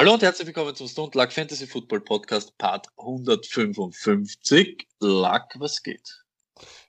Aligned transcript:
Hallo 0.00 0.14
und 0.14 0.22
herzlich 0.22 0.46
willkommen 0.46 0.74
zum 0.74 0.88
Stone 0.88 1.10
Luck 1.12 1.30
Fantasy 1.30 1.66
Football 1.66 2.00
Podcast 2.00 2.56
Part 2.56 2.86
155. 2.96 4.88
Luck, 5.00 5.42
was 5.56 5.82
geht? 5.82 6.24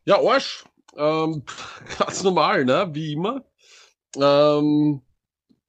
Ja, 0.05 0.17
Arsch. 0.21 0.63
Ähm, 0.95 1.43
ganz 1.99 2.23
normal, 2.23 2.63
ne? 2.63 2.89
Wie 2.93 3.11
immer. 3.11 3.43
Ähm, 4.15 5.01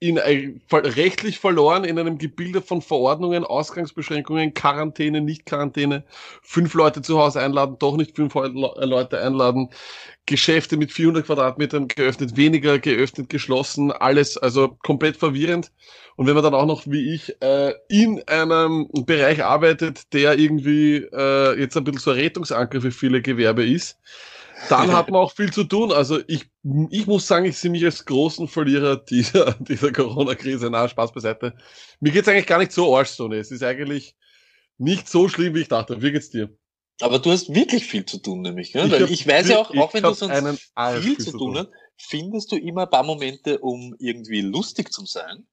in, 0.02 0.16
äh, 0.16 0.52
rechtlich 0.72 1.38
verloren 1.38 1.84
in 1.84 1.96
einem 1.96 2.18
Gebilde 2.18 2.60
von 2.60 2.82
Verordnungen, 2.82 3.44
Ausgangsbeschränkungen, 3.44 4.52
Quarantäne, 4.52 5.20
Nicht-Quarantäne, 5.20 6.02
fünf 6.42 6.74
Leute 6.74 7.02
zu 7.02 7.20
Hause 7.20 7.40
einladen, 7.40 7.76
doch 7.78 7.96
nicht 7.96 8.16
fünf 8.16 8.34
Leute 8.34 9.20
einladen, 9.20 9.68
Geschäfte 10.26 10.76
mit 10.76 10.90
400 10.90 11.24
Quadratmetern 11.24 11.86
geöffnet, 11.86 12.36
weniger 12.36 12.80
geöffnet, 12.80 13.28
geschlossen, 13.28 13.92
alles, 13.92 14.36
also 14.36 14.76
komplett 14.82 15.16
verwirrend. 15.16 15.70
Und 16.16 16.26
wenn 16.26 16.34
man 16.34 16.42
dann 16.42 16.54
auch 16.54 16.66
noch, 16.66 16.82
wie 16.86 17.14
ich, 17.14 17.40
äh, 17.40 17.72
in 17.88 18.26
einem 18.26 18.88
Bereich 19.06 19.44
arbeitet, 19.44 20.12
der 20.12 20.36
irgendwie 20.36 20.96
äh, 20.96 21.60
jetzt 21.60 21.76
ein 21.76 21.84
bisschen 21.84 22.00
so 22.00 22.10
ein 22.10 22.18
Rettungsanker 22.18 22.80
für 22.80 22.90
viele 22.90 23.22
Gewerbe 23.22 23.64
ist, 23.64 23.98
dann 24.68 24.92
hat 24.96 25.10
man 25.10 25.20
auch 25.20 25.32
viel 25.32 25.52
zu 25.52 25.64
tun. 25.64 25.92
Also 25.92 26.20
ich, 26.26 26.46
ich 26.90 27.06
muss 27.06 27.26
sagen, 27.26 27.46
ich 27.46 27.58
sehe 27.58 27.70
mich 27.70 27.84
als 27.84 28.04
großen 28.04 28.48
Verlierer 28.48 28.96
dieser, 28.96 29.52
dieser 29.60 29.92
Corona-Krise. 29.92 30.70
Na, 30.70 30.88
Spaß 30.88 31.12
beiseite. 31.12 31.54
Mir 32.00 32.12
geht's 32.12 32.28
eigentlich 32.28 32.46
gar 32.46 32.58
nicht 32.58 32.72
so 32.72 32.96
arsch, 32.96 33.10
Sony. 33.10 33.36
Es 33.36 33.50
ist 33.50 33.62
eigentlich 33.62 34.16
nicht 34.78 35.08
so 35.08 35.28
schlimm, 35.28 35.54
wie 35.54 35.60
ich 35.60 35.68
dachte. 35.68 36.02
Wie 36.02 36.12
geht's 36.12 36.30
dir? 36.30 36.50
Aber 37.00 37.18
du 37.18 37.30
hast 37.30 37.52
wirklich 37.54 37.86
viel 37.86 38.04
zu 38.04 38.18
tun, 38.18 38.42
nämlich. 38.42 38.74
Ne? 38.74 38.84
Ich 38.86 38.92
Weil 38.92 39.10
ich 39.10 39.26
weiß 39.26 39.48
ja 39.48 39.58
auch, 39.58 39.74
auch 39.74 39.94
wenn 39.94 40.02
du 40.02 40.12
sonst 40.12 40.70
viel 41.00 41.18
zu 41.18 41.32
tun 41.32 41.58
hast, 41.58 41.68
findest 41.96 42.52
du 42.52 42.56
immer 42.56 42.82
ein 42.82 42.90
paar 42.90 43.02
Momente, 43.02 43.58
um 43.58 43.94
irgendwie 43.98 44.40
lustig 44.40 44.92
zu 44.92 45.04
sein. 45.06 45.46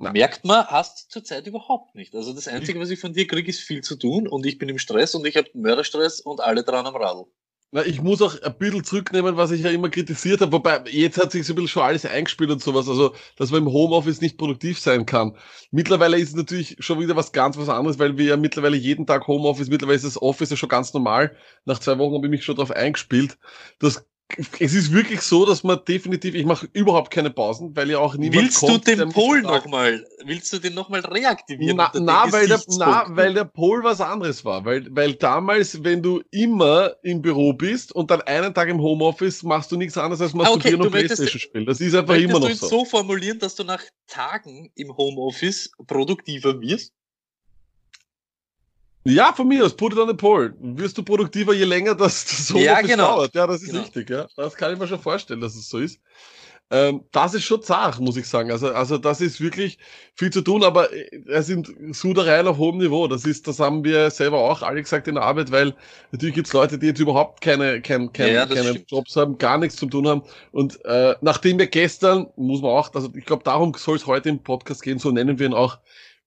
Nein. 0.00 0.12
Merkt 0.12 0.44
man, 0.44 0.64
hast 0.66 1.10
zurzeit 1.10 1.46
überhaupt 1.48 1.96
nicht. 1.96 2.14
Also 2.14 2.32
das 2.32 2.46
Einzige, 2.46 2.78
was 2.78 2.90
ich 2.90 3.00
von 3.00 3.12
dir 3.12 3.26
kriege, 3.26 3.50
ist 3.50 3.60
viel 3.60 3.82
zu 3.82 3.96
tun 3.96 4.28
und 4.28 4.46
ich 4.46 4.58
bin 4.58 4.68
im 4.68 4.78
Stress 4.78 5.16
und 5.16 5.26
ich 5.26 5.36
habe 5.36 5.48
Mörderstress 5.54 6.20
und 6.20 6.40
alle 6.40 6.62
dran 6.62 6.86
am 6.86 6.94
Radl. 6.94 7.24
Na, 7.70 7.84
ich 7.84 8.00
muss 8.00 8.22
auch 8.22 8.40
ein 8.40 8.56
bisschen 8.56 8.82
zurücknehmen, 8.82 9.36
was 9.36 9.50
ich 9.50 9.60
ja 9.60 9.70
immer 9.70 9.90
kritisiert 9.90 10.40
habe, 10.40 10.52
wobei 10.52 10.82
jetzt 10.90 11.18
hat 11.18 11.32
sich 11.32 11.46
so 11.46 11.52
ein 11.52 11.56
bisschen 11.56 11.68
schon 11.68 11.82
alles 11.82 12.06
eingespielt 12.06 12.50
und 12.50 12.62
sowas, 12.62 12.88
also 12.88 13.14
dass 13.36 13.50
man 13.50 13.60
im 13.60 13.70
Homeoffice 13.70 14.22
nicht 14.22 14.38
produktiv 14.38 14.78
sein 14.78 15.04
kann. 15.04 15.36
Mittlerweile 15.70 16.18
ist 16.18 16.30
es 16.30 16.34
natürlich 16.34 16.76
schon 16.78 16.98
wieder 16.98 17.14
was 17.14 17.30
ganz 17.32 17.58
was 17.58 17.68
anderes, 17.68 17.98
weil 17.98 18.16
wir 18.16 18.24
ja 18.24 18.36
mittlerweile 18.38 18.76
jeden 18.78 19.06
Tag 19.06 19.26
Homeoffice, 19.26 19.68
mittlerweile 19.68 19.96
ist 19.96 20.06
das 20.06 20.20
Office 20.22 20.48
ja 20.48 20.56
schon 20.56 20.70
ganz 20.70 20.94
normal. 20.94 21.36
Nach 21.66 21.78
zwei 21.78 21.98
Wochen 21.98 22.14
habe 22.14 22.26
ich 22.26 22.30
mich 22.30 22.44
schon 22.44 22.56
darauf 22.56 22.70
eingespielt. 22.70 23.36
Das 23.80 24.07
es 24.36 24.74
ist 24.74 24.92
wirklich 24.92 25.22
so, 25.22 25.46
dass 25.46 25.64
man 25.64 25.80
definitiv, 25.86 26.34
ich 26.34 26.44
mache 26.44 26.68
überhaupt 26.72 27.10
keine 27.10 27.30
Pausen, 27.30 27.74
weil 27.74 27.90
ja 27.90 27.98
auch 27.98 28.14
niemand 28.14 28.42
Willst 28.42 28.58
kommt, 28.58 28.86
du 28.86 28.96
den 28.96 29.08
Pol 29.08 29.40
nochmal, 29.40 30.04
willst 30.24 30.52
du 30.52 30.58
den 30.58 30.74
nochmal 30.74 31.00
reaktivieren? 31.00 31.76
Na, 31.78 31.90
na 31.94 32.30
weil, 32.30 32.46
der, 32.46 32.60
na 32.76 33.06
weil 33.08 33.32
der 33.32 33.44
Pol 33.44 33.82
was 33.82 34.00
anderes 34.00 34.44
war, 34.44 34.64
weil, 34.64 34.86
weil 34.90 35.14
damals, 35.14 35.82
wenn 35.82 36.02
du 36.02 36.22
immer 36.30 36.92
im 37.02 37.22
Büro 37.22 37.54
bist 37.54 37.92
und 37.92 38.10
dann 38.10 38.20
einen 38.22 38.52
Tag 38.52 38.68
im 38.68 38.80
Homeoffice, 38.80 39.42
machst 39.42 39.72
du 39.72 39.76
nichts 39.76 39.96
anderes 39.96 40.20
als 40.20 40.34
masturbieren 40.34 40.82
ah, 40.82 40.84
okay, 40.84 40.86
und 40.86 41.06
Playstation 41.06 41.40
spielen. 41.40 41.66
Das 41.66 41.80
ist 41.80 41.94
einfach 41.94 42.16
immer 42.16 42.40
noch 42.40 42.50
so. 42.50 42.68
du 42.68 42.76
so 42.76 42.84
formulieren, 42.84 43.38
dass 43.38 43.54
du 43.54 43.64
nach 43.64 43.82
Tagen 44.06 44.70
im 44.74 44.94
Homeoffice 44.96 45.70
produktiver 45.86 46.60
wirst? 46.60 46.92
Ja, 49.04 49.32
von 49.32 49.48
mir 49.48 49.64
aus, 49.64 49.74
put 49.74 49.92
it 49.92 49.98
on 49.98 50.08
the 50.08 50.14
pole. 50.14 50.54
Wirst 50.60 50.98
du 50.98 51.02
produktiver, 51.02 51.54
je 51.54 51.64
länger 51.64 51.94
das, 51.94 52.24
das 52.24 52.46
so 52.48 52.58
ja, 52.58 52.80
genau. 52.80 53.16
dauert. 53.16 53.34
Ja, 53.34 53.46
das 53.46 53.62
ist 53.62 53.70
genau. 53.70 53.80
richtig, 53.82 54.10
ja. 54.10 54.26
Das 54.36 54.54
kann 54.54 54.72
ich 54.72 54.78
mir 54.78 54.86
schon 54.86 55.00
vorstellen, 55.00 55.40
dass 55.40 55.54
es 55.54 55.68
so 55.68 55.78
ist. 55.78 56.00
Ähm, 56.70 57.04
das 57.12 57.32
ist 57.32 57.44
schon 57.44 57.62
zart, 57.62 57.98
muss 57.98 58.18
ich 58.18 58.28
sagen. 58.28 58.50
Also, 58.50 58.70
also 58.72 58.98
das 58.98 59.22
ist 59.22 59.40
wirklich 59.40 59.78
viel 60.14 60.30
zu 60.30 60.42
tun, 60.42 60.62
aber 60.62 60.92
äh, 60.92 61.08
es 61.28 61.46
sind 61.46 61.72
Sudereien 61.92 62.46
auf 62.46 62.58
hohem 62.58 62.76
Niveau. 62.76 63.08
Das 63.08 63.24
ist, 63.24 63.48
das 63.48 63.58
haben 63.58 63.84
wir 63.84 64.10
selber 64.10 64.38
auch 64.38 64.60
alle 64.60 64.82
gesagt 64.82 65.08
in 65.08 65.14
der 65.14 65.24
Arbeit, 65.24 65.50
weil 65.50 65.74
natürlich 66.12 66.34
gibt's 66.34 66.52
Leute, 66.52 66.78
die 66.78 66.86
jetzt 66.88 67.00
überhaupt 67.00 67.40
keine, 67.40 67.80
kein, 67.80 68.12
kein, 68.12 68.34
ja, 68.34 68.44
keine 68.44 68.70
stimmt. 68.70 68.90
Jobs 68.90 69.16
haben, 69.16 69.38
gar 69.38 69.56
nichts 69.56 69.76
zu 69.76 69.86
tun 69.86 70.06
haben. 70.06 70.22
Und 70.52 70.84
äh, 70.84 71.14
nachdem 71.22 71.58
wir 71.58 71.68
gestern, 71.68 72.26
muss 72.36 72.60
man 72.60 72.72
auch, 72.72 72.92
also 72.94 73.10
ich 73.14 73.24
glaube, 73.24 73.44
darum 73.44 73.72
soll 73.74 73.96
es 73.96 74.06
heute 74.06 74.28
im 74.28 74.42
Podcast 74.42 74.82
gehen, 74.82 74.98
so 74.98 75.10
nennen 75.10 75.38
wir 75.38 75.46
ihn 75.46 75.54
auch, 75.54 75.78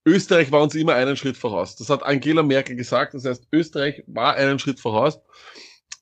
Österreich 0.06 0.52
war 0.52 0.62
uns 0.62 0.76
immer 0.76 0.96
einen 0.96 1.16
Schritt 1.16 1.38
voraus. 1.38 1.76
Das 1.76 1.90
hat 1.90 2.04
Angela 2.04 2.44
Merkel 2.44 2.76
gesagt. 2.76 3.14
Das 3.14 3.26
heißt, 3.26 3.48
Österreich 3.52 4.04
war 4.08 4.36
einen 4.36 4.60
Schritt 4.60 4.80
voraus. 4.80 5.20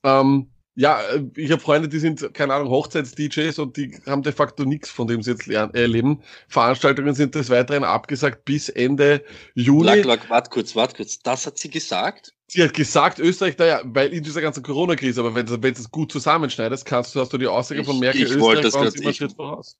Ähm, 0.04 0.50
ja, 0.76 1.00
ich 1.36 1.50
habe 1.50 1.60
Freunde, 1.60 1.88
die 1.88 1.98
sind, 1.98 2.32
keine 2.32 2.54
Ahnung, 2.54 2.70
Hochzeits-DJs 2.70 3.58
und 3.58 3.76
die 3.76 3.98
haben 4.06 4.22
de 4.22 4.32
facto 4.32 4.64
nichts, 4.64 4.88
von 4.88 5.06
dem 5.06 5.22
sie 5.22 5.32
jetzt 5.32 5.46
erleben. 5.48 6.22
Veranstaltungen 6.48 7.14
sind 7.14 7.34
des 7.34 7.50
Weiteren 7.50 7.84
abgesagt 7.84 8.44
bis 8.44 8.68
Ende 8.70 9.22
Juni. 9.54 9.84
Lack, 9.84 10.04
lack, 10.04 10.30
wart 10.30 10.50
kurz, 10.50 10.74
wart 10.76 10.96
kurz. 10.96 11.18
Das 11.18 11.46
hat 11.46 11.58
sie 11.58 11.68
gesagt? 11.68 12.32
Sie 12.46 12.62
hat 12.62 12.72
gesagt, 12.72 13.18
Österreich, 13.18 13.58
naja, 13.58 13.82
weil 13.84 14.12
in 14.12 14.22
dieser 14.22 14.40
ganzen 14.40 14.62
Corona-Krise, 14.62 15.20
aber 15.20 15.34
wenn 15.34 15.46
du 15.46 15.54
es 15.54 15.90
gut 15.90 16.10
zusammenschneidest, 16.10 16.86
kannst 16.86 17.14
du, 17.14 17.20
hast 17.20 17.32
du 17.32 17.38
die 17.38 17.46
Aussage 17.46 17.84
von 17.84 17.98
Merkel, 17.98 18.22
ich 18.22 18.30
Österreich 18.30 18.72
war 18.72 18.80
uns 18.82 18.94
immer 18.94 19.06
einen 19.06 19.14
Schritt 19.14 19.34
voraus. 19.34 19.76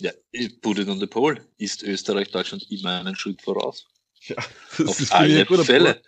Ja, 0.00 0.12
put 0.62 0.78
it 0.78 0.88
on 0.88 0.98
the 0.98 1.06
pole. 1.06 1.40
Ist 1.58 1.82
Österreich 1.82 2.30
Deutschland 2.30 2.66
immer 2.70 3.00
einen 3.00 3.16
Schritt 3.16 3.42
voraus? 3.42 3.86
Ja, 4.22 4.36
das 4.78 4.88
Auf 4.88 5.00
ist 5.00 5.12
alle 5.12 5.46
Fälle. 5.64 6.00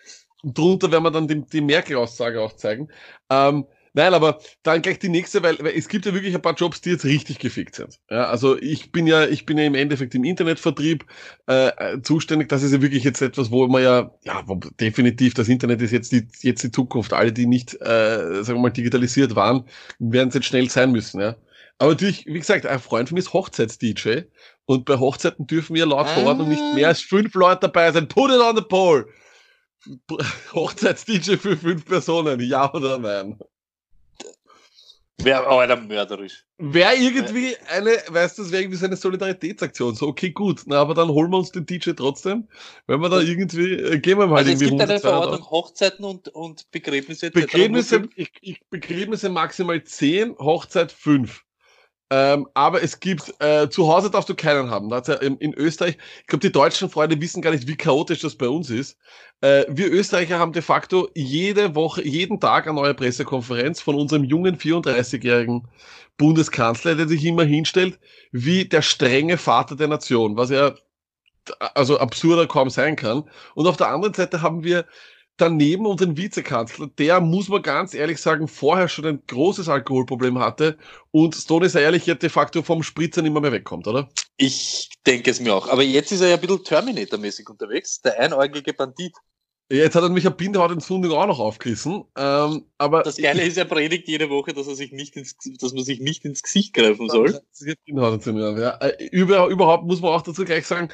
Und 0.43 0.57
drunter 0.59 0.91
werden 0.91 1.05
wir 1.05 1.11
dann 1.11 1.29
die, 1.29 1.43
die 1.47 1.61
Merkel-Aussage 1.61 2.41
auch 2.41 2.55
zeigen. 2.57 2.89
Ähm, 3.31 3.65
nein, 3.93 4.13
aber 4.13 4.41
dann 4.65 4.83
gleich 4.83 4.99
die 4.99 5.09
nächste, 5.09 5.43
weil, 5.43 5.57
weil 5.61 5.75
es 5.77 5.89
gibt 5.89 6.05
ja 6.05 6.13
wirklich 6.13 6.35
ein 6.35 6.43
paar 6.43 6.55
Jobs, 6.55 6.81
die 6.81 6.91
jetzt 6.91 7.05
richtig 7.05 7.39
gefickt 7.39 7.77
sind. 7.77 8.01
Ja, 8.11 8.27
also 8.27 8.61
ich 8.61 8.91
bin 8.91 9.07
ja, 9.07 9.27
ich 9.27 9.47
bin 9.47 9.57
ja 9.57 9.65
im 9.65 9.75
Endeffekt 9.77 10.15
im 10.15 10.25
Internetvertrieb 10.25 11.07
äh, 11.47 12.01
zuständig. 12.03 12.49
Das 12.49 12.63
ist 12.63 12.73
ja 12.73 12.83
wirklich 12.83 13.05
jetzt 13.05 13.23
etwas, 13.23 13.51
wo 13.51 13.67
man 13.69 13.83
ja, 13.83 14.13
ja, 14.25 14.45
definitiv, 14.81 15.35
das 15.35 15.49
Internet 15.49 15.81
ist 15.81 15.93
jetzt 15.93 16.13
die, 16.13 16.27
jetzt 16.41 16.65
die 16.65 16.73
Zukunft. 16.73 17.13
Alle, 17.13 17.33
die 17.33 17.47
nicht, 17.47 17.75
äh, 17.75 18.43
sagen 18.43 18.59
wir 18.59 18.63
mal, 18.63 18.71
digitalisiert 18.71 19.37
waren, 19.37 19.65
werden 20.01 20.29
es 20.29 20.35
jetzt 20.35 20.47
schnell 20.47 20.69
sein 20.71 20.91
müssen. 20.93 21.21
Ja. 21.21 21.37
Aber 21.79 21.93
natürlich, 21.93 22.27
wie 22.27 22.39
gesagt, 22.39 22.67
ein 22.67 22.81
Freund 22.81 23.09
von 23.09 23.15
mir 23.17 23.21
ist 23.21 23.33
Hochzeits-DJ. 23.33 24.23
Und 24.67 24.85
bei 24.85 24.99
Hochzeiten 24.99 25.47
dürfen 25.47 25.75
wir 25.75 25.87
laut 25.87 26.09
Verordnung 26.09 26.49
nicht 26.49 26.63
mehr 26.75 26.89
als 26.89 27.01
fünf 27.01 27.35
Leute 27.35 27.63
dabei 27.63 27.91
sein. 27.93 28.09
Put 28.09 28.31
it 28.31 28.41
on 28.41 28.57
the 28.57 28.63
pole! 28.63 29.07
Hochzeits-DJ 30.55 31.37
für 31.37 31.57
fünf 31.57 31.85
Personen, 31.85 32.39
ja 32.41 32.73
oder 32.73 32.99
nein? 32.99 33.39
Wäre 35.25 35.47
aber 35.47 35.77
mörderisch. 35.77 36.45
Wäre 36.59 36.95
irgendwie 36.97 37.57
eine, 37.69 37.91
weißt 38.09 38.39
du, 38.39 38.43
das 38.43 38.53
wäre 38.53 38.63
irgendwie 38.63 38.79
so 38.79 38.87
eine 38.87 38.97
Solidaritätsaktion. 38.97 39.95
So, 39.95 40.09
okay, 40.09 40.31
gut, 40.31 40.63
na, 40.67 40.81
aber 40.81 40.95
dann 40.95 41.09
holen 41.09 41.31
wir 41.31 41.39
uns 41.39 41.53
den 41.53 41.67
DJ 41.67 41.91
trotzdem, 41.93 42.49
wenn 42.87 43.01
wir 43.01 43.09
da 43.09 43.21
irgendwie, 43.21 43.75
äh, 43.75 43.99
gehen 43.99 44.19
wir 44.19 44.27
mal 44.27 44.39
also 44.39 44.51
irgendwie. 44.51 44.65
Es 44.65 44.71
gibt 44.71 44.83
eine 44.83 45.01
Verordnung, 45.01 45.51
Hochzeiten 45.51 46.05
und, 46.05 46.29
und 46.29 46.71
Begräbnisse. 46.71 47.31
Begräbnisse, 47.31 48.09
ich, 48.17 48.33
ich, 48.41 48.61
Begräbnisse 48.69 49.29
maximal 49.29 49.83
zehn, 49.85 50.37
Hochzeit 50.39 50.91
fünf. 50.91 51.45
Ähm, 52.15 52.47
aber 52.53 52.83
es 52.83 53.01
gibt, 53.01 53.33
äh, 53.39 53.71
zu 53.71 53.91
Hause 53.91 54.11
darfst 54.11 54.29
du 54.29 54.35
keinen 54.35 54.71
haben. 54.71 54.91
Da 54.91 55.01
ja 55.07 55.15
in, 55.15 55.39
in, 55.39 55.55
Österreich, 55.55 55.97
ich 56.21 56.27
glaube, 56.27 56.47
die 56.47 56.53
deutschen 56.53 56.91
Freunde 56.91 57.19
wissen 57.19 57.41
gar 57.41 57.53
nicht, 57.53 57.67
wie 57.67 57.75
chaotisch 57.75 58.21
das 58.21 58.37
bei 58.37 58.49
uns 58.49 58.69
ist. 58.69 58.99
Äh, 59.41 59.65
wir 59.71 59.91
Österreicher 59.91 60.39
haben 60.39 60.53
de 60.53 60.61
facto 60.61 61.09
jede 61.15 61.75
Woche, 61.75 62.07
jeden 62.07 62.39
Tag 62.39 62.67
eine 62.67 62.75
neue 62.75 62.93
Pressekonferenz 62.93 63.81
von 63.81 63.95
unserem 63.95 64.25
jungen 64.25 64.59
34-jährigen 64.59 65.67
Bundeskanzler, 66.19 66.97
der 66.97 67.09
sich 67.09 67.25
immer 67.25 67.45
hinstellt, 67.45 67.99
wie 68.31 68.67
der 68.67 68.83
strenge 68.83 69.39
Vater 69.39 69.75
der 69.75 69.89
Nation, 69.89 70.37
was 70.37 70.51
ja 70.51 70.75
also 71.75 71.99
absurder 71.99 72.47
kaum 72.47 72.69
sein 72.69 72.95
kann. 72.95 73.25
Und 73.55 73.67
auf 73.67 73.79
der 73.79 73.89
anderen 73.89 74.13
Seite 74.13 74.43
haben 74.43 74.65
wir 74.65 74.85
daneben 75.37 75.87
unseren 75.87 76.17
Vizekanzler, 76.17 76.89
der, 76.99 77.21
muss 77.21 77.49
man 77.49 77.63
ganz 77.63 77.95
ehrlich 77.95 78.19
sagen, 78.19 78.49
vorher 78.49 78.89
schon 78.89 79.07
ein 79.07 79.23
großes 79.27 79.69
Alkoholproblem 79.69 80.39
hatte 80.39 80.77
und 81.11 81.35
Stone 81.35 81.67
ist 81.67 81.75
ja 81.75 81.81
ehrlich, 81.81 82.07
ja 82.07 82.15
de 82.15 82.29
facto 82.29 82.63
vom 82.63 82.83
Spritzer 82.83 83.23
nicht 83.23 83.33
mehr, 83.33 83.53
wegkommt, 83.53 83.87
oder? 83.87 84.09
Ich 84.37 84.91
denke 85.07 85.31
es 85.31 85.41
mir 85.41 85.55
auch. 85.55 85.69
Aber 85.69 85.83
jetzt 85.83 86.13
ist 86.13 86.21
er 86.21 86.29
ja 86.29 86.35
ein 86.35 86.41
bisschen 86.41 86.65
Terminator-mäßig 86.65 87.49
unterwegs, 87.49 88.01
der 88.01 88.19
einäugige 88.21 88.73
Bandit. 88.73 89.15
Jetzt 89.71 89.95
hat 89.95 90.03
er 90.03 90.11
mich 90.11 90.27
eine 90.27 90.35
Bindehautentzündung 90.35 91.13
auch 91.13 91.27
noch 91.27 91.39
aufgerissen. 91.39 92.05
Ähm, 92.19 92.67
aber 92.77 93.03
das 93.05 93.17
Geile 93.17 93.43
ist, 93.43 93.57
er 93.57 93.65
predigt 93.65 94.07
jede 94.07 94.29
Woche, 94.29 94.53
dass 94.53 94.67
er 94.67 94.75
sich 94.75 94.93
nicht 94.93 95.17
ins, 95.17 95.35
dass 95.61 95.73
man 95.73 95.83
sich 95.83 95.99
nicht 95.99 96.27
ins 96.27 96.43
Gesicht 96.43 96.75
greifen 96.75 97.09
soll. 97.09 97.41
Bindehautentzündung, 97.87 98.59
ja. 98.59 98.77
Äh, 98.77 99.07
über, 99.07 99.47
überhaupt 99.47 99.85
muss 99.85 100.03
man 100.03 100.11
auch 100.11 100.21
dazu 100.21 100.45
gleich 100.45 100.67
sagen, 100.67 100.91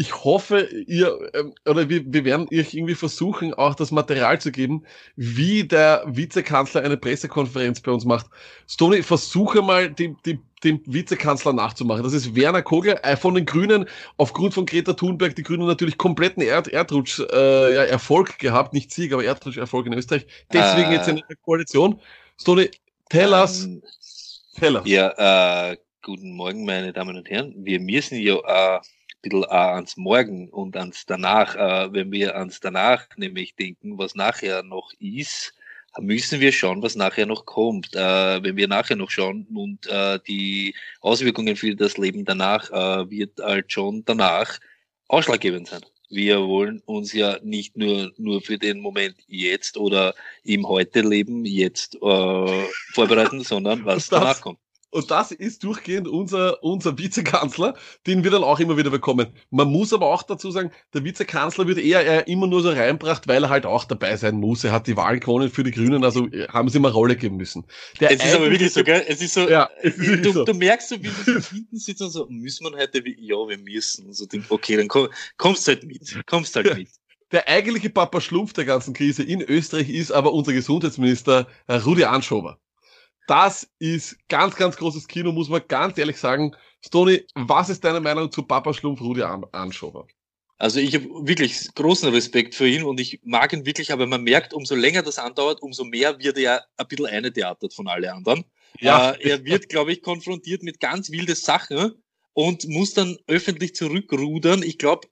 ich 0.00 0.24
hoffe, 0.24 0.60
ihr, 0.86 1.30
ähm, 1.34 1.52
oder 1.66 1.90
wir, 1.90 2.02
wir 2.06 2.24
werden 2.24 2.48
euch 2.50 2.72
irgendwie 2.72 2.94
versuchen, 2.94 3.52
auch 3.52 3.74
das 3.74 3.90
Material 3.90 4.40
zu 4.40 4.50
geben, 4.50 4.82
wie 5.14 5.64
der 5.64 6.02
Vizekanzler 6.06 6.82
eine 6.82 6.96
Pressekonferenz 6.96 7.82
bei 7.82 7.92
uns 7.92 8.06
macht. 8.06 8.24
Stony, 8.66 9.02
versuche 9.02 9.60
mal, 9.60 9.90
die, 9.90 10.16
die, 10.24 10.38
dem 10.64 10.80
Vizekanzler 10.86 11.52
nachzumachen. 11.52 12.02
Das 12.02 12.14
ist 12.14 12.34
Werner 12.34 12.62
Kogel 12.62 12.98
äh, 13.02 13.14
von 13.14 13.34
den 13.34 13.44
Grünen, 13.44 13.84
aufgrund 14.16 14.54
von 14.54 14.64
Greta 14.64 14.94
Thunberg, 14.94 15.36
die 15.36 15.42
Grünen 15.42 15.66
natürlich 15.66 15.98
kompletten 15.98 16.42
Erd 16.42 16.68
Erdrutsch, 16.68 17.20
äh, 17.20 17.98
gehabt, 18.38 18.72
nicht 18.72 18.90
Sieg, 18.92 19.12
aber 19.12 19.22
Erdrutsch-Erfolg 19.22 19.86
in 19.86 19.92
Österreich. 19.92 20.26
Deswegen 20.50 20.92
äh, 20.92 20.94
jetzt 20.94 21.08
in 21.08 21.16
der 21.16 21.36
Koalition. 21.44 22.00
Stony, 22.40 22.70
tell 23.10 23.34
us. 23.34 23.64
Ähm, 23.64 23.82
tell 24.58 24.76
us. 24.76 24.82
Ja, 24.86 25.72
äh, 25.72 25.76
guten 26.02 26.32
Morgen, 26.32 26.64
meine 26.64 26.90
Damen 26.94 27.18
und 27.18 27.28
Herren. 27.28 27.54
Wir 27.58 27.78
müssen 27.80 28.18
ja 28.18 28.36
äh, 28.76 28.80
bisschen 29.22 29.44
auch 29.44 29.74
ans 29.74 29.96
Morgen 29.96 30.48
und 30.50 30.76
ans 30.76 31.06
Danach, 31.06 31.54
äh, 31.56 31.92
wenn 31.92 32.12
wir 32.12 32.36
ans 32.36 32.60
Danach 32.60 33.06
nämlich 33.16 33.54
denken, 33.54 33.98
was 33.98 34.14
nachher 34.14 34.62
noch 34.62 34.92
ist, 34.98 35.54
müssen 35.98 36.40
wir 36.40 36.52
schauen, 36.52 36.82
was 36.82 36.94
nachher 36.94 37.26
noch 37.26 37.46
kommt. 37.46 37.94
Äh, 37.94 38.42
wenn 38.42 38.56
wir 38.56 38.68
nachher 38.68 38.96
noch 38.96 39.10
schauen 39.10 39.46
und 39.54 39.86
äh, 39.86 40.18
die 40.26 40.74
Auswirkungen 41.00 41.56
für 41.56 41.74
das 41.74 41.98
Leben 41.98 42.24
danach 42.24 42.70
äh, 42.70 43.10
wird 43.10 43.40
halt 43.40 43.72
schon 43.72 44.04
danach 44.04 44.58
ausschlaggebend 45.08 45.68
sein. 45.68 45.80
Wir 46.08 46.40
wollen 46.40 46.80
uns 46.86 47.12
ja 47.12 47.38
nicht 47.42 47.76
nur, 47.76 48.12
nur 48.16 48.40
für 48.40 48.58
den 48.58 48.80
Moment 48.80 49.16
jetzt 49.26 49.76
oder 49.76 50.14
im 50.44 50.66
Heute 50.68 51.02
Leben 51.02 51.44
jetzt 51.44 51.94
äh, 51.96 52.64
vorbereiten, 52.92 53.42
sondern 53.42 53.84
was 53.84 54.08
danach 54.08 54.40
kommt. 54.40 54.58
Und 54.92 55.10
das 55.10 55.30
ist 55.30 55.62
durchgehend 55.62 56.08
unser, 56.08 56.62
unser 56.64 56.98
Vizekanzler, 56.98 57.74
den 58.08 58.24
wir 58.24 58.30
dann 58.32 58.42
auch 58.42 58.58
immer 58.58 58.76
wieder 58.76 58.90
bekommen. 58.90 59.28
Man 59.50 59.68
muss 59.68 59.92
aber 59.92 60.06
auch 60.06 60.24
dazu 60.24 60.50
sagen, 60.50 60.72
der 60.94 61.04
Vizekanzler 61.04 61.68
wird 61.68 61.78
eher, 61.78 62.04
eher 62.04 62.26
immer 62.26 62.48
nur 62.48 62.60
so 62.62 62.70
reinbracht, 62.70 63.28
weil 63.28 63.44
er 63.44 63.50
halt 63.50 63.66
auch 63.66 63.84
dabei 63.84 64.16
sein 64.16 64.36
muss. 64.36 64.64
Er 64.64 64.72
hat 64.72 64.88
die 64.88 64.96
Wahl 64.96 65.20
gewonnen 65.20 65.48
für 65.48 65.62
die 65.62 65.70
Grünen, 65.70 66.02
also 66.02 66.26
äh, 66.26 66.48
haben 66.48 66.68
sie 66.68 66.78
immer 66.78 66.90
Rolle 66.90 67.14
geben 67.14 67.36
müssen. 67.36 67.64
Der 68.00 68.10
es 68.10 68.24
ist 68.24 68.34
aber 68.34 68.50
wirklich 68.50 68.72
so, 68.72 68.82
gell? 68.82 69.04
Es 69.06 69.22
ist 69.22 69.34
so, 69.34 69.48
ja, 69.48 69.70
es 69.80 69.96
ist 69.96 70.24
du, 70.24 70.32
so. 70.32 70.44
du 70.44 70.54
merkst 70.54 70.88
so, 70.88 71.00
wie 71.00 71.10
du 71.24 71.40
hinten 71.50 71.78
sitzt 71.78 72.02
und 72.02 72.10
so, 72.10 72.26
müssen 72.28 72.64
wir 72.64 72.76
heute, 72.76 73.04
wie, 73.04 73.16
ja, 73.20 73.36
wir 73.36 73.58
müssen. 73.58 74.06
Und 74.06 74.14
so 74.14 74.26
denk, 74.26 74.46
okay, 74.48 74.76
dann 74.76 74.88
komm, 74.88 75.08
kommst 75.36 75.68
halt 75.68 75.84
mit, 75.84 76.20
kommst 76.26 76.56
halt 76.56 76.76
mit. 76.76 76.88
Der 77.30 77.46
eigentliche 77.46 77.90
Papa 77.90 78.20
Schlumpf 78.20 78.54
der 78.54 78.64
ganzen 78.64 78.92
Krise 78.92 79.22
in 79.22 79.40
Österreich 79.40 79.88
ist 79.88 80.10
aber 80.10 80.32
unser 80.32 80.52
Gesundheitsminister 80.52 81.46
Rudi 81.68 82.02
Anschober 82.02 82.58
das 83.30 83.70
ist 83.78 84.16
ganz, 84.28 84.56
ganz 84.56 84.76
großes 84.76 85.06
Kino, 85.06 85.30
muss 85.30 85.48
man 85.48 85.62
ganz 85.68 85.96
ehrlich 85.98 86.16
sagen. 86.16 86.56
Stony, 86.84 87.24
was 87.34 87.68
ist 87.68 87.84
deine 87.84 88.00
Meinung 88.00 88.32
zu 88.32 88.42
Papa 88.42 88.74
Schlumpf 88.74 89.00
Rudi 89.00 89.22
Anschober? 89.22 90.08
Also 90.58 90.80
ich 90.80 90.94
habe 90.96 91.06
wirklich 91.22 91.72
großen 91.74 92.12
Respekt 92.12 92.56
für 92.56 92.66
ihn 92.66 92.82
und 92.82 92.98
ich 92.98 93.20
mag 93.22 93.52
ihn 93.52 93.64
wirklich, 93.64 93.92
aber 93.92 94.08
man 94.08 94.24
merkt, 94.24 94.52
umso 94.52 94.74
länger 94.74 95.02
das 95.02 95.18
andauert, 95.18 95.62
umso 95.62 95.84
mehr 95.84 96.18
wird 96.18 96.38
er 96.38 96.66
ein 96.76 96.88
bisschen 96.88 97.06
eintheatert 97.06 97.72
von 97.72 97.86
allen 97.86 98.10
anderen. 98.10 98.44
Ja. 98.80 99.12
Äh, 99.12 99.30
er 99.30 99.44
wird, 99.44 99.68
glaube 99.68 99.92
ich, 99.92 100.02
konfrontiert 100.02 100.64
mit 100.64 100.80
ganz 100.80 101.10
wilde 101.10 101.36
Sachen 101.36 102.02
und 102.32 102.68
muss 102.68 102.94
dann 102.94 103.16
öffentlich 103.28 103.76
zurückrudern. 103.76 104.64
Ich 104.64 104.76
glaube, 104.76 105.06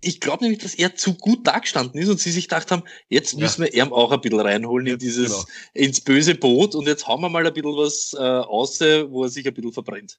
ich 0.00 0.20
glaube 0.20 0.44
nämlich, 0.44 0.62
dass 0.62 0.74
er 0.74 0.94
zu 0.94 1.14
gut 1.14 1.46
dagestanden 1.46 2.00
ist 2.00 2.08
und 2.08 2.20
sie 2.20 2.30
sich 2.30 2.48
gedacht 2.48 2.70
haben, 2.70 2.82
jetzt 3.08 3.38
müssen 3.38 3.64
wir 3.64 3.74
ihm 3.74 3.92
auch 3.92 4.12
ein 4.12 4.20
bisschen 4.20 4.40
reinholen 4.40 4.86
in 4.86 4.98
dieses, 4.98 5.30
genau. 5.30 5.44
ins 5.74 6.00
böse 6.00 6.34
Boot 6.34 6.74
und 6.74 6.86
jetzt 6.86 7.06
hauen 7.06 7.20
wir 7.20 7.28
mal 7.28 7.46
ein 7.46 7.52
bisschen 7.52 7.76
was 7.76 8.14
äh, 8.18 8.22
aus, 8.22 8.80
wo 8.80 9.24
er 9.24 9.28
sich 9.28 9.46
ein 9.46 9.54
bisschen 9.54 9.72
verbrennt. 9.72 10.18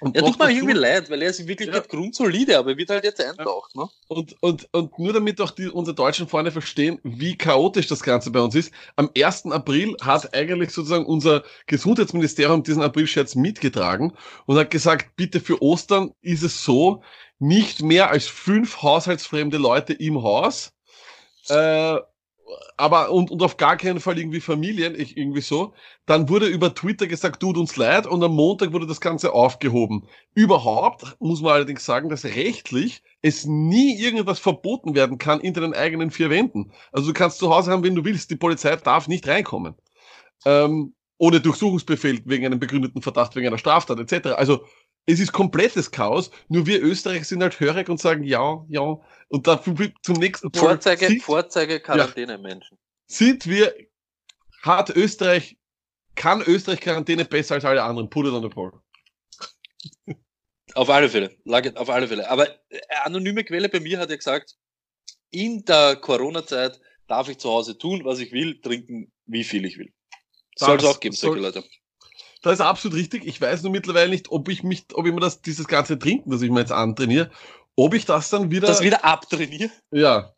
Und 0.00 0.16
er 0.16 0.22
tut 0.24 0.38
mir 0.38 0.50
irgendwie 0.50 0.74
leid, 0.74 1.08
weil 1.08 1.22
er 1.22 1.30
ist 1.30 1.46
wirklich 1.46 1.72
ja. 1.72 1.78
grundsolide, 1.80 2.58
aber 2.58 2.72
er 2.72 2.76
wird 2.76 2.90
halt 2.90 3.04
jetzt 3.04 3.22
eintaucht. 3.22 3.76
Ne? 3.76 3.88
Und, 4.08 4.34
und, 4.42 4.68
und 4.72 4.98
nur 4.98 5.12
damit 5.12 5.40
auch 5.40 5.52
die, 5.52 5.68
unsere 5.68 5.94
Deutschen 5.94 6.26
vorne 6.26 6.50
verstehen, 6.50 6.98
wie 7.04 7.38
chaotisch 7.38 7.86
das 7.86 8.02
Ganze 8.02 8.30
bei 8.30 8.40
uns 8.40 8.54
ist. 8.54 8.72
Am 8.96 9.10
1. 9.16 9.46
April 9.46 9.96
hat 10.00 10.34
eigentlich 10.34 10.70
sozusagen 10.70 11.06
unser 11.06 11.44
Gesundheitsministerium 11.66 12.64
diesen 12.64 12.82
April-Scherz 12.82 13.34
mitgetragen 13.36 14.12
und 14.46 14.58
hat 14.58 14.70
gesagt, 14.70 15.14
bitte 15.16 15.40
für 15.40 15.62
Ostern 15.62 16.12
ist 16.22 16.42
es 16.42 16.64
so, 16.64 17.02
nicht 17.38 17.82
mehr 17.82 18.10
als 18.10 18.26
fünf 18.26 18.82
haushaltsfremde 18.82 19.58
Leute 19.58 19.92
im 19.92 20.22
Haus. 20.22 20.72
Äh, 21.48 21.98
aber 22.76 23.10
und, 23.10 23.30
und 23.30 23.42
auf 23.42 23.56
gar 23.56 23.76
keinen 23.76 24.00
Fall 24.00 24.18
irgendwie 24.18 24.40
Familien, 24.40 24.98
ich, 24.98 25.16
irgendwie 25.16 25.40
so. 25.40 25.74
Dann 26.06 26.28
wurde 26.28 26.46
über 26.46 26.74
Twitter 26.74 27.06
gesagt, 27.06 27.40
tut 27.40 27.56
uns 27.56 27.76
leid, 27.76 28.06
und 28.06 28.22
am 28.22 28.34
Montag 28.34 28.72
wurde 28.72 28.86
das 28.86 29.00
Ganze 29.00 29.32
aufgehoben. 29.32 30.06
Überhaupt 30.34 31.16
muss 31.20 31.40
man 31.40 31.52
allerdings 31.52 31.84
sagen, 31.84 32.08
dass 32.08 32.24
rechtlich 32.24 33.02
es 33.22 33.46
nie 33.46 33.98
irgendwas 33.98 34.38
verboten 34.38 34.94
werden 34.94 35.18
kann 35.18 35.40
in 35.40 35.54
deinen 35.54 35.74
eigenen 35.74 36.10
vier 36.10 36.30
Wänden. 36.30 36.72
Also 36.92 37.08
du 37.08 37.14
kannst 37.14 37.38
zu 37.38 37.54
Hause 37.54 37.70
haben, 37.70 37.84
wenn 37.84 37.94
du 37.94 38.04
willst. 38.04 38.30
Die 38.30 38.36
Polizei 38.36 38.74
darf 38.76 39.08
nicht 39.08 39.26
reinkommen. 39.26 39.74
Ähm, 40.44 40.94
ohne 41.16 41.40
Durchsuchungsbefehl 41.40 42.22
wegen 42.24 42.44
einem 42.44 42.58
begründeten 42.58 43.00
Verdacht 43.00 43.36
wegen 43.36 43.46
einer 43.46 43.58
Straftat 43.58 43.98
etc. 43.98 44.28
Also 44.36 44.64
es 45.06 45.20
ist 45.20 45.32
komplettes 45.32 45.90
Chaos. 45.90 46.30
Nur 46.48 46.66
wir 46.66 46.82
Österreicher 46.82 47.24
sind 47.24 47.42
halt 47.42 47.58
hörig 47.60 47.88
und 47.88 48.00
sagen 48.00 48.24
ja, 48.24 48.64
ja. 48.68 49.00
Und 49.28 49.46
dann 49.46 49.60
zum 50.02 50.16
nächsten 50.16 50.52
Vorzeige, 50.52 51.06
sind, 51.06 51.22
Vorzeige 51.22 51.80
Quarantäne-Menschen. 51.80 52.78
Ja, 52.78 52.84
sind 53.06 53.46
wir, 53.46 53.74
hat 54.62 54.90
Österreich, 54.90 55.58
kann 56.14 56.42
Österreich 56.42 56.80
Quarantäne 56.80 57.24
besser 57.24 57.56
als 57.56 57.64
alle 57.64 57.82
anderen? 57.82 58.08
Put 58.08 58.26
it 58.26 58.32
on 58.32 58.42
the 58.42 58.48
poll. 58.48 58.72
Auf 60.74 60.88
alle 60.88 61.08
Fälle, 61.08 61.36
auf 61.74 61.90
alle 61.90 62.08
Fälle. 62.08 62.28
Aber 62.30 62.48
anonyme 63.04 63.44
Quelle 63.44 63.68
bei 63.68 63.80
mir 63.80 63.98
hat 63.98 64.10
ja 64.10 64.16
gesagt, 64.16 64.56
in 65.30 65.64
der 65.64 65.96
Corona-Zeit 65.96 66.80
darf 67.06 67.28
ich 67.28 67.38
zu 67.38 67.50
Hause 67.50 67.76
tun, 67.76 68.04
was 68.04 68.18
ich 68.18 68.32
will, 68.32 68.60
trinken, 68.60 69.12
wie 69.26 69.44
viel 69.44 69.64
ich 69.66 69.78
will. 69.78 69.92
Soll 70.56 70.78
es 70.78 70.84
auch 70.84 71.00
geben, 71.00 71.14
solche 71.14 71.42
Leute. 71.42 71.64
Das 72.44 72.52
ist 72.54 72.60
absolut 72.60 72.98
richtig. 72.98 73.26
Ich 73.26 73.40
weiß 73.40 73.62
nur 73.62 73.72
mittlerweile 73.72 74.10
nicht, 74.10 74.30
ob 74.30 74.50
ich 74.50 74.62
mich, 74.62 74.84
ob 74.92 75.06
ich 75.06 75.14
mir 75.14 75.20
das, 75.20 75.40
dieses 75.40 75.66
ganze 75.66 75.98
Trinken, 75.98 76.30
das 76.30 76.42
ich 76.42 76.50
mir 76.50 76.60
jetzt 76.60 76.72
antrainiere, 76.72 77.30
ob 77.74 77.94
ich 77.94 78.04
das 78.04 78.28
dann 78.28 78.50
wieder. 78.50 78.68
Das 78.68 78.82
wieder 78.82 79.02
abtrainiere? 79.02 79.70
Ja. 79.90 80.34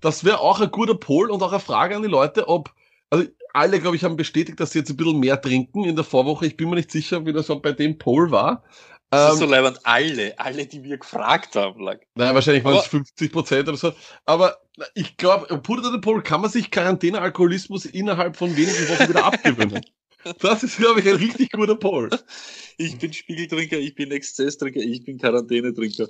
Das 0.00 0.24
wäre 0.24 0.38
auch 0.38 0.60
ein 0.60 0.70
guter 0.70 0.94
Pol 0.94 1.30
und 1.30 1.42
auch 1.42 1.50
eine 1.50 1.60
Frage 1.60 1.96
an 1.96 2.02
die 2.02 2.08
Leute, 2.08 2.46
ob, 2.46 2.72
also 3.10 3.26
alle, 3.52 3.80
glaube 3.80 3.96
ich, 3.96 4.04
haben 4.04 4.16
bestätigt, 4.16 4.60
dass 4.60 4.70
sie 4.70 4.78
jetzt 4.78 4.90
ein 4.90 4.96
bisschen 4.96 5.18
mehr 5.18 5.40
trinken 5.40 5.82
in 5.82 5.96
der 5.96 6.04
Vorwoche. 6.04 6.46
Ich 6.46 6.56
bin 6.56 6.70
mir 6.70 6.76
nicht 6.76 6.92
sicher, 6.92 7.26
wie 7.26 7.32
das 7.32 7.50
auch 7.50 7.60
bei 7.60 7.72
dem 7.72 7.98
Pol 7.98 8.30
war. 8.30 8.62
Das 9.10 9.26
ähm, 9.26 9.32
ist 9.32 9.38
so 9.40 9.46
leibend 9.46 9.80
alle, 9.82 10.38
alle, 10.38 10.66
die 10.66 10.84
wir 10.84 10.98
gefragt 10.98 11.56
haben. 11.56 11.82
Like. 11.82 12.06
Naja, 12.14 12.34
wahrscheinlich 12.34 12.62
waren 12.62 12.76
es 12.76 12.86
50 12.86 13.32
Prozent 13.32 13.68
oder 13.68 13.78
so. 13.78 13.92
Aber 14.26 14.58
ich 14.94 15.16
glaube, 15.16 15.58
Puder 15.58 15.88
oder 15.88 16.00
Pol 16.00 16.22
kann 16.22 16.40
man 16.40 16.50
sich 16.50 16.70
Quarantäne-Alkoholismus 16.70 17.84
innerhalb 17.86 18.36
von 18.36 18.56
wenigen 18.56 18.88
Wochen 18.90 19.08
wieder 19.08 19.24
abgewöhnen. 19.24 19.80
Das 20.40 20.62
ist, 20.62 20.78
glaube 20.78 21.00
ich, 21.00 21.08
ein 21.08 21.16
richtig 21.16 21.52
guter 21.52 21.76
Paul. 21.76 22.10
Ich 22.76 22.98
bin 22.98 23.12
Spiegeltrinker, 23.12 23.78
ich 23.78 23.94
bin 23.94 24.10
Exzesstrinker, 24.10 24.80
ich 24.80 25.04
bin 25.04 25.18
Quarantänetrinker. 25.18 26.08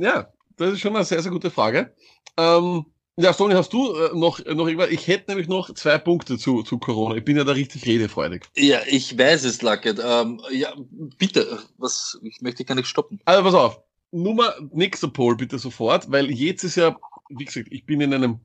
Ja, 0.00 0.32
das 0.56 0.74
ist 0.74 0.80
schon 0.80 0.94
eine 0.94 1.04
sehr, 1.04 1.22
sehr 1.22 1.32
gute 1.32 1.50
Frage. 1.50 1.94
Ähm, 2.36 2.84
ja, 3.16 3.32
Sony, 3.32 3.54
hast 3.54 3.72
du 3.72 3.94
äh, 3.94 4.16
noch, 4.16 4.38
noch 4.46 4.66
irgendwas? 4.66 4.90
Ich 4.90 5.06
hätte 5.06 5.30
nämlich 5.30 5.48
noch 5.48 5.74
zwei 5.74 5.98
Punkte 5.98 6.38
zu, 6.38 6.62
zu 6.62 6.78
Corona. 6.78 7.16
Ich 7.16 7.24
bin 7.24 7.36
ja 7.36 7.44
da 7.44 7.52
richtig 7.52 7.86
redefreudig. 7.86 8.46
Ja, 8.56 8.80
ich 8.86 9.18
weiß 9.18 9.44
es, 9.44 9.62
Lacket. 9.62 10.00
Ähm, 10.02 10.40
ja, 10.50 10.74
bitte, 11.18 11.58
was, 11.76 12.18
ich 12.22 12.40
möchte 12.40 12.64
gar 12.64 12.76
nicht 12.76 12.86
stoppen. 12.86 13.20
Also, 13.24 13.42
pass 13.42 13.54
auf. 13.54 13.80
Nummer, 14.12 14.54
nächster 14.72 15.08
Pol 15.08 15.36
bitte 15.36 15.58
sofort, 15.58 16.10
weil 16.10 16.30
jetzt 16.30 16.64
ist 16.64 16.76
ja, 16.76 16.96
wie 17.28 17.44
gesagt, 17.44 17.68
ich 17.70 17.84
bin 17.84 18.00
in 18.00 18.14
einem 18.14 18.40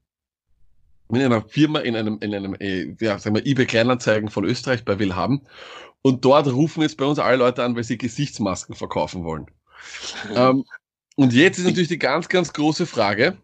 in 1.09 1.21
einer 1.21 1.41
Firma, 1.41 1.79
in 1.79 1.95
einem, 1.95 2.17
in 2.21 2.33
einem, 2.33 2.55
äh, 2.59 2.95
ja, 2.99 3.19
sagen 3.19 3.35
wir, 3.35 3.45
eBay 3.45 3.65
Kleinanzeigen 3.65 4.29
von 4.29 4.45
Österreich 4.45 4.83
bei 4.85 4.99
Willhaben. 4.99 5.41
Und 6.01 6.25
dort 6.25 6.47
rufen 6.47 6.81
jetzt 6.81 6.97
bei 6.97 7.05
uns 7.05 7.19
alle 7.19 7.37
Leute 7.37 7.63
an, 7.63 7.75
weil 7.75 7.83
sie 7.83 7.97
Gesichtsmasken 7.97 8.75
verkaufen 8.75 9.23
wollen. 9.23 9.47
ähm, 10.35 10.65
und 11.15 11.33
jetzt 11.33 11.57
ist 11.57 11.65
natürlich 11.65 11.87
die 11.87 11.99
ganz, 11.99 12.27
ganz 12.29 12.53
große 12.53 12.85
Frage. 12.85 13.37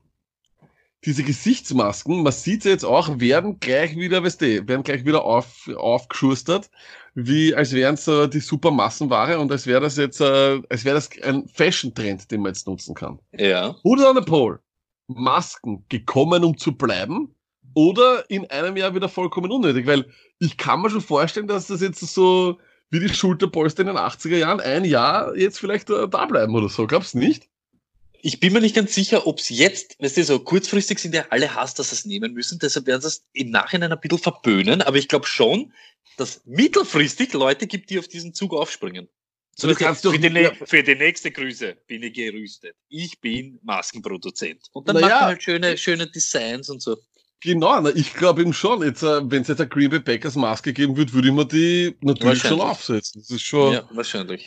Diese 1.04 1.24
Gesichtsmasken, 1.24 2.22
man 2.22 2.32
sieht 2.32 2.64
jetzt 2.64 2.84
auch, 2.84 3.20
werden 3.20 3.60
gleich 3.60 3.96
wieder, 3.96 4.24
weißt 4.24 4.42
du, 4.42 4.68
werden 4.68 4.84
gleich 4.84 5.04
wieder 5.06 5.24
auf, 5.24 5.68
aufgeschustert, 5.76 6.70
wie 7.16 7.56
als 7.56 7.74
wären 7.74 7.96
es 7.96 8.08
äh, 8.08 8.28
die 8.28 8.40
super 8.40 8.70
Massenware 8.70 9.40
und 9.40 9.52
als 9.52 9.66
wäre 9.66 9.82
das 9.82 9.98
jetzt, 9.98 10.22
äh, 10.22 10.62
als 10.70 10.86
wäre 10.86 10.96
das 10.96 11.10
ein 11.24 11.48
Fashion-Trend, 11.48 12.30
den 12.30 12.42
man 12.42 12.52
jetzt 12.52 12.68
nutzen 12.68 12.94
kann. 12.94 13.18
Ja. 13.32 13.76
Oder 13.84 14.10
an 14.10 14.16
der 14.16 14.22
Pole. 14.22 14.60
Masken 15.08 15.86
gekommen, 15.90 16.44
um 16.44 16.56
zu 16.56 16.74
bleiben? 16.78 17.34
Oder 17.74 18.30
in 18.30 18.50
einem 18.50 18.78
Jahr 18.78 18.96
wieder 18.96 19.10
vollkommen 19.10 19.52
unnötig, 19.52 19.86
weil 19.86 20.06
ich 20.40 20.58
kann 20.58 20.82
mir 20.82 20.90
schon 20.90 21.02
vorstellen, 21.02 21.48
dass 21.48 21.68
das 21.68 21.82
jetzt 21.82 22.00
so 22.00 22.60
wie 22.90 23.00
die 23.00 23.14
Schulterpolster 23.14 23.82
in 23.82 23.88
den 23.88 23.98
80er 23.98 24.38
Jahren 24.38 24.60
ein 24.60 24.86
Jahr 24.86 25.36
jetzt 25.36 25.60
vielleicht 25.60 25.90
da 25.90 26.06
bleiben 26.06 26.56
oder 26.56 26.70
so. 26.70 26.88
Glaubst 26.88 27.14
du 27.14 27.20
nicht? 27.20 27.48
Ich 28.24 28.40
bin 28.40 28.54
mir 28.54 28.62
nicht 28.62 28.76
ganz 28.76 28.94
sicher, 28.94 29.26
ob 29.26 29.40
es 29.40 29.50
jetzt, 29.50 29.96
weißt 30.00 30.18
du, 30.18 30.24
so 30.24 30.40
kurzfristig 30.40 31.00
sind 31.00 31.16
ja 31.16 31.26
alle 31.30 31.56
Hass, 31.56 31.74
dass 31.74 31.90
sie 31.90 31.96
es 31.96 32.06
nehmen 32.06 32.34
müssen, 32.34 32.60
deshalb 32.60 32.86
werden 32.86 33.02
sie 33.02 33.08
es 33.08 33.26
im 33.34 33.50
Nachhinein 33.50 33.92
ein 33.92 34.00
bisschen 34.00 34.20
verböhnen, 34.20 34.82
aber 34.84 34.98
ich 34.98 35.08
glaube 35.08 35.26
schon, 35.26 35.74
dass 36.18 36.42
mittelfristig 36.46 37.34
Leute 37.34 37.66
gibt, 37.66 37.90
die 37.90 37.98
auf 37.98 38.08
diesen 38.08 38.34
Zug 38.34 38.54
aufspringen. 38.54 39.08
So, 39.56 39.68
das 39.68 39.78
kannst 39.78 40.06
du 40.06 40.12
für, 40.12 40.20
die, 40.20 40.50
für 40.66 40.84
die 40.84 40.96
nächste 40.96 41.32
Grüße 41.32 41.78
bin 41.88 42.04
ich 42.04 42.14
gerüstet. 42.14 42.76
Ich 42.90 43.20
bin 43.20 43.60
Maskenproduzent. 43.64 44.62
Und 44.72 44.88
dann 44.88 44.96
Na 44.96 45.02
machen 45.02 45.22
halt 45.22 45.44
schöne, 45.44 45.78
schöne 45.78 46.08
Designs 46.08 46.70
und 46.70 46.82
so. 46.82 46.98
Genau, 47.44 47.82
na, 47.82 47.90
ich 47.96 48.14
glaube 48.14 48.42
eben 48.42 48.54
schon. 48.54 48.84
Jetzt, 48.84 49.02
äh, 49.02 49.20
wenn 49.24 49.42
es 49.42 49.48
jetzt 49.48 49.60
eine 49.60 49.68
Green 49.68 49.90
Bay 49.90 50.00
Packers 50.00 50.36
Maske 50.36 50.74
geben 50.74 50.96
würde, 50.96 51.12
würde 51.12 51.30
ich 51.30 51.34
mir 51.34 51.46
die 51.46 51.96
natürlich 52.02 52.44
schon 52.44 52.62
aufsetzen. 52.62 53.20
Das 53.20 53.32
ist 53.32 53.42
schon 53.42 53.74
ja, 53.74 53.84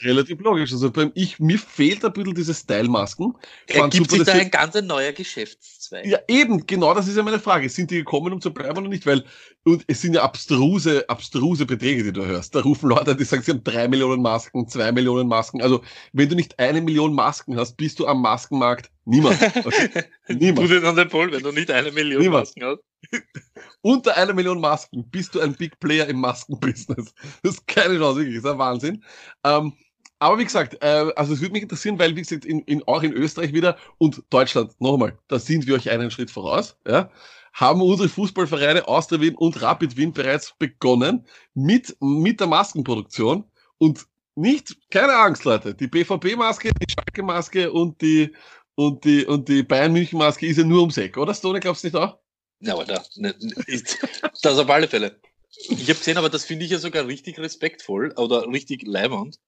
relativ 0.03 0.41
logisch. 0.41 0.73
Also 0.73 0.93
beim 0.93 1.11
ich, 1.15 1.41
mir 1.41 1.59
fehlt 1.59 2.05
ein 2.05 2.13
bisschen 2.13 2.37
diese 2.37 2.55
Style-Masken. 2.55 3.35
Ergibt 3.67 4.13
sich 4.13 4.23
da 4.23 4.33
ein 4.35 4.49
ganz 4.49 4.81
neuer 4.81 5.11
Geschäftszweig. 5.11 6.07
Ja, 6.07 6.21
eben, 6.29 6.65
genau, 6.69 6.95
das 6.95 7.09
ist 7.09 7.17
ja 7.17 7.25
meine 7.25 7.41
Frage. 7.41 7.69
Sind 7.69 7.91
die 7.91 7.97
gekommen, 7.97 8.33
um 8.33 8.41
zu 8.41 8.55
bleiben 8.55 8.79
oder 8.79 8.89
nicht? 8.89 9.07
Weil, 9.07 9.25
und 9.65 9.83
es 9.89 10.01
sind 10.01 10.15
ja 10.15 10.23
abstruse, 10.23 11.09
abstruse 11.09 11.67
Beträge, 11.67 12.05
die 12.05 12.13
du 12.13 12.25
hörst. 12.25 12.55
Da 12.55 12.61
rufen 12.61 12.89
Leute, 12.89 13.17
die 13.17 13.25
sagen, 13.25 13.43
sie 13.43 13.51
haben 13.51 13.65
drei 13.65 13.89
Millionen 13.89 14.23
Masken, 14.23 14.69
zwei 14.69 14.93
Millionen 14.93 15.27
Masken. 15.27 15.61
Also, 15.63 15.83
wenn 16.13 16.29
du 16.29 16.37
nicht 16.37 16.61
eine 16.61 16.81
Million 16.81 17.13
Masken 17.13 17.57
hast, 17.59 17.77
bist 17.77 17.99
du 17.99 18.07
am 18.07 18.23
Maskenmarkt 18.23 18.91
niemand. 19.05 19.41
Okay. 19.65 20.05
niemand. 20.29 20.71
Dir 20.71 20.85
an 20.85 20.97
den 20.97 21.09
Pol, 21.09 21.33
wenn 21.33 21.43
du 21.43 21.53
nicht 21.53 21.71
eine 21.71 21.93
Million 21.93 22.23
niemand. 22.23 22.47
Masken 22.57 22.65
hast. 22.65 23.23
Unter 23.83 24.17
einer 24.17 24.33
Million 24.33 24.61
Masken 24.61 25.09
bist 25.11 25.35
du 25.35 25.41
ein 25.41 25.55
Big 25.55 25.79
Player 25.79 26.07
im 26.07 26.21
Maskenbusiness. 26.21 27.15
Das 27.43 27.55
ist 27.55 27.67
keine 27.67 27.99
Chance, 27.99 28.21
wirklich, 28.21 28.37
das 28.37 28.45
ist 28.45 28.51
ein 28.51 28.59
Wahnsinn. 28.59 29.05
Ähm, 29.45 29.75
aber 30.19 30.39
wie 30.39 30.45
gesagt, 30.45 30.83
äh, 30.83 31.13
also 31.17 31.35
es 31.35 31.41
würde 31.41 31.53
mich 31.53 31.63
interessieren, 31.63 31.99
weil, 31.99 32.17
wie 32.17 32.23
gesagt, 32.23 32.45
in, 32.45 32.61
in, 32.61 32.83
auch 32.87 33.03
in 33.03 33.13
Österreich 33.13 33.53
wieder 33.53 33.77
und 33.99 34.23
Deutschland, 34.31 34.81
nochmal, 34.81 35.19
da 35.29 35.39
sind 35.39 35.67
wir 35.67 35.75
euch 35.75 35.91
einen 35.91 36.11
Schritt 36.11 36.31
voraus, 36.31 36.79
ja, 36.87 37.11
haben 37.53 37.83
unsere 37.83 38.09
Fußballvereine 38.09 38.89
Austria 38.89 39.21
Wien 39.21 39.35
und 39.35 39.61
Rapid 39.61 39.97
Wien 39.97 40.13
bereits 40.13 40.55
begonnen 40.59 41.27
mit, 41.55 41.97
mit 42.01 42.41
der 42.41 42.47
Maskenproduktion 42.47 43.45
und 43.79 44.07
nicht, 44.37 44.77
keine 44.91 45.15
Angst, 45.15 45.45
Leute, 45.45 45.75
die 45.75 45.87
BVB-Maske, 45.87 46.71
die 46.73 46.93
Schalke-Maske 46.93 47.71
und 47.71 48.01
die, 48.01 48.35
und 48.75 49.05
die, 49.05 49.25
und 49.25 49.49
die 49.49 49.63
Bayern-München-Maske 49.63 50.47
ist 50.47 50.59
ja 50.59 50.65
nur 50.65 50.81
ums 50.81 50.97
Eck, 50.97 51.17
oder 51.17 51.35
Stone, 51.35 51.61
glaubst 51.61 51.85
du 51.85 51.89
nicht 51.89 51.97
auch? 51.97 52.19
Ja, 52.61 52.75
aber 52.75 52.85
da, 52.85 53.05
ne, 53.17 53.35
ist, 53.67 53.99
das 54.43 54.59
auf 54.59 54.71
alle 54.71 54.89
Fälle. 54.89 55.21
Ich 55.69 55.89
habe 55.89 55.99
gesehen, 55.99 56.19
aber 56.19 56.31
das 56.31 56.45
finde 56.45 56.65
ich 56.65 56.71
ja 56.71 56.79
sogar 56.79 57.07
richtig 57.07 57.39
respektvoll 57.39 58.13
oder 58.17 58.47
richtig 58.49 58.87
leibend. 58.87 59.39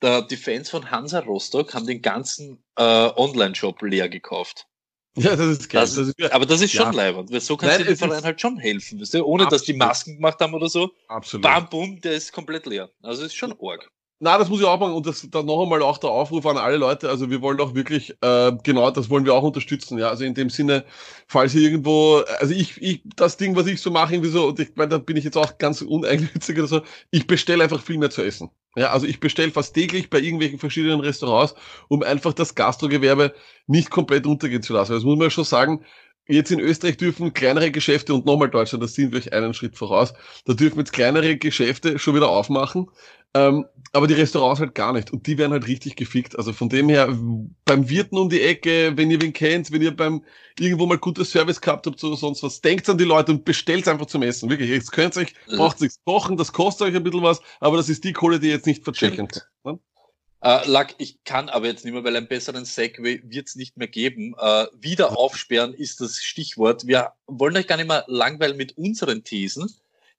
Da, 0.00 0.20
die 0.20 0.36
Fans 0.36 0.70
von 0.70 0.90
Hansa 0.90 1.20
Rostock 1.20 1.74
haben 1.74 1.86
den 1.86 2.02
ganzen 2.02 2.64
äh, 2.76 2.82
Online-Shop 2.82 3.80
leer 3.82 4.08
gekauft. 4.08 4.66
Ja, 5.16 5.36
das 5.36 5.46
ist 5.46 5.68
geil. 5.68 5.82
Das, 5.82 5.94
das 5.94 6.08
ist, 6.08 6.32
aber 6.32 6.44
das 6.44 6.60
ist 6.60 6.72
schon 6.72 6.86
ja. 6.86 6.90
leibend, 6.90 7.30
weil 7.30 7.40
so 7.40 7.56
kannst 7.56 7.78
Nein, 7.78 7.86
du 7.86 7.92
dem 7.92 7.96
Verein 7.96 8.24
halt 8.24 8.40
schon 8.40 8.58
helfen, 8.58 9.00
weißt 9.00 9.14
du? 9.14 9.24
ohne 9.24 9.44
Absolut. 9.44 9.52
dass 9.52 9.66
die 9.66 9.72
Masken 9.74 10.16
gemacht 10.16 10.40
haben 10.40 10.54
oder 10.54 10.68
so. 10.68 10.90
Absolut. 11.06 11.42
Bam, 11.42 11.68
bum, 11.68 12.00
der 12.00 12.14
ist 12.14 12.32
komplett 12.32 12.66
leer. 12.66 12.90
Also 13.00 13.22
ist 13.22 13.36
schon 13.36 13.54
arg. 13.62 13.90
Na, 14.24 14.38
das 14.38 14.48
muss 14.48 14.58
ich 14.58 14.64
auch 14.64 14.80
machen 14.80 14.94
und 14.94 15.04
das 15.04 15.28
dann 15.30 15.44
noch 15.44 15.62
einmal 15.62 15.82
auch 15.82 15.98
der 15.98 16.08
Aufruf 16.08 16.46
an 16.46 16.56
alle 16.56 16.78
Leute. 16.78 17.10
Also 17.10 17.28
wir 17.28 17.42
wollen 17.42 17.60
auch 17.60 17.74
wirklich, 17.74 18.16
äh, 18.22 18.52
genau, 18.62 18.90
das 18.90 19.10
wollen 19.10 19.26
wir 19.26 19.34
auch 19.34 19.42
unterstützen. 19.42 19.98
Ja, 19.98 20.08
also 20.08 20.24
in 20.24 20.32
dem 20.32 20.48
Sinne, 20.48 20.86
falls 21.28 21.54
ihr 21.54 21.60
irgendwo, 21.60 22.22
also 22.38 22.54
ich, 22.54 22.80
ich, 22.80 23.02
das 23.16 23.36
Ding, 23.36 23.54
was 23.54 23.66
ich 23.66 23.82
so 23.82 23.90
mache, 23.90 24.14
irgendwie 24.14 24.30
so, 24.30 24.46
und 24.46 24.58
ich 24.58 24.70
meine, 24.76 24.88
da 24.88 24.96
bin 24.96 25.18
ich 25.18 25.24
jetzt 25.24 25.36
auch 25.36 25.58
ganz 25.58 25.82
uneigennützig 25.82 26.56
oder 26.58 26.68
so. 26.68 26.80
Ich 27.10 27.26
bestelle 27.26 27.64
einfach 27.64 27.82
viel 27.82 27.98
mehr 27.98 28.08
zu 28.08 28.22
essen. 28.22 28.48
Ja, 28.76 28.92
also 28.92 29.06
ich 29.06 29.20
bestelle 29.20 29.50
fast 29.50 29.74
täglich 29.74 30.08
bei 30.08 30.20
irgendwelchen 30.20 30.58
verschiedenen 30.58 31.00
Restaurants, 31.00 31.54
um 31.88 32.02
einfach 32.02 32.32
das 32.32 32.54
Gastrogewerbe 32.54 33.34
nicht 33.66 33.90
komplett 33.90 34.26
untergehen 34.26 34.62
zu 34.62 34.72
lassen. 34.72 34.94
Das 34.94 35.04
muss 35.04 35.18
man 35.18 35.30
schon 35.30 35.44
sagen. 35.44 35.84
Jetzt 36.26 36.50
in 36.50 36.60
Österreich 36.60 36.96
dürfen 36.96 37.34
kleinere 37.34 37.70
Geschäfte 37.70 38.14
und 38.14 38.24
nochmal 38.24 38.48
Deutschland, 38.48 38.82
da 38.82 38.88
sind 38.88 39.12
wir 39.12 39.18
euch 39.18 39.34
einen 39.34 39.52
Schritt 39.52 39.76
voraus, 39.76 40.14
da 40.46 40.54
dürfen 40.54 40.78
jetzt 40.78 40.94
kleinere 40.94 41.36
Geschäfte 41.36 41.98
schon 41.98 42.14
wieder 42.14 42.30
aufmachen. 42.30 42.88
Ähm, 43.34 43.66
aber 43.92 44.08
die 44.08 44.14
Restaurants 44.14 44.60
halt 44.60 44.74
gar 44.74 44.92
nicht. 44.92 45.12
Und 45.12 45.26
die 45.26 45.38
werden 45.38 45.52
halt 45.52 45.68
richtig 45.68 45.94
gefickt. 45.94 46.36
Also 46.36 46.52
von 46.52 46.68
dem 46.68 46.88
her, 46.88 47.16
beim 47.64 47.88
Wirten 47.88 48.18
um 48.18 48.28
die 48.28 48.42
Ecke, 48.42 48.92
wenn 48.96 49.10
ihr 49.10 49.20
wen 49.20 49.32
kennt, 49.32 49.70
wenn 49.70 49.82
ihr 49.82 49.96
beim 49.96 50.24
irgendwo 50.58 50.86
mal 50.86 50.98
gutes 50.98 51.30
Service 51.30 51.60
gehabt 51.60 51.86
habt 51.86 52.02
oder 52.02 52.16
sonst 52.16 52.42
was, 52.42 52.60
denkt 52.60 52.88
an 52.88 52.98
die 52.98 53.04
Leute 53.04 53.32
und 53.32 53.44
bestellt 53.44 53.86
einfach 53.86 54.06
zum 54.06 54.22
Essen. 54.22 54.50
Wirklich, 54.50 54.70
jetzt 54.70 54.90
könnt 54.90 55.16
ihr 55.16 55.22
euch, 55.22 55.34
braucht 55.46 55.80
nichts 55.80 56.00
kochen, 56.04 56.36
das 56.36 56.52
kostet 56.52 56.88
euch 56.88 56.96
ein 56.96 57.04
bisschen 57.04 57.22
was, 57.22 57.40
aber 57.60 57.76
das 57.76 57.88
ist 57.88 58.02
die 58.02 58.12
Kohle, 58.12 58.40
die 58.40 58.48
ihr 58.48 58.54
jetzt 58.54 58.66
nicht 58.66 58.82
verchecken 58.82 59.28
könnt. 59.28 59.48
Ne? 59.64 59.78
Uh, 60.44 60.60
Lack, 60.66 60.94
ich 60.98 61.24
kann 61.24 61.48
aber 61.48 61.66
jetzt 61.66 61.84
nicht 61.84 61.94
mehr, 61.94 62.04
weil 62.04 62.16
einen 62.16 62.28
besseren 62.28 62.66
Segway 62.66 63.22
wird 63.24 63.48
es 63.48 63.56
nicht 63.56 63.78
mehr 63.78 63.88
geben. 63.88 64.34
Uh, 64.34 64.66
wieder 64.78 65.16
aufsperren 65.16 65.72
ist 65.72 66.00
das 66.00 66.18
Stichwort. 66.18 66.86
Wir 66.86 67.12
wollen 67.26 67.56
euch 67.56 67.66
gar 67.66 67.76
nicht 67.76 67.88
mehr 67.88 68.04
langweilen 68.08 68.56
mit 68.56 68.76
unseren 68.76 69.24
Thesen. 69.24 69.72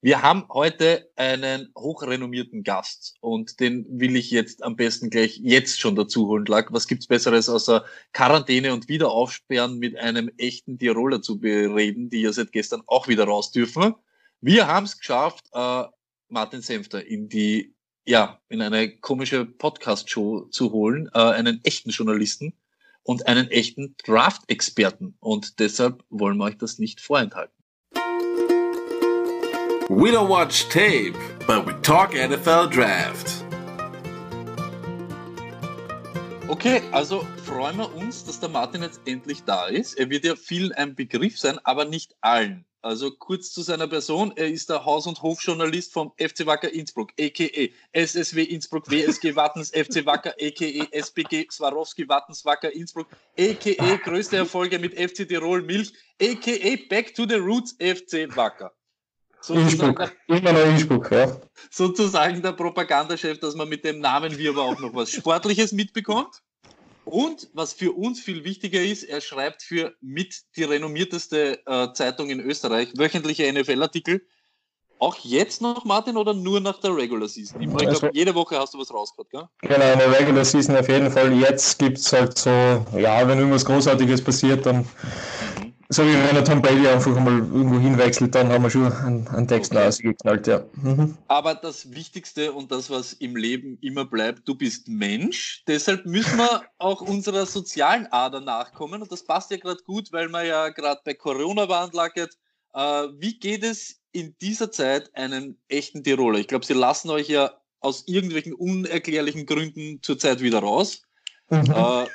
Wir 0.06 0.22
haben 0.22 0.46
heute 0.54 1.10
einen 1.16 1.74
hochrenommierten 1.76 2.62
Gast 2.62 3.16
und 3.22 3.60
den 3.60 3.88
will 3.90 4.16
ich 4.16 4.30
jetzt 4.30 4.62
am 4.62 4.76
besten 4.76 5.10
gleich 5.10 5.38
jetzt 5.38 5.80
schon 5.80 5.96
dazu 5.96 6.28
holen. 6.28 6.46
Lack, 6.46 6.72
was 6.72 6.86
gibt's 6.86 7.08
Besseres 7.08 7.50
außer 7.50 7.84
Quarantäne 8.14 8.72
und 8.72 8.88
Wiederaufsperren 8.88 9.80
mit 9.80 9.98
einem 9.98 10.30
echten 10.38 10.78
Tiroler 10.78 11.24
zu 11.24 11.40
bereden, 11.40 12.12
die 12.12 12.22
ja 12.22 12.32
seit 12.32 12.52
gestern 12.52 12.84
auch 12.86 13.08
wieder 13.08 13.24
raus 13.24 13.52
dürfen? 13.52 13.96
Wir 14.42 14.68
haben 14.68 14.86
es 14.86 15.00
geschafft, 15.00 15.48
äh, 15.54 15.86
Martin 16.28 16.62
Senfter 16.62 17.04
in 17.04 17.28
die, 17.28 17.74
ja, 18.06 18.40
in 18.48 18.62
eine 18.62 18.96
komische 18.98 19.44
Podcast-Show 19.44 20.50
zu 20.52 20.72
holen, 20.72 21.10
äh, 21.16 21.20
einen 21.20 21.62
echten 21.64 21.90
Journalisten 21.90 22.54
und 23.02 23.26
einen 23.26 23.50
echten 23.50 23.96
Draft-Experten. 24.06 25.18
Und 25.20 25.60
deshalb 25.60 26.04
wollen 26.12 26.38
wir 26.38 26.44
euch 26.44 26.60
das 26.60 26.78
nicht 26.78 27.02
vorenthalten. 27.02 27.55
We 29.90 30.10
don't 30.10 30.30
watch 30.30 30.68
tape, 30.70 31.16
but 31.46 31.68
we 31.68 31.74
talk 31.84 32.16
NFL 32.16 32.72
Draft. 32.72 33.44
Okay, 36.50 36.82
also 36.92 37.24
freuen 37.44 37.78
wir 37.78 37.94
uns, 37.94 38.26
dass 38.26 38.40
der 38.40 38.50
Martin 38.50 38.82
jetzt 38.82 39.00
endlich 39.06 39.44
da 39.44 39.68
ist. 39.68 39.94
Er 40.00 40.10
wird 40.10 40.26
ja 40.26 40.36
vielen 40.36 40.72
ein 40.72 40.96
Begriff 40.96 41.38
sein, 41.38 41.60
aber 41.64 41.86
nicht 41.86 42.16
allen. 42.22 42.66
Also 42.82 43.12
kurz 43.12 43.52
zu 43.52 43.62
seiner 43.62 43.88
Person. 43.88 44.34
Er 44.36 44.50
ist 44.50 44.72
der 44.72 44.86
Haus- 44.86 45.06
und 45.06 45.22
Hofjournalist 45.22 45.94
vom 45.94 46.14
FC 46.18 46.48
Wacker 46.48 46.74
Innsbruck, 46.74 47.12
a.k.a. 47.20 47.70
SSW 47.94 48.42
Innsbruck, 48.42 48.90
WSG 48.90 49.36
Wattens, 49.36 49.70
FC 49.70 50.04
Wacker, 50.04 50.34
a.k.a. 50.42 51.00
SPG 51.00 51.46
Swarovski 51.52 52.10
Wattens 52.10 52.44
Wacker 52.44 52.74
Innsbruck, 52.74 53.08
a.k.a. 53.38 53.96
größte 54.04 54.38
Erfolge 54.38 54.80
mit 54.80 55.00
FC 55.00 55.28
Tirol 55.28 55.62
Milch, 55.62 55.94
a.k.a. 56.20 56.90
Back 56.90 57.14
to 57.14 57.28
the 57.28 57.36
Roots 57.36 57.74
FC 57.80 58.36
Wacker. 58.36 58.72
Innsbruck, 59.50 60.12
immer 60.28 60.54
noch 60.54 60.66
Innsbruck, 60.66 61.12
ja. 61.12 61.40
Sozusagen 61.70 62.42
der 62.42 62.54
Propagandachef, 62.54 63.40
dass 63.40 63.56
man 63.56 63.70
mit 63.70 63.84
dem 63.84 64.00
Namen 64.00 64.38
wie 64.38 64.50
aber 64.50 64.64
auch 64.64 64.80
noch 64.80 64.94
was 64.94 65.12
Sportliches 65.12 65.72
mitbekommt. 65.72 66.42
Und 67.06 67.50
was 67.54 67.74
für 67.74 67.92
uns 67.92 68.20
viel 68.20 68.44
wichtiger 68.44 68.82
ist, 68.82 69.04
er 69.04 69.22
schreibt 69.22 69.62
für 69.62 69.94
mit 70.02 70.42
die 70.56 70.64
renommierteste 70.64 71.60
äh, 71.68 71.94
Zeitung 71.94 72.32
in 72.32 72.40
Österreich 72.40 72.94
wöchentliche 72.98 73.52
NFL-Artikel. 73.52 74.22
Auch 74.98 75.18
jetzt 75.22 75.62
noch, 75.62 75.86
Martin, 75.86 76.18
oder 76.18 76.34
nur 76.34 76.62
nach 76.62 76.80
der 76.80 76.96
Regular 76.96 77.28
Season? 77.28 77.62
Ich, 77.62 77.68
glaube, 77.68 77.90
also, 77.90 78.10
jede 78.14 78.34
Woche 78.34 78.58
hast 78.58 78.74
du 78.74 78.80
was 78.80 78.92
rausgehört, 78.92 79.30
gell? 79.30 79.44
Genau, 79.62 79.92
in 79.92 80.00
der 80.00 80.20
Regular 80.20 80.46
Season 80.46 80.76
auf 80.76 80.88
jeden 80.88 81.12
Fall. 81.12 81.34
Jetzt 81.34 81.78
gibt 81.78 81.98
es 81.98 82.12
halt 82.12 82.38
so, 82.38 82.50
ja, 82.50 83.28
wenn 83.28 83.38
irgendwas 83.38 83.66
Großartiges 83.66 84.24
passiert, 84.24 84.66
dann 84.66 84.88
so 85.90 86.04
wie 86.04 86.14
wenn 86.14 86.34
der 86.34 86.44
Tom 86.44 86.62
Brady 86.62 86.88
einfach 86.88 87.20
mal 87.20 87.38
irgendwo 87.38 87.80
hinwechselt, 87.80 88.34
dann 88.34 88.50
haben 88.50 88.64
wir 88.64 88.70
schon 88.70 88.92
einen, 88.92 89.28
einen 89.28 89.48
Text 89.48 89.72
okay. 89.72 89.84
rausgeknallt, 89.84 90.48
ja. 90.48 90.64
Mhm. 90.82 91.18
Aber 91.28 91.54
das 91.54 91.92
Wichtigste 91.92 92.54
und 92.54 92.72
das, 92.72 92.90
was 92.90 93.14
im 93.14 93.36
Leben 93.36 93.78
immer 93.82 94.06
bleibt, 94.06 94.48
du 94.48 94.56
bist 94.56 94.88
Mensch. 94.88 95.64
Deshalb 95.68 96.06
müssen 96.06 96.38
wir 96.38 96.64
auch 96.80 97.02
unserer 97.02 97.46
sozialen 97.46 98.08
Ader 98.08 98.42
nachkommen. 98.42 99.02
Und 99.02 99.12
das 99.12 99.24
passt 99.24 99.52
ja 99.52 99.58
gerade 99.58 99.84
gut, 99.84 100.12
weil 100.12 100.28
wir 100.30 100.44
ja 100.44 100.70
gerade 100.70 101.02
bei 101.06 101.14
Corona 101.14 101.70
waren, 101.70 101.92
Lacket. 101.92 102.36
Äh, 102.74 103.08
wie 103.20 103.38
geht 103.38 103.64
es 103.64 104.02
in 104.12 104.36
dieser 104.42 104.72
Zeit 104.72 105.16
einem 105.16 105.58
echten 105.68 106.04
Tiroler? 106.04 106.40
Ich 106.40 106.48
glaube, 106.48 106.66
sie 106.66 106.74
lassen 106.74 107.12
euch 107.12 107.30
ja 107.30 107.52
aus 107.80 108.08
irgendwelchen 108.08 108.54
unerklärlichen 108.54 109.46
Gründen 109.46 110.02
zurzeit 110.02 110.42
wieder 110.42 110.60
raus. 110.60 111.04
Mhm. 111.50 111.72
Äh, 111.72 112.08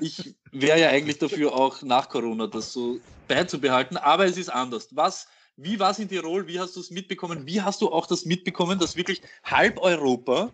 ich 0.00 0.34
wäre 0.52 0.80
ja 0.80 0.88
eigentlich 0.88 1.18
dafür, 1.18 1.54
auch 1.54 1.82
nach 1.82 2.08
Corona 2.08 2.46
das 2.46 2.72
so 2.72 3.00
beizubehalten, 3.26 3.96
aber 3.96 4.26
es 4.26 4.36
ist 4.36 4.48
anders. 4.48 4.88
Was, 4.96 5.28
wie 5.56 5.78
war 5.78 5.90
es 5.90 5.98
in 5.98 6.08
Tirol? 6.08 6.46
Wie 6.46 6.60
hast 6.60 6.76
du 6.76 6.80
es 6.80 6.90
mitbekommen? 6.90 7.46
Wie 7.46 7.62
hast 7.62 7.82
du 7.82 7.90
auch 7.92 8.06
das 8.06 8.24
mitbekommen, 8.24 8.78
dass 8.78 8.96
wirklich 8.96 9.22
halb 9.44 9.78
Europa 9.80 10.52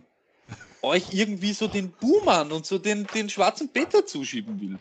euch 0.81 1.11
irgendwie 1.13 1.53
so 1.53 1.67
den 1.67 1.97
Buhmann 1.97 2.51
und 2.51 2.65
so 2.65 2.77
den, 2.77 3.11
den 3.11 3.29
schwarzen 3.29 3.71
Peter 3.73 4.05
zuschieben 4.05 4.59
will? 4.61 4.79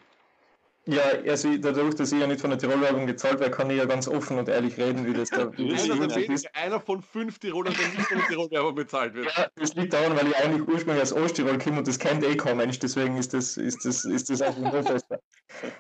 Ja, 0.87 1.03
also 1.26 1.57
dadurch, 1.57 1.95
dass 1.95 2.12
ich 2.12 2.21
ja 2.21 2.26
nicht 2.26 2.43
von 2.43 2.50
der 2.50 2.59
Tirol-Werbung 2.59 3.07
gezahlt 3.07 3.41
werde, 3.41 3.50
kann 3.50 3.71
ich 3.71 3.79
ja 3.79 3.87
ganz 3.87 4.07
offen 4.07 4.38
und 4.38 4.49
ehrlich 4.50 4.76
reden, 4.76 5.07
wie 5.07 5.14
das 5.14 5.31
da 5.31 5.50
wie 5.57 5.71
das 5.71 5.91
einer, 5.91 6.07
der 6.07 6.29
ist. 6.29 6.47
einer 6.55 6.79
von 6.79 7.03
fünf 7.03 7.38
Tirolern, 7.38 7.75
der 7.75 7.88
nicht 7.88 8.03
von 8.03 8.19
der 8.19 8.26
Tirol-Werbung 8.26 8.75
bezahlt 8.75 9.14
wird. 9.14 9.26
Ja, 9.35 9.47
das 9.57 9.75
liegt 9.75 9.95
daran, 9.95 10.14
weil 10.14 10.29
ich 10.29 10.37
eigentlich 10.37 10.69
ursprünglich 10.69 11.03
aus 11.03 11.12
Osttirol 11.14 11.59
komme 11.59 11.79
und 11.79 11.88
das 11.88 11.99
kennt 11.99 12.23
eh 12.23 12.37
kaum 12.37 12.59
Mensch, 12.59 12.79
deswegen 12.79 13.17
ist 13.17 13.33
das, 13.33 13.57
ist 13.57 13.85
das, 13.87 14.05
ist 14.05 14.29
das 14.29 14.43
einfach 14.43 14.61
nur 14.61 14.83
fester. 14.83 15.21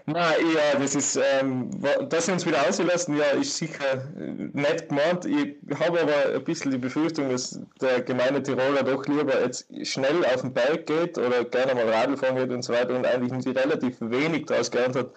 Nein, 0.06 0.34
ja, 0.54 0.78
das 0.78 0.94
ist, 0.94 1.16
ähm, 1.16 1.70
dass 2.08 2.26
sie 2.26 2.32
uns 2.32 2.46
wieder 2.46 2.66
ausgelassen, 2.66 3.16
ja, 3.16 3.24
ist 3.24 3.56
sicher 3.56 4.08
nett 4.14 4.88
gemeint. 4.88 5.24
Ich 5.26 5.56
habe 5.80 6.00
aber 6.00 6.34
ein 6.36 6.44
bisschen 6.44 6.70
die 6.70 6.78
Befürchtung, 6.78 7.28
dass 7.28 7.60
der 7.80 8.02
gemeine 8.02 8.42
Tiroler 8.42 8.84
doch 8.84 9.04
lieber 9.06 9.40
jetzt 9.42 9.66
schnell 9.86 10.24
auf 10.26 10.42
den 10.42 10.52
Bike 10.52 10.86
geht 10.86 11.18
oder 11.18 11.44
gerne 11.44 11.74
mal 11.74 11.88
Radl 11.88 12.16
fahren 12.16 12.36
wird 12.36 12.52
und 12.52 12.62
so 12.62 12.72
weiter 12.72 12.94
und 12.94 13.06
eigentlich 13.06 13.46
relativ 13.54 13.96
wenig 14.00 14.46
daraus 14.46 14.70
gelernt 14.70 14.93
gelernt 14.94 15.12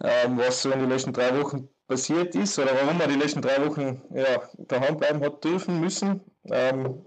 hat, 0.00 0.26
ähm, 0.26 0.38
was 0.38 0.62
so 0.62 0.70
in 0.70 0.80
den 0.80 0.88
letzten 0.88 1.12
drei 1.12 1.38
Wochen 1.40 1.68
passiert 1.86 2.34
ist 2.34 2.58
oder 2.58 2.70
warum 2.82 3.00
er 3.00 3.08
die 3.08 3.14
letzten 3.14 3.42
drei 3.42 3.64
Wochen 3.66 4.02
ja, 4.14 4.48
daheim 4.58 4.96
bleiben 4.96 5.20
hat 5.20 5.44
dürfen 5.44 5.80
müssen. 5.80 6.20
Ähm, 6.50 7.04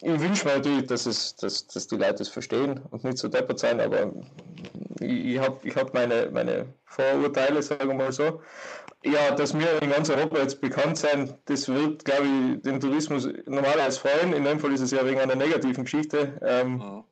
ich 0.00 0.20
wünsche 0.20 0.46
mir 0.46 0.56
natürlich, 0.56 0.86
dass, 0.86 1.06
es, 1.06 1.34
dass, 1.36 1.66
dass 1.66 1.88
die 1.88 1.96
Leute 1.96 2.22
es 2.22 2.28
verstehen 2.28 2.80
und 2.90 3.02
nicht 3.02 3.18
so 3.18 3.26
deppert 3.26 3.58
sein, 3.58 3.80
aber 3.80 4.12
ich, 5.00 5.24
ich 5.24 5.38
habe 5.40 5.58
ich 5.66 5.74
hab 5.74 5.92
meine, 5.92 6.30
meine 6.30 6.66
Vorurteile, 6.84 7.62
sagen 7.62 7.88
wir 7.88 7.94
mal 7.94 8.12
so. 8.12 8.40
Ja, 9.04 9.32
dass 9.34 9.58
wir 9.58 9.80
in 9.82 9.90
ganz 9.90 10.10
Europa 10.10 10.38
jetzt 10.38 10.60
bekannt 10.60 10.98
sein, 10.98 11.34
das 11.46 11.68
wird, 11.68 12.04
glaube 12.04 12.26
ich, 12.26 12.62
den 12.62 12.80
Tourismus 12.80 13.28
normalerweise 13.46 14.00
freuen. 14.00 14.32
In 14.32 14.44
dem 14.44 14.58
Fall 14.58 14.72
ist 14.72 14.80
es 14.80 14.90
ja 14.90 15.04
wegen 15.06 15.20
einer 15.20 15.36
negativen 15.36 15.84
Geschichte. 15.84 16.38
Ähm, 16.42 16.80
ja. 16.80 17.04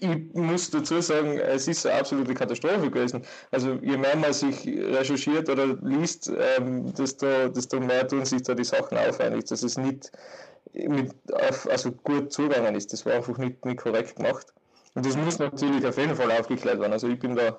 Ich 0.00 0.34
muss 0.34 0.70
dazu 0.70 1.00
sagen, 1.00 1.38
es 1.38 1.68
ist 1.68 1.86
eine 1.86 2.00
absolute 2.00 2.34
Katastrophe 2.34 2.90
gewesen. 2.90 3.22
Also 3.50 3.78
je 3.80 3.96
mehr 3.96 4.16
man 4.16 4.32
sich 4.32 4.66
recherchiert 4.66 5.48
oder 5.48 5.66
liest, 5.82 6.30
ähm, 6.58 6.92
desto, 6.94 7.48
desto 7.48 7.80
mehr 7.80 8.06
tun 8.06 8.24
sich 8.24 8.42
da 8.42 8.54
die 8.54 8.64
Sachen 8.64 8.98
auf 8.98 9.20
eigentlich. 9.20 9.46
Das 9.46 9.62
ist 9.62 9.78
nicht 9.78 10.12
mit, 10.74 11.14
also 11.68 11.92
gut 11.92 12.32
zugegangen 12.32 12.74
ist. 12.74 12.92
Das 12.92 13.06
war 13.06 13.14
einfach 13.14 13.38
nicht, 13.38 13.64
nicht 13.64 13.78
korrekt 13.78 14.16
gemacht. 14.16 14.46
Und 14.94 15.06
das 15.06 15.16
muss 15.16 15.38
natürlich 15.38 15.86
auf 15.86 15.96
jeden 15.98 16.16
Fall 16.16 16.30
aufgeklärt 16.32 16.80
werden. 16.80 16.92
Also 16.92 17.08
ich 17.08 17.18
bin 17.18 17.36
da, 17.36 17.58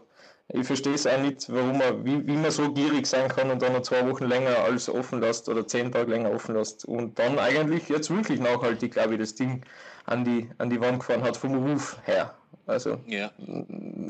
ich 0.49 0.65
verstehe 0.65 0.93
es 0.93 1.07
auch 1.07 1.21
nicht, 1.21 1.51
warum 1.51 1.77
man, 1.77 2.05
wie, 2.05 2.25
wie 2.25 2.35
man 2.35 2.51
so 2.51 2.71
gierig 2.71 3.05
sein 3.07 3.27
kann 3.29 3.51
und 3.51 3.61
dann 3.61 3.73
noch 3.73 3.81
zwei 3.81 4.07
Wochen 4.09 4.25
länger 4.25 4.57
alles 4.59 4.89
offen 4.89 5.21
lässt 5.21 5.49
oder 5.49 5.67
zehn 5.67 5.91
Tage 5.91 6.11
länger 6.11 6.31
offen 6.31 6.55
lässt 6.55 6.85
und 6.85 7.19
dann 7.19 7.37
eigentlich 7.39 7.89
jetzt 7.89 8.09
wirklich 8.09 8.39
nachhaltig, 8.39 8.93
glaube 8.93 9.13
ich, 9.13 9.19
das 9.19 9.35
Ding 9.35 9.63
an 10.07 10.23
die, 10.23 10.49
an 10.57 10.69
die 10.69 10.81
Wand 10.81 10.99
gefahren 10.99 11.21
hat 11.21 11.37
vom 11.37 11.53
Ruf 11.55 11.97
her. 12.05 12.33
Also 12.65 12.99
ja. 13.05 13.31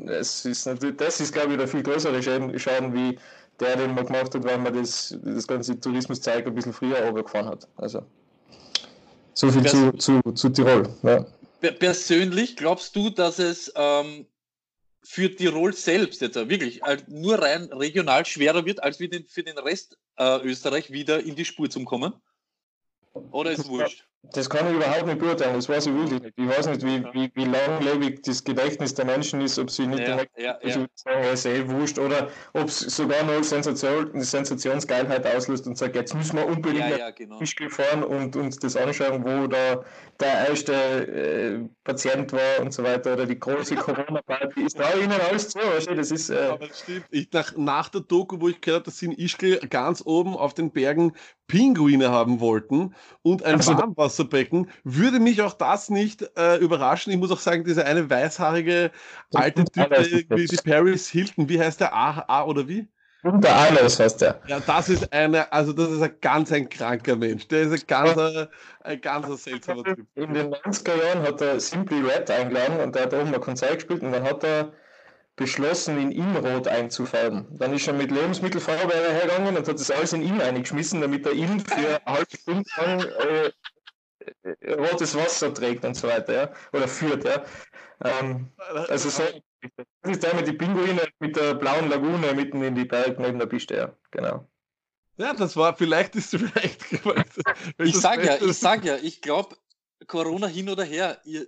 es 0.07 0.45
ist 0.45 0.65
natürlich, 0.65 0.97
das 0.97 1.19
ist 1.19 1.33
glaube 1.33 1.51
ich 1.51 1.57
der 1.57 1.67
viel 1.67 1.83
größere 1.83 2.23
Schaden 2.23 2.93
wie 2.93 3.19
der, 3.59 3.75
den 3.75 3.93
man 3.95 4.05
gemacht 4.05 4.33
hat, 4.33 4.43
weil 4.43 4.57
man 4.59 4.73
das, 4.73 5.17
das 5.23 5.47
ganze 5.47 5.79
Tourismuszeug 5.79 6.45
ein 6.45 6.55
bisschen 6.55 6.73
früher 6.73 6.99
runtergefahren 6.99 7.49
hat. 7.49 7.67
Also 7.75 8.03
so 9.33 9.51
viel 9.51 9.65
zu, 9.65 9.91
zu, 9.93 10.21
zu 10.33 10.49
Tirol. 10.49 10.89
Ja. 11.03 11.25
Persönlich 11.71 12.55
glaubst 12.55 12.95
du, 12.95 13.09
dass 13.09 13.39
es 13.39 13.71
ähm, 13.75 14.27
für 15.03 15.35
Tirol 15.35 15.73
selbst 15.73 16.21
jetzt 16.21 16.35
wirklich 16.35 16.81
nur 17.07 17.41
rein 17.41 17.63
regional 17.71 18.25
schwerer 18.25 18.65
wird, 18.65 18.83
als 18.83 18.97
für 18.97 19.07
den, 19.07 19.27
für 19.27 19.43
den 19.43 19.57
Rest 19.57 19.97
äh, 20.17 20.39
Österreich 20.41 20.91
wieder 20.91 21.23
in 21.23 21.35
die 21.35 21.45
Spur 21.45 21.69
zu 21.69 21.83
kommen? 21.83 22.13
Oder 23.31 23.51
ist 23.51 23.59
es 23.59 23.69
wurscht? 23.69 24.07
Das 24.33 24.49
kann 24.49 24.67
ich 24.67 24.75
überhaupt 24.75 25.05
nicht 25.05 25.19
beurteilen, 25.19 25.55
das 25.55 25.69
weiß 25.69 25.87
ich 25.87 25.93
wirklich 25.93 26.21
nicht. 26.21 26.33
Ich 26.37 26.47
weiß 26.47 26.67
nicht, 26.67 26.83
wie, 26.83 27.03
wie, 27.13 27.31
wie 27.33 27.45
langlebig 27.45 28.21
das 28.23 28.43
Gedächtnis 28.43 28.93
der 28.93 29.05
Menschen 29.05 29.41
ist, 29.41 29.57
ob 29.57 29.69
sie 29.69 29.87
nicht 29.87 29.99
ja, 29.99 30.05
direkt 30.05 30.37
ja, 30.37 30.57
ja. 30.61 30.85
sagen, 30.95 31.23
ist 31.31 31.45
eh 31.45 31.67
wurscht, 31.69 31.99
oder 31.99 32.29
ob 32.53 32.67
es 32.67 32.79
sogar 32.79 33.23
noch 33.23 33.43
Sensation, 33.43 34.11
eine 34.13 34.23
Sensationsgeilheit 34.23 35.25
auslöst 35.25 35.67
und 35.67 35.77
sagt, 35.77 35.95
jetzt 35.95 36.13
müssen 36.13 36.37
wir 36.37 36.45
unbedingt 36.45 36.89
ja, 36.89 36.97
ja, 36.97 37.09
genau. 37.11 37.39
fahren 37.69 38.03
und 38.03 38.35
uns 38.35 38.57
das 38.57 38.75
anschauen, 38.75 39.23
wo 39.23 39.47
da 39.47 39.83
der 40.19 40.49
erste 40.49 40.73
äh, 40.73 41.59
Patient 41.83 42.33
war 42.33 42.61
und 42.61 42.73
so 42.73 42.83
weiter, 42.83 43.13
oder 43.13 43.25
die 43.25 43.39
große 43.39 43.75
Corona-Party. 43.77 44.63
Ist 44.63 44.79
da 44.79 44.93
ihnen 44.95 45.19
alles 45.29 45.49
zu, 45.49 45.59
weißt 45.59 45.89
du, 45.89 45.95
das 45.95 46.11
ist... 46.11 46.29
Äh, 46.29 46.37
Aber 46.51 46.67
das 46.67 46.79
stimmt. 46.81 47.05
Ich, 47.11 47.31
nach, 47.31 47.55
nach 47.55 47.89
der 47.89 48.01
Doku, 48.01 48.39
wo 48.41 48.49
ich 48.49 48.59
gehört 48.61 48.81
habe, 48.81 48.85
dass 48.85 48.99
sie 48.99 49.07
in 49.07 49.11
Ischgl 49.13 49.59
ganz 49.69 50.01
oben 50.05 50.35
auf 50.35 50.53
den 50.53 50.71
Bergen 50.71 51.13
Pinguine 51.47 52.11
haben 52.11 52.39
wollten 52.39 52.93
und 53.21 53.43
ein 53.43 53.55
also, 53.55 53.71
Warmwasserbecken, 54.17 54.69
würde 54.83 55.19
mich 55.19 55.41
auch 55.41 55.53
das 55.53 55.89
nicht 55.89 56.29
äh, 56.37 56.57
überraschen. 56.57 57.11
Ich 57.11 57.19
muss 57.19 57.31
auch 57.31 57.39
sagen, 57.39 57.63
dieser 57.63 57.85
eine 57.85 58.09
weißhaarige 58.09 58.91
alte 59.33 59.65
Typ, 59.65 59.91
irgendwie 59.91 60.45
die 60.45 60.57
Paris 60.57 61.09
Hilton, 61.09 61.49
wie 61.49 61.59
heißt 61.59 61.79
der? 61.79 61.93
A, 61.93 62.25
A 62.27 62.45
oder 62.45 62.67
wie? 62.67 62.87
Der 63.23 63.55
Arnes 63.55 63.99
heißt 63.99 64.21
der. 64.21 64.39
Ja, 64.47 64.59
das 64.59 64.89
ist 64.89 65.11
eine, 65.11 65.51
also 65.51 65.73
das 65.73 65.89
ist 65.89 66.01
ein 66.01 66.15
ganz 66.21 66.51
ein 66.51 66.69
kranker 66.69 67.15
Mensch. 67.15 67.47
Der 67.47 67.63
ist 67.63 67.73
ein 67.73 67.87
ganz, 67.87 68.47
ein 68.81 69.01
ganz 69.01 69.43
seltsamer 69.43 69.83
Typ. 69.83 70.07
In 70.15 70.33
den 70.33 70.53
90er 70.53 71.03
Jahren 71.03 71.23
hat 71.23 71.41
er 71.41 71.59
Simply 71.59 71.99
Red 72.01 72.29
eingeladen 72.29 72.79
und 72.79 72.95
der 72.95 73.03
hat 73.03 73.13
oben 73.13 73.33
ein 73.33 73.41
Konzert 73.41 73.75
gespielt 73.75 74.03
und 74.03 74.11
dann 74.11 74.23
hat 74.23 74.43
er 74.43 74.71
beschlossen, 75.37 76.11
in 76.11 76.35
rot 76.35 76.67
einzufärben. 76.67 77.45
Dann 77.51 77.73
ist 77.73 77.87
er 77.87 77.93
mit 77.93 78.11
Lebensmittelfarbe 78.11 78.93
hergegangen 78.93 79.55
und 79.55 79.67
hat 79.67 79.79
das 79.79 79.91
alles 79.91 80.11
in 80.13 80.23
ihn 80.23 80.41
eingeschmissen, 80.41 80.99
damit 80.99 81.25
er 81.25 81.33
ihn 81.33 81.59
für 81.59 81.75
eine 81.75 81.99
halbe 82.05 82.37
Stunde 82.37 82.69
lang 82.75 83.01
äh, 83.01 83.51
rotes 84.77 85.15
Wasser 85.15 85.53
trägt 85.53 85.83
und 85.85 85.95
so 85.95 86.07
weiter, 86.07 86.33
ja. 86.33 86.51
Oder 86.73 86.87
führt, 86.87 87.23
ja. 87.23 87.43
Ähm, 88.03 88.51
also 88.89 89.09
so, 89.09 89.23
das 90.01 90.11
ist 90.11 90.23
der 90.23 90.35
mit 90.35 90.47
den 90.47 90.57
Pinguine 90.57 91.07
mit 91.19 91.35
der 91.35 91.55
blauen 91.55 91.89
Lagune 91.89 92.33
mitten 92.33 92.61
in 92.61 92.75
die 92.75 92.85
Berge 92.85 93.21
neben 93.21 93.39
der 93.39 93.47
Piste, 93.47 93.75
ja. 93.75 93.93
Genau. 94.11 94.47
Ja, 95.17 95.33
das 95.33 95.55
war, 95.55 95.75
vielleicht 95.75 96.15
ist 96.15 96.31
du 96.33 96.39
vielleicht. 96.39 96.83
ich 97.79 97.97
sag 97.97 98.23
ja, 98.23 98.35
ich 98.39 98.57
sag 98.57 98.83
ja, 98.83 98.97
ich 98.97 99.21
glaube, 99.21 99.55
Corona 100.05 100.47
hin 100.47 100.69
oder 100.69 100.83
her, 100.83 101.19
ihr, 101.25 101.47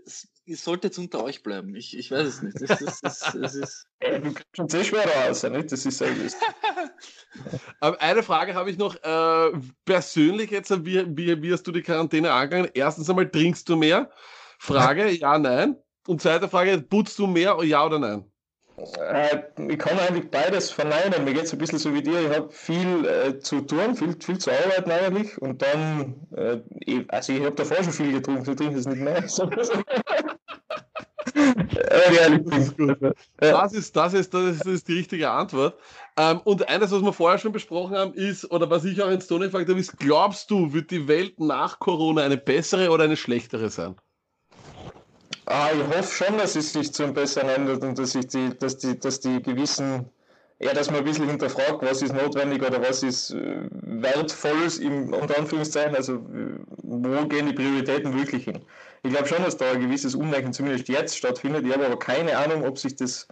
ihr 0.49 0.57
solltet 0.57 0.97
unter 0.97 1.23
euch 1.23 1.43
bleiben. 1.43 1.75
Ich, 1.75 1.95
ich 1.97 2.09
weiß 2.09 2.27
es 2.27 2.41
nicht. 2.41 2.59
Das, 2.59 2.79
das, 2.79 3.01
das, 3.01 3.37
das 3.39 3.55
ist 3.55 3.87
du 3.99 4.33
kannst 4.33 4.55
schon 4.55 4.69
sehr 4.69 4.83
schwer 4.83 5.05
raus, 5.05 5.43
nicht? 5.43 5.71
Das 5.71 5.85
ist 5.85 5.99
sehr 5.99 6.09
Aber 7.79 8.01
eine 8.01 8.23
Frage 8.23 8.55
habe 8.55 8.71
ich 8.71 8.77
noch. 8.77 8.95
Äh, 8.95 9.51
persönlich 9.85 10.49
jetzt, 10.49 10.71
wie, 10.85 11.05
wie, 11.15 11.41
wie 11.41 11.53
hast 11.53 11.63
du 11.63 11.71
die 11.71 11.83
Quarantäne 11.83 12.31
angegangen? 12.31 12.71
Erstens 12.73 13.09
einmal, 13.09 13.29
trinkst 13.29 13.69
du 13.69 13.75
mehr? 13.75 14.09
Frage, 14.57 15.09
ja, 15.11 15.37
nein. 15.37 15.77
Und 16.07 16.21
zweite 16.21 16.49
Frage, 16.49 16.81
putzt 16.81 17.19
du 17.19 17.27
mehr, 17.27 17.55
ja 17.63 17.85
oder 17.85 17.99
nein? 17.99 18.25
Äh, 18.97 19.43
ich 19.67 19.77
kann 19.77 19.99
eigentlich 19.99 20.31
beides 20.31 20.71
verneinen. 20.71 21.23
Mir 21.25 21.33
geht 21.33 21.43
es 21.43 21.53
ein 21.53 21.59
bisschen 21.59 21.79
so 21.79 21.93
wie 21.93 22.01
dir. 22.01 22.21
Ich 22.21 22.35
habe 22.35 22.49
viel 22.49 23.05
äh, 23.05 23.39
zu 23.39 23.61
tun, 23.61 23.95
viel, 23.95 24.15
viel 24.19 24.39
zu 24.39 24.51
arbeiten 24.51 24.89
eigentlich. 24.89 25.37
Und 25.41 25.61
dann, 25.61 26.15
äh, 26.35 26.59
ich, 26.79 27.11
also 27.11 27.33
ich 27.33 27.41
habe 27.43 27.55
davor 27.55 27.83
schon 27.83 27.93
viel 27.93 28.13
getrunken, 28.13 28.49
ich 28.49 28.55
trinke 28.57 28.79
es 28.79 28.87
nicht 28.87 29.01
mehr. 29.01 29.23
Das, 33.37 33.73
ist, 33.73 33.95
das, 33.95 34.13
ist, 34.13 34.33
das, 34.33 34.43
ist, 34.43 34.65
das 34.65 34.73
ist 34.73 34.87
die 34.87 34.93
richtige 34.93 35.29
Antwort. 35.29 35.75
Ähm, 36.17 36.41
und 36.43 36.67
eines, 36.67 36.91
was 36.91 37.01
wir 37.01 37.13
vorher 37.13 37.37
schon 37.37 37.51
besprochen 37.51 37.95
haben, 37.95 38.13
ist, 38.13 38.49
oder 38.51 38.69
was 38.69 38.85
ich 38.85 39.01
auch 39.01 39.09
ins 39.09 39.27
Tony 39.27 39.45
gefragt 39.45 39.69
habe, 39.69 39.79
ist, 39.79 39.97
glaubst 39.97 40.49
du, 40.51 40.73
wird 40.73 40.91
die 40.91 41.07
Welt 41.07 41.39
nach 41.39 41.79
Corona 41.79 42.23
eine 42.23 42.37
bessere 42.37 42.89
oder 42.91 43.05
eine 43.05 43.17
schlechtere 43.17 43.69
sein? 43.69 43.95
Ah, 45.45 45.69
ich 45.73 45.97
hoffe 45.97 46.23
schon, 46.23 46.37
dass 46.37 46.55
es 46.55 46.73
sich 46.73 46.93
zum 46.93 47.13
Besseren 47.13 47.49
ändert 47.49 47.83
und 47.83 47.97
dass, 47.97 48.13
ich 48.13 48.27
die, 48.27 48.51
dass, 48.59 48.77
die, 48.77 48.99
dass 48.99 49.19
die 49.19 49.41
gewissen, 49.41 50.05
ja, 50.59 50.73
dass 50.73 50.91
man 50.91 50.99
ein 50.99 51.05
bisschen 51.05 51.27
hinterfragt, 51.27 51.81
was 51.81 52.03
ist 52.03 52.13
notwendig 52.13 52.61
oder 52.61 52.79
was 52.81 53.01
ist 53.01 53.31
äh, 53.31 53.61
wertvolles 53.71 54.77
im 54.77 55.11
unter 55.11 55.39
Anführungszeichen, 55.39 55.95
also 55.95 56.23
wo 56.83 57.25
gehen 57.25 57.47
die 57.47 57.53
Prioritäten 57.53 58.15
wirklich 58.15 58.43
hin. 58.43 58.59
Ich 59.03 59.11
glaube 59.11 59.27
schon, 59.27 59.43
dass 59.43 59.57
da 59.57 59.71
ein 59.71 59.81
gewisses 59.81 60.15
Umdenken 60.15 60.53
zumindest 60.53 60.89
jetzt 60.89 61.17
stattfindet. 61.17 61.65
Ich 61.65 61.73
habe 61.73 61.85
aber 61.85 61.99
keine 61.99 62.37
Ahnung, 62.37 62.65
ob 62.65 62.77
sich 62.77 62.95
das 62.95 63.27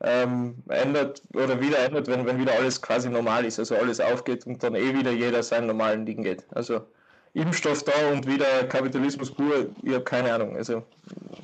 ähm, 0.00 0.56
ändert 0.68 1.22
oder 1.34 1.60
wieder 1.60 1.78
ändert, 1.78 2.08
wenn, 2.08 2.26
wenn 2.26 2.38
wieder 2.38 2.52
alles 2.54 2.82
quasi 2.82 3.08
normal 3.08 3.44
ist, 3.44 3.58
also 3.58 3.76
alles 3.76 4.00
aufgeht 4.00 4.46
und 4.46 4.62
dann 4.62 4.74
eh 4.74 4.94
wieder 4.94 5.12
jeder 5.12 5.42
seinen 5.42 5.68
normalen 5.68 6.04
Ding 6.04 6.22
geht. 6.22 6.44
Also 6.54 6.82
Impfstoff 7.34 7.82
da 7.82 7.92
und 8.12 8.26
wieder 8.26 8.64
Kapitalismus 8.68 9.30
pur, 9.30 9.68
ich 9.82 9.92
habe 9.92 10.04
keine 10.04 10.32
Ahnung. 10.32 10.56
Also, 10.56 10.84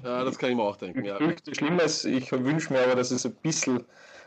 ja, 0.05 0.25
das 0.25 0.39
kann 0.39 0.51
ich 0.51 0.57
mir 0.57 0.63
auch 0.63 0.77
denken. 0.77 1.05
Ja. 1.05 1.19
Schlimmes, 1.53 2.05
ich 2.05 2.31
wünsche 2.31 2.73
mir 2.73 2.83
aber, 2.83 2.95
dass 2.95 3.11
es 3.11 3.27
ein 3.27 3.35
bisschen, 3.43 3.85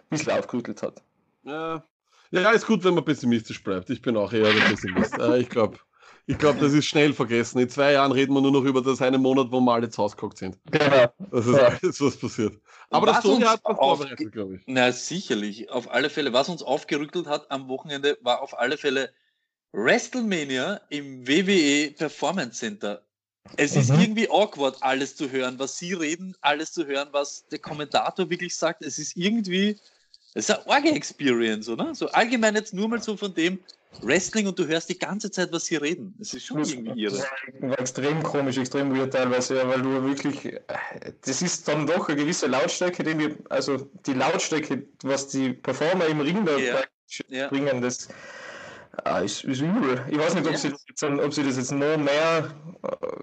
bisschen 0.10 0.34
aufgerüttelt 0.34 0.84
hat. 0.84 1.02
Ja. 1.44 1.84
ja, 2.32 2.52
ist 2.52 2.68
gut, 2.68 2.84
wenn 2.84 2.96
man 2.96 3.06
pessimistisch 3.06 3.64
bleibt. 3.64 3.90
Ich 3.90 4.02
bin 4.02 4.18
auch 4.18 4.34
eher 4.34 4.48
ein 4.48 4.60
Pessimist. 4.60 5.18
äh, 5.18 5.38
ich 5.38 5.50
glaube, 5.50 5.78
ich 6.26 6.38
glaube, 6.38 6.60
das 6.60 6.74
ist 6.74 6.86
schnell 6.86 7.14
vergessen. 7.14 7.60
In 7.60 7.70
zwei 7.70 7.94
Jahren 7.94 8.12
reden 8.12 8.34
wir 8.34 8.42
nur 8.42 8.52
noch 8.52 8.64
über 8.64 8.82
das 8.82 9.02
eine 9.02 9.18
Monat, 9.18 9.48
wo 9.52 9.60
wir 9.60 9.74
alle 9.74 9.90
zu 9.90 10.02
Hause 10.02 10.16
geguckt 10.16 10.38
sind. 10.38 10.58
Genau. 10.72 11.08
Das 11.32 11.46
ist 11.46 11.60
alles, 11.60 12.02
was 12.02 12.18
passiert. 12.18 12.62
Aber 12.90 13.08
was 13.08 13.18
das 13.18 13.24
Toni 13.24 13.44
hat 13.44 13.62
man 13.64 13.76
vorbereitet, 13.76 14.32
glaube 14.32 14.56
ich. 14.56 14.62
Na, 14.66 14.92
sicherlich. 14.92 15.70
Auf 15.70 15.92
alle 15.92 16.10
Fälle. 16.10 16.32
Was 16.32 16.48
uns 16.48 16.64
aufgerüttelt 16.64 17.28
hat 17.28 17.52
am 17.52 17.68
Wochenende, 17.68 18.18
war 18.22 18.42
auf 18.42 18.58
alle 18.58 18.78
Fälle 18.78 19.12
WrestleMania 19.74 20.82
im 20.90 21.28
WWE 21.28 21.92
Performance 21.92 22.60
Center. 22.60 23.02
Es 23.58 23.76
ist 23.76 23.92
mhm. 23.92 24.00
irgendwie 24.00 24.30
awkward, 24.30 24.78
alles 24.82 25.16
zu 25.16 25.30
hören, 25.30 25.60
was 25.60 25.78
sie 25.78 25.94
reden, 25.94 26.36
alles 26.42 26.72
zu 26.72 26.86
hören, 26.86 27.10
was 27.12 27.46
der 27.48 27.60
Kommentator 27.60 28.30
wirklich 28.30 28.56
sagt. 28.56 28.84
Es 28.84 28.98
ist 28.98 29.18
irgendwie, 29.18 29.78
es 30.34 30.48
ist 30.48 30.52
eine 30.52 30.68
Orge-Experience, 30.68 31.68
oder? 31.68 31.94
So 31.94 32.08
allgemein 32.10 32.56
jetzt 32.56 32.74
nur 32.74 32.88
mal 32.88 33.02
so 33.02 33.18
von 33.18 33.34
dem 33.34 33.60
Wrestling 34.02 34.48
und 34.48 34.58
du 34.58 34.68
hörst 34.68 34.90
die 34.90 34.98
ganze 35.00 35.32
Zeit, 35.32 35.52
was 35.52 35.66
sie 35.66 35.76
reden. 35.76 36.16
Es 36.20 36.34
ist 36.34 36.46
schon 36.46 36.60
das 36.60 36.72
irgendwie 36.72 37.04
irre. 37.04 37.24
War 37.62 37.80
extrem 37.80 38.22
komisch, 38.24 38.58
extrem 38.58 38.96
weird 38.96 39.14
teilweise, 39.14 39.68
weil 39.68 39.82
du 39.82 40.04
wirklich, 40.04 40.60
das 41.22 41.42
ist 41.42 41.68
dann 41.68 41.88
doch 41.88 42.10
eine 42.10 42.18
gewisse 42.18 42.48
Lautstärke, 42.48 43.04
die 43.04 43.18
wir, 43.18 43.38
also 43.50 43.90
die 44.06 44.14
Lautstärke, 44.14 44.88
was 45.04 45.28
die 45.28 45.54
Performer 45.54 46.08
im 46.08 46.22
Ring 46.22 46.46
da 46.46 46.58
ja. 46.58 47.48
bringen, 47.48 47.82
das 47.82 48.10
Ah, 49.04 49.20
ist, 49.22 49.44
ist 49.44 49.60
übel. 49.62 50.06
Ich 50.10 50.20
weiß 50.20 50.36
nicht, 50.36 50.48
ob, 50.48 50.56
sie 50.56 50.70
das 50.70 50.86
jetzt, 50.88 51.04
ob 51.04 51.34
sie 51.34 51.44
das 51.44 51.58
jetzt 51.58 51.72
noch 51.72 51.98
mehr, 51.98 52.54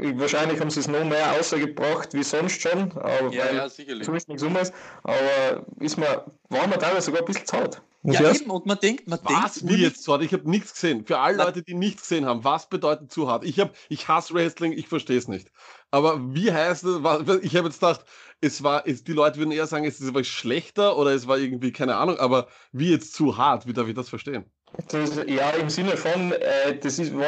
äh, 0.00 0.18
wahrscheinlich 0.18 0.58
haben 0.58 0.68
sie 0.68 0.80
es 0.80 0.88
noch 0.88 1.04
mehr 1.04 1.38
außergebracht 1.38 2.12
wie 2.12 2.24
sonst 2.24 2.60
schon, 2.60 2.90
aber 2.92 3.32
ja, 3.32 3.52
ja, 3.52 3.68
sicherlich. 3.68 4.04
zumindest 4.04 4.28
nichts 4.28 4.42
Ummes, 4.42 4.72
aber 5.04 5.64
ist 5.78 5.96
mir, 5.96 6.24
war 6.48 6.66
mir 6.66 6.76
teilweise 6.76 7.06
sogar 7.06 7.20
ein 7.20 7.26
bisschen 7.26 7.46
zart. 7.46 7.82
Ja, 8.02 8.32
eben, 8.32 8.50
und 8.50 8.64
man 8.64 8.78
denkt, 8.78 9.06
man 9.08 9.18
was, 9.22 9.56
denkt. 9.56 9.74
Wie 9.74 9.82
jetzt 9.82 10.02
zu 10.02 10.12
hart? 10.12 10.22
Ich 10.22 10.32
habe 10.32 10.48
nichts 10.48 10.72
gesehen. 10.72 11.04
Für 11.04 11.18
alle 11.18 11.36
Leute, 11.36 11.62
die 11.62 11.74
nichts 11.74 12.02
gesehen 12.02 12.24
haben, 12.24 12.44
was 12.44 12.68
bedeutet 12.68 13.12
zu 13.12 13.28
hart? 13.28 13.44
Ich, 13.44 13.60
hab, 13.60 13.74
ich 13.90 14.08
hasse 14.08 14.32
Wrestling, 14.32 14.72
ich 14.72 14.88
verstehe 14.88 15.18
es 15.18 15.28
nicht. 15.28 15.50
Aber 15.90 16.34
wie 16.34 16.50
heißt 16.50 16.84
es? 16.84 16.96
Ich 17.42 17.56
habe 17.56 17.68
jetzt 17.68 17.80
gedacht, 17.80 18.04
es 18.40 18.62
war, 18.62 18.86
es, 18.86 19.04
die 19.04 19.12
Leute 19.12 19.38
würden 19.38 19.52
eher 19.52 19.66
sagen, 19.66 19.84
es 19.84 20.00
ist 20.00 20.26
schlechter 20.26 20.96
oder 20.96 21.10
es 21.10 21.26
war 21.26 21.36
irgendwie, 21.36 21.72
keine 21.72 21.96
Ahnung, 21.96 22.18
aber 22.18 22.48
wie 22.72 22.90
jetzt 22.90 23.12
zu 23.12 23.36
hart? 23.36 23.66
Wie 23.66 23.74
darf 23.74 23.86
ich 23.86 23.94
das 23.94 24.08
verstehen? 24.08 24.46
Das, 24.88 25.16
ja, 25.26 25.50
im 25.50 25.68
Sinne 25.68 25.96
von, 25.96 26.32
äh, 26.32 26.78
das 26.78 26.98
ist, 26.98 27.14
war, 27.14 27.26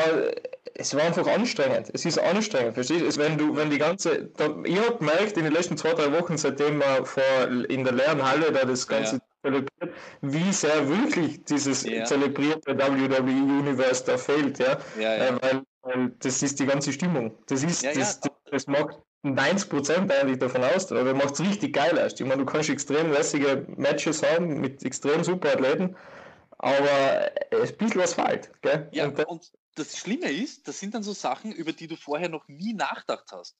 es 0.75 0.95
war 0.95 1.03
einfach 1.03 1.27
anstrengend. 1.27 1.91
Es 1.93 2.07
ist 2.07 2.19
anstrengend, 2.19 2.75
verstehst 2.75 3.17
du? 3.17 3.21
Wenn 3.21 3.37
du, 3.37 3.57
wenn 3.57 3.69
die 3.69 3.79
ganze, 3.79 4.31
da, 4.37 4.55
ich 4.65 4.79
habe 4.79 4.97
gemerkt 4.97 5.37
in 5.37 5.45
den 5.45 5.53
letzten 5.53 5.77
zwei, 5.77 5.93
drei 5.93 6.19
Wochen, 6.19 6.39
seitdem 6.39 6.79
wir 6.79 7.05
vor, 7.05 7.23
in 7.69 7.85
der 7.85 7.93
leeren 7.93 8.23
Halle 8.23 8.53
da 8.53 8.65
das 8.65 8.87
Ganze 8.87 9.17
ja. 9.17 9.23
Zelebriert, 9.43 9.95
wie 10.21 10.53
sehr 10.53 10.89
wirklich 10.89 11.45
dieses 11.45 11.85
ja. 11.85 12.05
zelebrierte 12.05 12.77
WWE 12.77 13.61
Universe 13.61 14.05
da 14.05 14.17
fehlt, 14.17 14.59
ja. 14.59 14.79
ja, 14.99 15.17
ja. 15.17 15.27
Äh, 15.27 15.43
weil, 15.43 15.63
weil 15.83 16.13
das 16.21 16.43
ist 16.43 16.59
die 16.61 16.67
ganze 16.67 16.93
Stimmung. 16.93 17.37
Das 17.47 17.63
ist, 17.63 17.85
das, 17.85 18.21
das, 18.21 18.31
das 18.51 18.67
macht 18.67 18.99
90% 19.25 20.11
eigentlich 20.11 20.39
davon 20.39 20.65
aus, 20.65 20.91
oder 20.91 21.15
macht 21.15 21.35
es 21.35 21.41
richtig 21.41 21.75
geil 21.75 21.97
erst. 21.97 22.21
Ich 22.21 22.27
meine, 22.27 22.45
du 22.45 22.47
kannst 22.47 22.71
extrem 22.71 23.13
lässige 23.13 23.67
Matches 23.77 24.23
haben 24.23 24.61
mit 24.61 24.85
extrem 24.85 25.23
super 25.23 25.53
Athleten 25.53 25.97
aber 26.63 27.33
ein 27.51 27.77
bisschen 27.77 28.01
was 28.01 28.15
fehlt. 28.15 28.51
Gell? 28.63 28.89
Ja, 28.93 29.09
und, 29.09 29.19
und 29.27 29.53
das 29.75 29.99
Schlimme 29.99 30.31
ist, 30.31 30.69
das 30.69 30.79
sind 30.79 30.95
dann 30.95 31.03
so 31.03 31.13
Sachen, 31.13 31.53
über 31.53 31.73
die 31.73 31.89
du 31.89 31.97
vorher 31.97 32.29
noch 32.29 32.47
nie 32.49 32.73
nachgedacht 32.73 33.31
hast. 33.33 33.57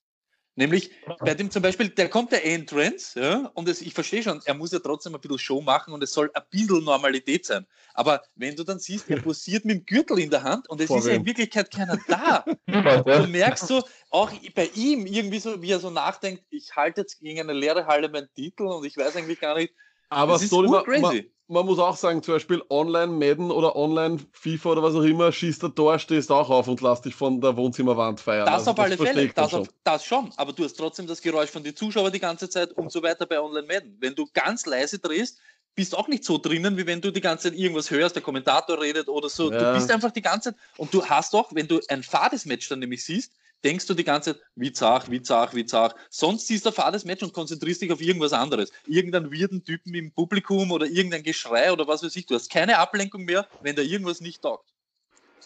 Nämlich 0.55 0.91
bei 1.19 1.33
dem 1.33 1.49
zum 1.49 1.63
Beispiel, 1.63 1.89
der 1.89 2.09
kommt 2.09 2.31
der 2.31 2.45
Entrance, 2.45 3.19
ja, 3.19 3.51
und 3.55 3.67
es, 3.67 3.81
ich 3.81 3.93
verstehe 3.93 4.21
schon, 4.21 4.39
er 4.45 4.53
muss 4.53 4.71
ja 4.71 4.79
trotzdem 4.79 5.15
ein 5.15 5.21
bisschen 5.21 5.39
Show 5.39 5.61
machen 5.61 5.93
und 5.93 6.03
es 6.03 6.13
soll 6.13 6.29
ein 6.33 6.43
bisschen 6.51 6.83
Normalität 6.83 7.45
sein. 7.45 7.65
Aber 7.95 8.21
wenn 8.35 8.55
du 8.55 8.63
dann 8.63 8.77
siehst, 8.77 9.09
er 9.09 9.19
posiert 9.21 9.65
mit 9.65 9.77
dem 9.77 9.85
Gürtel 9.85 10.19
in 10.19 10.29
der 10.29 10.43
Hand 10.43 10.69
und 10.69 10.79
es 10.79 10.87
Vor 10.87 10.99
ist 10.99 11.07
ja 11.07 11.13
in 11.13 11.25
Wirklichkeit 11.25 11.71
keiner 11.71 11.97
da. 12.07 12.45
du 12.67 13.27
merkst 13.27 13.67
so, 13.67 13.83
auch 14.11 14.31
bei 14.53 14.69
ihm 14.75 15.07
irgendwie 15.07 15.39
so, 15.39 15.59
wie 15.61 15.71
er 15.71 15.79
so 15.79 15.89
nachdenkt, 15.89 16.43
ich 16.51 16.75
halte 16.75 17.01
jetzt 17.01 17.19
gegen 17.19 17.39
eine 17.39 17.53
leere 17.53 17.87
Halle 17.87 18.09
meinen 18.09 18.31
Titel 18.35 18.63
und 18.63 18.85
ich 18.85 18.95
weiß 18.95 19.15
eigentlich 19.15 19.39
gar 19.39 19.55
nicht, 19.55 19.73
aber 20.13 20.39
so 20.39 20.63
man, 20.63 21.23
man, 21.47 21.65
muss 21.65 21.79
auch 21.79 21.95
sagen, 21.95 22.23
zum 22.23 22.35
Beispiel 22.35 22.61
Online-Madden 22.69 23.51
oder 23.51 23.75
Online-FIFA 23.75 24.69
oder 24.69 24.83
was 24.83 24.95
auch 24.95 25.03
immer, 25.03 25.31
schießt 25.31 25.63
der 25.63 25.75
Tor, 25.75 25.99
stehst 25.99 26.31
auch 26.31 26.49
auf 26.49 26.67
und 26.67 26.81
lass 26.81 27.01
dich 27.01 27.15
von 27.15 27.41
der 27.41 27.55
Wohnzimmerwand 27.57 28.19
feiern. 28.19 28.45
Das 28.45 28.55
also, 28.55 28.71
auf 28.71 28.79
alle 28.79 28.97
Fälle, 28.97 29.27
das, 29.29 29.51
schon. 29.51 29.61
Auf, 29.61 29.67
das 29.83 30.05
schon, 30.05 30.31
aber 30.37 30.53
du 30.53 30.63
hast 30.63 30.73
trotzdem 30.73 31.07
das 31.07 31.21
Geräusch 31.21 31.49
von 31.49 31.63
den 31.63 31.75
Zuschauern 31.75 32.11
die 32.11 32.19
ganze 32.19 32.49
Zeit 32.49 32.71
und 32.73 32.91
so 32.91 33.03
weiter 33.03 33.25
bei 33.25 33.39
Online-Madden. 33.39 33.97
Wenn 33.99 34.15
du 34.15 34.27
ganz 34.33 34.65
leise 34.65 34.99
drehst, 34.99 35.39
bist 35.75 35.95
auch 35.95 36.07
nicht 36.07 36.23
so 36.23 36.37
drinnen, 36.37 36.77
wie 36.77 36.85
wenn 36.85 37.01
du 37.01 37.11
die 37.11 37.21
ganze 37.21 37.49
Zeit 37.49 37.59
irgendwas 37.59 37.89
hörst, 37.89 38.15
der 38.15 38.21
Kommentator 38.21 38.79
redet 38.79 39.07
oder 39.07 39.29
so. 39.29 39.51
Ja. 39.51 39.59
Du 39.59 39.73
bist 39.73 39.91
einfach 39.91 40.11
die 40.11 40.21
ganze 40.21 40.51
Zeit 40.51 40.61
und 40.77 40.93
du 40.93 41.05
hast 41.05 41.33
auch, 41.35 41.49
wenn 41.53 41.67
du 41.67 41.81
ein 41.89 42.03
fades 42.03 42.45
Match 42.45 42.69
dann 42.69 42.79
nämlich 42.79 43.03
siehst, 43.03 43.33
denkst 43.63 43.85
du 43.85 43.93
die 43.93 44.03
ganze 44.03 44.33
Zeit, 44.33 44.43
wie 44.55 44.71
zach, 44.71 45.09
wie 45.09 45.21
zach, 45.21 45.53
wie 45.53 45.65
zach. 45.65 45.95
Sonst 46.09 46.47
siehst 46.47 46.65
du 46.65 46.69
ein 46.69 46.75
fades 46.75 47.05
Match 47.05 47.23
und 47.23 47.33
konzentrierst 47.33 47.81
dich 47.81 47.91
auf 47.91 48.01
irgendwas 48.01 48.33
anderes. 48.33 48.71
Irgendeinen 48.85 49.31
weirden 49.31 49.63
Typen 49.63 49.93
im 49.93 50.11
Publikum 50.11 50.71
oder 50.71 50.85
irgendein 50.85 51.23
Geschrei 51.23 51.71
oder 51.71 51.87
was 51.87 52.03
weiß 52.03 52.15
ich. 52.15 52.25
Du 52.25 52.35
hast 52.35 52.49
keine 52.49 52.77
Ablenkung 52.77 53.25
mehr, 53.25 53.47
wenn 53.61 53.75
da 53.75 53.81
irgendwas 53.81 54.21
nicht 54.21 54.41
taugt. 54.41 54.69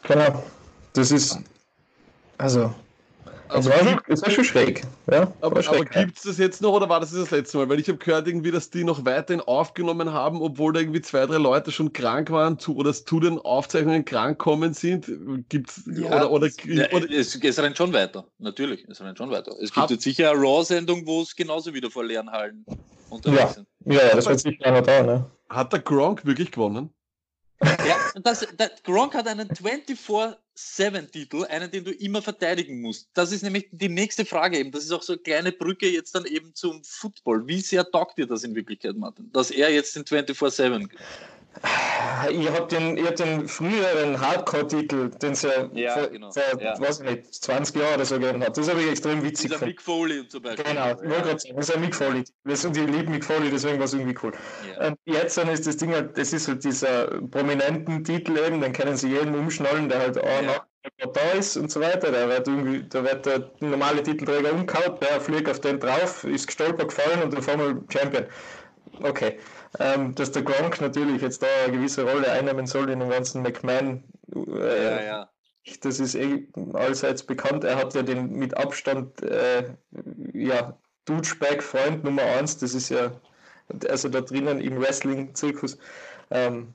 Genau. 0.04 0.44
Das 0.94 1.12
ist, 1.12 1.40
also, 2.38 2.74
also 3.50 3.70
es 3.70 3.86
war, 3.86 4.02
es 4.08 4.22
war 4.22 4.30
schon 4.30 4.44
schräg. 4.44 4.84
Ja, 5.12 5.32
aber 5.42 5.68
aber 5.68 5.86
gibt 5.86 6.18
es 6.18 6.24
das 6.24 6.38
jetzt 6.38 6.62
noch 6.62 6.74
oder 6.74 6.90
war 6.90 7.00
das 7.00 7.12
das 7.12 7.32
letzte 7.32 7.58
Mal? 7.58 7.70
Weil 7.70 7.80
ich 7.80 7.88
habe 7.88 7.98
gehört, 7.98 8.28
irgendwie, 8.28 8.52
dass 8.52 8.70
die 8.70 8.84
noch 8.84 9.06
weiterhin 9.06 9.42
aufgenommen 9.42 10.12
haben, 10.12 10.42
obwohl 10.42 10.74
da 10.74 10.80
irgendwie 10.80 11.02
zwei, 11.02 11.26
drei 11.26 11.38
Leute 11.38 11.72
schon 11.72 11.94
krank 11.94 12.30
waren 12.32 12.60
zu, 12.60 12.76
oder 12.76 12.94
zu 12.94 13.20
den 13.20 13.40
Aufzeichnungen 13.40 14.06
krank 14.06 14.38
kommen 14.38 14.74
sind. 14.74 15.10
Gibt's 15.50 15.84
ja, 15.88 16.08
oder, 16.08 16.32
oder, 16.32 16.50
ja, 16.66 16.92
oder 16.92 17.10
es, 17.10 17.36
es 17.36 17.60
rennt 17.60 17.78
schon 17.78 17.94
weiter, 17.94 18.26
natürlich. 18.40 18.86
Es 18.90 19.02
rennt 19.02 19.18
schon 19.18 19.32
weiter. 19.32 19.54
Es 19.62 19.74
gibt 19.74 19.90
jetzt 19.90 20.04
sicher 20.04 20.32
eine 20.32 20.40
Raw-Sendung, 20.40 21.06
wo 21.06 21.22
es 21.22 21.36
genauso 21.36 21.74
wieder 21.74 21.90
vor 21.90 22.04
leeren 22.04 22.32
Hallen 22.32 22.66
unterwegs 23.10 23.42
ja. 23.42 23.50
sind. 23.50 23.68
Ja, 23.86 24.16
das 24.16 24.28
wird 24.28 24.40
sicher 24.40 24.66
einer 24.66 24.82
da, 24.82 25.04
ne? 25.04 25.26
Hat 25.50 25.72
der 25.72 25.80
Gronk 25.80 26.26
wirklich 26.26 26.52
gewonnen? 26.52 26.90
Ja, 27.64 27.98
das, 28.22 28.48
das, 28.56 28.84
Gronk 28.84 29.16
hat 29.16 29.28
einen 29.28 29.50
24-7-Titel, 29.50 31.46
einen, 31.46 31.72
den 31.72 31.86
du 31.86 31.92
immer 31.92 32.22
verteidigen 32.22 32.82
musst. 32.82 33.10
Das 33.14 33.32
ist 33.32 33.42
nämlich 33.44 33.68
die 33.72 33.90
nächste 33.90 34.26
Frage 34.26 34.60
eben. 34.60 34.72
Das 34.72 34.84
ist 34.84 34.92
auch 34.92 35.02
so 35.02 35.14
eine 35.14 35.22
kleine 35.22 35.52
Brücke 35.52 35.90
jetzt 35.90 36.14
dann 36.14 36.26
eben 36.26 36.54
zum 36.54 36.84
Football. 36.84 37.48
Wie 37.48 37.62
sehr 37.62 37.90
taugt 37.90 38.20
dir 38.20 38.28
das 38.28 38.44
in 38.44 38.54
Wirklichkeit, 38.54 38.96
Martin? 38.96 39.32
Dass 39.32 39.50
er 39.50 39.72
jetzt 39.72 39.96
den 39.96 40.04
24-7 40.04 40.90
ich 42.30 42.50
habe 42.50 42.68
den, 42.68 43.06
hab 43.06 43.16
den 43.16 43.48
früheren 43.48 44.20
Hardcore-Titel, 44.20 45.10
den 45.10 45.32
es 45.32 45.42
ja, 45.44 45.70
ja 45.74 45.94
vor, 45.94 46.08
genau. 46.08 46.32
vor 46.32 46.44
ja. 46.62 46.80
weiß 46.80 47.02
nicht, 47.02 47.34
20 47.34 47.76
Jahren 47.76 47.96
oder 47.96 48.06
so 48.06 48.20
gegeben 48.20 48.44
hat. 48.44 48.58
Das 48.58 48.70
habe 48.70 48.82
ich 48.82 48.90
extrem 48.90 49.24
witzig 49.24 49.52
gefunden. 49.52 49.72
Mick 49.72 49.82
Foley 49.82 50.28
zum 50.28 50.42
Beispiel. 50.42 50.66
Genau, 50.66 50.92
ich 50.92 51.10
wollte 51.10 51.22
gerade 51.24 51.40
sagen, 51.40 51.56
das 51.56 51.70
ist 51.70 51.76
ein 51.76 51.82
Mick 51.82 51.96
Foley. 51.96 52.24
Und 52.46 52.78
ich 52.78 52.88
liebe 52.88 53.10
Mick 53.10 53.26
Foley, 53.26 53.50
deswegen 53.50 53.78
war 53.78 53.86
es 53.86 53.94
irgendwie 53.94 54.18
cool. 54.24 54.32
Ja. 54.68 54.88
Und 54.88 54.98
jetzt 55.06 55.38
dann 55.38 55.50
ist 55.50 55.68
das 55.68 55.78
Ding 55.78 55.94
halt, 55.94 56.18
das 56.18 56.34
ist 56.34 56.48
halt 56.48 56.64
dieser 56.64 57.08
prominenten 57.08 58.04
Titel 58.04 58.38
eben, 58.38 58.62
den 58.62 58.74
können 58.74 58.98
sie 58.98 59.10
jeden 59.10 59.36
umschnallen, 59.36 59.90
der 59.90 60.00
halt 60.00 60.18
auch 60.20 60.42
ja. 60.42 60.66
da 61.14 61.32
ist 61.38 61.58
und 61.58 61.72
so 61.72 61.82
weiter. 61.82 62.12
Da 62.12 62.28
wird, 62.28 62.48
irgendwie, 62.48 62.84
da 62.88 63.04
wird 63.04 63.26
der 63.26 63.52
normale 63.60 64.04
Titelträger 64.04 64.54
umgehauen, 64.54 65.00
der 65.02 65.22
fliegt 65.22 65.50
auf 65.50 65.62
den 65.62 65.80
drauf, 65.80 66.24
ist 66.24 66.48
gestolpert 66.48 66.90
gefallen 66.90 67.24
und 67.24 67.34
dann 67.34 67.42
fahren 67.42 67.60
wir 67.60 67.84
Champion. 67.90 68.26
Okay 69.02 69.38
ähm, 69.80 70.16
dass 70.16 70.32
der 70.32 70.44
Gronk 70.44 70.82
natürlich 70.82 71.22
jetzt 71.22 71.42
da 71.44 71.48
eine 71.66 71.74
gewisse 71.74 72.04
Rolle 72.10 72.32
einnehmen 72.32 72.68
soll 72.68 72.90
in 72.90 73.00
dem 73.00 73.10
ganzen 73.10 73.42
McMahon. 73.42 74.04
Äh, 74.34 74.84
ja, 74.84 75.04
ja. 75.04 75.30
Das 75.82 76.00
ist 76.00 76.16
eh 76.16 76.48
allseits 76.74 77.24
bekannt. 77.24 77.64
Er 77.64 77.76
hat 77.76 77.94
ja 77.94 78.02
den 78.02 78.32
mit 78.32 78.56
Abstand 78.56 79.22
äh, 79.22 79.74
ja, 80.34 80.78
Douchebag-Freund 81.06 82.04
Nummer 82.04 82.24
1. 82.24 82.60
Das 82.60 82.74
ist 82.74 82.90
ja 82.90 83.12
also 83.90 84.10
da 84.10 84.22
drinnen 84.22 84.62
im 84.62 84.80
Wrestling-Zirkus. 84.80 85.78
Ähm, 86.32 86.74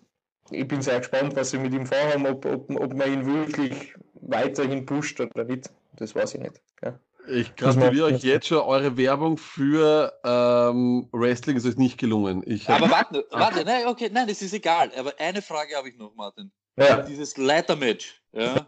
ich 0.50 0.66
bin 0.68 0.82
sehr 0.82 0.98
gespannt, 0.98 1.36
was 1.36 1.50
sie 1.50 1.58
mit 1.58 1.72
ihm 1.72 1.86
vorhaben, 1.86 2.26
ob, 2.26 2.44
ob, 2.44 2.70
ob 2.70 2.94
man 2.94 3.12
ihn 3.12 3.26
wirklich 3.26 3.94
weiterhin 4.14 4.84
pusht 4.84 5.20
oder 5.20 5.44
nicht. 5.44 5.70
Das 5.96 6.14
weiß 6.14 6.34
ich 6.34 6.40
nicht. 6.40 6.60
Ja. 6.82 6.98
Ich 7.28 7.54
gratuliere 7.54 8.06
euch 8.06 8.22
jetzt 8.22 8.48
schon, 8.48 8.58
eure 8.58 8.96
Werbung 8.96 9.36
für 9.36 10.12
ähm, 10.24 11.08
Wrestling 11.12 11.56
ist 11.56 11.66
euch 11.66 11.76
nicht 11.76 11.98
gelungen. 11.98 12.42
Ich 12.44 12.68
aber 12.68 12.90
warte, 12.90 13.24
warte, 13.30 13.64
nein, 13.64 13.86
okay, 13.86 14.10
nein, 14.12 14.26
das 14.26 14.42
ist 14.42 14.52
egal. 14.52 14.90
Aber 14.96 15.14
eine 15.18 15.40
Frage 15.40 15.76
habe 15.76 15.88
ich 15.88 15.96
noch, 15.96 16.14
Martin. 16.14 16.50
Ja. 16.76 17.02
Dieses 17.02 17.36
Leitermatch, 17.36 18.22
ja. 18.32 18.66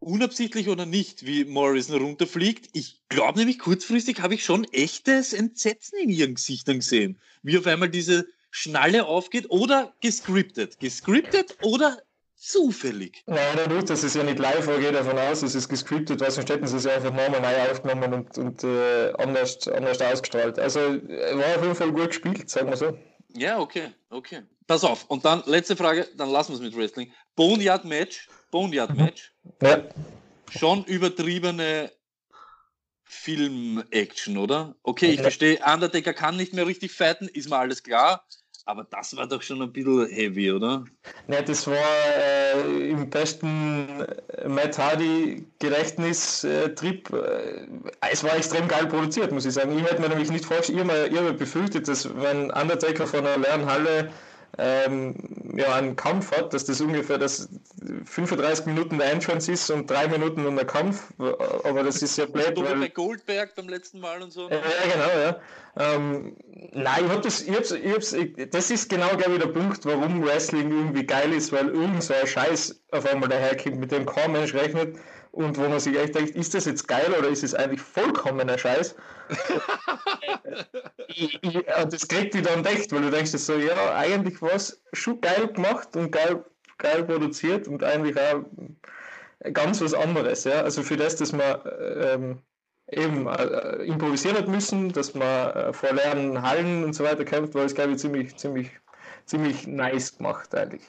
Unabsichtlich 0.00 0.68
oder 0.68 0.86
nicht, 0.86 1.26
wie 1.26 1.44
Morrison 1.44 2.00
runterfliegt. 2.00 2.70
Ich 2.72 3.02
glaube 3.08 3.38
nämlich, 3.38 3.58
kurzfristig 3.58 4.22
habe 4.22 4.34
ich 4.34 4.44
schon 4.44 4.64
echtes 4.72 5.34
Entsetzen 5.34 5.98
in 5.98 6.08
ihren 6.08 6.34
Gesichtern 6.34 6.76
gesehen. 6.76 7.20
Wie 7.42 7.58
auf 7.58 7.66
einmal 7.66 7.90
diese 7.90 8.26
Schnalle 8.50 9.06
aufgeht 9.06 9.50
oder 9.50 9.94
gescriptet. 10.00 10.80
Gescriptet 10.80 11.58
oder 11.62 12.02
zufällig. 12.40 13.22
Nein, 13.26 13.38
nein, 13.54 13.84
das 13.86 14.02
ist 14.02 14.16
ja 14.16 14.22
nicht 14.22 14.38
live, 14.38 14.66
ich 14.66 14.80
gehe 14.80 14.92
davon 14.92 15.18
aus, 15.18 15.42
es 15.42 15.54
ist 15.54 15.68
gescriptet, 15.68 16.20
was 16.20 16.36
sonst 16.36 16.48
hätten 16.48 16.66
sie 16.66 16.78
es 16.78 16.84
ja 16.84 16.94
einfach 16.94 17.12
nochmal 17.12 17.40
neu 17.40 17.70
aufgenommen 17.70 18.14
und, 18.14 18.38
und 18.38 18.64
äh, 18.64 19.12
anders, 19.18 19.68
anders 19.68 20.00
ausgestrahlt. 20.00 20.58
Also 20.58 20.80
war 20.80 21.56
auf 21.56 21.62
jeden 21.62 21.74
Fall 21.74 21.92
gut 21.92 22.08
gespielt, 22.08 22.48
sagen 22.48 22.70
wir 22.70 22.76
so. 22.76 22.96
Ja, 23.34 23.60
okay, 23.60 23.92
okay. 24.08 24.42
Pass 24.66 24.84
auf, 24.84 25.04
und 25.08 25.24
dann 25.24 25.42
letzte 25.46 25.76
Frage, 25.76 26.08
dann 26.16 26.30
lassen 26.30 26.52
wir 26.52 26.56
es 26.56 26.62
mit 26.62 26.76
Wrestling. 26.76 27.12
Boneyard 27.36 27.84
Match, 27.84 28.28
Boneyard 28.50 28.94
Match. 28.96 29.32
Ja. 29.62 29.84
Schon 30.50 30.84
übertriebene 30.84 31.92
Film-Action, 33.04 34.38
oder? 34.38 34.76
Okay, 34.82 35.10
ich 35.12 35.20
verstehe, 35.20 35.60
Undertaker 35.64 36.14
kann 36.14 36.36
nicht 36.36 36.54
mehr 36.54 36.66
richtig 36.66 36.92
fighten, 36.92 37.28
ist 37.28 37.50
mir 37.50 37.58
alles 37.58 37.82
klar. 37.82 38.24
Aber 38.66 38.86
das 38.90 39.16
war 39.16 39.26
doch 39.26 39.40
schon 39.42 39.62
ein 39.62 39.72
bisschen 39.72 40.06
heavy, 40.08 40.52
oder? 40.52 40.84
Ja, 41.28 41.40
das 41.42 41.66
war 41.66 41.76
äh, 41.76 42.90
im 42.90 43.10
besten 43.10 44.06
Matt 44.46 44.78
Hardy-Gedächtnis-Trip. 44.78 47.10
Äh, 47.12 47.66
es 48.10 48.22
war 48.22 48.36
extrem 48.36 48.68
geil 48.68 48.86
produziert, 48.86 49.32
muss 49.32 49.46
ich 49.46 49.54
sagen. 49.54 49.76
Ich 49.78 49.84
hätte 49.84 50.00
mir 50.00 50.08
nämlich 50.08 50.30
nicht 50.30 50.44
vorgestellt, 50.44 51.10
ich 51.10 51.18
habe 51.18 51.32
befürchtet, 51.32 51.88
dass 51.88 52.08
wenn 52.16 52.50
Undertaker 52.50 53.06
von 53.06 53.26
einer 53.26 53.38
leeren 53.38 53.66
Halle 53.66 54.10
ähm, 54.58 55.14
ja, 55.56 55.74
einen 55.74 55.96
Kampf 55.96 56.32
hat, 56.32 56.52
dass 56.52 56.64
das 56.64 56.80
ungefähr 56.80 57.18
das 57.18 57.48
35 58.04 58.66
Minuten 58.66 58.98
der 58.98 59.12
Entrance 59.12 59.50
ist 59.50 59.70
und 59.70 59.88
drei 59.88 60.08
Minuten 60.08 60.44
um 60.46 60.56
der 60.56 60.64
Kampf, 60.66 61.12
aber 61.18 61.82
das 61.82 62.02
ist 62.02 62.16
ja 62.18 62.26
blöd. 62.26 62.56
weil, 62.56 62.76
bei 62.76 62.88
Goldberg 62.88 63.54
beim 63.54 63.68
letzten 63.68 64.00
Mal 64.00 64.22
und 64.22 64.32
so. 64.32 64.48
Ja, 64.50 64.60
genau, 64.92 65.20
ja. 65.20 65.40
Ähm, 65.78 66.36
nein, 66.72 67.04
ich 67.04 67.10
hab 67.10 67.22
das, 67.22 67.42
ich 67.42 67.56
hab's, 67.56 67.70
ich 67.70 67.92
hab's, 67.92 68.12
ich, 68.12 68.50
das 68.50 68.70
ist 68.70 68.90
genau, 68.90 69.08
glaube 69.16 69.34
ich, 69.34 69.38
der 69.38 69.48
Punkt, 69.48 69.84
warum 69.84 70.24
Wrestling 70.24 70.70
irgendwie 70.70 71.06
geil 71.06 71.32
ist, 71.32 71.52
weil 71.52 71.68
irgend 71.68 72.02
so 72.02 72.12
ein 72.12 72.26
Scheiß 72.26 72.80
auf 72.90 73.06
einmal 73.06 73.28
daherkommt, 73.28 73.78
mit 73.78 73.92
dem 73.92 74.04
kein 74.04 74.32
Mensch 74.32 74.52
rechnet 74.54 74.96
und 75.32 75.58
wo 75.58 75.68
man 75.68 75.80
sich 75.80 75.96
echt 75.96 76.14
denkt, 76.14 76.34
ist 76.34 76.54
das 76.54 76.64
jetzt 76.64 76.88
geil 76.88 77.14
oder 77.16 77.28
ist 77.28 77.44
es 77.44 77.54
eigentlich 77.54 77.80
vollkommener 77.80 78.58
Scheiß? 78.58 78.96
ich, 81.08 81.38
ich, 81.42 81.64
das 81.88 82.08
kriegt 82.08 82.34
die 82.34 82.42
dann 82.42 82.64
echt, 82.64 82.92
weil 82.92 83.02
du 83.02 83.10
denkst 83.10 83.30
so, 83.32 83.54
ja, 83.54 83.94
eigentlich 83.94 84.42
war 84.42 84.54
es 84.54 84.82
schon 84.92 85.20
geil 85.20 85.48
gemacht 85.48 85.96
und 85.96 86.10
geil, 86.10 86.44
geil 86.78 87.04
produziert 87.04 87.68
und 87.68 87.84
eigentlich 87.84 88.16
auch 88.18 88.42
ganz 89.52 89.80
was 89.80 89.94
anderes. 89.94 90.44
Ja? 90.44 90.62
Also 90.62 90.82
für 90.82 90.96
das, 90.96 91.16
dass 91.16 91.32
man 91.32 91.60
ähm, 91.96 92.42
eben 92.90 93.26
äh, 93.28 93.84
improvisieren 93.84 94.36
hat 94.36 94.48
müssen, 94.48 94.92
dass 94.92 95.14
man 95.14 95.50
äh, 95.52 95.72
vor 95.72 95.92
leeren 95.92 96.42
Hallen 96.42 96.84
und 96.84 96.92
so 96.94 97.04
weiter 97.04 97.24
kämpft, 97.24 97.54
war 97.54 97.64
es, 97.64 97.74
glaube 97.74 97.92
ich, 97.92 97.98
ziemlich, 97.98 98.36
ziemlich, 98.36 98.70
ziemlich 99.26 99.66
nice 99.66 100.16
gemacht 100.16 100.54
eigentlich. 100.54 100.82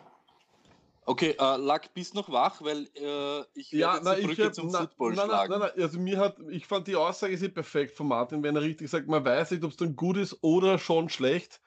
Okay, 1.03 1.35
äh, 1.39 1.57
Lack, 1.57 1.93
bist 1.95 2.13
noch 2.13 2.31
wach, 2.31 2.61
weil 2.61 2.87
äh, 2.95 3.43
ich 3.55 3.71
ja, 3.71 3.99
na, 4.03 4.17
ich 4.17 4.39
hab, 4.39 4.53
zum 4.53 4.69
na, 4.69 4.81
Football 4.81 5.13
na, 5.15 5.25
schlagen. 5.25 5.51
Na, 5.51 5.71
na, 5.75 5.83
also 5.83 5.99
mir 5.99 6.19
hat, 6.19 6.37
ich 6.49 6.67
fand 6.67 6.87
die 6.87 6.95
Aussage 6.95 7.35
sehr 7.37 7.49
perfekt 7.49 7.95
von 7.97 8.07
Martin, 8.07 8.43
wenn 8.43 8.55
er 8.55 8.61
richtig 8.61 8.89
sagt, 8.89 9.07
man 9.07 9.25
weiß 9.25 9.51
nicht, 9.51 9.63
ob 9.63 9.71
es 9.71 9.77
dann 9.77 9.95
gut 9.95 10.17
ist 10.17 10.37
oder 10.43 10.77
schon 10.77 11.09
schlecht. 11.09 11.59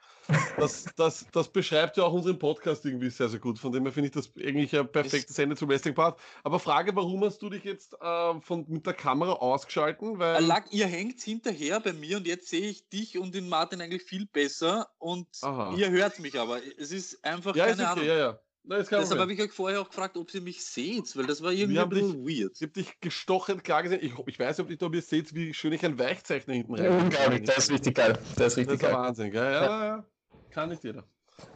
Das, 0.57 0.85
das, 0.95 1.27
das 1.33 1.49
beschreibt 1.49 1.97
ja 1.97 2.05
auch 2.05 2.13
unseren 2.13 2.39
Podcast 2.39 2.85
irgendwie 2.85 3.09
sehr, 3.09 3.27
sehr 3.27 3.39
gut. 3.39 3.59
Von 3.59 3.73
dem 3.73 3.83
her 3.83 3.91
finde 3.91 4.07
ich 4.07 4.13
das 4.13 4.31
eigentlich 4.37 4.75
ein 4.75 4.89
perfektes 4.89 5.37
Ende 5.37 5.55
zum 5.55 5.69
Wrestling-Part. 5.69 6.19
Aber 6.43 6.59
Frage, 6.59 6.95
warum 6.95 7.23
hast 7.23 7.41
du 7.41 7.49
dich 7.49 7.63
jetzt 7.63 7.93
äh, 8.01 8.39
von, 8.39 8.65
mit 8.69 8.85
der 8.85 8.93
Kamera 8.93 9.33
ausgeschalten? 9.33 10.17
Weil 10.17 10.43
Lack, 10.45 10.71
ihr 10.71 10.87
hängt 10.87 11.21
hinterher 11.21 11.79
bei 11.79 11.93
mir 11.93 12.17
und 12.17 12.25
jetzt 12.25 12.47
sehe 12.47 12.69
ich 12.69 12.87
dich 12.89 13.19
und 13.19 13.35
den 13.35 13.49
Martin 13.49 13.81
eigentlich 13.81 14.03
viel 14.03 14.25
besser 14.25 14.87
und 14.97 15.27
Aha. 15.41 15.75
ihr 15.75 15.91
hört 15.91 16.19
mich 16.19 16.39
aber. 16.39 16.59
Es 16.77 16.91
ist 16.91 17.23
einfach 17.23 17.55
ja, 17.55 17.65
keine 17.65 17.83
ist 17.83 17.89
okay, 17.91 17.99
Ahnung. 17.99 18.05
Ja, 18.05 18.15
ja. 18.15 18.39
Nein, 18.67 18.85
Deshalb 18.89 19.19
habe 19.19 19.33
ich 19.33 19.41
euch 19.41 19.51
vorher 19.51 19.81
auch 19.81 19.89
gefragt, 19.89 20.17
ob 20.17 20.33
ihr 20.33 20.41
mich 20.41 20.63
seht, 20.63 21.15
weil 21.15 21.27
das 21.27 21.41
war 21.43 21.51
irgendwie 21.51 21.79
ein 21.79 21.89
bisschen 21.89 22.25
dich, 22.25 22.41
weird. 22.41 22.53
Ich 22.55 22.61
habe 22.63 22.73
dich 22.73 22.99
gestochen 22.99 23.61
klar 23.61 23.83
gesehen. 23.83 23.99
Ich, 24.01 24.13
ich 24.25 24.39
weiß 24.39 24.57
nicht, 24.59 24.81
ob 24.81 24.95
ihr 24.95 25.01
seht, 25.01 25.35
wie 25.35 25.53
schön 25.53 25.73
ich 25.73 25.85
ein 25.85 25.99
Weichzeichner 25.99 26.53
hinten 26.55 26.75
rein 26.75 27.03
Unglaublich, 27.03 27.43
das 27.43 27.57
ist 27.57 27.71
richtig 27.71 27.95
geil. 27.95 28.17
Das 28.35 28.53
ist 28.53 28.57
richtig 28.57 28.65
das 28.65 28.73
ist 28.75 28.81
geil. 28.81 28.93
Wahnsinn, 28.93 29.31
gell? 29.31 29.43
Ja, 29.43 29.65
ja, 29.65 29.85
ja. 29.85 30.05
Kann 30.49 30.69
nicht 30.69 30.83
jeder. 30.83 31.03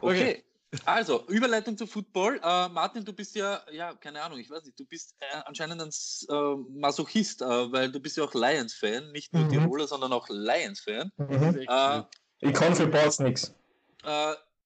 Okay. 0.00 0.42
okay. 0.42 0.44
Also, 0.84 1.26
Überleitung 1.26 1.76
zu 1.76 1.86
Football. 1.86 2.40
Äh, 2.44 2.68
Martin, 2.68 3.04
du 3.04 3.12
bist 3.12 3.34
ja, 3.34 3.60
ja, 3.72 3.92
keine 3.94 4.22
Ahnung, 4.22 4.38
ich 4.38 4.48
weiß 4.48 4.64
nicht, 4.64 4.78
du 4.78 4.84
bist 4.84 5.16
äh, 5.18 5.38
anscheinend 5.44 5.82
ein 5.82 5.88
äh, 5.88 6.78
Masochist, 6.78 7.42
äh, 7.42 7.72
weil 7.72 7.90
du 7.90 7.98
bist 7.98 8.16
ja 8.16 8.24
auch 8.24 8.34
Lions-Fan, 8.34 9.10
nicht 9.10 9.32
nur 9.32 9.44
mhm. 9.44 9.48
Tiroler, 9.48 9.88
sondern 9.88 10.12
auch 10.12 10.28
Lions-Fan. 10.28 11.10
Mhm. 11.16 11.66
Äh, 11.68 12.02
ich 12.38 12.52
kann 12.52 12.76
für 12.76 12.86
Boards 12.86 13.18
nichts. 13.18 13.52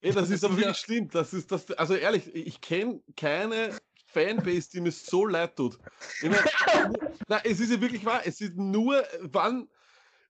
Ey, 0.04 0.12
das 0.12 0.28
ist 0.28 0.44
aber 0.44 0.58
wirklich 0.58 0.76
schlimm. 0.76 1.08
Das 1.08 1.32
ist 1.32 1.50
das, 1.50 1.70
also 1.72 1.94
ehrlich, 1.94 2.34
ich 2.34 2.60
kenne 2.60 3.00
keine 3.16 3.70
Fanbase, 4.08 4.68
die 4.70 4.82
mir 4.82 4.92
so 4.92 5.24
leid 5.24 5.56
tut. 5.56 5.78
Ich 6.20 6.28
mein, 6.28 6.40
na, 7.28 7.40
es 7.42 7.58
ist 7.58 7.72
ja 7.72 7.80
wirklich 7.80 8.04
wahr. 8.04 8.20
Es 8.22 8.42
ist 8.42 8.54
nur, 8.54 9.02
wann 9.20 9.66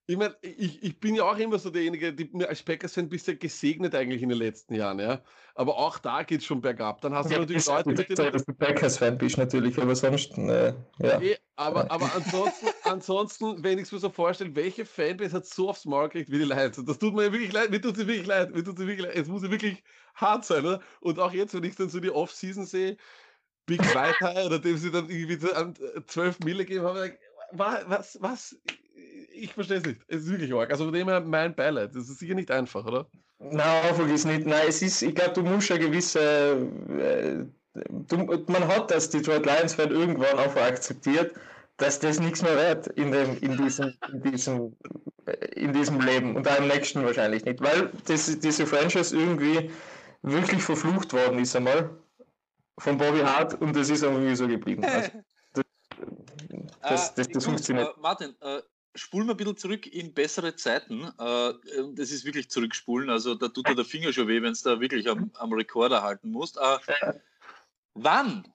ich 0.07 0.17
meine, 0.17 0.37
ich, 0.43 0.83
ich 0.83 1.01
bin 1.01 1.15
ja 1.15 1.25
auch 1.25 1.37
immer 1.39 1.59
so 1.59 1.71
derjenige, 1.71 2.13
die 2.13 2.29
mir 2.33 2.49
als 2.49 2.63
Packers-Fan 2.63 3.07
ein 3.07 3.09
bisschen 3.09 3.39
gesegnet 3.39 3.95
eigentlich 3.95 4.23
in 4.23 4.29
den 4.29 4.37
letzten 4.37 4.75
Jahren, 4.75 4.99
ja. 4.99 5.23
Aber 5.55 5.79
auch 5.79 5.99
da 5.99 6.23
geht 6.23 6.41
es 6.41 6.47
schon 6.47 6.61
bergab. 6.61 7.01
Dann 7.01 7.15
hast 7.15 7.31
ja, 7.31 7.37
du 7.37 7.43
natürlich 7.43 7.67
Leute 7.67 7.89
mit 7.89 8.09
den. 8.11 8.33
Dass 8.33 8.45
du 8.45 8.53
Packers-Fan 8.53 9.17
bist 9.17 9.39
natürlich, 9.39 9.79
aber 9.79 9.97
sonst, 9.97 10.37
äh, 10.37 10.75
ja. 10.99 11.21
Aber, 11.57 11.88
aber 11.90 12.12
ansonsten, 12.14 12.67
ansonsten, 12.83 13.62
wenn 13.62 13.79
ich 13.79 13.85
es 13.85 13.93
mir 13.93 14.01
so 14.01 14.11
vorstelle, 14.11 14.55
welche 14.57 14.85
Fanbase 14.85 15.37
hat 15.37 15.47
so 15.47 15.69
aufs 15.69 15.85
Maul 15.85 16.09
gekriegt 16.09 16.31
wie 16.31 16.38
die 16.38 16.45
Lions? 16.45 16.83
Das 16.85 16.99
tut 16.99 17.14
mir 17.14 17.31
wirklich 17.33 17.53
leid, 17.53 17.71
mir 17.71 17.81
tut 17.81 17.97
es 17.97 18.07
wirklich 18.07 18.27
leid, 18.27 18.53
mir 18.53 18.64
tut 18.64 18.79
es 18.79 18.87
wirklich 18.87 19.07
leid. 19.07 19.14
Es 19.17 19.29
muss 19.29 19.45
ja 19.45 19.51
wirklich 19.51 19.83
hart 20.17 20.45
sein, 20.45 20.67
oder? 20.67 20.81
Und 21.01 21.19
auch 21.21 21.33
jetzt, 21.33 21.55
wenn 21.55 21.62
ich 21.62 21.77
dann 21.77 21.88
so 21.88 22.01
die 22.01 22.11
Off-Season 22.11 22.67
sehe, 22.67 22.97
Big 23.67 23.81
White 23.95 24.47
oder 24.47 24.59
dem 24.59 24.77
sie 24.77 24.90
dann 24.90 25.09
irgendwie 25.09 25.38
12 26.07 26.40
Mille 26.40 26.64
geben 26.64 26.85
haben, 26.85 27.12
was, 27.53 28.19
was, 28.21 28.57
ich 29.33 29.53
verstehe 29.53 29.79
es 29.79 29.85
nicht. 29.85 30.01
Es 30.09 30.23
ist 30.23 30.31
wirklich 30.31 30.53
arg. 30.53 30.71
Also 30.71 30.85
von 30.85 30.93
dem 30.93 31.09
her 31.09 31.21
mein 31.21 31.55
Beileid. 31.55 31.95
Das 31.95 32.09
ist 32.09 32.19
sicher 32.19 32.35
nicht 32.35 32.51
einfach, 32.51 32.85
oder? 32.85 33.09
Nein, 33.38 33.95
vergiss 33.95 34.25
nicht. 34.25 34.47
Nein, 34.47 34.67
es 34.69 34.83
ist, 34.83 35.03
ich 35.03 35.14
glaube, 35.14 35.33
du 35.35 35.43
musst 35.43 35.69
ja 35.69 35.77
gewisse. 35.77 36.69
Äh, 37.75 37.81
du, 37.91 38.17
man 38.47 38.69
hat 38.69 38.91
das 38.91 39.11
Detroit 39.11 39.47
Lions 39.47 39.75
Fan 39.75 39.91
irgendwann 39.91 40.39
auch 40.39 40.57
akzeptiert, 40.57 41.35
dass 41.77 41.99
das 41.99 42.21
nichts 42.21 42.43
mehr 42.43 42.57
wert 42.57 42.87
in, 42.89 43.11
dem, 43.11 43.37
in, 43.39 43.57
diesem, 43.57 43.95
in, 44.13 44.23
diesem, 44.23 44.77
in 45.57 45.73
diesem 45.73 46.01
Leben 46.01 46.37
und 46.37 46.47
auch 46.49 46.59
im 46.59 46.69
nächsten 46.69 47.05
wahrscheinlich 47.05 47.45
nicht, 47.45 47.61
weil 47.61 47.91
das, 48.07 48.39
diese 48.39 48.67
Franchise 48.67 49.17
irgendwie 49.17 49.71
wirklich 50.23 50.63
verflucht 50.63 51.13
worden 51.13 51.41
ist 51.41 51.57
einmal 51.57 51.91
von 52.79 52.99
Bobby 52.99 53.21
Hart 53.21 53.61
und 53.61 53.75
das 53.75 53.91
ist 53.91 54.03
irgendwie 54.03 54.35
so 54.37 54.47
geblieben. 54.47 54.85
Also, 54.85 55.11
das, 55.53 55.65
das, 56.81 57.15
das, 57.15 57.29
das, 57.29 57.45
funktioniert. 57.45 57.97
Uh, 57.97 58.01
Martin, 58.01 58.35
uh, 58.43 58.61
spulen 58.95 59.27
wir 59.27 59.35
ein 59.35 59.37
bisschen 59.37 59.57
zurück 59.57 59.87
in 59.87 60.13
bessere 60.13 60.55
Zeiten. 60.57 61.03
Äh, 61.19 61.53
das 61.95 62.11
ist 62.11 62.25
wirklich 62.25 62.51
zurückspulen, 62.51 63.11
also 63.11 63.35
da 63.35 63.49
tut 63.49 63.69
dir 63.69 63.75
der 63.75 63.85
Finger 63.85 64.13
schon 64.13 64.29
weh, 64.29 64.43
wenn 64.43 64.53
es 64.53 64.63
da 64.63 64.81
wirklich 64.81 65.09
am, 65.09 65.31
am 65.35 65.53
Rekorder 65.53 66.03
halten 66.03 66.31
musst. 66.31 66.59
Äh, 66.59 67.15
wann, 67.94 68.46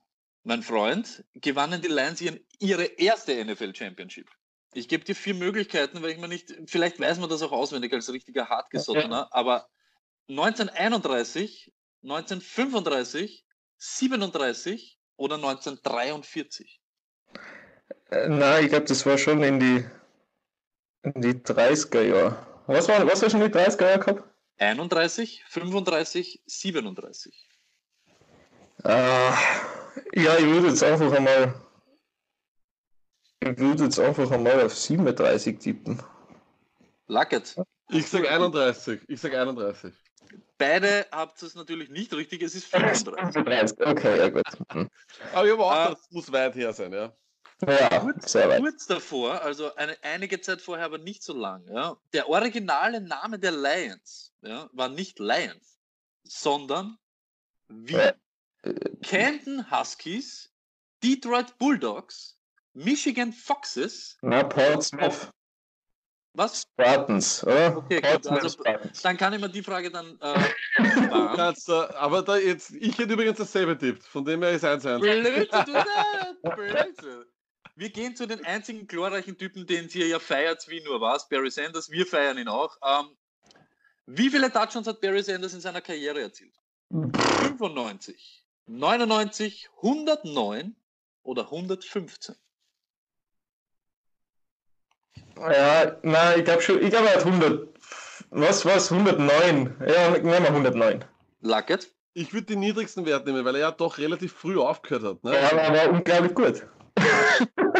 mein 0.43 0.63
Freund, 0.63 1.23
gewannen 1.33 1.81
die 1.81 1.87
Lions 1.87 2.21
ihre 2.59 2.83
erste 2.83 3.43
NFL 3.43 3.75
Championship? 3.75 4.29
Ich 4.73 4.87
gebe 4.87 5.03
dir 5.03 5.15
vier 5.15 5.33
Möglichkeiten, 5.33 6.01
weil 6.01 6.11
ich 6.11 6.19
mir 6.19 6.27
nicht, 6.27 6.53
vielleicht 6.67 6.99
weiß 6.99 7.19
man 7.19 7.29
das 7.29 7.41
auch 7.41 7.51
auswendig 7.51 7.91
als 7.91 8.11
richtiger 8.13 8.49
Hartgesottener, 8.49 9.29
aber 9.31 9.67
1931, 10.29 11.73
1935, 12.03 13.45
37 13.77 14.99
oder 15.17 15.35
1943? 15.35 16.81
Äh, 18.11 18.29
nein, 18.29 18.63
ich 18.63 18.69
glaube, 18.69 18.85
das 18.85 19.05
war 19.05 19.17
schon 19.17 19.41
in 19.43 19.59
die 19.59 19.85
in 21.03 21.21
die 21.21 21.33
30er 21.33 22.01
Jahre. 22.01 22.45
Was 22.67 22.87
war, 22.87 23.05
was 23.07 23.21
war 23.21 23.29
schon 23.29 23.41
die 23.41 23.47
30er 23.47 23.81
Jahre 23.83 23.99
gehabt? 23.99 24.23
31, 24.57 25.43
35, 25.47 26.43
37. 26.45 27.48
Äh, 28.83 29.31
ja, 30.13 30.37
ich 30.37 30.45
würde 30.45 30.69
jetzt 30.69 30.83
einfach 30.83 31.11
einmal. 31.11 31.53
Ich 33.41 33.57
würde 33.57 33.85
jetzt 33.85 33.99
einfach 33.99 34.29
einmal 34.31 34.61
auf 34.65 34.75
37 34.75 35.59
tippen. 35.59 36.01
Lacket. 37.07 37.55
Ich 37.89 38.07
sag 38.07 38.27
31. 38.27 39.01
Ich 39.07 39.19
sag 39.19 39.33
31. 39.33 39.93
Beide 40.57 41.07
habt 41.11 41.41
es 41.41 41.55
natürlich 41.55 41.89
nicht 41.89 42.13
richtig, 42.13 42.41
es 42.41 42.53
ist 42.53 42.67
35. 42.67 43.79
Okay, 43.85 44.17
ja 44.17 44.29
gut. 44.29 44.43
Hm. 44.71 44.89
Aber 45.33 45.45
ich 45.45 45.51
habe 45.53 45.63
auch, 45.63 45.89
uh, 45.89 45.93
das 45.93 46.11
muss 46.11 46.31
weit 46.31 46.55
her 46.55 46.73
sein, 46.73 46.91
ja. 46.91 47.13
Ja, 47.65 47.99
kurz, 47.99 48.33
kurz 48.33 48.85
davor, 48.85 49.41
also 49.41 49.73
eine, 49.75 49.97
einige 50.01 50.39
Zeit 50.39 50.61
vorher, 50.61 50.85
aber 50.85 50.97
nicht 50.97 51.23
so 51.23 51.33
lang. 51.33 51.65
Ja, 51.67 51.97
der 52.13 52.29
originale 52.29 53.01
Name 53.01 53.37
der 53.37 53.51
Lions 53.51 54.33
ja, 54.41 54.69
war 54.71 54.87
nicht 54.87 55.19
Lions, 55.19 55.79
sondern 56.23 56.97
wie 57.67 57.95
äh, 57.95 58.13
Canton 59.01 59.65
Huskies, 59.71 60.49
Detroit 61.03 61.57
Bulldogs, 61.57 62.37
Michigan 62.73 63.31
Foxes. 63.31 64.17
Na, 64.21 64.43
Portsmouth. 64.43 65.31
Was? 66.33 66.61
Spartans, 66.61 67.43
oder? 67.43 67.77
Okay, 67.77 68.01
gut, 68.01 68.27
also, 68.27 68.63
dann 69.03 69.17
kann 69.17 69.33
ich 69.33 69.41
mir 69.41 69.49
die 69.49 69.63
Frage 69.63 69.89
dann. 69.89 70.19
Äh, 70.21 70.39
kannst, 71.35 71.69
äh, 71.69 71.73
aber 71.73 72.21
da 72.21 72.37
jetzt, 72.37 72.71
ich 72.71 72.95
hätte 72.97 73.13
übrigens 73.13 73.39
dasselbe 73.39 73.77
tippt, 73.77 74.03
von 74.03 74.23
dem 74.23 74.43
her 74.43 74.51
ist 74.51 74.63
eins 74.63 74.85
eins. 74.85 75.03
Wir 77.75 77.91
gehen 77.91 78.15
zu 78.15 78.27
den 78.27 78.45
einzigen 78.45 78.87
glorreichen 78.87 79.37
Typen, 79.37 79.65
den 79.65 79.87
ihr 79.93 80.07
ja 80.07 80.19
feiert, 80.19 80.67
wie 80.67 80.83
nur 80.83 80.99
was, 80.99 81.29
Barry 81.29 81.49
Sanders. 81.49 81.89
Wir 81.89 82.05
feiern 82.05 82.37
ihn 82.37 82.49
auch. 82.49 82.75
Ähm, 82.85 83.05
wie 84.05 84.29
viele 84.29 84.51
Touchdowns 84.51 84.85
hat 84.85 84.99
Barry 84.99 85.23
Sanders 85.23 85.53
in 85.53 85.61
seiner 85.61 85.79
Karriere 85.79 86.21
erzielt? 86.21 86.53
95, 86.91 88.45
99, 88.69 89.69
109 89.77 90.75
oder 91.23 91.43
115? 91.45 92.35
Ja, 95.37 95.97
nein, 96.03 96.39
ich 96.39 96.45
glaube 96.45 96.61
schon, 96.61 96.81
ich 96.81 96.89
glaube, 96.89 97.07
er 97.07 97.15
hat 97.15 97.25
100. 97.25 97.69
Was 98.31 98.65
was 98.65 98.91
109? 98.91 99.75
Ja, 99.87 100.11
nehmen 100.11 100.23
wir 100.23 100.49
109. 100.49 101.05
Lucket? 101.41 101.91
Ich 102.13 102.33
würde 102.33 102.47
den 102.47 102.59
niedrigsten 102.59 103.05
Wert 103.05 103.25
nehmen, 103.25 103.45
weil 103.45 103.55
er 103.55 103.61
ja 103.61 103.71
doch 103.71 103.97
relativ 103.97 104.33
früh 104.33 104.59
aufgehört 104.59 105.03
hat. 105.03 105.23
Ne? 105.23 105.33
Ja, 105.33 105.51
aber 105.51 105.61
er 105.61 105.87
war 105.87 105.93
unglaublich 105.93 106.35
gut 106.35 106.63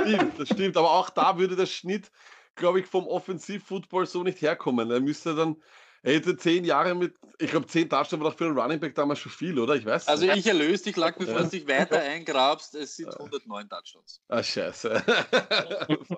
stimmt, 0.09 0.39
das 0.39 0.49
stimmt. 0.49 0.77
Aber 0.77 0.91
auch 0.91 1.09
da 1.09 1.37
würde 1.37 1.55
der 1.55 1.65
Schnitt, 1.65 2.11
glaube 2.55 2.79
ich, 2.79 2.85
vom 2.85 3.07
Offensiv-Football 3.07 4.05
so 4.05 4.23
nicht 4.23 4.41
herkommen. 4.41 4.91
Er 4.91 4.99
müsste 4.99 5.35
dann, 5.35 5.55
er 6.03 6.13
hätte 6.13 6.37
zehn 6.37 6.63
Jahre 6.63 6.95
mit, 6.95 7.15
ich 7.39 7.51
glaube, 7.51 7.67
zehn 7.67 7.89
Touchdowns 7.89 8.23
war 8.23 8.31
doch 8.31 8.37
für 8.37 8.45
einen 8.45 8.57
Running 8.57 8.79
Back 8.79 8.95
damals 8.95 9.19
schon 9.19 9.31
viel, 9.31 9.57
oder? 9.59 9.75
Ich 9.75 9.85
weiß 9.85 10.07
Also 10.07 10.25
nicht. 10.25 10.37
ich 10.37 10.47
erlöse 10.47 10.85
dich, 10.85 10.95
lag, 10.95 11.17
bevor 11.17 11.35
ja. 11.35 11.43
du 11.43 11.49
dich 11.49 11.67
weiter 11.67 11.99
eingrabst. 12.01 12.75
Es 12.75 12.95
sind 12.95 13.13
109 13.13 13.69
Touchdowns. 13.69 14.21
Ah, 14.27 14.43
scheiße. 14.43 15.03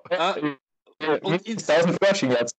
Ah, 0.09 0.35
und 1.21 1.41
in 1.47 1.57
1000 1.57 1.97
Rushing 2.03 2.31
Yards. 2.31 2.53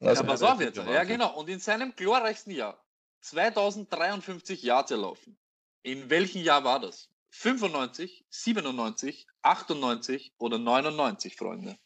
ja, 0.00 0.22
pass 0.22 0.42
auf 0.42 0.60
jetzt. 0.60 0.76
Ja, 0.76 1.04
genau. 1.04 1.34
Und 1.38 1.48
in 1.48 1.60
seinem 1.60 1.94
glorreichsten 1.94 2.52
Jahr, 2.52 2.84
2053 3.22 4.62
Yards 4.62 4.90
erlaufen. 4.90 5.38
In 5.82 6.10
welchem 6.10 6.42
Jahr 6.42 6.62
war 6.64 6.80
das? 6.80 7.08
95, 7.30 8.24
97, 8.28 9.26
98 9.42 10.34
oder 10.38 10.58
99, 10.58 11.36
Freunde? 11.36 11.76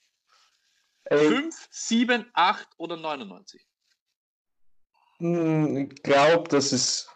5, 1.09 1.69
7, 1.71 2.31
8 2.35 2.69
oder 2.77 2.97
99? 2.97 3.67
Ich 5.21 6.03
glaube, 6.03 6.49
dass 6.49 6.73
es 6.73 7.11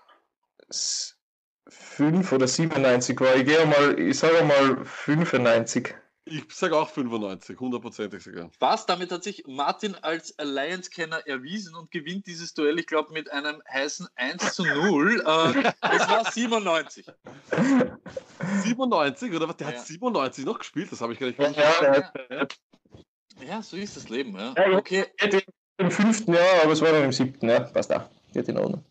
5 1.68 2.32
oder 2.32 2.46
97 2.46 3.18
war. 3.20 3.34
Ich 3.36 3.46
gehe 3.46 3.64
mal, 3.66 3.98
ich 3.98 4.18
sage 4.18 4.44
mal 4.44 4.84
95. 4.84 5.94
Ich 6.26 6.44
sage 6.54 6.76
auch 6.76 6.88
95, 6.88 7.58
hundertprozentig 7.60 8.22
sogar. 8.22 8.50
Was? 8.58 8.86
Damit 8.86 9.12
hat 9.12 9.22
sich 9.24 9.44
Martin 9.46 9.94
als 9.94 10.38
Alliance-Kenner 10.38 11.26
erwiesen 11.26 11.74
und 11.74 11.90
gewinnt 11.90 12.26
dieses 12.26 12.54
Duell, 12.54 12.78
ich 12.78 12.86
glaube, 12.86 13.12
mit 13.12 13.30
einem 13.30 13.62
heißen 13.70 14.06
1 14.16 14.54
zu 14.54 14.64
0. 14.64 15.20
äh, 15.20 15.72
es 15.92 16.08
war 16.08 16.30
97. 16.30 17.06
97? 18.62 19.32
Oder 19.34 19.48
was? 19.48 19.56
Der 19.58 19.70
ja. 19.70 19.78
hat 19.78 19.86
97 19.86 20.44
noch 20.46 20.58
gespielt? 20.58 20.92
Das 20.92 21.00
habe 21.00 21.12
ich 21.12 21.18
gar 21.18 21.26
nicht. 21.26 21.38
Ja, 21.38 21.50
ja, 22.30 22.46
ja, 23.46 23.62
so 23.62 23.76
ist 23.76 23.96
das 23.96 24.08
Leben. 24.08 24.34
Ja. 24.38 24.54
Okay. 24.76 25.06
Im 25.78 25.90
fünften 25.90 26.34
Jahr, 26.34 26.62
aber 26.62 26.72
es 26.72 26.80
war 26.80 26.92
noch 26.92 27.02
im 27.02 27.12
siebten. 27.12 27.48
Ja, 27.48 27.60
passt 27.60 27.90
da. 27.90 28.08
Geht 28.32 28.48
in 28.48 28.58
Ordnung. 28.58 28.84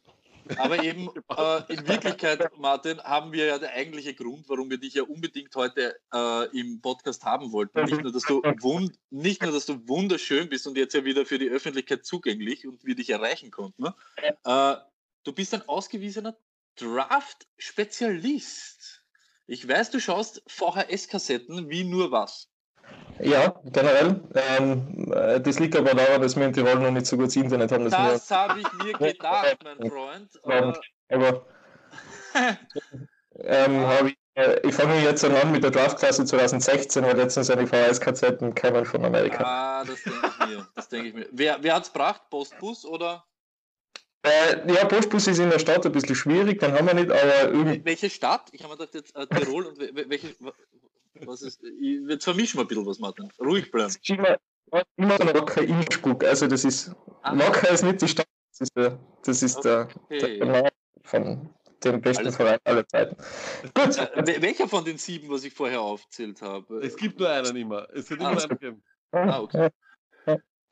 Aber 0.57 0.83
eben 0.83 1.09
äh, 1.37 1.73
in 1.73 1.87
Wirklichkeit, 1.87 2.57
Martin, 2.57 3.01
haben 3.01 3.31
wir 3.31 3.45
ja 3.45 3.57
der 3.57 3.71
eigentliche 3.71 4.13
Grund, 4.13 4.49
warum 4.49 4.69
wir 4.69 4.77
dich 4.77 4.95
ja 4.95 5.03
unbedingt 5.03 5.55
heute 5.55 5.95
äh, 6.13 6.59
im 6.59 6.81
Podcast 6.81 7.23
haben 7.23 7.53
wollten. 7.53 7.85
Nicht 7.85 8.03
nur, 8.03 8.11
dass 8.11 8.23
du 8.23 8.41
wund 8.61 8.99
nicht 9.09 9.41
nur, 9.41 9.53
dass 9.53 9.65
du 9.65 9.87
wunderschön 9.87 10.49
bist 10.49 10.67
und 10.67 10.77
jetzt 10.77 10.93
ja 10.93 11.05
wieder 11.05 11.25
für 11.25 11.39
die 11.39 11.49
Öffentlichkeit 11.49 12.05
zugänglich 12.05 12.67
und 12.67 12.83
wir 12.83 12.95
dich 12.95 13.09
erreichen 13.09 13.51
konnten. 13.51 13.83
Ne? 13.83 13.95
Äh, 14.43 14.75
du 15.23 15.31
bist 15.33 15.53
ein 15.53 15.65
ausgewiesener 15.67 16.35
Draft-Spezialist. 16.75 19.03
Ich 19.45 19.67
weiß, 19.67 19.91
du 19.91 19.99
schaust 19.99 20.41
VHS-Kassetten 20.47 21.69
wie 21.69 21.83
nur 21.83 22.11
was. 22.11 22.49
Ja, 23.19 23.61
generell. 23.65 24.19
Ähm, 24.33 25.11
äh, 25.13 25.39
das 25.39 25.59
liegt 25.59 25.75
aber 25.75 25.93
daran, 25.93 26.21
dass 26.21 26.35
wir 26.35 26.45
in 26.45 26.53
Tirol 26.53 26.75
noch 26.75 26.91
nicht 26.91 27.05
so 27.05 27.17
gutes 27.17 27.35
Internet 27.35 27.71
haben. 27.71 27.89
Das 27.89 28.29
habe 28.31 28.59
ich 28.59 28.73
mir 28.83 28.93
gedacht, 29.13 29.57
mein 29.63 29.89
Freund. 29.89 30.29
Aber, 30.43 30.79
aber 31.09 31.45
ähm, 33.39 34.07
ich, 34.07 34.17
äh, 34.35 34.67
ich 34.67 34.73
fange 34.73 34.99
jetzt 35.01 35.23
an 35.23 35.51
mit 35.51 35.63
der 35.63 35.71
Draftklasse 35.71 36.25
2016, 36.25 37.03
weil 37.03 37.15
letztens 37.15 37.49
eine 37.49 37.67
VHS-Kassetten 37.67 38.55
kamen 38.55 38.85
von 38.85 39.05
Amerika. 39.05 39.43
Ah, 39.43 39.85
das 39.85 40.03
denke 40.03 40.19
ich 40.27 40.47
mir. 40.47 40.67
Das 40.75 40.89
denke 40.89 41.07
ich 41.09 41.13
mir. 41.13 41.27
Wer, 41.31 41.57
wer 41.61 41.75
hat 41.75 41.83
es 41.83 41.93
gebracht? 41.93 42.23
Postbus 42.29 42.85
oder? 42.85 43.23
Äh, 44.23 44.73
ja, 44.73 44.85
Postbus 44.85 45.27
ist 45.27 45.39
in 45.39 45.49
der 45.49 45.59
Stadt 45.59 45.85
ein 45.85 45.91
bisschen 45.91 46.15
schwierig, 46.15 46.59
dann 46.59 46.73
haben 46.73 46.87
wir 46.87 46.93
nicht, 46.93 47.11
aber 47.11 47.51
irgendwie. 47.51 47.83
Welche 47.83 48.09
Stadt? 48.09 48.49
Ich 48.53 48.63
habe 48.63 48.73
mir 48.73 48.77
gedacht, 48.77 48.95
jetzt 48.95 49.15
äh, 49.15 49.27
Tirol 49.27 49.65
und 49.65 49.79
welche, 49.79 50.33
was 51.25 51.41
ist, 51.41 51.63
ich, 51.63 52.01
jetzt 52.07 52.23
vermischen 52.23 52.57
wir 52.57 52.65
ein 52.65 52.67
bisschen 52.67 52.85
was, 52.85 52.99
Martin. 52.99 53.29
Ruhig 53.39 53.71
bleiben. 53.71 53.93
Immer, 54.07 54.37
immer 54.97 55.33
Locker 55.33 55.61
Innsbruck. 55.61 56.23
Also, 56.23 56.47
das 56.47 56.65
ist. 56.65 56.95
Ah. 57.21 57.33
Locker 57.33 57.69
ist 57.69 57.83
nicht 57.83 58.01
die 58.01 58.07
Stadt, 58.07 58.27
das 58.51 58.61
ist 58.61 58.75
der, 58.75 58.99
das 59.23 59.43
ist 59.43 59.57
okay. 59.57 59.87
der, 60.09 60.45
der 60.45 60.71
von 61.03 61.49
dem 61.83 62.01
besten 62.01 62.23
Alles 62.23 62.35
Verein 62.35 62.59
aller 62.63 62.87
Zeiten. 62.87 63.15
Gut. 63.73 63.97
Äh, 63.97 64.41
welcher 64.41 64.67
von 64.67 64.85
den 64.85 64.97
sieben, 64.97 65.29
was 65.29 65.43
ich 65.43 65.53
vorher 65.53 65.81
aufgezählt 65.81 66.41
habe? 66.41 66.79
Es 66.79 66.95
gibt 66.95 67.19
nur 67.19 67.29
einen 67.29 67.55
immer. 67.55 67.87
Es 67.93 68.09
wird 68.09 68.21
immer 68.21 68.37
ah, 68.37 68.43
einen 68.43 68.57
geben. 68.57 68.83
Ah, 69.11 69.39
okay. 69.41 69.69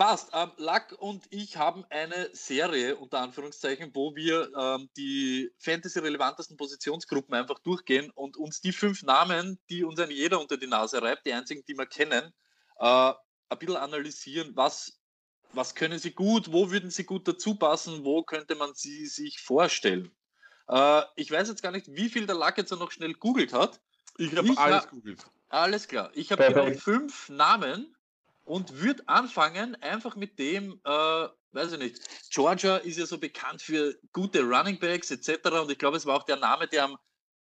Passt. 0.02 0.32
Ähm, 0.34 0.52
Lack 0.58 0.96
und 0.98 1.26
ich 1.30 1.58
haben 1.58 1.86
eine 1.92 2.32
Serie, 2.34 2.96
unter 2.96 3.20
Anführungszeichen, 3.20 3.92
wo 3.94 4.16
wir 4.16 4.52
ähm, 4.58 4.90
die 4.98 5.52
Fantasy-relevantesten 5.60 6.58
Positionsgruppen 6.58 7.36
einfach 7.36 7.60
durchgehen 7.60 8.10
und 8.16 8.36
uns 8.36 8.62
die 8.62 8.72
fünf 8.72 9.04
Namen, 9.04 9.60
die 9.70 9.84
uns 9.84 10.00
ein 10.00 10.10
jeder 10.10 10.42
unter 10.42 10.58
die 10.58 10.66
Nase 10.66 11.04
reibt, 11.04 11.28
die 11.28 11.34
einzigen, 11.34 11.64
die 11.68 11.78
wir 11.78 11.86
kennen, 11.86 12.34
äh, 12.80 13.14
ein 13.50 13.60
bisschen 13.60 13.76
analysieren, 13.76 14.56
was, 14.56 15.00
was 15.54 15.76
können 15.76 16.00
sie 16.00 16.14
gut, 16.14 16.52
wo 16.52 16.72
würden 16.72 16.90
sie 16.90 17.04
gut 17.04 17.28
dazu 17.28 17.54
passen, 17.54 18.04
wo 18.04 18.24
könnte 18.24 18.56
man 18.56 18.74
sie 18.74 19.06
sich 19.06 19.40
vorstellen. 19.40 20.12
Äh, 20.68 21.04
ich 21.16 21.30
weiß 21.30 21.48
jetzt 21.48 21.62
gar 21.62 21.72
nicht, 21.72 21.86
wie 21.90 22.10
viel 22.10 22.26
der 22.26 22.38
Lack 22.38 22.58
jetzt 22.58 22.72
noch 22.72 22.90
schnell 22.90 23.14
googelt 23.14 23.54
hat. 23.54 23.80
Ich 24.18 24.36
habe 24.36 24.52
alles 24.58 24.90
googelt. 24.90 25.24
Alles 25.50 25.88
klar. 25.88 26.10
Ich 26.16 26.32
habe 26.32 26.44
genau 26.48 26.74
fünf 26.74 27.30
Namen 27.30 27.96
und 28.52 28.82
würde 28.82 29.02
anfangen 29.08 29.82
einfach 29.82 30.18
mit 30.18 30.38
dem, 30.38 30.82
äh, 30.84 30.90
weiß 31.54 31.72
ich 31.72 31.80
nicht, 31.80 32.02
Georgia 32.32 32.76
ist 32.76 32.98
ja 32.98 33.06
so 33.06 33.18
bekannt 33.18 33.62
für 33.62 33.98
gute 34.12 34.42
Running 34.42 34.78
Backs 34.78 35.10
etc. 35.10 35.50
Und 35.62 35.72
ich 35.72 35.78
glaube, 35.78 35.96
es 35.96 36.06
war 36.06 36.18
auch 36.18 36.24
der 36.24 36.36
Name, 36.36 36.68
der 36.68 36.84
am 36.84 36.98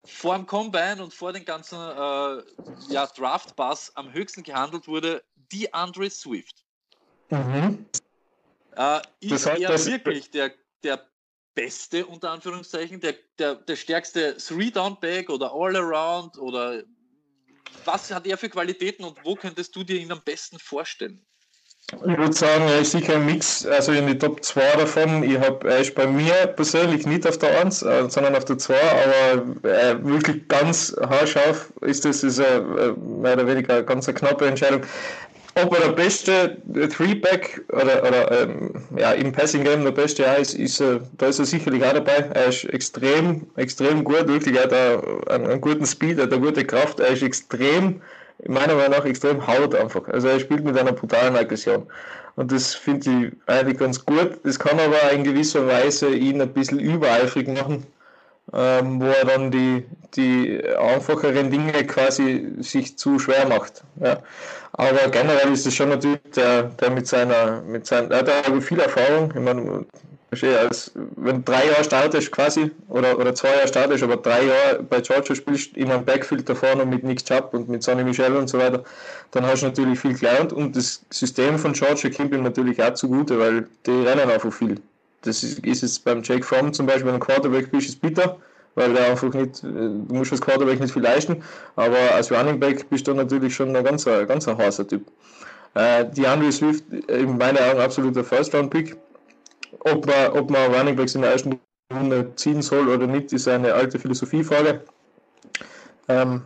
vor 0.05 0.37
dem 0.37 0.47
Combine 0.47 1.03
und 1.03 1.15
vor 1.15 1.33
den 1.33 1.47
ganzen 1.47 1.79
äh, 1.79 2.43
ja, 2.93 3.07
Draft-Pass 3.07 3.97
am 3.97 4.13
höchsten 4.13 4.43
gehandelt 4.43 4.87
wurde, 4.87 5.25
die 5.51 5.73
Andre 5.73 6.11
Swift. 6.11 6.63
Mhm. 7.31 7.87
Äh, 8.77 9.01
ist 9.21 9.33
das 9.33 9.47
heißt, 9.47 9.63
er 9.63 9.87
wirklich 9.87 10.31
der, 10.31 10.53
der 10.85 11.09
beste, 11.55 12.05
unter 12.05 12.33
Anführungszeichen, 12.33 13.01
der, 13.01 13.15
der, 13.39 13.55
der 13.55 13.77
stärkste 13.77 14.37
Three-Down-Back 14.37 15.31
oder 15.31 15.53
All-Around 15.55 16.37
oder 16.37 16.83
was 17.85 18.11
hat 18.11 18.27
er 18.27 18.37
für 18.39 18.49
Qualitäten 18.49 19.05
und 19.05 19.17
wo 19.25 19.35
könntest 19.35 19.75
du 19.75 19.85
dir 19.85 19.97
ihn 19.97 20.13
am 20.13 20.23
besten 20.25 20.59
vorstellen? 20.59 21.25
Ich 21.91 22.19
würde 22.19 22.35
sagen, 22.35 22.65
er 22.69 22.81
ist 22.81 22.91
sicher 22.91 23.15
ein 23.15 23.25
Mix, 23.25 23.65
also 23.65 23.93
in 23.93 24.07
die 24.07 24.19
Top 24.19 24.45
2 24.45 24.77
davon. 24.77 25.23
Ich 25.23 25.39
hab, 25.39 25.65
er 25.65 25.79
ist 25.79 25.95
bei 25.95 26.07
mir 26.07 26.35
persönlich 26.49 27.07
nicht 27.07 27.27
auf 27.27 27.39
der 27.39 27.61
1, 27.63 27.81
äh, 27.81 28.11
sondern 28.11 28.37
auf 28.37 28.45
der 28.45 28.59
2, 28.59 28.75
aber 28.75 29.67
äh, 29.67 30.05
wirklich 30.05 30.47
ganz 30.49 30.95
haarscharf 31.01 31.73
ist 31.81 32.05
das, 32.05 32.23
ist 32.23 32.41
äh, 32.41 32.61
mehr 32.61 33.33
oder 33.33 33.47
weniger 33.47 33.77
eine 33.77 33.85
ganz 33.87 34.07
eine 34.07 34.19
knappe 34.19 34.47
Entscheidung 34.47 34.83
ob 35.65 35.75
er 35.75 35.89
der 35.89 35.93
beste 35.93 36.57
Three-Back 36.73 37.63
oder, 37.69 38.03
oder 38.03 38.43
ähm, 38.43 38.75
ja, 38.97 39.13
im 39.13 39.33
Passing-Game 39.33 39.85
der 39.85 39.93
beste 39.93 40.23
ja, 40.23 40.35
ist, 40.35 40.55
ist 40.55 40.81
äh, 40.81 41.01
da 41.17 41.27
ist 41.27 41.39
er 41.39 41.45
sicherlich 41.45 41.85
auch 41.85 41.93
dabei. 41.93 42.31
Er 42.35 42.47
ist 42.47 42.65
extrem, 42.65 43.47
extrem 43.57 44.05
gut, 44.05 44.29
wirklich. 44.29 44.57
Er 44.57 44.65
hat 44.65 44.73
einen, 44.73 45.47
einen 45.47 45.61
guten 45.61 45.87
Speed, 45.87 46.19
er 46.19 46.25
hat 46.25 46.33
eine 46.33 46.43
gute 46.43 46.65
Kraft, 46.65 47.01
er 47.01 47.09
ist 47.09 47.23
extrem, 47.23 48.01
meiner 48.47 48.75
Meinung 48.75 48.99
nach, 48.99 49.05
extrem 49.05 49.47
haut 49.47 49.75
einfach. 49.75 50.09
Also 50.09 50.29
er 50.29 50.41
spielt 50.41 50.65
mit 50.65 50.79
einer 50.79 50.93
brutalen 50.93 51.37
Aggression. 51.37 51.87
Und 52.37 52.53
das 52.53 52.75
finde 52.75 53.11
ich 53.11 53.33
eigentlich 53.47 53.79
ganz 53.79 54.05
gut. 54.05 54.39
Das 54.45 54.59
kann 54.59 54.79
aber 54.79 55.13
in 55.13 55.25
gewisser 55.25 55.67
Weise 55.67 56.11
ihn 56.15 56.41
ein 56.41 56.53
bisschen 56.53 56.79
übereifrig 56.79 57.49
machen 57.49 57.85
ähm, 58.53 59.01
wo 59.01 59.07
er 59.07 59.25
dann 59.25 59.51
die, 59.51 59.85
die 60.15 60.63
einfacheren 60.79 61.51
Dinge 61.51 61.73
quasi 61.87 62.49
sich 62.61 62.97
zu 62.99 63.19
schwer 63.19 63.49
macht. 63.49 63.83
Ja. 64.01 64.19
Aber 64.73 65.09
generell 65.11 65.53
ist 65.53 65.67
es 65.67 65.75
schon 65.75 65.89
natürlich 65.89 66.21
der, 66.37 66.65
der 66.65 66.91
mit 66.91 67.07
seiner, 67.07 67.63
mit 67.63 67.87
seiner, 67.87 68.11
er 68.13 68.19
hat 68.19 68.29
ja 68.29 68.61
viel 68.61 68.81
Erfahrung. 68.81 69.33
Ich 69.35 69.41
meine, 69.41 69.87
als, 70.59 70.93
wenn 71.17 71.45
drei 71.45 71.67
Jahre 71.67 71.85
startest 71.85 72.31
quasi, 72.31 72.71
oder, 72.89 73.19
oder 73.19 73.35
zwei 73.35 73.49
Jahre 73.55 73.69
startest, 73.69 74.03
aber 74.03 74.19
drei 74.19 74.45
Jahre 74.45 74.83
bei 74.83 75.01
Georgia 75.01 75.35
spielst, 75.35 75.77
in 75.77 75.91
einem 75.91 76.05
Backfield 76.05 76.49
da 76.49 76.55
vorne 76.55 76.85
mit 76.85 77.03
Nick 77.03 77.25
Chubb 77.25 77.55
und 77.55 77.69
mit 77.69 77.83
Sonny 77.83 78.05
Michel 78.05 78.37
und 78.37 78.49
so 78.49 78.59
weiter, 78.59 78.85
dann 79.31 79.47
hast 79.47 79.63
du 79.63 79.67
natürlich 79.67 79.99
viel 79.99 80.15
gelernt 80.15 80.53
und 80.53 80.77
das 80.77 81.03
System 81.11 81.59
von 81.59 81.73
Georgia 81.73 82.11
kommt 82.11 82.33
ihm 82.33 82.43
natürlich 82.43 82.83
auch 82.83 82.95
zugute, 82.95 83.39
weil 83.39 83.67
die 83.87 83.91
rennen 83.91 84.31
einfach 84.31 84.53
viel. 84.53 84.81
Das 85.23 85.43
ist, 85.43 85.59
ist 85.61 85.83
jetzt 85.83 86.05
beim 86.05 86.23
Jake 86.23 86.45
Fromm 86.45 86.73
zum 86.73 86.87
Beispiel, 86.87 87.07
wenn 87.07 87.15
ein 87.15 87.21
Quarterback 87.21 87.73
ist 87.73 88.01
bitter, 88.01 88.39
weil 88.75 88.95
der 88.95 89.11
einfach 89.11 89.33
nicht, 89.33 89.63
du 89.63 90.07
musst 90.09 90.33
als 90.33 90.41
Quarterback 90.41 90.81
nicht 90.81 90.93
viel 90.93 91.03
leisten, 91.03 91.43
aber 91.77 91.99
als 92.15 92.31
Running 92.31 92.61
Back 92.61 92.89
bist 92.89 93.07
du 93.09 93.15
natürlich 93.15 93.55
schon 93.55 93.75
ein 93.75 93.85
ganz, 93.85 94.05
ganz 94.05 94.47
ein 94.47 94.57
heißer 94.57 94.87
Typ. 94.87 95.03
Äh, 95.75 96.07
die 96.13 96.27
Andrew 96.27 96.51
Swift, 96.51 96.85
in 97.09 97.37
meinen 97.37 97.59
Augen 97.59 97.81
absoluter 97.81 98.25
First-Round-Pick. 98.25 98.97
Ob 99.81 100.07
man, 100.07 100.33
ob 100.33 100.51
man 100.51 100.75
Running 100.75 100.97
Backs 100.97 101.15
in 101.15 101.23
der 101.23 101.33
ersten 101.33 101.59
Runde 101.93 102.33
ziehen 102.37 102.63
soll 102.63 102.89
oder 102.89 103.07
nicht, 103.07 103.33
ist 103.33 103.49
eine 103.49 103.75
alte 103.75 103.99
Philosophiefrage. 103.99 104.81
Ähm, 106.09 106.43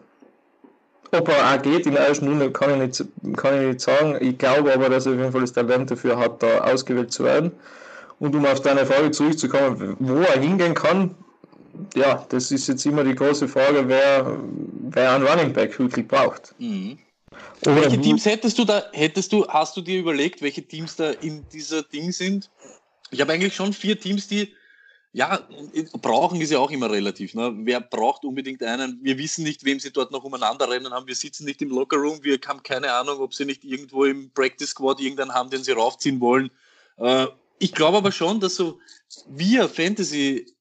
ob 1.13 1.29
er 1.29 1.55
auch 1.55 1.63
geht 1.63 1.87
in 1.87 1.93
der 1.93 2.09
ersten 2.09 2.27
Runde, 2.27 2.51
kann 2.51 2.71
ich, 2.71 3.01
nicht, 3.01 3.37
kann 3.37 3.61
ich 3.61 3.67
nicht 3.69 3.81
sagen. 3.81 4.17
Ich 4.21 4.39
glaube 4.39 4.73
aber, 4.73 4.89
dass 4.89 5.07
er 5.07 5.13
auf 5.13 5.19
jeden 5.19 5.33
Fall 5.33 5.43
das 5.43 5.53
Talent 5.53 5.91
dafür 5.91 6.19
hat, 6.19 6.43
da 6.43 6.59
ausgewählt 6.61 7.13
zu 7.13 7.25
werden. 7.25 7.53
Und 8.23 8.37
um 8.37 8.47
auf 8.47 8.61
deine 8.61 8.87
Frage 8.87 9.11
zurückzukommen, 9.11 9.97
wo 9.99 10.21
er 10.21 10.41
hingehen 10.41 10.75
kann, 10.75 11.17
ja, 11.97 12.25
das 12.29 12.53
ist 12.53 12.69
jetzt 12.69 12.87
immer 12.87 13.03
die 13.03 13.17
große 13.17 13.49
Frage, 13.49 13.89
wer, 13.89 14.39
wer 14.91 15.13
einen 15.13 15.27
Running 15.27 15.53
Back 15.53 15.77
wirklich 15.81 16.07
braucht. 16.07 16.55
Mhm. 16.59 17.01
welche 17.63 18.01
Teams 18.01 18.25
hättest 18.25 18.61
du 18.61 18.65
da, 18.65 18.85
hättest 18.93 19.33
du, 19.33 19.45
hast 19.49 19.77
du 19.77 19.81
dir 19.81 19.99
überlegt, 19.99 20.41
welche 20.41 20.63
Teams 20.63 20.95
da 20.95 21.11
in 21.11 21.45
dieser 21.53 21.83
Ding 21.83 22.13
sind? 22.13 22.49
Ich 23.11 23.21
habe 23.21 23.33
eigentlich 23.33 23.57
schon 23.57 23.73
vier 23.73 23.99
Teams, 23.99 24.29
die, 24.29 24.55
ja, 25.13 25.41
brauchen 26.01 26.41
ist 26.41 26.53
ja 26.53 26.61
auch 26.61 26.71
immer 26.71 26.93
relativ. 26.93 27.35
Ne? 27.35 27.53
Wer 27.65 27.81
braucht 27.81 28.25
unbedingt 28.25 28.63
einen? 28.63 29.01
Wir 29.03 29.19
wissen 29.19 29.43
nicht, 29.43 29.65
wem 29.65 29.81
sie 29.81 29.91
dort 29.91 30.13
noch 30.13 30.23
umeinander 30.23 30.71
rennen 30.71 30.93
haben. 30.93 31.09
Wir 31.09 31.17
sitzen 31.17 31.45
nicht 31.45 31.61
im 31.61 31.71
Lockerroom. 31.71 32.23
Wir 32.23 32.39
haben 32.47 32.63
keine 32.63 32.93
Ahnung, 32.93 33.19
ob 33.19 33.35
sie 33.35 33.47
nicht 33.47 33.65
irgendwo 33.65 34.05
im 34.05 34.31
Practice 34.31 34.71
Squad 34.71 35.01
irgendeinen 35.01 35.35
haben, 35.35 35.51
den 35.51 35.65
sie 35.65 35.73
raufziehen 35.73 36.21
wollen. 36.21 36.53
Äh, 36.99 37.27
ich 37.59 37.73
glaube 37.73 37.99
aber 37.99 38.13
schon, 38.13 38.41
dass 38.41 38.57
so 38.57 38.79
wir 39.29 39.69
Fantasy 39.69 40.55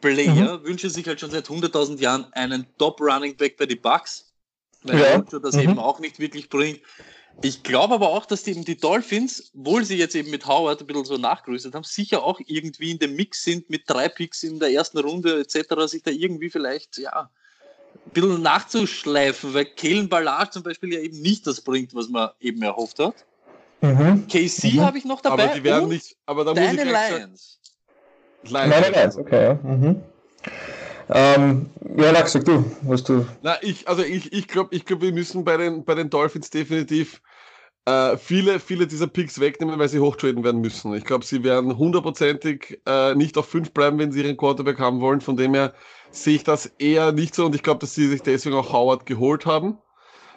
Player 0.00 0.58
mhm. 0.58 0.64
wünsche 0.64 0.90
sich 0.90 1.06
halt 1.06 1.20
schon 1.20 1.30
seit 1.30 1.46
100.000 1.46 1.98
Jahren 1.98 2.32
einen 2.32 2.66
Top 2.78 3.00
Running 3.00 3.36
Back 3.36 3.56
bei 3.56 3.66
den 3.66 3.80
Bucks, 3.80 4.32
weil 4.82 5.00
ja. 5.00 5.16
Roger 5.16 5.40
das 5.40 5.54
mhm. 5.54 5.62
eben 5.62 5.78
auch 5.78 5.98
nicht 6.00 6.18
wirklich 6.18 6.48
bringt. 6.48 6.80
Ich 7.42 7.62
glaube 7.62 7.94
aber 7.94 8.08
auch, 8.10 8.24
dass 8.24 8.44
die, 8.44 8.52
eben 8.52 8.64
die 8.64 8.78
Dolphins, 8.78 9.50
obwohl 9.54 9.84
sie 9.84 9.96
jetzt 9.96 10.14
eben 10.14 10.30
mit 10.30 10.46
Howard 10.46 10.80
ein 10.80 10.86
bisschen 10.86 11.04
so 11.04 11.16
nachgerüstet 11.18 11.74
haben, 11.74 11.84
sicher 11.84 12.22
auch 12.22 12.40
irgendwie 12.46 12.92
in 12.92 12.98
dem 12.98 13.14
Mix 13.14 13.44
sind 13.44 13.68
mit 13.68 13.82
drei 13.86 14.08
Picks 14.08 14.42
in 14.42 14.58
der 14.58 14.70
ersten 14.70 14.98
Runde 14.98 15.40
etc., 15.40 15.86
sich 15.86 16.02
da 16.02 16.10
irgendwie 16.10 16.48
vielleicht, 16.48 16.96
ja, 16.96 17.30
ein 18.06 18.12
bisschen 18.12 18.42
nachzuschleifen, 18.42 19.52
weil 19.52 19.66
Kellen 19.66 20.08
Ballard 20.08 20.52
zum 20.52 20.62
Beispiel 20.62 20.94
ja 20.94 21.00
eben 21.00 21.20
nicht 21.20 21.46
das 21.46 21.60
bringt, 21.60 21.94
was 21.94 22.08
man 22.08 22.30
eben 22.40 22.62
erhofft 22.62 22.98
hat. 23.00 23.26
Mhm. 23.80 24.26
KC 24.28 24.74
mhm. 24.74 24.80
habe 24.80 24.98
ich 24.98 25.04
noch 25.04 25.20
dabei. 25.20 25.44
Aber 25.44 25.54
die 25.54 25.64
werden 25.64 25.88
nicht, 25.88 26.16
aber 26.26 26.44
da 26.44 26.54
muss 26.54 26.72
ich 26.72 26.84
Lions. 26.84 27.60
Lions. 28.42 28.50
Meine 28.50 28.90
Lions, 28.90 29.16
okay, 29.16 29.44
ja. 29.44 29.54
Mhm. 29.54 30.02
Ähm, 31.08 31.70
ja, 31.96 32.10
Lach, 32.10 32.26
sag 32.26 32.44
du, 32.44 32.64
was 32.82 33.04
du. 33.04 33.26
Na, 33.42 33.56
ich, 33.62 33.86
also 33.88 34.02
ich, 34.02 34.32
ich 34.32 34.48
glaube, 34.48 34.74
ich 34.74 34.84
glaub, 34.84 35.02
wir 35.02 35.12
müssen 35.12 35.44
bei 35.44 35.56
den, 35.56 35.84
bei 35.84 35.94
den 35.94 36.10
Dolphins 36.10 36.50
definitiv 36.50 37.20
äh, 37.84 38.16
viele, 38.16 38.58
viele 38.58 38.86
dieser 38.86 39.06
Picks 39.06 39.38
wegnehmen, 39.38 39.78
weil 39.78 39.88
sie 39.88 40.00
hochtraden 40.00 40.42
werden 40.42 40.60
müssen. 40.60 40.92
Ich 40.94 41.04
glaube, 41.04 41.24
sie 41.24 41.44
werden 41.44 41.78
hundertprozentig 41.78 42.80
äh, 42.86 43.14
nicht 43.14 43.38
auf 43.38 43.46
fünf 43.46 43.72
bleiben, 43.72 43.98
wenn 43.98 44.10
sie 44.10 44.22
ihren 44.22 44.36
Quarterback 44.36 44.80
haben 44.80 45.00
wollen. 45.00 45.20
Von 45.20 45.36
dem 45.36 45.54
her 45.54 45.72
sehe 46.10 46.36
ich 46.36 46.44
das 46.44 46.66
eher 46.78 47.12
nicht 47.12 47.34
so 47.34 47.46
und 47.46 47.54
ich 47.54 47.62
glaube, 47.62 47.80
dass 47.80 47.94
sie 47.94 48.08
sich 48.08 48.22
deswegen 48.22 48.56
auch 48.56 48.72
Howard 48.72 49.06
geholt 49.06 49.46
haben. 49.46 49.78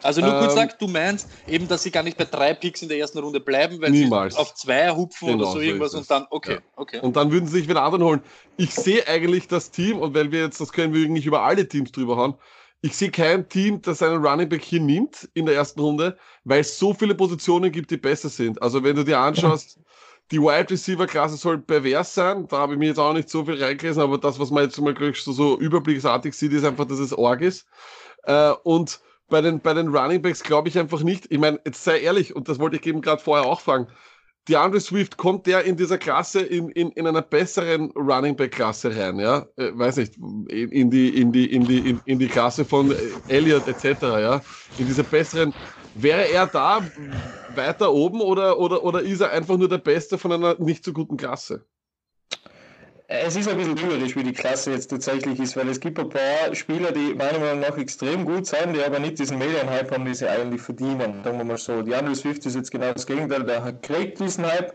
Also 0.02 0.20
nur 0.20 0.32
ähm, 0.32 0.38
kurz 0.38 0.54
gesagt, 0.54 0.82
du 0.82 0.88
meinst 0.88 1.28
eben, 1.46 1.68
dass 1.68 1.82
sie 1.82 1.90
gar 1.90 2.02
nicht 2.02 2.16
bei 2.16 2.24
drei 2.24 2.54
Picks 2.54 2.82
in 2.82 2.88
der 2.88 2.98
ersten 2.98 3.18
Runde 3.18 3.40
bleiben, 3.40 3.80
weil 3.80 3.90
niemals. 3.90 4.34
sie 4.34 4.40
auf 4.40 4.54
zwei 4.54 4.90
hupfen 4.90 5.28
genau, 5.28 5.44
oder 5.44 5.52
so 5.52 5.60
irgendwas 5.60 5.92
so 5.92 5.98
und 5.98 6.10
dann, 6.10 6.26
okay, 6.30 6.54
ja. 6.54 6.60
okay. 6.76 7.00
Und 7.00 7.16
dann 7.16 7.30
würden 7.30 7.46
sie 7.46 7.58
sich 7.58 7.68
wieder 7.68 7.82
anderen 7.82 8.04
holen. 8.04 8.22
Ich 8.56 8.74
sehe 8.74 9.06
eigentlich 9.06 9.48
das 9.48 9.70
Team, 9.70 9.98
und 9.98 10.14
weil 10.14 10.32
wir 10.32 10.40
jetzt, 10.40 10.60
das 10.60 10.72
können 10.72 10.94
wir 10.94 11.08
nicht 11.08 11.26
über 11.26 11.42
alle 11.42 11.66
Teams 11.68 11.92
drüber 11.92 12.16
hauen, 12.16 12.34
ich 12.82 12.96
sehe 12.96 13.10
kein 13.10 13.48
Team, 13.48 13.82
das 13.82 14.02
einen 14.02 14.24
Running 14.24 14.48
Back 14.48 14.62
hier 14.62 14.80
nimmt 14.80 15.28
in 15.34 15.44
der 15.44 15.54
ersten 15.54 15.80
Runde, 15.80 16.16
weil 16.44 16.60
es 16.60 16.78
so 16.78 16.94
viele 16.94 17.14
Positionen 17.14 17.70
gibt, 17.70 17.90
die 17.90 17.98
besser 17.98 18.30
sind. 18.30 18.60
Also 18.62 18.82
wenn 18.82 18.96
du 18.96 19.04
dir 19.04 19.18
anschaust, 19.18 19.78
die 20.30 20.40
Wide 20.40 20.70
Receiver 20.70 21.06
Klasse 21.06 21.36
soll 21.36 21.58
pervers 21.58 22.14
sein. 22.14 22.46
Da 22.48 22.58
habe 22.58 22.74
ich 22.74 22.78
mir 22.78 22.86
jetzt 22.86 22.98
auch 22.98 23.12
nicht 23.12 23.28
so 23.28 23.44
viel 23.44 23.62
reingelesen, 23.62 24.02
aber 24.02 24.18
das, 24.18 24.38
was 24.38 24.50
man 24.50 24.64
jetzt 24.64 24.80
mal 24.80 24.94
so, 25.14 25.32
so 25.32 25.58
überblicksartig 25.58 26.34
sieht, 26.34 26.52
ist 26.52 26.64
einfach, 26.64 26.84
dass 26.86 27.00
es 27.00 27.12
Org 27.12 27.42
ist. 27.42 27.66
Äh, 28.22 28.52
und 28.62 29.00
bei 29.30 29.40
den, 29.40 29.60
bei 29.60 29.72
den 29.72 29.88
Running 29.88 30.20
Backs 30.20 30.42
glaube 30.42 30.68
ich 30.68 30.78
einfach 30.78 31.02
nicht. 31.02 31.26
Ich 31.30 31.38
meine, 31.38 31.58
jetzt 31.64 31.82
sei 31.82 32.00
ehrlich, 32.00 32.36
und 32.36 32.48
das 32.48 32.58
wollte 32.58 32.76
ich 32.76 32.86
eben 32.86 33.00
gerade 33.00 33.22
vorher 33.22 33.46
auch 33.46 33.60
fragen. 33.60 33.86
Die 34.48 34.56
Andre 34.56 34.80
Swift, 34.80 35.16
kommt 35.16 35.46
der 35.46 35.64
in 35.64 35.76
dieser 35.76 35.98
Klasse 35.98 36.40
in, 36.40 36.70
in, 36.70 36.90
in 36.92 37.06
einer 37.06 37.22
besseren 37.22 37.90
Running 37.92 38.36
Back 38.36 38.52
Klasse 38.52 38.94
rein, 38.96 39.18
ja? 39.18 39.46
Äh, 39.56 39.70
weiß 39.74 39.96
nicht, 39.96 40.16
in, 40.16 40.70
in, 40.70 40.90
die, 40.90 41.08
in, 41.20 41.30
die, 41.32 41.54
in, 41.54 41.64
die, 41.64 41.90
in, 41.90 42.00
in 42.04 42.18
die 42.18 42.26
Klasse 42.26 42.64
von 42.64 42.94
Elliott 43.28 43.68
etc., 43.68 44.02
ja? 44.02 44.40
In 44.78 44.86
dieser 44.86 45.04
besseren, 45.04 45.54
wäre 45.94 46.28
er 46.30 46.46
da 46.46 46.82
weiter 47.54 47.92
oben 47.92 48.20
oder, 48.20 48.58
oder, 48.58 48.82
oder 48.82 49.02
ist 49.02 49.20
er 49.20 49.30
einfach 49.30 49.56
nur 49.56 49.68
der 49.68 49.78
Beste 49.78 50.18
von 50.18 50.32
einer 50.32 50.56
nicht 50.58 50.84
so 50.84 50.92
guten 50.92 51.16
Klasse? 51.16 51.66
Es 53.12 53.34
ist 53.34 53.48
ein 53.48 53.56
bisschen 53.56 53.76
übrig, 53.76 54.14
wie 54.14 54.22
die 54.22 54.32
Klasse 54.32 54.70
jetzt 54.70 54.86
tatsächlich 54.88 55.40
ist, 55.40 55.56
weil 55.56 55.68
es 55.68 55.80
gibt 55.80 55.98
ein 55.98 56.08
paar 56.08 56.54
Spieler, 56.54 56.92
die 56.92 57.12
meiner 57.12 57.40
Meinung 57.40 57.58
nach 57.58 57.76
extrem 57.76 58.24
gut 58.24 58.46
sind, 58.46 58.76
die 58.76 58.84
aber 58.84 59.00
nicht 59.00 59.18
diesen 59.18 59.36
Medienhype 59.36 59.90
haben, 59.90 60.04
die 60.04 60.14
sie 60.14 60.28
eigentlich 60.28 60.62
verdienen, 60.62 61.24
sagen 61.24 61.38
wir 61.38 61.44
mal 61.44 61.56
so. 61.56 61.82
Die 61.82 61.92
Andrew 61.92 62.14
Swift 62.14 62.46
ist 62.46 62.54
jetzt 62.54 62.70
genau 62.70 62.92
das 62.92 63.04
Gegenteil, 63.04 63.42
der 63.42 63.72
kriegt 63.82 64.20
diesen 64.20 64.46
Hype. 64.46 64.74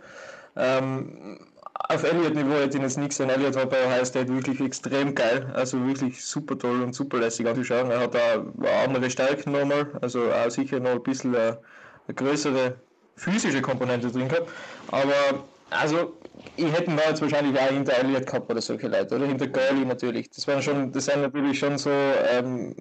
Ähm, 0.58 1.40
auf 1.88 2.04
Elliott-Niveau 2.04 2.56
hätte 2.56 2.76
ich 2.76 2.84
jetzt 2.84 2.98
nichts 2.98 3.22
an 3.22 3.30
Elliott 3.30 3.56
war 3.56 3.68
bei 3.68 3.86
Ohio 3.88 4.04
State 4.04 4.28
wirklich 4.28 4.60
extrem 4.60 5.16
geil, 5.16 5.50
also 5.54 5.88
wirklich 5.88 6.22
super 6.26 6.60
toll 6.60 6.82
und 6.82 6.94
super 6.94 7.20
lässig 7.20 7.48
anzuschauen. 7.48 7.90
Er 7.90 8.02
hat 8.02 8.18
auch 8.18 8.44
andere 8.84 9.10
Stärken 9.10 9.54
nochmal, 9.54 9.88
also 10.02 10.30
auch 10.34 10.52
sicher 10.52 10.82
noch 10.82 10.92
ein 10.92 11.04
bisschen 11.04 11.34
eine, 11.34 11.60
eine 12.08 12.16
größere 12.16 12.76
physische 13.16 13.62
Komponente 13.62 14.12
drin 14.12 14.28
gehabt, 14.28 14.50
aber 14.92 15.46
also, 15.70 16.20
ich 16.56 16.72
hätte 16.72 16.96
da 16.96 17.10
jetzt 17.10 17.22
wahrscheinlich 17.22 17.60
auch 17.60 17.70
hinter 17.70 17.98
Elliott 17.98 18.26
gehabt 18.26 18.50
oder 18.50 18.62
solche 18.62 18.88
Leute, 18.88 19.16
oder 19.16 19.26
hinter 19.26 19.48
Gurley 19.48 19.86
natürlich. 19.86 20.30
Das 20.30 20.48
waren 20.48 20.62
schon, 20.62 20.92
das 20.92 21.06
sind 21.06 21.22
natürlich 21.22 21.58
schon 21.58 21.78
so 21.78 21.90
ähm, 21.90 22.76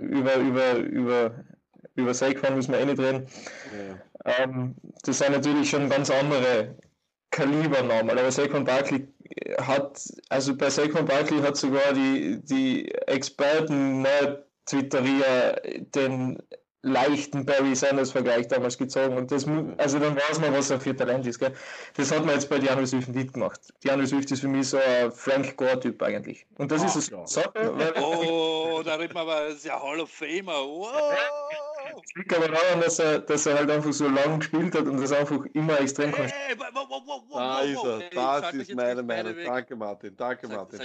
über, 0.00 0.36
über, 0.36 0.76
über, 0.76 1.44
über 1.94 2.14
Saquon 2.14 2.56
müssen 2.56 2.72
wir 2.72 2.80
eh 2.80 2.86
nicht 2.86 2.98
reden. 2.98 3.26
Ja. 4.24 4.42
Ähm, 4.42 4.74
das 5.04 5.18
sind 5.18 5.32
natürlich 5.32 5.70
schon 5.70 5.88
ganz 5.88 6.10
andere 6.10 6.76
Kaliber 7.30 7.82
nochmal. 7.82 8.18
Aber 8.18 8.30
Saquon 8.30 8.64
Barkley 8.64 9.06
hat, 9.60 10.02
also 10.28 10.56
bei 10.56 10.70
Saquon 10.70 11.04
Barkley 11.04 11.40
hat 11.40 11.56
sogar 11.56 11.92
die, 11.92 12.40
die 12.42 12.92
Experten, 13.06 14.02
ne, 14.02 14.44
Twitteria, 14.66 15.56
den 15.94 16.38
leichten 16.86 17.44
Barry 17.44 17.74
Sanders 17.74 18.12
Vergleich 18.12 18.48
damals 18.48 18.78
gezogen. 18.78 19.16
Und 19.16 19.30
das, 19.30 19.46
also 19.78 19.98
dann 19.98 20.16
weiß 20.16 20.40
man, 20.40 20.52
was 20.54 20.70
er 20.70 20.80
für 20.80 20.94
Talent 20.94 21.26
ist. 21.26 21.38
Gell? 21.38 21.52
Das 21.94 22.12
hat 22.12 22.24
man 22.24 22.34
jetzt 22.34 22.48
bei 22.48 22.58
Diana 22.58 22.86
Swift 22.86 23.08
nicht 23.08 23.34
gemacht. 23.34 23.60
Diana 23.82 24.06
Swift 24.06 24.30
ist 24.30 24.40
für 24.40 24.48
mich 24.48 24.68
so 24.68 24.78
ein 24.78 25.10
Frank 25.12 25.56
Gore-Typ 25.56 26.02
eigentlich. 26.02 26.46
Und 26.58 26.70
das 26.70 26.82
Ach, 26.82 26.96
ist 26.96 27.12
eine 27.12 27.26
Sache. 27.26 27.50
Oh, 28.00 28.82
da 28.84 28.94
redet 28.94 29.14
man 29.14 29.28
aber, 29.28 29.48
das 29.48 29.56
ist 29.56 29.64
ja 29.66 29.80
Hall 29.80 30.00
of 30.00 30.10
Famer. 30.10 30.52
Wow. 30.52 30.92
Es 32.04 32.14
liegt 32.14 32.34
aber 32.34 32.48
daran, 32.48 32.80
dass 32.80 32.98
er, 32.98 33.20
dass 33.20 33.46
er 33.46 33.58
halt 33.58 33.70
einfach 33.70 33.92
so 33.92 34.08
lange 34.08 34.38
gespielt 34.38 34.74
hat 34.74 34.86
und 34.86 35.00
das 35.00 35.12
einfach 35.12 35.44
immer 35.54 35.80
extrem 35.80 36.14
hey, 36.14 36.28
hey, 36.28 36.56
Da 36.56 37.60
ist 37.60 37.84
er, 37.84 38.40
das 38.40 38.54
ist 38.54 38.74
meine 38.74 39.02
Meinung. 39.02 39.34
Danke, 39.44 39.76
Martin. 39.76 40.16
Danke, 40.16 40.48
Martin. 40.48 40.80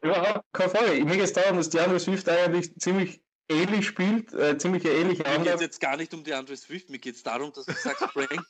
Überhaupt 0.00 0.44
keine 0.52 0.70
Frage. 0.70 1.04
Mir 1.04 1.16
geht 1.16 1.24
es 1.24 1.32
darum, 1.32 1.56
dass 1.56 1.68
Diana 1.68 1.98
Swift 1.98 2.28
eigentlich 2.28 2.74
ziemlich 2.78 3.20
ähnlich 3.48 3.86
spielt, 3.86 4.32
äh, 4.32 4.58
ziemlich 4.58 4.84
ähnlich 4.84 5.18
Mir 5.18 5.38
geht 5.38 5.54
es 5.54 5.60
jetzt 5.60 5.80
gar 5.80 5.96
nicht 5.96 6.12
um 6.14 6.24
die 6.24 6.34
Andre 6.34 6.56
Swift, 6.56 6.90
mir 6.90 6.98
geht 6.98 7.16
es 7.16 7.22
darum, 7.22 7.52
dass 7.52 7.66
du 7.66 7.72
sagst, 7.72 8.02
Frank, 8.12 8.46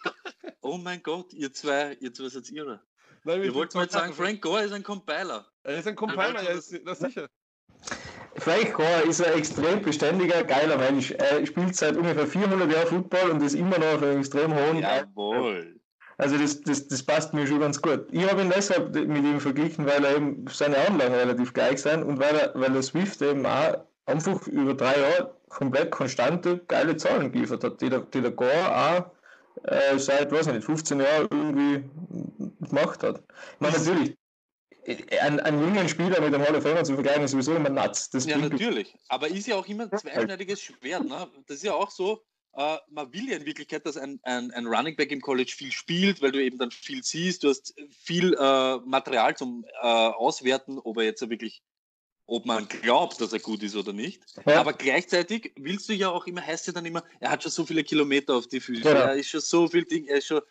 oh 0.63 0.79
mein 0.79 1.03
Gott, 1.03 1.33
ihr 1.33 1.53
zwei, 1.53 1.97
ihr 2.01 2.13
zwei 2.13 2.29
seid 2.29 2.51
irre. 2.51 2.81
Nein, 3.25 3.43
ihr 3.43 3.55
wollt 3.55 3.75
mal 3.75 3.91
sagen, 3.91 4.13
Frank 4.13 4.41
Gore 4.41 4.63
ist 4.63 4.73
ein 4.73 4.83
Compiler. 4.83 5.47
Er 5.65 5.79
ist 5.79 5.89
ein 5.89 5.97
Compiler, 5.97 6.43
ja, 6.43 6.51
ist, 6.51 6.75
das 6.85 7.01
sicher. 7.01 7.29
Frank 8.37 8.75
Gore 8.75 9.03
ist 9.09 9.25
ein 9.25 9.37
extrem 9.37 9.83
beständiger, 9.83 10.45
geiler 10.45 10.77
Mensch. 10.77 11.11
Er 11.11 11.45
spielt 11.45 11.75
seit 11.75 11.97
ungefähr 11.97 12.27
400 12.27 12.71
Jahren 12.71 12.87
Football 12.87 13.31
und 13.31 13.43
ist 13.43 13.55
immer 13.55 13.79
noch 13.79 13.95
auf 13.95 14.03
einem 14.03 14.21
extrem 14.21 14.55
hohen 14.55 14.79
Jawohl. 14.79 15.81
Also 16.19 16.39
das, 16.39 16.63
das, 16.63 16.89
das 16.89 17.03
passt 17.03 17.35
mir 17.35 17.47
schon 17.47 17.61
ganz 17.61 17.83
gut. 17.83 18.07
Ich 18.11 18.31
habe 18.31 18.41
ihn 18.41 18.51
deshalb 18.55 18.95
mit 18.95 19.25
ihm 19.25 19.41
verglichen, 19.41 19.87
weil 19.87 20.05
er 20.05 20.17
eben 20.17 20.47
seine 20.49 20.79
Anlagen 20.79 21.15
relativ 21.15 21.53
gleich 21.53 21.83
sind 21.83 22.03
und 22.03 22.19
weil 22.19 22.35
er, 22.35 22.53
weil 22.55 22.75
er 22.75 22.83
Swift 22.83 23.21
eben 23.21 23.45
auch 23.45 23.85
einfach 24.07 24.47
über 24.47 24.75
drei 24.75 24.99
Jahre 24.99 25.37
komplett 25.49 25.91
konstante, 25.91 26.65
geile 26.69 26.97
Zahlen 26.97 27.33
geliefert 27.33 27.65
hat, 27.65 27.81
die 27.81 27.91
der, 27.91 28.01
die 28.01 28.21
der 28.21 28.31
Gore 28.31 28.77
auch 28.77 29.11
äh, 29.65 29.99
seit, 29.99 30.33
weiß 30.33 30.47
nicht, 30.47 30.65
15 30.65 31.01
Jahren 31.01 31.29
irgendwie 31.31 31.89
gemacht 32.67 33.03
hat. 33.03 33.19
Ich 33.19 33.61
meine, 33.61 33.77
natürlich, 33.77 34.17
ein, 35.21 35.41
einen 35.41 35.61
jungen 35.61 35.89
Spieler 35.89 36.21
mit 36.21 36.35
einem 36.35 36.47
Hall 36.47 36.55
of 36.55 36.63
Famer 36.63 36.85
zu 36.85 36.95
vergleichen, 36.95 37.25
ist 37.25 37.33
sowieso 37.33 37.55
immer 37.55 37.71
nuts. 37.71 38.11
Das 38.11 38.27
ja, 38.27 38.39
natürlich. 38.39 38.95
Aber 39.09 39.29
ist 39.29 39.47
ja 39.47 39.57
auch 39.57 39.67
immer 39.67 39.85
ein 39.91 39.99
zweischneidiges 39.99 40.61
Schwert. 40.61 41.05
Ne? 41.05 41.27
Das 41.47 41.57
ist 41.57 41.65
ja 41.65 41.75
auch 41.75 41.91
so, 41.91 42.23
äh, 42.55 42.77
man 42.91 43.13
will 43.13 43.29
ja 43.29 43.37
in 43.37 43.47
Wirklichkeit, 43.47 43.85
dass 43.85 43.97
ein, 43.97 44.21
ein, 44.23 44.51
ein 44.53 44.67
Running 44.67 44.97
Back 44.97 45.11
im 45.11 45.21
College 45.21 45.53
viel 45.57 45.73
spielt, 45.73 46.23
weil 46.23 46.33
du 46.33 46.43
eben 46.43 46.59
dann 46.59 46.71
viel 46.71 47.03
siehst, 47.03 47.43
du 47.43 47.49
hast 47.49 47.75
viel 47.91 48.35
äh, 48.35 48.77
Material 48.79 49.37
zum 49.37 49.65
äh, 49.83 49.87
Auswerten, 49.87 50.79
ob 50.79 50.99
er 50.99 51.05
jetzt 51.05 51.29
wirklich 51.29 51.63
ob 52.27 52.45
man 52.45 52.66
glaubt, 52.66 53.20
dass 53.20 53.33
er 53.33 53.39
gut 53.39 53.62
ist 53.62 53.77
oder 53.77 53.93
nicht. 53.93 54.22
Ja. 54.47 54.61
Aber 54.61 54.72
gleichzeitig 54.72 55.53
willst 55.57 55.89
du 55.89 55.95
ja 55.95 56.11
auch 56.11 56.27
immer, 56.27 56.45
heißt 56.45 56.66
ja 56.66 56.72
dann 56.72 56.85
immer, 56.85 57.05
er 57.20 57.31
hat 57.31 57.43
schon 57.43 57.53
so 57.53 57.64
viele 57.64 57.85
Kilometer 57.85 58.35
auf 58.35 58.49
die 58.49 58.61
Füße, 58.61 58.83
genau. 58.83 59.01
er 59.01 59.14
ist 59.14 59.29
schon 59.29 59.41
so 59.41 59.68
viel 59.68 59.85
Ding, 59.85 60.07
er 60.07 60.18
ist 60.18 60.27
schon. 60.27 60.43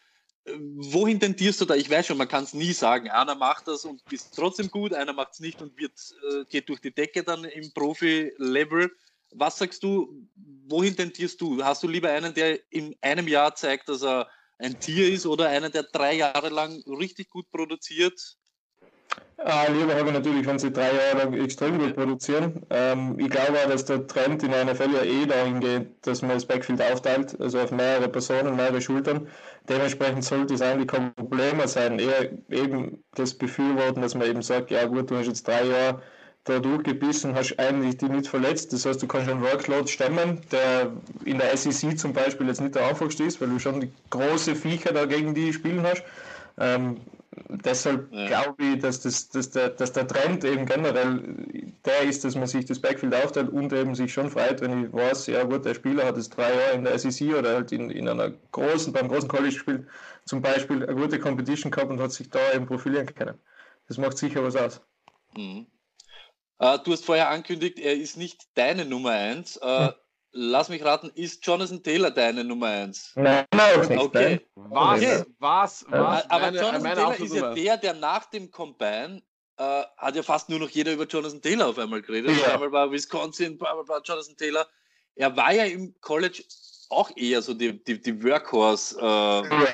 Äh, 0.45 0.53
wohin 0.57 1.19
tendierst 1.19 1.59
du 1.59 1.65
da? 1.65 1.75
Ich 1.75 1.89
weiß 1.89 2.07
schon, 2.07 2.17
man 2.17 2.27
kann 2.27 2.45
es 2.45 2.53
nie 2.53 2.71
sagen. 2.71 3.09
Einer 3.09 3.35
macht 3.35 3.67
das 3.67 3.83
und 3.83 4.01
ist 4.11 4.33
trotzdem 4.33 4.69
gut, 4.71 4.93
einer 4.93 5.13
macht 5.13 5.33
es 5.33 5.39
nicht 5.39 5.61
und 5.61 5.77
wird, 5.77 5.93
äh, 6.31 6.45
geht 6.45 6.69
durch 6.69 6.79
die 6.79 6.93
Decke 6.93 7.23
dann 7.23 7.43
im 7.43 7.71
Profi-Level. 7.73 8.91
Was 9.31 9.57
sagst 9.57 9.83
du, 9.83 10.25
wohin 10.67 10.95
tendierst 10.95 11.41
du? 11.41 11.61
Hast 11.61 11.83
du 11.83 11.87
lieber 11.87 12.09
einen, 12.09 12.33
der 12.33 12.59
in 12.71 12.95
einem 13.01 13.27
Jahr 13.27 13.53
zeigt, 13.55 13.89
dass 13.89 14.01
er 14.01 14.29
ein 14.59 14.79
Tier 14.79 15.11
ist 15.11 15.25
oder 15.25 15.49
einen, 15.49 15.73
der 15.73 15.83
drei 15.83 16.13
Jahre 16.13 16.47
lang 16.47 16.81
richtig 16.87 17.29
gut 17.29 17.51
produziert 17.51 18.37
Ah, 19.47 19.67
lieber 19.67 19.93
habe 19.93 20.07
ich 20.07 20.13
natürlich, 20.13 20.47
wenn 20.47 20.57
sie 20.57 20.71
drei 20.71 20.91
Jahre 20.91 21.17
lang 21.19 21.33
extrem 21.33 21.77
gut 21.77 21.95
produzieren. 21.95 22.65
Ähm, 22.71 23.19
ich 23.19 23.29
glaube 23.29 23.59
auch, 23.63 23.69
dass 23.69 23.85
der 23.85 24.07
Trend 24.07 24.41
in 24.41 24.51
einer 24.53 24.73
ja 24.73 25.03
eh 25.03 25.25
dahin 25.27 25.59
geht, 25.59 25.87
dass 26.01 26.23
man 26.23 26.31
das 26.31 26.45
Backfield 26.45 26.81
aufteilt, 26.81 27.39
also 27.39 27.59
auf 27.59 27.71
mehrere 27.71 28.09
Personen, 28.09 28.55
mehrere 28.55 28.81
Schultern. 28.81 29.27
Dementsprechend 29.69 30.23
sollte 30.23 30.55
es 30.55 30.61
eigentlich 30.63 30.87
kein 30.87 31.13
Problem 31.13 31.59
sein. 31.67 31.99
Eher 31.99 32.31
eben 32.49 33.03
das 33.13 33.35
Befürworten, 33.35 34.01
dass 34.01 34.15
man 34.15 34.27
eben 34.27 34.41
sagt, 34.41 34.71
ja 34.71 34.85
gut, 34.85 35.11
du 35.11 35.17
hast 35.17 35.27
jetzt 35.27 35.47
drei 35.47 35.65
Jahre 35.65 36.01
da 36.45 36.59
durchgebissen, 36.59 37.35
hast 37.35 37.59
eigentlich 37.59 37.97
die 37.97 38.09
nicht 38.09 38.27
verletzt. 38.27 38.73
Das 38.73 38.85
heißt, 38.85 39.01
du 39.01 39.07
kannst 39.07 39.29
einen 39.29 39.43
Workload 39.43 39.87
stemmen, 39.87 40.41
der 40.51 40.91
in 41.23 41.37
der 41.37 41.55
SEC 41.55 41.99
zum 41.99 42.13
Beispiel 42.13 42.47
jetzt 42.47 42.61
nicht 42.61 42.73
der 42.73 42.87
einfachste 42.87 43.23
ist, 43.23 43.41
weil 43.41 43.49
du 43.49 43.59
schon 43.59 43.81
die 43.81 43.91
große 44.09 44.55
Viecher 44.55 44.91
da 44.91 45.05
gegen 45.05 45.35
die 45.35 45.53
spielen 45.53 45.83
hast. 45.83 46.03
Ähm, 46.57 46.97
deshalb 47.49 48.11
ja. 48.11 48.27
glaube 48.27 48.63
ich, 48.63 48.79
dass, 48.79 49.01
das, 49.01 49.29
dass, 49.29 49.51
der, 49.51 49.69
dass 49.69 49.93
der 49.93 50.07
Trend 50.07 50.43
eben 50.43 50.65
generell 50.65 51.73
der 51.85 52.01
ist, 52.01 52.23
dass 52.23 52.35
man 52.35 52.47
sich 52.47 52.65
das 52.65 52.79
Backfield 52.79 53.13
aufteilt 53.13 53.49
und 53.49 53.71
eben 53.73 53.95
sich 53.95 54.13
schon 54.13 54.29
freut, 54.29 54.61
wenn 54.61 54.85
ich 54.85 54.93
weiß, 54.93 55.27
ja 55.27 55.43
gut, 55.43 55.65
der 55.65 55.73
Spieler 55.73 56.05
hat 56.05 56.17
jetzt 56.17 56.29
drei 56.29 56.53
Jahre 56.53 56.73
in 56.73 56.83
der 56.83 56.97
SEC 56.97 57.35
oder 57.35 57.55
halt 57.55 57.71
in, 57.71 57.89
in 57.89 58.07
einer 58.07 58.31
großen, 58.51 58.91
beim 58.93 59.07
großen 59.07 59.29
College 59.29 59.53
gespielt, 59.53 59.87
zum 60.25 60.41
Beispiel 60.41 60.83
eine 60.83 60.95
gute 60.95 61.19
Competition 61.19 61.71
gehabt 61.71 61.91
und 61.91 62.01
hat 62.01 62.11
sich 62.11 62.29
da 62.29 62.53
eben 62.53 62.65
profilieren 62.65 63.13
können. 63.13 63.39
Das 63.87 63.97
macht 63.97 64.17
sicher 64.17 64.43
was 64.43 64.55
aus. 64.55 64.81
Mhm. 65.35 65.67
Uh, 66.57 66.77
du 66.83 66.93
hast 66.93 67.03
vorher 67.03 67.29
angekündigt, 67.29 67.79
er 67.79 67.95
ist 67.95 68.15
nicht 68.15 68.45
deine 68.55 68.85
Nummer 68.85 69.11
1. 69.11 69.59
Uh, 69.61 69.65
äh, 69.65 69.87
hm. 69.87 69.93
Lass 70.37 70.67
mich 70.67 70.83
raten, 70.83 71.09
ist 71.15 71.45
Jonathan 71.45 71.81
Taylor 71.81 72.11
deine 72.11 72.43
Nummer 72.43 72.67
1? 72.67 73.13
Nein, 73.15 73.45
nicht. 73.51 73.91
Okay. 73.91 74.41
Was? 74.55 74.99
Okay. 74.99 75.23
Was? 75.39 75.85
Was? 75.87 76.29
Aber 76.29 76.39
meine, 76.41 76.57
Jonathan 76.57 76.83
meine 76.83 76.95
Taylor 76.95 77.19
ist 77.19 77.33
ja 77.33 77.53
der, 77.53 77.77
der 77.77 77.93
nach 77.93 78.25
dem 78.25 78.51
Combine 78.51 79.21
äh, 79.55 79.83
hat 79.95 80.13
ja 80.13 80.23
fast 80.23 80.49
nur 80.49 80.59
noch 80.59 80.69
jeder 80.69 80.91
über 80.91 81.05
Jonathan 81.05 81.41
Taylor 81.41 81.67
auf 81.67 81.79
einmal 81.79 82.01
geredet. 82.01 82.35
Ja. 82.41 82.55
Einmal 82.55 82.69
war 82.73 82.91
Wisconsin, 82.91 83.53
einmal 83.53 83.87
war 83.87 84.01
Jonathan 84.03 84.35
Taylor. 84.35 84.67
Er 85.15 85.33
war 85.37 85.53
ja 85.53 85.63
im 85.63 85.95
College 86.01 86.43
auch 86.89 87.09
eher 87.15 87.41
so 87.41 87.53
die, 87.53 87.81
die, 87.85 88.01
die 88.01 88.21
Workhorse. 88.21 88.97
Äh, 88.97 89.65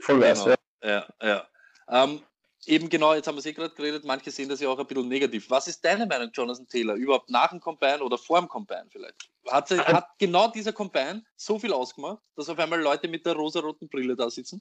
Voll 0.00 0.18
genau. 0.18 0.48
ja. 0.48 0.56
ja, 0.82 1.06
ja. 1.22 1.48
Ähm, 1.90 2.22
eben 2.68 2.88
genau, 2.88 3.14
jetzt 3.14 3.26
haben 3.26 3.34
wir 3.34 3.40
es 3.40 3.46
eh 3.46 3.52
gerade 3.52 3.74
geredet, 3.74 4.04
manche 4.04 4.30
sehen 4.30 4.48
das 4.48 4.60
ja 4.60 4.68
auch 4.68 4.78
ein 4.78 4.86
bisschen 4.86 5.08
negativ. 5.08 5.50
Was 5.50 5.66
ist 5.66 5.84
deine 5.84 6.06
Meinung, 6.06 6.30
Jonathan 6.32 6.68
Taylor? 6.68 6.94
Überhaupt 6.94 7.30
nach 7.30 7.48
dem 7.48 7.60
Combine 7.60 8.00
oder 8.00 8.18
vor 8.18 8.38
dem 8.38 8.48
Combine 8.48 8.86
vielleicht? 8.90 9.16
Hat, 9.48 9.68
sie, 9.68 9.78
hat 9.80 10.08
genau 10.18 10.48
dieser 10.48 10.72
Combine 10.72 11.24
so 11.36 11.58
viel 11.58 11.72
ausgemacht, 11.72 12.22
dass 12.36 12.48
auf 12.48 12.58
einmal 12.58 12.80
Leute 12.80 13.08
mit 13.08 13.24
der 13.24 13.34
rosaroten 13.34 13.88
Brille 13.88 14.14
da 14.14 14.30
sitzen? 14.30 14.60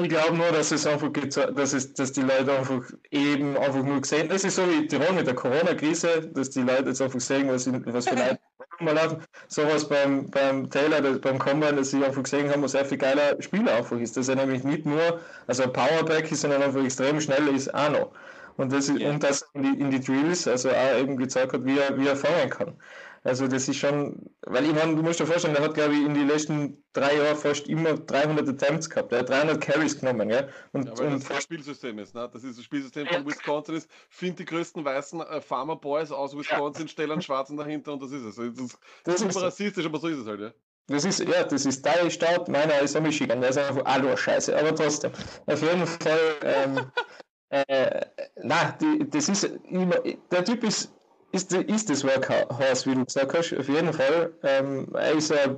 Ich 0.00 0.08
glaube 0.08 0.36
nur, 0.36 0.50
dass 0.52 0.70
es 0.70 0.86
einfach 0.86 1.10
dass, 1.12 1.74
es, 1.74 1.92
dass 1.92 2.12
die 2.12 2.22
Leute 2.22 2.50
einfach 2.56 2.82
eben 3.10 3.58
einfach 3.58 3.82
nur 3.82 4.00
gesehen 4.00 4.28
Das 4.28 4.42
ist 4.42 4.56
so 4.56 4.62
wie 4.66 4.86
Tirol 4.86 5.12
mit 5.12 5.26
der 5.26 5.34
Corona-Krise, 5.34 6.30
dass 6.32 6.48
die 6.48 6.62
Leute 6.62 6.88
jetzt 6.88 7.02
einfach 7.02 7.20
sehen, 7.20 7.48
was, 7.48 7.70
was 7.70 8.08
für 8.08 8.14
Leute 8.14 8.38
mal 8.80 8.94
laufen. 8.94 9.18
Sowas 9.48 9.86
beim, 9.86 10.30
beim 10.30 10.70
Taylor, 10.70 11.02
beim 11.18 11.38
Combine, 11.38 11.74
dass 11.74 11.90
sie 11.90 12.02
einfach 12.02 12.22
gesehen 12.22 12.50
haben, 12.50 12.62
was 12.62 12.72
sehr 12.72 12.86
viel 12.86 12.96
geiler 12.96 13.40
Spieler 13.42 13.74
einfach 13.74 13.98
ist. 13.98 14.16
Dass 14.16 14.28
er 14.28 14.36
nämlich 14.36 14.64
nicht 14.64 14.86
nur, 14.86 15.20
also 15.46 15.64
ein 15.64 15.72
Powerback 15.72 16.32
ist, 16.32 16.40
sondern 16.40 16.62
einfach 16.62 16.82
extrem 16.82 17.20
schnell 17.20 17.48
ist 17.48 17.74
auch 17.74 17.90
noch. 17.90 18.12
Und 18.56 18.72
das, 18.72 18.88
yeah. 18.88 19.10
und 19.10 19.22
das 19.22 19.42
in 19.54 19.62
die, 19.62 19.80
in 19.80 19.90
die 19.90 20.00
Drills, 20.00 20.48
also 20.48 20.70
auch 20.70 20.98
eben 20.98 21.16
gezeigt 21.16 21.52
hat, 21.52 21.64
wie 21.64 21.78
er, 21.78 21.98
wie 21.98 22.06
er 22.06 22.16
fangen 22.16 22.50
kann. 22.50 22.76
Also 23.24 23.46
das 23.46 23.68
ist 23.68 23.76
schon, 23.76 24.30
weil 24.42 24.64
ich 24.64 24.72
meine, 24.74 24.96
du 24.96 25.02
musst 25.02 25.20
dir 25.20 25.26
vorstellen, 25.26 25.54
der 25.54 25.62
hat 25.62 25.74
glaube 25.74 25.94
ich 25.94 26.00
in 26.00 26.14
den 26.14 26.26
letzten 26.26 26.82
drei 26.92 27.16
Jahren 27.16 27.36
fast 27.36 27.68
immer 27.68 27.94
300 27.94 28.48
Attempts 28.48 28.90
gehabt, 28.90 29.12
er 29.12 29.20
hat 29.20 29.28
300 29.28 29.60
Carries 29.60 29.98
genommen, 29.98 30.28
ja. 30.28 30.48
Und, 30.72 30.86
ja, 30.86 30.98
weil 30.98 31.06
und 31.06 31.22
das 31.22 31.28
das 31.28 31.44
Spielsystem 31.44 31.98
ist, 32.00 32.16
ne? 32.16 32.28
Das 32.32 32.42
ist 32.42 32.58
das 32.58 32.64
Spielsystem 32.64 33.06
von 33.06 33.24
Wisconsin 33.24 33.76
ist, 33.76 33.88
find 34.08 34.40
die 34.40 34.44
größten 34.44 34.84
weißen 34.84 35.20
äh, 35.20 35.40
Farmer 35.40 35.76
Boys 35.76 36.10
aus 36.10 36.36
Wisconsin, 36.36 36.86
ja. 36.86 36.88
stellen 36.88 37.12
einen 37.12 37.22
Schwarzen 37.22 37.56
dahinter 37.56 37.92
und 37.92 38.02
das 38.02 38.10
ist 38.10 38.24
es. 38.24 38.36
Das 38.36 38.46
ist, 38.46 38.78
das 39.04 39.18
super 39.20 39.30
ist 39.30 39.42
rassistisch, 39.42 39.86
aber 39.86 40.00
so 40.00 40.08
ist 40.08 40.18
es 40.18 40.26
halt, 40.26 40.40
ja. 40.40 40.52
Das 40.88 41.04
ist, 41.04 41.20
ja, 41.20 41.44
das 41.44 41.64
ist 41.64 41.86
dein 41.86 42.10
Staat, 42.10 42.48
meiner 42.48 42.80
ist 42.80 42.96
ein 42.96 43.04
Michigan, 43.04 43.40
der 43.40 43.50
ist 43.50 43.58
einfach 43.58 43.86
auch 43.86 44.02
nur 44.02 44.16
Scheiße, 44.16 44.58
aber 44.58 44.74
trotzdem. 44.74 45.12
Auf 45.46 45.62
jeden 45.62 45.86
Fall, 45.86 46.18
ähm, 46.42 46.90
äh, 47.50 48.00
na, 48.42 48.72
die, 48.80 49.08
das 49.08 49.28
ist 49.28 49.44
immer, 49.44 49.94
der 50.32 50.44
Typ 50.44 50.64
ist 50.64 50.92
ist, 51.32 51.52
ist 51.52 51.90
das 51.90 52.04
Workhorse, 52.04 52.90
wie 52.90 52.94
du 52.94 53.04
gesagt 53.04 53.36
hast, 53.36 53.52
auf 53.54 53.68
jeden 53.68 53.92
Fall. 53.92 54.32
Ähm, 54.42 54.88
er 54.94 55.12
ist 55.12 55.30
äh, 55.30 55.48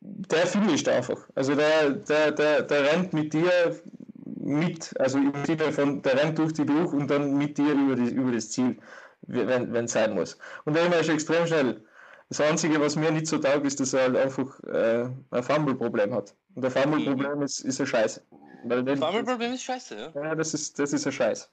der 0.00 0.46
finisht 0.46 0.88
einfach. 0.88 1.18
Also 1.34 1.54
der, 1.54 1.90
der, 1.90 2.32
der, 2.32 2.62
der 2.62 2.92
rennt 2.92 3.12
mit 3.12 3.32
dir 3.32 3.80
mit, 4.24 4.98
also 5.00 5.18
im 5.18 5.44
Sinne 5.44 5.72
von, 5.72 6.02
der 6.02 6.22
rennt 6.22 6.38
durch 6.38 6.52
die 6.52 6.64
durch 6.64 6.92
und 6.92 7.08
dann 7.10 7.36
mit 7.36 7.58
dir 7.58 7.72
über, 7.72 7.96
die, 7.96 8.10
über 8.10 8.32
das 8.32 8.50
Ziel, 8.50 8.78
wenn 9.22 9.84
es 9.84 9.92
sein 9.92 10.14
muss. 10.14 10.38
Und 10.64 10.74
der 10.74 11.00
ist 11.00 11.08
extrem 11.08 11.46
schnell. 11.46 11.82
Das 12.28 12.40
Einzige, 12.40 12.80
was 12.80 12.94
mir 12.96 13.10
nicht 13.10 13.26
so 13.26 13.38
taugt, 13.38 13.66
ist, 13.66 13.80
dass 13.80 13.94
er 13.94 14.02
halt 14.02 14.16
einfach 14.16 14.60
äh, 14.64 15.08
ein 15.30 15.42
Fumble-Problem 15.42 16.14
hat. 16.14 16.34
Und 16.54 16.62
der 16.62 16.70
Fumble-Problem 16.70 17.42
ist, 17.42 17.60
ist 17.60 17.80
ein 17.80 17.86
Scheiß. 17.86 18.22
Fumble-Problem 18.62 19.54
ist 19.54 19.62
scheiße, 19.62 19.96
ja? 19.96 20.22
Ja, 20.22 20.34
das 20.34 20.52
ist, 20.52 20.78
das 20.78 20.92
ist 20.92 21.06
ein 21.06 21.12
Scheiß. 21.12 21.48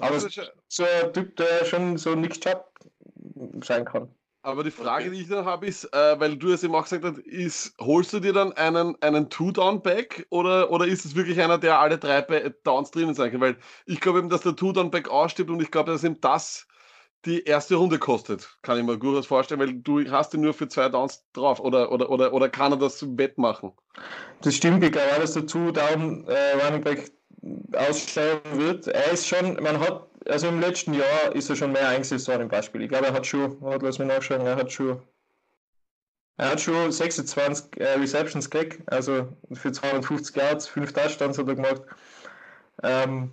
Aber 0.00 0.20
so 0.20 0.84
ein 0.84 1.12
Typ, 1.12 1.36
der 1.36 1.64
schon 1.64 1.96
so 1.96 2.14
Nick 2.14 2.40
Chubb 2.40 2.64
sein 3.62 3.84
kann. 3.84 4.08
Aber 4.42 4.62
die 4.62 4.70
Frage, 4.70 5.06
okay. 5.06 5.16
die 5.16 5.22
ich 5.22 5.28
dann 5.28 5.44
habe, 5.44 5.66
ist, 5.66 5.92
äh, 5.92 6.20
weil 6.20 6.36
du 6.36 6.52
es 6.52 6.62
eben 6.62 6.72
auch 6.76 6.84
gesagt 6.84 7.02
hast, 7.02 7.18
ist, 7.18 7.74
holst 7.80 8.12
du 8.12 8.20
dir 8.20 8.32
dann 8.32 8.52
einen, 8.52 8.94
einen 9.02 9.28
Two-Down-Back 9.28 10.28
oder, 10.30 10.70
oder 10.70 10.86
ist 10.86 11.04
es 11.04 11.16
wirklich 11.16 11.40
einer, 11.40 11.58
der 11.58 11.80
alle 11.80 11.98
drei 11.98 12.22
Downs 12.62 12.92
drinnen 12.92 13.14
sein 13.14 13.32
kann? 13.32 13.40
Weil 13.40 13.56
ich 13.86 14.00
glaube 14.00 14.20
eben, 14.20 14.28
dass 14.28 14.42
der 14.42 14.54
Two-Down-Back 14.54 15.08
ausstirbt 15.08 15.50
und 15.50 15.60
ich 15.60 15.72
glaube, 15.72 15.90
dass 15.90 16.04
ihm 16.04 16.20
das 16.20 16.68
die 17.24 17.42
erste 17.42 17.74
Runde 17.74 17.98
kostet, 17.98 18.56
kann 18.62 18.78
ich 18.78 18.84
mir 18.84 18.96
durchaus 18.96 19.26
vorstellen, 19.26 19.60
weil 19.60 19.74
du 19.74 20.08
hast 20.12 20.32
ihn 20.32 20.42
nur 20.42 20.54
für 20.54 20.68
zwei 20.68 20.88
Downs 20.88 21.26
drauf 21.32 21.58
oder, 21.58 21.90
oder, 21.90 22.08
oder, 22.08 22.32
oder 22.32 22.48
kann 22.48 22.72
er 22.72 22.78
das 22.78 23.04
wettmachen? 23.18 23.72
Das 24.42 24.54
stimmt, 24.54 24.84
ich 24.84 24.92
glaube, 24.92 25.20
dass 25.20 25.32
der 25.32 25.46
Two-Down 25.46 26.24
äh, 26.28 26.64
Running 26.64 26.84
Back 26.84 27.10
aussteigen 27.72 28.58
wird. 28.58 28.88
Er 28.88 29.12
ist 29.12 29.26
schon, 29.26 29.54
man 29.62 29.80
hat 29.80 30.06
also 30.28 30.48
im 30.48 30.60
letzten 30.60 30.94
Jahr 30.94 31.34
ist 31.34 31.50
er 31.50 31.56
schon 31.56 31.72
mehr 31.72 31.88
eingesetzt 31.88 32.28
worden 32.28 32.42
im 32.42 32.48
Beispiel. 32.48 32.82
Ich 32.82 32.88
glaube, 32.88 33.06
er 33.06 33.12
hat 33.12 33.26
schon, 33.26 33.60
warte, 33.60 33.86
lass 33.86 33.98
mich 33.98 34.08
nachschauen, 34.08 34.46
er 34.46 34.56
hat 34.56 34.72
schon, 34.72 35.00
er 36.36 36.50
hat 36.50 36.60
schon 36.60 36.92
26 36.92 37.80
äh, 37.80 37.94
Receptions 37.94 38.50
gekriegt, 38.50 38.82
also 38.92 39.28
für 39.52 39.72
250 39.72 40.36
Yards, 40.36 40.68
5 40.68 40.92
Touchdowns 40.92 41.38
hat 41.38 41.48
er 41.48 41.54
gemacht. 41.54 41.82
Ähm, 42.82 43.32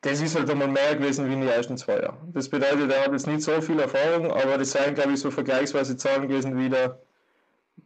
das 0.00 0.20
ist 0.20 0.36
halt 0.36 0.48
einmal 0.48 0.68
mehr 0.68 0.94
gewesen 0.94 1.28
wie 1.28 1.32
in 1.32 1.40
den 1.40 1.48
ersten 1.48 1.76
zwei 1.76 2.00
Jahren. 2.00 2.32
Das 2.32 2.48
bedeutet, 2.48 2.90
er 2.90 3.04
hat 3.04 3.12
jetzt 3.12 3.26
nicht 3.26 3.42
so 3.42 3.60
viel 3.60 3.80
Erfahrung, 3.80 4.30
aber 4.30 4.56
das 4.56 4.70
seien, 4.70 4.94
glaube 4.94 5.12
ich, 5.12 5.20
so 5.20 5.30
vergleichsweise 5.30 5.96
Zahlen 5.96 6.28
gewesen 6.28 6.56
wie 6.56 6.68
der, 6.68 7.02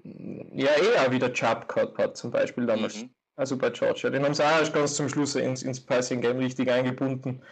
ja, 0.05 0.71
eher 0.75 1.11
wie 1.11 1.19
der 1.19 1.33
Chubb 1.33 1.69
gehabt 1.69 1.99
hat, 1.99 2.17
zum 2.17 2.31
Beispiel 2.31 2.67
damals. 2.67 2.97
Mhm. 2.97 3.11
Also 3.37 3.57
bei 3.57 3.71
Georgia. 3.71 4.11
Den 4.11 4.25
haben 4.25 4.35
sie 4.35 4.45
auch 4.45 4.73
ganz 4.73 4.95
zum 4.95 5.09
Schluss 5.09 5.35
ins, 5.35 5.63
ins 5.63 5.81
Passing 5.81 6.21
Game 6.21 6.39
richtig 6.39 6.71
eingebunden. 6.71 7.43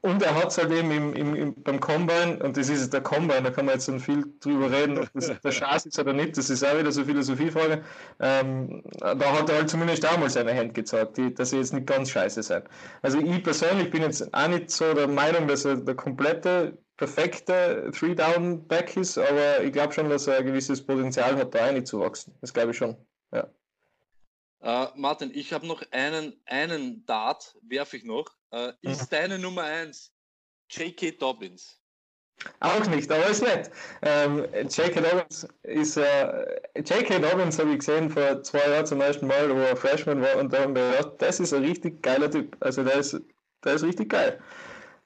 Und 0.00 0.22
er 0.22 0.34
hat 0.36 0.48
es 0.48 0.58
halt 0.58 0.70
eben 0.70 0.92
im, 0.92 1.12
im, 1.14 1.34
im, 1.34 1.62
beim 1.62 1.80
Combine, 1.80 2.38
und 2.40 2.56
das 2.56 2.68
ist 2.68 2.92
der 2.92 3.00
Combine, 3.00 3.42
da 3.42 3.50
kann 3.50 3.66
man 3.66 3.74
jetzt 3.74 3.88
dann 3.88 3.98
viel 3.98 4.24
drüber 4.38 4.70
reden, 4.70 4.96
ob 4.98 5.08
das 5.12 5.32
der 5.40 5.50
Schatz 5.50 5.86
ist 5.86 5.98
oder 5.98 6.12
nicht, 6.12 6.36
das 6.38 6.50
ist 6.50 6.64
auch 6.64 6.78
wieder 6.78 6.92
so 6.92 7.04
Philosophiefrage. 7.04 7.82
Ähm, 8.20 8.84
da 9.00 9.32
hat 9.32 9.50
er 9.50 9.56
halt 9.56 9.70
zumindest 9.70 10.06
auch 10.06 10.16
mal 10.16 10.30
seine 10.30 10.56
Hand 10.56 10.74
gezeigt, 10.74 11.16
die, 11.16 11.34
dass 11.34 11.50
sie 11.50 11.58
jetzt 11.58 11.72
nicht 11.72 11.88
ganz 11.88 12.10
scheiße 12.10 12.44
sind. 12.44 12.64
Also 13.02 13.18
ich 13.18 13.42
persönlich 13.42 13.90
bin 13.90 14.02
jetzt 14.02 14.32
auch 14.32 14.48
nicht 14.48 14.70
so 14.70 14.94
der 14.94 15.08
Meinung, 15.08 15.48
dass 15.48 15.64
er 15.64 15.76
der 15.76 15.96
komplette, 15.96 16.78
perfekte 16.96 17.90
Three-Down-Back 17.92 18.96
ist, 18.96 19.18
aber 19.18 19.64
ich 19.64 19.72
glaube 19.72 19.92
schon, 19.92 20.08
dass 20.08 20.28
er 20.28 20.38
ein 20.38 20.46
gewisses 20.46 20.84
Potenzial 20.86 21.36
hat, 21.36 21.54
da 21.54 21.64
reinzuwachsen. 21.64 22.34
Das 22.40 22.54
glaube 22.54 22.70
ich 22.70 22.76
schon, 22.76 22.96
ja. 23.32 23.48
Uh, 24.60 24.86
Martin, 24.96 25.30
ich 25.32 25.52
habe 25.52 25.66
noch 25.66 25.82
einen, 25.92 26.32
einen 26.46 27.06
Dart, 27.06 27.56
werfe 27.62 27.96
ich 27.96 28.04
noch. 28.04 28.26
Uh, 28.52 28.72
ist 28.82 29.02
mhm. 29.02 29.06
deine 29.10 29.38
Nummer 29.38 29.62
1 29.62 30.12
J.K. 30.70 31.12
Dobbins? 31.12 31.78
Auch 32.60 32.86
nicht, 32.86 33.10
aber 33.10 33.26
ist 33.26 33.42
nett. 33.42 33.70
Ähm, 34.02 34.44
J.K. 34.54 35.00
Dobbins 35.00 35.46
ist, 35.62 35.96
äh, 35.96 36.60
J.K. 36.76 37.18
Dobbins 37.18 37.58
habe 37.58 37.70
ich 37.70 37.78
gesehen 37.80 38.10
vor 38.10 38.42
zwei 38.42 38.68
Jahren 38.70 38.86
zum 38.86 39.00
ersten 39.00 39.26
Mal, 39.26 39.48
wo 39.50 39.58
er 39.60 39.76
Freshman 39.76 40.22
war 40.22 40.36
und 40.36 40.52
da 40.52 40.62
haben 40.62 40.74
wir 40.74 40.90
gedacht, 40.90 41.14
das 41.18 41.40
ist 41.40 41.52
ein 41.52 41.64
richtig 41.64 42.02
geiler 42.02 42.30
Typ. 42.30 42.56
Also 42.60 42.84
der 42.84 42.96
ist, 42.96 43.20
der 43.64 43.74
ist 43.74 43.82
richtig 43.82 44.10
geil. 44.10 44.40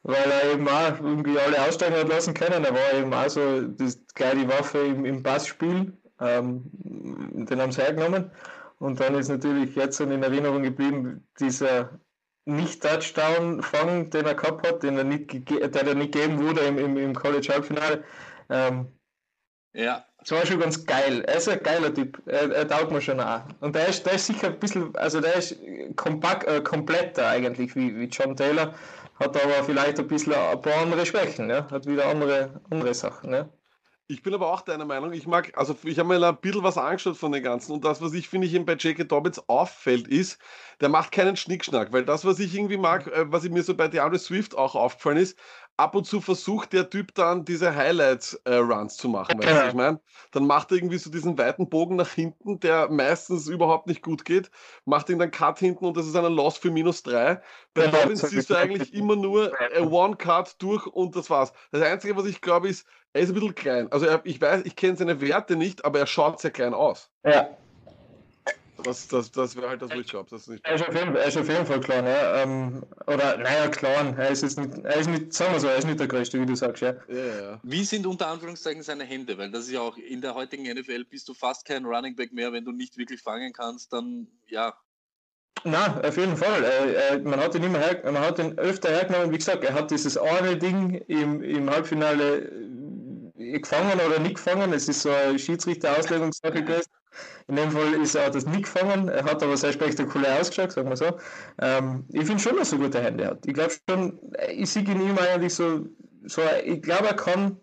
Weil 0.03 0.30
er 0.30 0.53
eben 0.53 0.68
auch 0.68 0.98
irgendwie 1.00 1.38
alle 1.38 1.62
aussteigen 1.62 1.96
hat 1.96 2.09
lassen 2.09 2.34
können. 2.34 2.64
Er 2.64 2.74
war 2.74 2.92
eben 2.94 3.14
auch 3.14 3.28
so 3.28 3.62
das, 3.62 3.98
gleich 4.14 4.34
die 4.34 4.48
Waffe 4.48 4.78
im, 4.78 5.05
im 5.05 5.22
Passspiel. 5.22 5.92
Ähm, 6.20 6.64
den 6.72 7.61
haben 7.61 7.72
sie 7.72 7.82
hergenommen. 7.82 8.30
Und 8.83 8.99
dann 8.99 9.14
ist 9.14 9.28
natürlich 9.28 9.76
jetzt 9.76 10.01
in 10.01 10.11
Erinnerung 10.24 10.64
geblieben, 10.64 11.24
dieser 11.39 12.01
nicht-Touchdown-Fang, 12.47 14.11
den 14.11 14.26
er 14.26 14.35
gehabt 14.35 14.66
hat, 14.66 14.83
den 14.83 14.99
er 14.99 15.05
nicht, 15.05 15.49
der 15.49 15.87
er 15.87 15.95
nicht 15.95 16.11
gegeben 16.11 16.43
wurde 16.43 16.62
im, 16.62 16.78
im, 16.78 16.97
im 16.97 17.14
College-Halbfinale. 17.14 18.03
Ähm, 18.51 18.89
ja. 19.72 20.05
Das 20.18 20.33
war 20.33 20.45
schon 20.45 20.59
ganz 20.59 20.85
geil. 20.85 21.22
Er 21.28 21.37
ist 21.37 21.49
ein 21.49 21.62
geiler 21.62 21.95
Typ. 21.95 22.20
Er, 22.26 22.51
er 22.51 22.66
taugt 22.66 22.91
mir 22.91 23.01
schon 23.01 23.20
auch. 23.20 23.43
Und 23.61 23.76
der 23.76 23.87
ist, 23.87 24.05
der 24.05 24.14
ist 24.14 24.26
sicher 24.26 24.49
ein 24.49 24.59
bisschen, 24.59 24.97
also 24.97 25.20
der 25.20 25.37
ist 25.37 25.57
kompakt, 25.95 26.49
äh, 26.49 26.61
kompletter 26.61 27.28
eigentlich 27.28 27.76
wie, 27.76 27.97
wie 27.97 28.07
John 28.07 28.37
Taylor, 28.37 28.74
hat 29.14 29.41
aber 29.41 29.62
vielleicht 29.62 30.01
ein 30.01 30.09
bisschen 30.09 30.35
ein 30.35 30.61
paar 30.61 30.83
andere 30.83 31.07
Schwächen, 31.07 31.49
ja? 31.49 31.70
hat 31.70 31.87
wieder 31.87 32.07
andere, 32.07 32.61
andere 32.68 32.95
Sachen. 32.95 33.33
Ja? 33.33 33.49
Ich 34.12 34.22
bin 34.22 34.34
aber 34.34 34.52
auch 34.52 34.60
deiner 34.60 34.84
Meinung. 34.84 35.14
Ich 35.14 35.26
mag, 35.26 35.56
also 35.56 35.74
ich 35.84 35.98
habe 35.98 36.06
mir 36.10 36.28
ein 36.28 36.36
bisschen 36.36 36.62
was 36.62 36.76
angeschaut 36.76 37.16
von 37.16 37.32
den 37.32 37.42
ganzen 37.42 37.72
und 37.72 37.82
das, 37.82 38.02
was 38.02 38.12
ich 38.12 38.28
finde, 38.28 38.46
ich 38.46 38.66
bei 38.66 38.74
J.K. 38.74 39.04
Dobbins 39.04 39.48
auffällt, 39.48 40.06
ist, 40.06 40.38
der 40.82 40.90
macht 40.90 41.12
keinen 41.12 41.34
Schnickschnack, 41.34 41.94
weil 41.94 42.04
das, 42.04 42.26
was 42.26 42.38
ich 42.38 42.54
irgendwie 42.54 42.76
mag, 42.76 43.06
äh, 43.06 43.32
was 43.32 43.48
mir 43.48 43.62
so 43.62 43.74
bei 43.74 43.88
DeAndre 43.88 44.18
Swift 44.18 44.54
auch 44.54 44.74
aufgefallen 44.74 45.16
ist, 45.16 45.38
ab 45.77 45.95
und 45.95 46.07
zu 46.07 46.20
versucht 46.20 46.73
der 46.73 46.91
Typ 46.91 47.14
dann 47.14 47.45
diese 47.45 47.75
Highlights-Runs 47.75 48.95
äh, 48.95 48.97
zu 48.97 49.09
machen. 49.09 49.43
Weißt 49.43 49.62
du, 49.62 49.68
ich 49.68 49.75
meine? 49.75 50.01
Dann 50.33 50.47
macht 50.47 50.70
er 50.70 50.77
irgendwie 50.77 50.99
so 50.99 51.11
diesen 51.11 51.39
weiten 51.39 51.68
Bogen 51.68 51.97
nach 51.97 52.11
hinten, 52.11 52.61
der 52.61 52.91
meistens 52.91 53.49
überhaupt 53.49 53.87
nicht 53.87 54.03
gut 54.03 54.25
geht, 54.25 54.51
macht 54.85 55.09
ihn 55.09 55.18
dann 55.18 55.31
Cut 55.31 55.59
hinten 55.59 55.85
und 55.85 55.97
das 55.97 56.07
ist 56.07 56.16
ein 56.16 56.25
Loss 56.33 56.59
für 56.59 56.70
minus 56.70 57.03
drei. 57.03 57.41
Bei 57.75 57.87
Dobbins 57.87 58.20
siehst 58.20 58.51
du 58.51 58.55
eigentlich 58.55 58.95
immer 58.95 59.16
nur 59.16 59.53
One-Cut 59.79 60.57
durch 60.62 60.87
und 60.87 61.16
das 61.16 61.31
war's. 61.31 61.53
Das 61.70 61.83
Einzige, 61.83 62.16
was 62.16 62.27
ich 62.27 62.41
glaube, 62.41 62.68
ist, 62.68 62.87
er 63.12 63.23
ist 63.23 63.31
ein 63.31 63.35
bisschen 63.35 63.55
klein. 63.55 63.93
Also 63.93 64.07
er, 64.07 64.20
ich 64.25 64.41
weiß, 64.41 64.62
ich 64.64 64.77
kenne 64.77 64.97
seine 64.97 65.20
Werte 65.20 65.57
nicht, 65.57 65.85
aber 65.85 65.99
er 65.99 66.07
schaut 66.07 66.41
sehr 66.41 66.51
klein 66.51 66.75
aus. 66.75 67.11
Ja, 67.25 67.51
das, 68.83 69.09
das, 69.09 69.30
das 69.30 69.57
wäre 69.57 69.68
halt 69.68 69.83
das, 69.83 69.91
wo 69.91 70.01
ich 70.01 70.09
glaube. 70.09 70.28
Er, 70.62 70.74
ist 70.74 70.89
auf 70.89 70.95
jeden, 70.95 71.16
er 71.16 71.24
ist 71.24 71.37
auf 71.37 71.49
jeden 71.49 71.66
Fall 71.66 71.80
klein, 71.80 72.07
ja. 72.07 72.43
Ähm, 72.43 72.83
oder, 73.07 73.37
naja, 73.39 73.68
klein. 73.68 74.16
Er 74.16 74.30
ist, 74.30 74.43
nicht, 74.43 74.78
er 74.85 74.97
ist 74.97 75.09
nicht, 75.09 75.33
sagen 75.33 75.53
wir 75.53 75.61
so, 75.61 75.68
er 75.68 75.76
ist 75.76 75.87
nicht 75.87 76.01
der 76.01 76.09
Größte, 76.09 76.41
wie 76.41 76.47
du 76.47 76.55
sagst, 76.55 76.83
ja. 76.83 76.95
ja, 77.09 77.41
ja. 77.43 77.61
Wie 77.62 77.85
sind 77.85 78.07
unter 78.07 78.28
Anführungszeichen 78.28 78.83
seine 78.83 79.05
Hände? 79.05 79.39
Weil 79.39 79.51
das 79.51 79.64
ist 79.64 79.72
ja 79.72 79.80
auch 79.80 79.97
in 79.97 80.20
der 80.20 80.35
heutigen 80.35 80.64
NFL 80.64 81.05
bist 81.05 81.28
du 81.28 81.35
fast 81.35 81.64
kein 81.64 81.85
Running 81.85 82.16
Back 82.16 82.33
mehr, 82.33 82.53
wenn 82.53 82.64
du 82.64 82.72
nicht 82.72 82.97
wirklich 82.99 83.22
fangen 83.22 83.53
kannst, 83.53 83.93
dann, 83.93 84.26
ja. 84.49 84.74
Na, 85.64 86.01
auf 86.01 86.16
jeden 86.16 86.37
Fall. 86.37 86.64
Äh, 86.64 87.14
äh, 87.14 87.18
man 87.18 87.41
hat 87.41 87.55
ihn 87.55 87.62
immer 87.62 87.78
her, 87.78 88.03
man 88.05 88.18
hat 88.18 88.39
ihn 88.39 88.59
öfter 88.59 88.91
hergenommen, 88.91 89.30
wie 89.30 89.39
gesagt, 89.39 89.62
er 89.64 89.74
hat 89.74 89.91
dieses 89.91 90.16
eine 90.16 90.57
Ding 90.57 90.95
im, 91.07 91.43
im 91.43 91.70
Halbfinale 91.70 92.51
äh, 93.39 93.59
gefangen 93.61 94.01
oder 94.05 94.18
nicht 94.18 94.37
gefangen. 94.37 94.72
Es 94.72 94.89
ist 94.89 95.03
so 95.03 95.11
eine 95.11 95.39
Schiedsrichter-Auslegungssache 95.39 96.64
gewesen. 96.64 96.91
In 97.48 97.56
dem 97.56 97.70
Fall 97.70 97.94
ist 97.94 98.14
er 98.14 98.30
das 98.30 98.46
nicht 98.46 98.64
gefangen, 98.64 99.08
er 99.08 99.24
hat 99.24 99.42
aber 99.42 99.56
sehr 99.56 99.72
spektakulär 99.72 100.40
ausgeschaut, 100.40 100.72
sagen 100.72 100.88
wir 100.88 100.96
so. 100.96 101.18
Ähm, 101.60 102.06
ich 102.12 102.24
finde 102.24 102.42
schon, 102.42 102.56
dass 102.56 102.72
er 102.72 102.78
gute 102.78 103.02
Hände 103.02 103.26
hat. 103.26 103.46
Ich 103.46 103.54
glaube 103.54 103.72
schon, 103.88 104.18
ich 104.50 104.70
sehe 104.70 104.82
in 104.82 105.00
ihm 105.00 105.18
eigentlich 105.18 105.54
so, 105.54 105.86
so 106.24 106.42
ich 106.64 106.82
glaube, 106.82 107.08
er 107.08 107.16
kann 107.16 107.60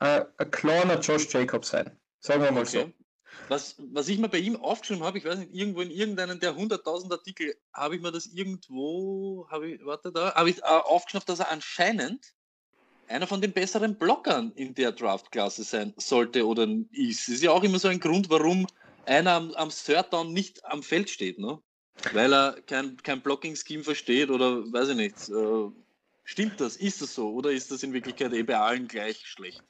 äh, 0.00 0.24
ein 0.36 0.50
kleiner 0.50 1.00
Josh 1.00 1.32
Jacobs 1.32 1.68
sein. 1.68 1.98
Sagen 2.20 2.42
wir 2.42 2.52
mal 2.52 2.62
okay. 2.62 2.84
so. 2.84 2.92
Was, 3.48 3.76
was 3.92 4.08
ich 4.08 4.18
mir 4.18 4.28
bei 4.28 4.38
ihm 4.38 4.56
aufgeschrieben 4.56 5.04
habe, 5.04 5.18
ich 5.18 5.24
weiß 5.24 5.38
nicht, 5.38 5.54
irgendwo 5.54 5.80
in 5.80 5.90
irgendeinem 5.90 6.40
der 6.40 6.56
100.000 6.56 7.12
Artikel, 7.12 7.54
habe 7.72 7.96
ich 7.96 8.02
mir 8.02 8.10
das 8.10 8.26
irgendwo, 8.26 9.46
habe 9.50 9.70
ich, 9.70 9.84
warte 9.84 10.10
da, 10.10 10.34
habe 10.34 10.50
ich 10.50 10.58
äh, 10.58 10.62
aufgeschrieben, 10.62 11.26
dass 11.26 11.40
er 11.40 11.50
anscheinend 11.50 12.34
einer 13.08 13.26
von 13.26 13.40
den 13.40 13.52
besseren 13.52 13.96
Blockern 13.96 14.52
in 14.56 14.74
der 14.74 14.92
Draftklasse 14.92 15.64
sein 15.64 15.94
sollte 15.96 16.46
oder 16.46 16.66
ist. 16.92 17.28
Das 17.28 17.34
ist 17.36 17.42
ja 17.42 17.50
auch 17.50 17.62
immer 17.62 17.78
so 17.78 17.88
ein 17.88 18.00
Grund, 18.00 18.30
warum 18.30 18.66
einer 19.06 19.32
am, 19.32 19.52
am 19.52 19.70
Third 19.70 20.12
Down 20.12 20.32
nicht 20.32 20.64
am 20.64 20.82
Feld 20.82 21.10
steht, 21.10 21.38
ne? 21.38 21.58
Weil 22.12 22.32
er 22.32 22.60
kein, 22.66 22.96
kein 22.98 23.22
Blocking-Scheme 23.22 23.82
versteht 23.82 24.30
oder 24.30 24.70
weiß 24.72 24.90
ich 24.90 24.96
nicht. 24.96 25.28
Äh, 25.28 25.70
stimmt 26.24 26.60
das? 26.60 26.76
Ist 26.76 27.00
das 27.00 27.14
so? 27.14 27.30
Oder 27.30 27.52
ist 27.52 27.70
das 27.70 27.82
in 27.82 27.92
Wirklichkeit 27.92 28.32
eh 28.32 28.42
bei 28.42 28.58
allen 28.58 28.86
gleich 28.86 29.26
schlecht? 29.26 29.62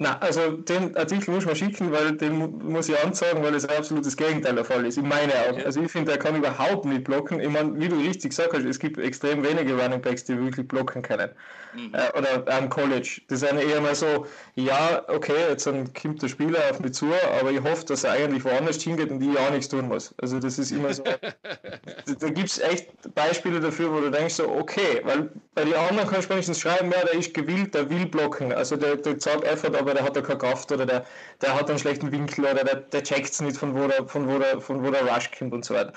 Na, 0.00 0.16
also 0.20 0.52
den 0.52 0.96
Artikel 0.96 1.34
muss 1.34 1.44
man 1.44 1.56
schicken, 1.56 1.90
weil 1.90 2.12
den 2.12 2.36
muss 2.70 2.88
ich 2.88 2.96
anzeigen, 3.04 3.42
weil 3.42 3.52
es 3.56 3.68
ein 3.68 3.76
absolutes 3.76 4.16
Gegenteil 4.16 4.54
der 4.54 4.64
Fall 4.64 4.86
ist, 4.86 4.96
in 4.96 5.08
meinen 5.08 5.32
Augen. 5.32 5.60
Also 5.64 5.82
ich 5.82 5.90
finde, 5.90 6.12
er 6.12 6.18
kann 6.18 6.36
überhaupt 6.36 6.84
nicht 6.84 7.02
blocken. 7.02 7.40
Ich 7.40 7.48
meine, 7.48 7.76
wie 7.80 7.88
du 7.88 7.96
richtig 7.96 8.30
gesagt 8.30 8.52
hast, 8.52 8.64
es 8.64 8.78
gibt 8.78 8.96
extrem 8.98 9.42
wenige 9.42 9.74
Running 9.74 10.00
Backs, 10.00 10.22
die 10.22 10.38
wirklich 10.38 10.68
blocken 10.68 11.02
können. 11.02 11.30
Mhm. 11.74 11.92
Äh, 11.94 12.16
oder 12.16 12.44
am 12.46 12.68
College. 12.68 13.22
Das 13.28 13.42
ist 13.42 13.52
eher 13.52 13.80
mal 13.80 13.94
so, 13.96 14.26
ja, 14.54 15.02
okay, 15.08 15.34
jetzt 15.50 15.64
kommt 15.64 16.22
der 16.22 16.28
Spieler 16.28 16.60
auf 16.70 16.78
mich 16.78 16.94
zu, 16.94 17.10
aber 17.40 17.50
ich 17.50 17.62
hoffe, 17.62 17.84
dass 17.86 18.04
er 18.04 18.12
eigentlich 18.12 18.44
woanders 18.44 18.80
hingeht 18.80 19.10
und 19.10 19.20
ich 19.20 19.36
auch 19.36 19.50
nichts 19.50 19.68
tun 19.68 19.88
muss. 19.88 20.14
Also 20.20 20.38
das 20.38 20.58
ist 20.58 20.70
immer 20.70 20.94
so. 20.94 21.02
da 22.20 22.28
gibt 22.30 22.50
es 22.50 22.60
echt 22.60 22.88
Beispiele 23.14 23.60
dafür, 23.60 23.92
wo 23.92 24.00
du 24.00 24.10
denkst 24.10 24.34
so, 24.34 24.48
okay, 24.48 25.00
weil 25.02 25.30
bei 25.54 25.64
den 25.64 25.74
anderen 25.74 26.08
kannst 26.08 26.28
du 26.28 26.34
wenigstens 26.34 26.60
schreiben, 26.60 26.92
ja, 26.92 27.04
der 27.04 27.14
ist 27.14 27.34
gewillt, 27.34 27.74
der 27.74 27.90
will 27.90 28.06
blocken. 28.06 28.52
Also 28.52 28.76
der, 28.76 28.96
der 28.96 29.20
sagt 29.20 29.44
Effort, 29.44 29.76
aber 29.76 29.87
der 29.94 30.04
hat 30.04 30.16
da 30.16 30.22
keine 30.22 30.38
Kraft 30.38 30.70
oder 30.72 30.86
der, 30.86 31.06
der 31.40 31.54
hat 31.54 31.68
einen 31.68 31.78
schlechten 31.78 32.10
Winkel 32.12 32.44
oder 32.44 32.64
der, 32.64 32.76
der 32.76 33.02
checkt 33.02 33.30
es 33.30 33.40
nicht, 33.40 33.56
von 33.56 33.74
wo, 33.74 33.86
der, 33.86 34.06
von, 34.06 34.28
wo 34.28 34.38
der, 34.38 34.60
von 34.60 34.84
wo 34.84 34.90
der 34.90 35.06
Rush 35.06 35.30
kommt 35.30 35.52
und 35.52 35.64
so 35.64 35.74
weiter. 35.74 35.92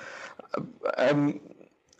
Ähm, 0.96 1.40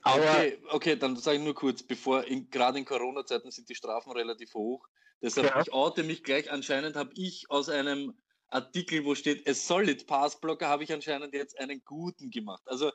aber 0.03 0.23
okay, 0.23 0.59
okay, 0.71 0.97
dann 0.97 1.17
sage 1.17 1.39
ich 1.39 1.45
nur 1.45 1.55
kurz, 1.55 1.83
bevor 1.83 2.25
gerade 2.51 2.79
in 2.79 2.85
Corona-Zeiten 2.85 3.51
sind 3.51 3.69
die 3.69 3.75
Strafen 3.75 4.13
relativ 4.13 4.55
hoch. 4.55 4.87
Deshalb, 5.21 5.47
ja. 5.49 5.61
ich 5.61 5.73
oute 5.73 6.03
mich 6.03 6.25
gleich. 6.25 6.51
Anscheinend 6.51 6.97
habe 6.97 7.13
ich 7.15 7.49
aus 7.49 7.69
einem 7.69 8.15
Artikel, 8.49 9.05
wo 9.05 9.15
steht, 9.15 9.47
es 9.47 9.67
solid 9.67 10.07
Pass 10.07 10.41
Blocker, 10.41 10.69
habe 10.69 10.83
ich 10.83 10.93
anscheinend 10.93 11.33
jetzt 11.33 11.59
einen 11.59 11.83
guten 11.85 12.31
gemacht. 12.31 12.63
Also 12.67 12.91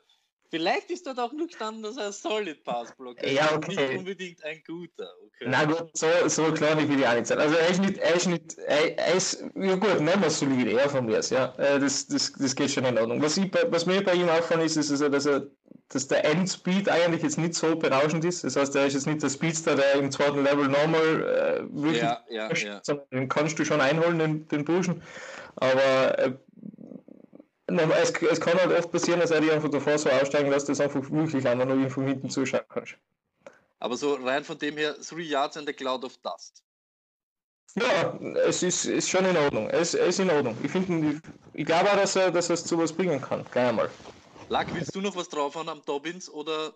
Vielleicht 0.50 0.90
ist 0.90 1.06
dort 1.06 1.18
auch 1.18 1.32
nur 1.32 1.46
gestanden, 1.46 1.82
dass 1.82 1.96
er 1.96 2.06
ein 2.06 2.12
Solid 2.12 2.64
Pass 2.64 2.94
Blocker 2.96 3.22
ist. 3.24 3.32
Ja, 3.34 3.54
okay. 3.54 3.74
Nicht 3.76 3.98
unbedingt 3.98 4.44
ein 4.44 4.62
guter. 4.66 5.08
Okay. 5.26 5.46
Na 5.46 5.64
gut, 5.64 5.90
so, 5.94 6.06
so 6.26 6.52
klar 6.52 6.76
will 6.76 6.98
ich 6.98 7.06
auch 7.06 7.14
nicht 7.14 7.26
sein. 7.26 7.38
Also 7.38 7.54
er 7.56 7.68
ist 7.68 7.80
nicht, 7.80 7.98
er 7.98 8.14
ist 8.14 8.26
nicht, 8.26 8.58
er, 8.58 8.98
er 8.98 9.14
ist, 9.14 9.44
ja 9.54 9.76
gut, 9.76 10.00
nehmen 10.00 10.22
wir 10.22 10.30
solide, 10.30 10.72
er 10.72 10.88
von 10.88 11.04
mir 11.04 11.20
ja. 11.20 11.54
Äh, 11.58 11.78
das, 11.78 12.06
das, 12.06 12.32
das 12.32 12.56
geht 12.56 12.70
schon 12.70 12.84
in 12.84 12.96
Ordnung. 12.96 13.20
Was, 13.20 13.36
ich, 13.36 13.50
was 13.68 13.86
mir 13.86 14.02
bei 14.02 14.14
ihm 14.14 14.28
auffällt, 14.28 14.62
ist, 14.62 14.76
ist 14.76 14.90
also, 14.90 15.08
dass 15.08 15.26
er 15.26 15.48
dass 15.90 16.06
der 16.06 16.24
Endspeed 16.24 16.88
eigentlich 16.88 17.22
jetzt 17.22 17.38
nicht 17.38 17.54
so 17.54 17.74
berauschend 17.76 18.24
ist. 18.24 18.44
Das 18.44 18.56
heißt, 18.56 18.76
er 18.76 18.86
ist 18.86 18.94
jetzt 18.94 19.06
nicht 19.06 19.22
der 19.22 19.30
Speedster, 19.30 19.74
der 19.74 19.94
im 19.94 20.10
zweiten 20.10 20.44
Level 20.44 20.68
normal 20.68 21.22
äh, 21.22 21.82
wirklich, 21.82 22.02
ja, 22.02 22.20
ja, 22.28 22.52
ja. 22.52 22.80
sondern 22.82 23.06
den 23.10 23.28
kannst 23.28 23.58
du 23.58 23.64
schon 23.64 23.80
einholen, 23.80 24.18
den, 24.18 24.48
den 24.48 24.64
Burschen. 24.64 25.02
Aber 25.56 26.18
äh, 26.18 26.32
es, 27.68 28.10
es, 28.22 28.40
kann 28.40 28.58
halt 28.58 28.72
oft 28.72 28.90
passieren, 28.90 29.20
dass 29.20 29.30
er 29.30 29.40
dich 29.40 29.52
einfach 29.52 29.70
davor 29.70 29.98
so 29.98 30.08
aussteigen 30.08 30.50
lässt, 30.50 30.68
dass 30.68 30.78
du 30.78 30.84
einfach 30.84 31.10
wirklich 31.10 31.46
einfach 31.46 31.66
nur 31.66 31.90
von 31.90 32.06
hinten 32.06 32.30
zuschauen 32.30 32.64
kannst. 32.68 32.94
Aber 33.80 33.96
so 33.96 34.14
rein 34.14 34.44
von 34.44 34.58
dem 34.58 34.76
her, 34.76 34.96
three 35.00 35.24
yards 35.24 35.56
and 35.56 35.68
a 35.68 35.72
cloud 35.72 36.04
of 36.04 36.16
dust. 36.18 36.62
Ja, 37.74 38.18
es 38.46 38.62
ist, 38.62 38.86
ist 38.86 39.10
schon 39.10 39.24
in 39.24 39.36
Ordnung. 39.36 39.68
Es, 39.68 39.94
es 39.94 40.08
ist 40.08 40.20
in 40.20 40.30
Ordnung. 40.30 40.56
Ich, 40.62 40.70
find, 40.70 41.22
ich 41.52 41.66
glaube 41.66 41.90
auch, 41.92 41.96
dass 41.96 42.16
er, 42.16 42.30
dass 42.30 42.48
er 42.48 42.54
es 42.54 42.64
zu 42.64 42.78
was 42.78 42.92
bringen 42.92 43.20
kann. 43.20 43.44
Gleich 43.50 43.68
einmal. 43.68 43.90
Lack, 44.48 44.74
willst 44.74 44.94
du 44.94 45.00
noch 45.00 45.14
was 45.14 45.28
drauf 45.28 45.54
haben 45.54 45.68
am 45.68 45.82
Dobbins 45.84 46.30
oder 46.30 46.72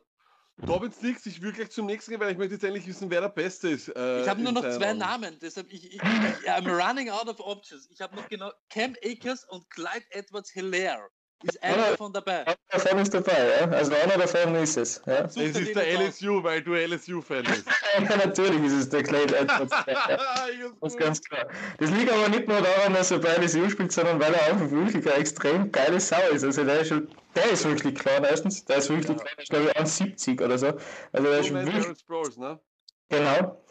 Dobbins 0.66 1.02
nichts, 1.02 1.26
ich 1.26 1.42
will 1.42 1.52
gleich 1.52 1.70
zum 1.70 1.86
nächsten 1.86 2.12
gehen, 2.12 2.20
weil 2.20 2.32
ich 2.32 2.38
möchte 2.38 2.54
jetzt 2.54 2.64
endlich 2.64 2.86
wissen, 2.86 3.10
wer 3.10 3.20
der 3.20 3.28
Beste 3.28 3.68
ist. 3.70 3.88
Äh, 3.88 4.22
ich 4.22 4.28
habe 4.28 4.40
nur 4.40 4.52
noch 4.52 4.62
zwei 4.62 4.90
Augen. 4.90 4.98
Namen, 4.98 5.38
deshalb 5.40 5.72
ich, 5.72 5.86
ich, 5.86 5.94
ich, 5.94 6.00
I'm 6.00 6.68
running 6.68 7.10
out 7.10 7.28
of 7.28 7.40
options. 7.40 7.88
Ich 7.90 8.00
habe 8.00 8.14
noch 8.14 8.28
genau 8.28 8.52
Cam 8.70 8.94
Akers 9.04 9.44
und 9.44 9.68
Clyde 9.70 10.06
Edwards 10.10 10.50
Hilaire. 10.50 11.08
Ist 11.43 11.62
einer 11.62 11.90
davon 11.90 12.12
dabei? 12.12 12.47
Einer 12.47 12.57
davon 12.70 12.99
ist 12.99 13.14
dabei, 13.14 13.61
ja. 13.61 13.68
Also 13.68 13.95
einer 13.95 14.18
davon 14.18 14.55
ist 14.57 14.76
es. 14.76 15.03
Ja. 15.07 15.24
Es 15.24 15.36
ist 15.36 15.74
der 15.74 16.01
LSU, 16.01 16.38
aus. 16.38 16.45
weil 16.45 16.62
du 16.62 16.74
LSU-Fan 16.74 17.45
bist. 17.45 17.64
ja, 17.95 18.16
natürlich 18.16 18.62
ist 18.64 18.72
es 18.72 18.88
der 18.88 19.03
Clyde 19.03 19.36
Edwards. 19.36 19.74
ja. 19.86 20.18
Das 20.80 20.93
ist 20.93 20.99
ganz 20.99 21.20
klar. 21.20 21.47
Das 21.78 21.90
liegt 21.90 22.11
aber 22.11 22.28
nicht 22.28 22.49
nur 22.49 22.61
daran, 22.61 22.95
dass 22.95 23.11
er 23.11 23.18
bei 23.18 23.36
LSU 23.36 23.68
spielt, 23.68 23.93
sondern 23.93 24.20
weil 24.20 24.34
er 24.34 24.47
einfach 24.47 24.70
wirklich 24.70 25.07
eine 25.07 25.16
extrem 25.16 25.70
geile 25.72 26.01
Sau 26.01 26.28
ist. 26.32 26.45
Also 26.45 26.64
der 26.64 26.80
ist 26.80 26.88
schon 26.88 27.09
der 27.34 27.51
ist 27.51 27.64
wirklich 27.64 27.95
klein, 27.95 28.24
erstens. 28.24 28.64
Der 28.64 28.76
ist 28.76 28.90
wirklich 28.90 29.09
ja. 29.09 29.14
klein, 29.14 29.34
ich 29.38 29.49
glaube 29.49 29.72
1,70 29.72 30.45
oder 30.45 30.59
so. 30.59 30.66
Also 31.12 31.28
der 31.28 31.38
ist 31.40 31.47
schon 31.47 31.66
wirklich. 31.66 32.07
Bros, 32.07 32.36
ne? 32.36 32.61
Genau. 33.09 33.61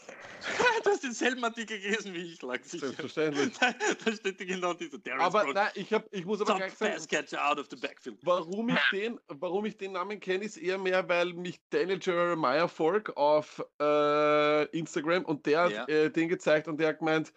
du 0.84 0.89
hast 0.89 1.04
denselben 1.04 1.44
Artikel 1.44 1.80
gelesen 1.80 2.14
wie 2.14 2.34
ich, 2.34 2.42
lag 2.42 2.64
sicher. 2.64 2.88
Selbstverständlich. 2.88 3.54
da 4.06 4.12
steht 4.12 4.38
genau 4.39 4.74
dieser 4.74 4.98
Darius 4.98 5.24
Aber 5.24 5.54
nein, 5.54 5.70
ich, 5.76 5.94
hab, 5.94 6.06
ich 6.12 6.26
muss 6.26 6.42
aber 6.42 6.56
gleich 6.56 6.74
sagen, 6.74 7.02
catcher 7.10 7.50
out 7.50 7.60
of 7.60 7.68
the 7.70 7.76
backfield. 7.76 8.18
Warum 8.24 8.70
ich 8.70 8.80
den, 8.92 9.20
warum 9.28 9.66
ich 9.66 9.78
den 9.78 9.94
Namen 9.94 10.20
kenne, 10.20 10.44
ist 10.44 10.58
eher 10.58 10.78
mehr, 10.78 11.08
weil 11.08 11.34
mich 11.34 11.60
Daniel 11.70 12.00
Jeremiah 12.02 12.68
folgt 12.68 13.16
auf 13.18 13.64
äh, 13.80 14.66
Instagram 14.78 15.26
und 15.26 15.46
der 15.46 15.70
ja. 15.70 15.82
hat 15.82 15.89
äh, 15.89 16.10
den 16.10 16.30
gezeigt 16.30 16.68
und 16.68 16.80
der 16.80 16.89
hat 16.89 17.00
gemeint, 17.00 17.34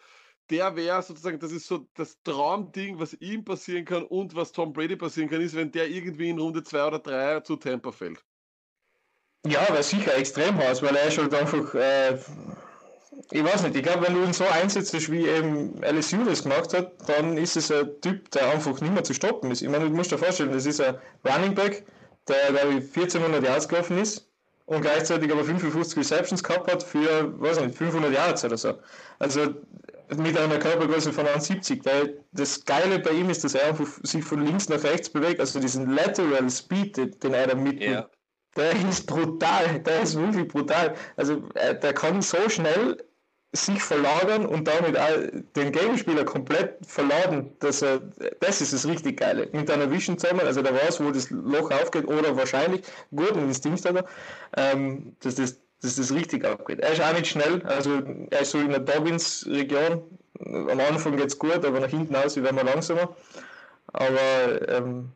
der 0.50 0.76
wäre 0.76 1.02
sozusagen, 1.02 1.38
das 1.38 1.52
ist 1.52 1.66
so 1.66 1.88
das 1.94 2.20
Traumding, 2.22 2.98
was 2.98 3.14
ihm 3.14 3.44
passieren 3.44 3.84
kann 3.84 4.05
und 4.05 4.34
was 4.34 4.52
Tom 4.52 4.72
Brady 4.72 4.96
passieren 4.96 5.30
kann, 5.30 5.40
ist, 5.40 5.55
wenn 5.55 5.72
der 5.72 5.88
irgendwie 5.88 6.28
in 6.28 6.38
Runde 6.38 6.62
2 6.62 6.86
oder 6.86 6.98
3 6.98 7.40
zu 7.40 7.57
Tampa 7.57 7.92
fällt. 7.92 8.22
Ja, 9.46 9.68
wäre 9.68 9.82
sicher 9.82 10.16
extrem 10.16 10.57
heiß, 10.57 10.82
weil 10.82 10.96
er 10.96 11.09
ist 11.09 11.18
halt 11.18 11.34
einfach, 11.34 11.74
äh, 11.74 12.18
ich 13.30 13.44
weiß 13.44 13.62
nicht, 13.62 13.76
ich 13.76 13.82
glaube, 13.82 14.06
wenn 14.06 14.14
du 14.14 14.22
ihn 14.22 14.32
so 14.32 14.44
einsetzt, 14.44 15.10
wie 15.10 15.26
eben 15.26 15.80
LSU 15.82 16.24
das 16.24 16.42
gemacht 16.42 16.72
hat, 16.74 16.92
dann 17.08 17.36
ist 17.36 17.56
es 17.56 17.70
ein 17.70 17.88
Typ, 18.00 18.30
der 18.30 18.50
einfach 18.50 18.80
nicht 18.80 18.92
mehr 18.92 19.04
zu 19.04 19.14
stoppen 19.14 19.50
ist. 19.50 19.62
Ich 19.62 19.68
meine, 19.68 19.86
du 19.86 19.90
musst 19.90 20.12
dir 20.12 20.18
vorstellen, 20.18 20.52
das 20.52 20.66
ist 20.66 20.80
ein 20.80 20.96
Running 21.24 21.54
Back, 21.54 21.84
der, 22.28 22.50
glaube 22.50 22.74
ich, 22.74 22.84
1400 22.96 23.44
Yards 23.44 23.68
gelaufen 23.68 23.98
ist 23.98 24.28
und 24.66 24.82
gleichzeitig 24.82 25.30
aber 25.30 25.44
55 25.44 25.98
Receptions 25.98 26.42
gehabt 26.42 26.70
hat 26.70 26.82
für, 26.82 27.40
weiß 27.40 27.60
nicht, 27.60 27.76
500 27.76 28.12
Yards 28.12 28.44
oder 28.44 28.56
so. 28.56 28.78
Also 29.18 29.54
mit 30.16 30.38
einer 30.38 30.58
Körpergröße 30.58 31.12
von 31.12 31.26
1,70. 31.26 32.14
Das 32.32 32.64
Geile 32.64 32.98
bei 32.98 33.10
ihm 33.10 33.30
ist, 33.30 33.44
dass 33.44 33.54
er 33.54 33.68
einfach 33.68 33.88
sich 34.02 34.24
von 34.24 34.44
links 34.44 34.68
nach 34.68 34.82
rechts 34.82 35.08
bewegt, 35.08 35.40
also 35.40 35.60
diesen 35.60 35.94
Lateral 35.94 36.48
Speed, 36.50 37.22
den 37.22 37.34
er 37.34 37.46
da 37.46 37.54
mitnimmt. 37.54 37.82
Ja. 37.82 38.08
Der 38.57 38.72
ist 38.88 39.07
brutal, 39.07 39.80
der 39.80 40.02
ist 40.02 40.16
wirklich 40.16 40.48
brutal. 40.48 40.94
Also 41.16 41.42
äh, 41.55 41.78
der 41.78 41.92
kann 41.92 42.22
so 42.22 42.48
schnell 42.48 42.96
sich 43.52 43.82
verlagern 43.82 44.46
und 44.46 44.66
damit 44.66 44.98
auch 44.98 45.16
den 45.55 45.70
Gegenspieler 45.72 46.24
komplett 46.24 46.84
verladen. 46.86 47.57
Dass 47.61 47.82
er, 47.82 48.00
das 48.40 48.61
ist 48.61 48.72
das 48.72 48.86
richtig 48.86 49.18
Geile. 49.18 49.48
Mit 49.52 49.70
einer 49.70 49.90
Vision 49.90 50.18
zusammen, 50.18 50.40
also 50.40 50.61
der 50.61 50.74
weiß, 50.74 51.02
wo 51.02 51.11
das 51.11 51.30
Loch 51.30 51.70
aufgeht 51.70 52.07
oder 52.07 52.36
wahrscheinlich, 52.36 52.82
gut, 53.14 53.32
ein 53.32 53.48
Instinkt 53.48 53.84
hat 53.84 53.96
er, 53.96 54.05
ähm, 54.57 55.16
dass 55.20 55.36
das 55.36 55.61
dass 55.84 55.96
das 55.96 56.12
richtig 56.12 56.46
abgeht. 56.46 56.80
Er 56.80 56.92
ist 56.92 57.02
auch 57.02 57.12
nicht 57.12 57.26
schnell, 57.26 57.62
also 57.64 58.00
er 58.30 58.40
ist 58.40 58.52
so 58.52 58.59
in 58.59 58.70
der 58.70 58.80
Dobbins-Region. 58.80 60.02
Am 60.40 60.80
Anfang 60.80 61.16
geht 61.16 61.26
es 61.26 61.38
gut, 61.38 61.62
aber 61.62 61.78
nach 61.78 61.90
hinten 61.90 62.16
aus 62.16 62.36
werden 62.36 62.57
wir 62.57 62.64
langsamer. 62.64 63.14
Aber 63.92 64.68
ähm, 64.68 65.11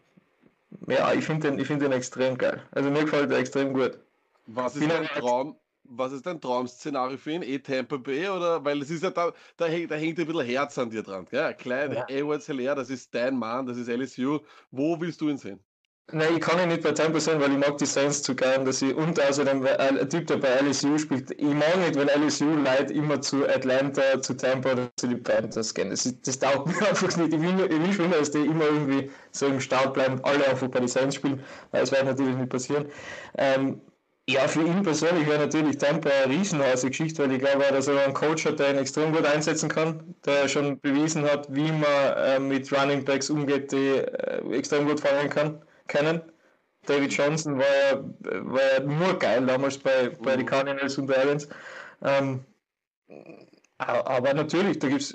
ja, 0.87 1.13
ich 1.13 1.25
finde 1.25 1.51
den, 1.51 1.65
find 1.65 1.83
den 1.83 1.93
extrem 1.93 2.37
geil. 2.37 2.63
Also 2.73 2.91
mir 2.91 3.05
gefällt 3.05 3.31
er 3.31 3.39
extrem 3.39 3.73
gut. 3.73 3.99
Was 4.47 4.77
ist 4.77 4.91
dein 4.91 5.07
Traum? 5.07 5.57
Was 5.91 6.13
ist 6.13 6.27
dein 6.27 6.41
Traum-Szenario 6.41 7.17
für 7.17 7.33
ihn? 7.33 7.43
Eh 7.43 7.59
Tampa 7.59 7.97
Bay 7.97 8.29
oder? 8.29 8.63
Weil 8.65 8.83
es 8.83 8.91
ist 8.91 9.03
ja 9.03 9.11
da, 9.11 9.33
da 9.57 9.67
hängt, 9.67 9.91
da 9.91 9.95
hängt 9.95 10.19
ein 10.19 10.27
bisschen 10.27 10.47
Herz 10.47 10.77
an 10.77 10.91
dir 10.91 11.03
dran. 11.03 11.27
Gell? 11.31 11.55
Klein, 11.55 11.93
ja. 11.93 12.05
Edwards 12.09 12.47
Hilaire, 12.47 12.75
das 12.75 12.91
ist 12.91 13.15
dein 13.15 13.37
Mann, 13.39 13.67
das 13.67 13.79
ist 13.79 13.89
LSU. 13.89 14.41
Wo 14.71 15.01
willst 15.01 15.21
du 15.23 15.31
ihn 15.31 15.39
sehen? 15.39 15.61
Nein, 16.11 16.37
ich 16.37 16.41
kann 16.41 16.59
ihn 16.59 16.69
nicht 16.69 16.83
bei 16.83 16.93
Tempo 16.93 17.19
sein, 17.19 17.39
weil 17.39 17.53
ich 17.53 17.59
mag 17.59 17.77
die 17.77 17.85
Saints 17.85 18.23
zu 18.23 18.35
gern, 18.35 18.65
dass 18.65 18.81
ich, 18.81 18.95
und 18.95 19.21
außerdem, 19.21 19.67
ein 19.67 20.09
Typ, 20.09 20.27
der 20.27 20.39
bei 20.39 20.49
LSU 20.63 20.97
spielt, 20.97 21.31
ich 21.33 21.43
mag 21.43 21.77
nicht, 21.77 21.97
wenn 21.97 22.09
LSU 22.09 22.47
Leute 22.47 22.95
immer 22.95 23.21
zu 23.21 23.47
Atlanta, 23.47 24.19
zu 24.23 24.35
Tampa 24.35 24.73
oder 24.73 24.89
zu 24.97 25.07
den 25.07 25.23
Panthers 25.23 25.75
gehen. 25.75 25.91
Das, 25.91 26.11
das 26.25 26.39
taugt 26.39 26.67
mir 26.81 26.89
einfach 26.89 27.15
nicht. 27.15 27.35
Ich 27.35 27.41
will, 27.43 27.61
ich 27.71 27.79
will 27.79 27.93
schon, 27.93 28.11
dass 28.11 28.31
die 28.31 28.39
immer 28.39 28.65
irgendwie 28.65 29.11
so 29.33 29.49
im 29.49 29.61
Start 29.61 29.93
bleiben 29.93 30.19
alle 30.25 30.47
einfach 30.49 30.69
bei 30.69 30.79
den 30.79 30.89
Saints 30.89 31.17
spielen, 31.17 31.45
weil 31.73 31.83
es 31.83 31.93
wird 31.93 32.07
natürlich 32.07 32.37
nicht 32.37 32.49
passieren. 32.49 32.87
Ähm, 33.37 33.83
ja, 34.31 34.49
für 34.49 34.63
ihn 34.63 34.83
persönlich 34.83 35.27
wäre 35.29 35.41
natürlich 35.41 35.77
Tampa 35.77 36.09
eine 36.09 36.33
riesenheiße 36.35 36.89
Geschichte, 36.89 37.23
weil 37.23 37.33
ich 37.33 37.41
glaube, 37.41 37.65
dass 37.71 37.87
er 37.87 38.03
einen 38.05 38.15
Coach 38.15 38.47
hat, 38.47 38.59
der 38.61 38.71
ihn 38.71 38.79
extrem 38.79 39.13
gut 39.13 39.27
einsetzen 39.27 39.69
kann, 39.69 40.15
der 40.25 40.49
schon 40.49 40.81
bewiesen 40.81 41.25
hat, 41.25 41.55
wie 41.55 41.71
man 41.71 41.85
äh, 42.17 42.39
mit 42.39 42.73
Running 42.73 43.05
Backs 43.05 43.29
umgeht, 43.29 43.73
die 43.73 43.99
äh, 43.99 44.57
extrem 44.57 44.87
gut 44.89 45.01
fangen 45.01 45.29
kann 45.29 45.61
kennen. 45.89 46.23
David 46.87 47.13
Johnson 47.13 47.59
war 47.59 47.67
ja, 47.67 48.05
war 48.45 48.73
ja 48.73 48.81
nur 48.81 49.19
geil 49.19 49.45
damals 49.45 49.79
bei, 49.79 50.11
bei 50.11 50.37
den 50.37 50.47
mhm. 50.47 50.49
Cardinals 50.49 50.97
und 50.99 51.09
Lions. 51.09 51.49
Ähm, 52.03 52.45
aber 53.79 54.35
natürlich, 54.35 54.79
da 54.79 54.89
gibt 54.89 55.03
es 55.03 55.15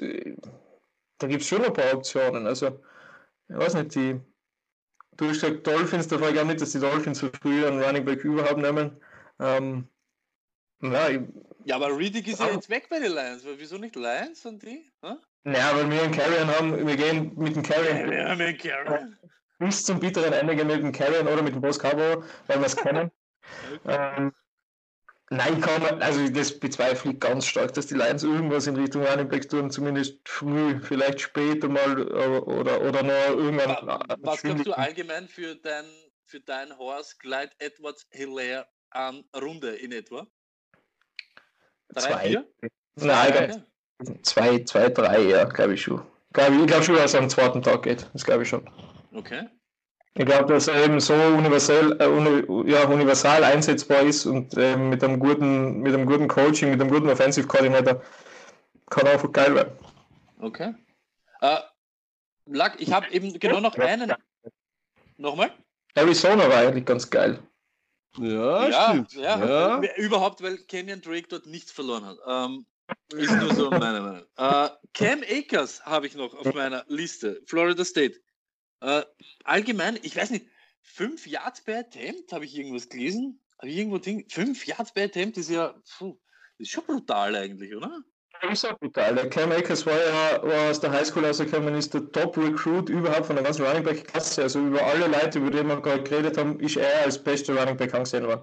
da 1.23 1.27
gibt's 1.27 1.47
schon 1.47 1.63
ein 1.63 1.73
paar 1.73 1.93
Optionen. 1.93 2.47
Also, 2.47 2.79
ich 3.47 3.55
weiß 3.55 3.75
nicht, 3.75 3.95
die, 3.95 4.19
du 5.17 5.27
hast 5.27 5.41
gesagt 5.41 5.65
Dolphins, 5.65 6.07
da 6.07 6.17
frage 6.17 6.33
ich 6.33 6.39
auch 6.39 6.45
nicht, 6.45 6.61
dass 6.61 6.71
die 6.71 6.79
Dolphins 6.79 7.19
so 7.19 7.29
früh 7.41 7.65
einen 7.65 7.81
Running 7.81 8.05
Back 8.05 8.23
überhaupt 8.23 8.57
nehmen. 8.57 8.99
Ähm, 9.39 9.87
ja, 10.81 11.09
ich, 11.09 11.21
ja, 11.65 11.77
aber 11.77 11.97
Riddick 11.97 12.27
ist 12.27 12.41
ja 12.41 12.51
jetzt 12.51 12.69
weg 12.69 12.87
bei 12.89 12.99
den 12.99 13.13
Lions. 13.13 13.45
Wieso 13.57 13.77
nicht 13.77 13.95
Lions 13.95 14.45
und 14.45 14.61
die? 14.63 14.91
Hm? 15.01 15.17
Ja, 15.45 15.75
weil 15.75 15.89
wir 15.89 16.03
einen 16.03 16.13
Carrion 16.13 16.47
haben, 16.47 16.87
wir 16.87 16.95
gehen 16.97 17.31
mit 17.37 17.55
dem 17.55 17.63
Carrion. 17.63 18.11
Ja, 18.11 18.29
haben 18.29 18.41
einen 18.41 18.57
Carrion 18.57 19.17
bis 19.65 19.85
zum 19.85 19.99
bitteren 19.99 20.33
Ende 20.33 20.55
gehen 20.55 20.67
mit 20.67 20.81
dem 20.81 20.91
Carrion 20.91 21.27
oder 21.27 21.41
mit 21.41 21.53
dem 21.53 21.61
Boss 21.61 21.79
Cabo, 21.79 22.23
weil 22.47 22.59
wir 22.59 22.65
es 22.65 22.75
kennen. 22.75 23.11
ähm, 23.85 24.33
nein, 25.29 25.61
kann 25.61 26.01
also 26.01 26.27
das 26.29 26.59
bezweifle 26.59 27.11
ich 27.11 27.19
ganz 27.19 27.45
stark, 27.45 27.73
dass 27.73 27.87
die 27.87 27.95
Lions 27.95 28.23
irgendwas 28.23 28.67
in 28.67 28.75
Richtung 28.75 29.05
Running 29.05 29.27
Back 29.27 29.49
tun, 29.49 29.71
zumindest 29.71 30.17
früh, 30.25 30.79
vielleicht 30.79 31.21
später 31.21 31.67
mal 31.67 32.01
oder, 32.43 32.81
oder 32.81 33.03
noch 33.03 33.37
irgendwann. 33.37 33.77
Was, 33.87 34.17
was 34.21 34.41
glaubst 34.41 34.65
du 34.67 34.73
allgemein 34.73 35.27
für 35.27 35.55
dein, 35.55 35.85
für 36.25 36.39
dein 36.39 36.77
Horse 36.77 37.15
Glide 37.19 37.51
Edwards 37.59 38.07
Hilaire 38.11 38.67
an 38.91 39.23
Runde 39.35 39.75
in 39.75 39.91
etwa? 39.91 40.27
Drei, 41.89 42.01
zwei. 42.01 42.27
Vier? 42.27 42.47
Nein, 42.95 43.65
zwei, 44.21 44.63
zwei, 44.63 44.89
drei, 44.89 45.21
ja, 45.21 45.43
glaube 45.45 45.73
ich 45.73 45.81
schon. 45.81 46.01
ich 46.35 46.67
glaube 46.67 46.83
schon, 46.83 46.95
dass 46.95 47.13
er 47.13 47.21
am 47.21 47.29
zweiten 47.29 47.61
Tag 47.61 47.83
geht. 47.83 48.09
Das 48.13 48.23
glaube 48.23 48.43
ich 48.43 48.49
schon. 48.49 48.69
Okay. 49.13 49.49
Ich 50.15 50.25
glaube, 50.25 50.53
dass 50.53 50.67
er 50.67 50.85
eben 50.85 50.99
so 50.99 51.13
universell, 51.13 51.97
äh, 51.99 52.05
uni, 52.05 52.69
ja, 52.69 52.87
universal 52.87 53.43
einsetzbar 53.43 54.01
ist 54.01 54.25
und 54.25 54.55
äh, 54.57 54.77
mit, 54.77 55.03
einem 55.03 55.19
guten, 55.19 55.79
mit 55.79 55.93
einem 55.93 56.05
guten 56.05 56.27
Coaching, 56.27 56.69
mit 56.69 56.79
einem 56.79 56.91
guten 56.91 57.09
Offensive 57.09 57.47
Coordinator 57.47 58.01
kann 58.89 59.07
einfach 59.07 59.31
geil 59.31 59.55
werden. 59.55 59.73
Okay. 60.39 60.75
Äh, 61.41 61.57
Lack, 62.45 62.79
ich 62.79 62.91
habe 62.91 63.09
eben 63.11 63.39
genau 63.39 63.59
noch 63.59 63.75
einen. 63.77 64.13
Nochmal? 65.17 65.51
Arizona 65.95 66.49
war 66.49 66.57
eigentlich 66.57 66.85
ganz 66.85 67.09
geil. 67.09 67.39
Ja, 68.17 68.67
ja, 68.67 68.89
stimmt. 68.89 69.13
Ja, 69.13 69.79
ja. 69.79 69.95
Überhaupt, 69.95 70.43
weil 70.43 70.57
Kenyon 70.57 71.01
Drake 71.01 71.27
dort 71.27 71.45
nichts 71.47 71.71
verloren 71.71 72.05
hat. 72.05 72.17
Ähm, 72.27 72.65
ist 73.13 73.31
nur 73.31 73.53
so 73.53 73.71
meine 73.71 74.01
Meinung. 74.01 74.23
Äh, 74.37 74.69
Cam 74.93 75.23
Akers 75.23 75.83
habe 75.85 76.05
ich 76.05 76.15
noch 76.15 76.33
auf 76.33 76.53
meiner 76.53 76.83
Liste. 76.87 77.41
Florida 77.45 77.83
State. 77.83 78.19
Äh, 78.83 79.03
allgemein, 79.45 79.97
ich 80.01 80.15
weiß 80.15 80.31
nicht, 80.31 80.45
fünf 80.81 81.25
Yards 81.25 81.61
per 81.61 81.79
Attempt, 81.79 82.33
habe 82.33 82.45
ich 82.45 82.57
irgendwas 82.57 82.89
gelesen? 82.89 83.39
Habe 83.57 83.69
ich 83.69 83.77
irgendwo 83.77 83.97
Ding? 83.97 84.25
Fünf 84.29 84.67
Yards 84.67 84.93
per 84.93 85.05
Attempt 85.05 85.37
ist 85.37 85.49
ja, 85.49 85.73
puh, 85.97 86.19
ist 86.57 86.71
schon 86.71 86.85
brutal 86.85 87.35
eigentlich, 87.35 87.73
oder? 87.75 88.03
ist 88.51 88.65
auch 88.65 88.77
brutal. 88.77 89.15
Der 89.15 89.29
Cam 89.29 89.53
Akers 89.53 89.85
war 89.85 89.93
ja 89.93 90.43
war 90.43 90.69
aus 90.69 90.81
der 90.81 90.91
Highschool 90.91 91.25
rausgekommen, 91.25 91.75
ist 91.75 91.93
der 91.93 92.11
Top-Recruit 92.11 92.89
überhaupt 92.89 93.27
von 93.27 93.37
der 93.37 93.45
ganzen 93.45 93.65
Running 93.65 93.83
Back-Klasse. 93.83 94.43
Also 94.43 94.59
über 94.59 94.83
alle 94.83 95.07
Leute, 95.07 95.39
über 95.39 95.49
die 95.49 95.63
wir 95.63 95.81
gerade 95.81 96.03
geredet 96.03 96.37
haben, 96.37 96.59
ist 96.59 96.75
er 96.75 97.05
als 97.05 97.23
bester 97.23 97.57
Running 97.57 97.77
Back 97.77 97.93
angesehen 97.93 98.27
worden. 98.27 98.41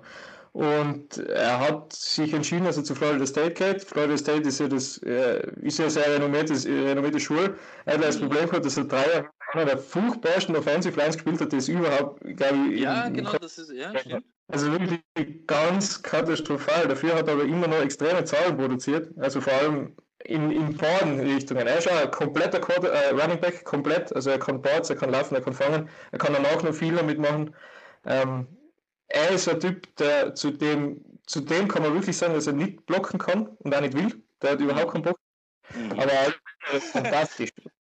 Und 0.53 1.19
er 1.19 1.61
hat 1.61 1.93
sich 1.93 2.33
entschieden, 2.33 2.65
dass 2.65 2.77
er 2.77 2.83
zu 2.83 2.95
Florida 2.95 3.25
State 3.25 3.53
geht. 3.53 3.85
Florida 3.85 4.17
State 4.17 4.49
ist 4.49 4.59
ja, 4.59 4.67
das, 4.67 4.99
äh, 4.99 5.49
ist 5.61 5.79
ja 5.79 5.89
sehr 5.89 6.13
renommierte, 6.13 6.55
renommierte 6.67 7.21
Schule. 7.21 7.57
Er 7.85 7.95
hat 7.95 8.03
das 8.03 8.17
mhm. 8.17 8.23
Problem 8.23 8.47
gehabt, 8.47 8.65
dass 8.65 8.77
er 8.77 8.85
drei 8.85 9.07
Jahre 9.07 9.29
einer 9.53 9.65
der 9.65 9.79
furchtbarsten 9.79 10.57
Offensive 10.57 10.99
Lines 10.99 11.17
gespielt 11.17 11.41
hat, 11.41 11.53
die 11.53 11.57
es 11.57 11.69
überhaupt, 11.69 12.21
glaube 12.37 12.73
ich. 12.73 12.81
Ja, 12.81 13.09
genau, 13.09 13.33
das 13.33 13.59
ist, 13.59 13.73
ja, 13.73 13.97
stimmt. 13.99 14.25
Also 14.49 14.73
wirklich 14.73 15.01
ganz 15.47 16.03
katastrophal. 16.03 16.89
Dafür 16.89 17.15
hat 17.15 17.29
er 17.29 17.35
aber 17.35 17.45
immer 17.45 17.69
noch 17.69 17.81
extreme 17.81 18.25
Zahlen 18.25 18.57
produziert. 18.57 19.11
Also 19.19 19.41
vor 19.41 19.53
allem 19.53 19.95
in, 20.25 20.51
in 20.51 20.77
beiden 20.77 21.21
Richtungen. 21.21 21.67
Er 21.67 21.79
ist 21.79 21.89
auch 21.89 22.03
ein 22.03 22.11
kompletter 22.11 22.61
Quarter, 22.61 22.93
äh, 22.93 23.11
Running 23.11 23.41
Back, 23.41 23.65
komplett. 23.65 24.15
Also 24.15 24.31
er 24.31 24.39
kann 24.39 24.61
Boards, 24.61 24.91
er 24.91 24.97
kann 24.97 25.11
laufen, 25.11 25.35
er 25.35 25.41
kann 25.41 25.55
fangen. 25.55 25.89
Er 26.11 26.19
kann 26.19 26.33
danach 26.33 26.63
noch 26.63 26.75
viel 26.75 26.95
damit 26.95 27.19
machen. 27.19 27.55
Ähm, 28.05 28.47
er 29.09 29.31
ist 29.31 29.49
ein 29.49 29.61
Typ, 29.61 29.95
der 29.97 30.35
zu 30.35 30.51
dem, 30.51 31.05
zu 31.27 31.41
dem 31.41 31.69
kann 31.69 31.83
man 31.83 31.95
wirklich 31.95 32.17
sagen, 32.17 32.35
dass 32.35 32.47
er 32.47 32.53
nicht 32.53 32.87
blocken 32.87 33.19
kann 33.19 33.47
und 33.47 33.75
auch 33.75 33.81
nicht 33.81 33.95
will. 33.95 34.23
Der 34.43 34.53
hat 34.53 34.61
überhaupt 34.61 34.93
keinen 34.93 35.03
Bock. 35.03 35.19
Mhm. 35.75 35.93
Aber 35.93 36.13
er 36.13 36.35
ist 36.77 36.89
fantastisch. 36.89 37.51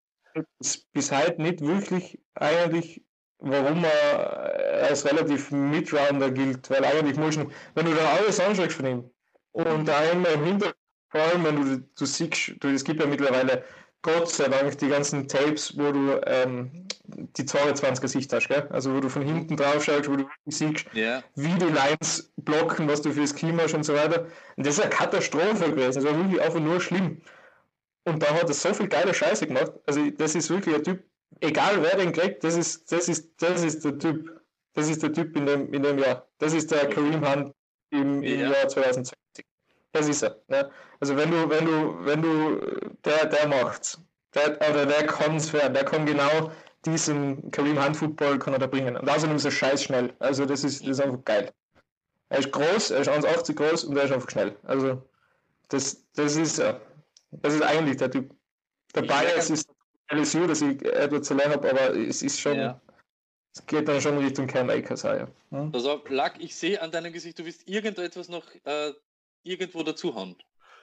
Bis 0.93 1.12
heute 1.12 1.43
nicht 1.43 1.61
wirklich 1.61 2.20
eigentlich, 2.35 3.03
warum 3.39 3.85
er 3.85 4.85
als 4.89 5.05
relativ 5.05 5.51
Midrounder 5.51 6.31
gilt, 6.31 6.68
weil 6.70 6.85
eigentlich 6.85 7.16
muss 7.16 7.37
wenn 7.37 7.87
du 7.87 7.95
da 7.95 8.16
alles 8.16 8.41
anschaust 8.41 8.72
von 8.72 8.87
ihm 8.87 9.11
und 9.53 9.91
einmal 9.91 10.33
im 10.33 10.45
Hintergrund, 10.45 10.76
vor 11.11 11.20
allem 11.22 11.45
wenn 11.45 11.57
du, 11.57 11.79
du 11.79 12.05
siehst, 12.05 12.55
du, 12.61 12.68
es 12.68 12.85
gibt 12.85 13.01
ja 13.01 13.07
mittlerweile 13.07 13.64
Gott 14.03 14.31
sei 14.31 14.49
Dank 14.49 14.79
die 14.79 14.89
ganzen 14.89 15.26
Tapes, 15.26 15.76
wo 15.76 15.91
du 15.91 16.20
ähm, 16.26 16.87
die 17.05 17.43
22er 17.43 18.07
Sicht 18.07 18.33
hast, 18.33 18.49
gell? 18.49 18.68
also 18.70 18.95
wo 18.95 19.01
du 19.01 19.09
von 19.09 19.22
hinten 19.22 19.57
drauf 19.57 19.83
schaust, 19.85 20.09
wo 20.09 20.16
du 20.16 20.29
siehst, 20.47 20.87
yeah. 20.95 21.24
wie 21.35 21.55
die 21.55 21.64
Lines 21.64 22.33
blocken, 22.37 22.89
was 22.89 23.03
du 23.03 23.11
fürs 23.11 23.35
Klima 23.35 23.62
hast 23.64 23.74
und 23.74 23.83
so 23.85 23.95
weiter. 23.95 24.26
Und 24.57 24.66
das 24.66 24.74
ist 24.74 24.81
eine 24.83 24.91
Katastrophe 24.91 25.70
gewesen, 25.70 25.95
das 25.95 26.05
war 26.05 26.16
wirklich 26.16 26.41
einfach 26.41 26.61
nur 26.61 26.81
schlimm. 26.81 27.20
Und 28.09 28.22
da 28.22 28.34
hat 28.34 28.48
er 28.48 28.54
so 28.54 28.72
viel 28.72 28.88
geile 28.88 29.12
Scheiße 29.12 29.46
gemacht. 29.46 29.72
Also 29.86 30.11
das 30.11 30.34
ist 30.34 30.50
wirklich 30.50 30.74
ein 30.74 30.84
Typ, 30.84 31.04
egal 31.40 31.82
wer 31.82 31.96
den 31.96 32.12
kriegt, 32.12 32.42
das 32.42 32.56
ist, 32.56 32.90
das 32.90 33.09
ist, 33.09 33.30
das 33.40 33.62
ist 33.62 33.84
der 33.84 33.98
Typ. 33.98 34.40
Das 34.74 34.88
ist 34.88 35.02
der 35.02 35.12
Typ 35.12 35.36
in 35.36 35.46
dem, 35.46 35.72
in 35.72 35.82
dem 35.82 35.98
Jahr. 35.98 36.26
Das 36.38 36.52
ist 36.52 36.70
der 36.70 36.88
Kareem 36.88 37.26
Hunt 37.26 37.54
im, 37.90 38.22
im 38.22 38.40
ja. 38.40 38.50
Jahr 38.50 38.68
2020. 38.68 39.44
Das 39.92 40.09
ist 40.09 40.22
er. 40.22 40.40
Ne? 40.48 40.70
Also 41.00 41.16
wenn 41.16 41.30
du, 41.30 41.48
wenn 41.50 41.64
du, 41.64 42.04
wenn 42.04 42.22
du, 42.22 42.61
der, 43.04 43.26
der 43.26 43.48
macht's. 43.48 44.00
Der, 44.34 44.56
oder 44.70 44.86
der 44.86 45.06
kann's 45.06 45.52
werden, 45.52 45.74
der 45.74 45.84
kann 45.84 46.06
genau 46.06 46.52
diesen 46.84 47.50
Kareem 47.50 47.82
Hunt 47.82 47.96
Football 47.96 48.38
kann 48.38 48.52
er 48.52 48.59
da 48.59 48.66
bringen. 48.66 48.96
Und 48.96 49.09
außerdem 49.09 49.36
ist 49.36 49.44
er 49.44 49.50
scheiß 49.50 49.82
schnell. 49.82 50.14
Also 50.18 50.46
das 50.46 50.64
ist, 50.64 50.82
das 50.82 50.90
ist 50.90 51.00
einfach 51.00 51.24
geil. 51.24 51.50
Er 52.28 52.38
ist 52.38 52.52
groß, 52.52 52.90
er 52.90 53.00
ist 53.00 53.11
1,80 53.11 53.54
groß 53.54 53.84
und 53.84 53.96
er 53.96 54.04
ist 54.04 54.12
einfach 54.12 54.30
schnell. 54.30 54.56
Also 54.62 55.02
das, 55.68 56.06
das 56.14 56.36
ist, 56.36 56.62
das 57.31 57.55
ist 57.55 57.62
eigentlich 57.62 57.97
der 57.97 58.11
Typ. 58.11 58.35
Der 58.95 59.03
Bias 59.03 59.51
ist 59.51 59.68
LSU, 60.11 60.47
dass 60.47 60.62
ich 60.62 60.83
Edward 60.85 61.24
zu 61.24 61.35
lernen 61.35 61.55
habe, 61.55 61.70
aber 61.70 61.95
es 61.97 62.22
ist 62.22 62.41
schon, 62.41 62.57
ja. 62.57 62.81
es 63.55 63.64
geht 63.66 63.87
dann 63.87 64.01
schon 64.01 64.18
Richtung 64.18 64.47
Cam 64.47 64.70
Akers. 64.70 65.03
Ja. 65.03 65.29
Hm? 65.51 65.70
Also, 65.74 66.03
Lack, 66.09 66.41
ich 66.41 66.57
sehe 66.57 66.81
an 66.81 66.91
deinem 66.91 67.12
Gesicht, 67.12 67.39
du 67.39 67.45
willst 67.45 67.68
irgendetwas 67.68 68.29
noch 68.29 68.45
äh, 68.64 68.93
irgendwo 69.43 69.83
dazuhauen. 69.83 70.37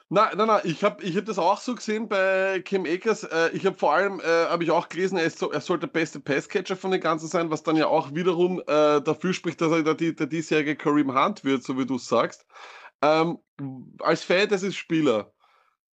Nein, 0.08 0.36
nein, 0.36 0.46
nein, 0.46 0.60
ich 0.62 0.84
habe 0.84 1.02
ich 1.02 1.16
hab 1.16 1.24
das 1.24 1.36
auch 1.36 1.60
so 1.60 1.74
gesehen 1.74 2.08
bei 2.08 2.62
Kim 2.64 2.86
Akers. 2.86 3.24
Äh, 3.24 3.50
ich 3.52 3.66
habe 3.66 3.76
vor 3.76 3.92
allem, 3.92 4.20
äh, 4.20 4.24
habe 4.24 4.62
ich 4.62 4.70
auch 4.70 4.88
gelesen, 4.88 5.18
er, 5.18 5.28
so, 5.30 5.50
er 5.50 5.60
soll 5.60 5.80
der 5.80 5.88
beste 5.88 6.20
Passcatcher 6.20 6.76
von 6.76 6.92
den 6.92 7.00
Ganzen 7.00 7.26
sein, 7.26 7.50
was 7.50 7.64
dann 7.64 7.74
ja 7.74 7.88
auch 7.88 8.14
wiederum 8.14 8.60
äh, 8.60 9.00
dafür 9.00 9.32
spricht, 9.32 9.60
dass 9.60 9.72
er 9.72 9.82
der, 9.82 9.94
der, 9.94 10.12
der 10.12 10.26
diesjährige 10.28 10.76
Kareem 10.76 11.12
Hunt 11.12 11.42
wird, 11.44 11.64
so 11.64 11.76
wie 11.76 11.86
du 11.86 11.98
sagst. 11.98 12.46
Ähm, 13.02 13.38
als 13.98 14.22
Fan 14.22 14.48
des 14.48 14.76
Spieler, 14.76 15.32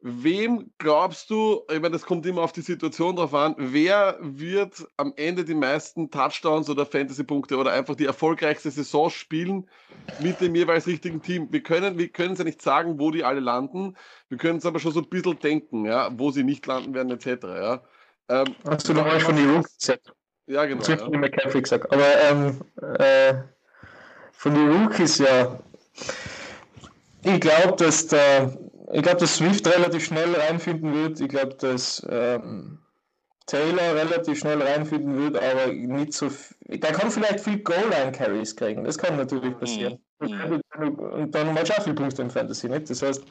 Wem 0.06 0.70
glaubst 0.80 1.30
du, 1.30 1.62
ich 1.70 1.80
meine, 1.80 1.92
das 1.92 2.06
kommt 2.06 2.26
immer 2.26 2.42
auf 2.42 2.52
die 2.52 2.60
Situation 2.60 3.16
drauf 3.16 3.34
an, 3.34 3.56
wer 3.58 4.18
wird 4.20 4.86
am 4.98 5.14
Ende 5.16 5.46
die 5.46 5.56
meisten 5.56 6.12
Touchdowns 6.12 6.70
oder 6.70 6.86
Fantasy-Punkte 6.86 7.56
oder 7.56 7.72
einfach 7.72 7.96
die 7.96 8.06
erfolgreichste 8.06 8.70
Saison 8.70 9.10
spielen 9.10 9.70
mit 10.20 10.42
dem 10.42 10.56
jeweils 10.56 10.88
richtigen 10.88 11.22
Team? 11.22 11.48
Wir 11.54 11.64
können, 11.64 11.98
wir 11.98 12.10
können 12.10 12.34
es 12.34 12.40
ja 12.40 12.44
nicht 12.44 12.62
sagen, 12.62 13.00
wo 13.00 13.12
die 13.12 13.24
alle 13.24 13.40
landen. 13.40 13.96
Wir 14.28 14.38
können 14.38 14.58
es 14.58 14.66
aber 14.66 14.80
schon 14.80 14.92
so 14.92 15.00
ein 15.00 15.08
bisschen 15.08 15.40
denken, 15.40 15.86
ja, 15.86 16.10
wo 16.20 16.32
sie 16.32 16.44
nicht 16.44 16.66
landen 16.66 16.94
werden, 16.94 17.10
etc. 17.10 17.46
Ja. 17.46 17.82
Ähm, 18.28 18.56
Hast 18.68 18.90
du 18.90 18.94
noch 18.94 19.06
mal 19.06 19.22
von 19.22 19.38
die 19.38 19.46
Rookies 19.46 19.88
Ja, 20.48 20.66
genau. 20.66 20.82
Ich 20.82 20.88
ja. 20.90 20.96
nicht 20.96 21.18
McCaffrey 21.18 21.62
gesagt. 21.62 21.90
Aber 21.94 22.22
ähm, 22.30 22.60
äh, 23.00 23.36
von 24.34 24.54
den 24.54 24.70
Rookies, 24.70 25.20
ja. 25.20 25.60
Ich 27.24 27.40
glaube, 27.40 27.78
dass 27.78 28.08
der 28.08 28.58
ich 28.92 29.02
glaube, 29.02 29.20
dass 29.20 29.36
Swift 29.36 29.68
relativ 29.68 30.06
schnell 30.06 30.34
reinfinden 30.36 30.94
wird. 30.94 31.20
Ich 31.20 31.30
glaube, 31.30 31.56
dass 31.56 32.06
ähm, 32.10 32.80
Taylor 33.46 33.96
relativ 33.96 34.40
schnell 34.40 34.62
reinfinden 34.62 35.18
wird, 35.18 35.38
aber 35.38 35.72
nicht 35.72 36.14
so. 36.14 36.30
Der 36.68 36.92
kann 36.92 37.12
vielleicht 37.12 37.42
viel 37.42 37.60
Goal-Line-Carries 37.60 38.56
kriegen. 38.56 38.84
Das 38.84 38.98
kann 38.98 39.18
natürlich 39.18 39.58
passieren. 39.58 40.00
Mhm. 40.20 40.62
Und 41.00 41.32
dann 41.36 41.54
mal 41.54 41.64
auch 41.64 41.84
viele 41.84 41.96
Punkte 41.96 42.22
in 42.22 42.32
Fantasy, 42.32 42.70
nicht? 42.70 42.90
Das 42.90 43.02
heißt, 43.02 43.24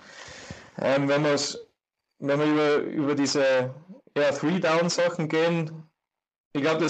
ähm, 0.78 1.08
wenn, 1.08 1.24
wenn 1.24 2.40
wir 2.40 2.46
über, 2.46 2.76
über 2.78 3.14
diese 3.14 3.74
ja, 4.16 4.30
Three-Down-Sachen 4.32 5.28
gehen, 5.28 5.82
ich 6.52 6.60
glaube, 6.60 6.86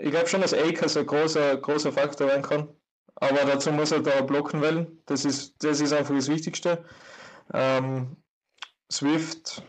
glaub 0.00 0.28
schon, 0.28 0.40
dass 0.40 0.54
Akers 0.54 0.96
ein 0.96 1.06
großer, 1.06 1.56
großer 1.56 1.92
Faktor 1.92 2.28
sein 2.28 2.42
kann. 2.42 2.68
Aber 3.16 3.44
dazu 3.44 3.70
muss 3.72 3.92
er 3.92 4.00
da 4.00 4.20
blocken 4.22 4.60
wollen. 4.60 5.02
Das 5.06 5.24
ist, 5.24 5.62
das 5.62 5.80
ist 5.80 5.92
einfach 5.92 6.14
das 6.14 6.28
Wichtigste. 6.28 6.84
Ähm, 7.52 8.16
Swift, 8.90 9.62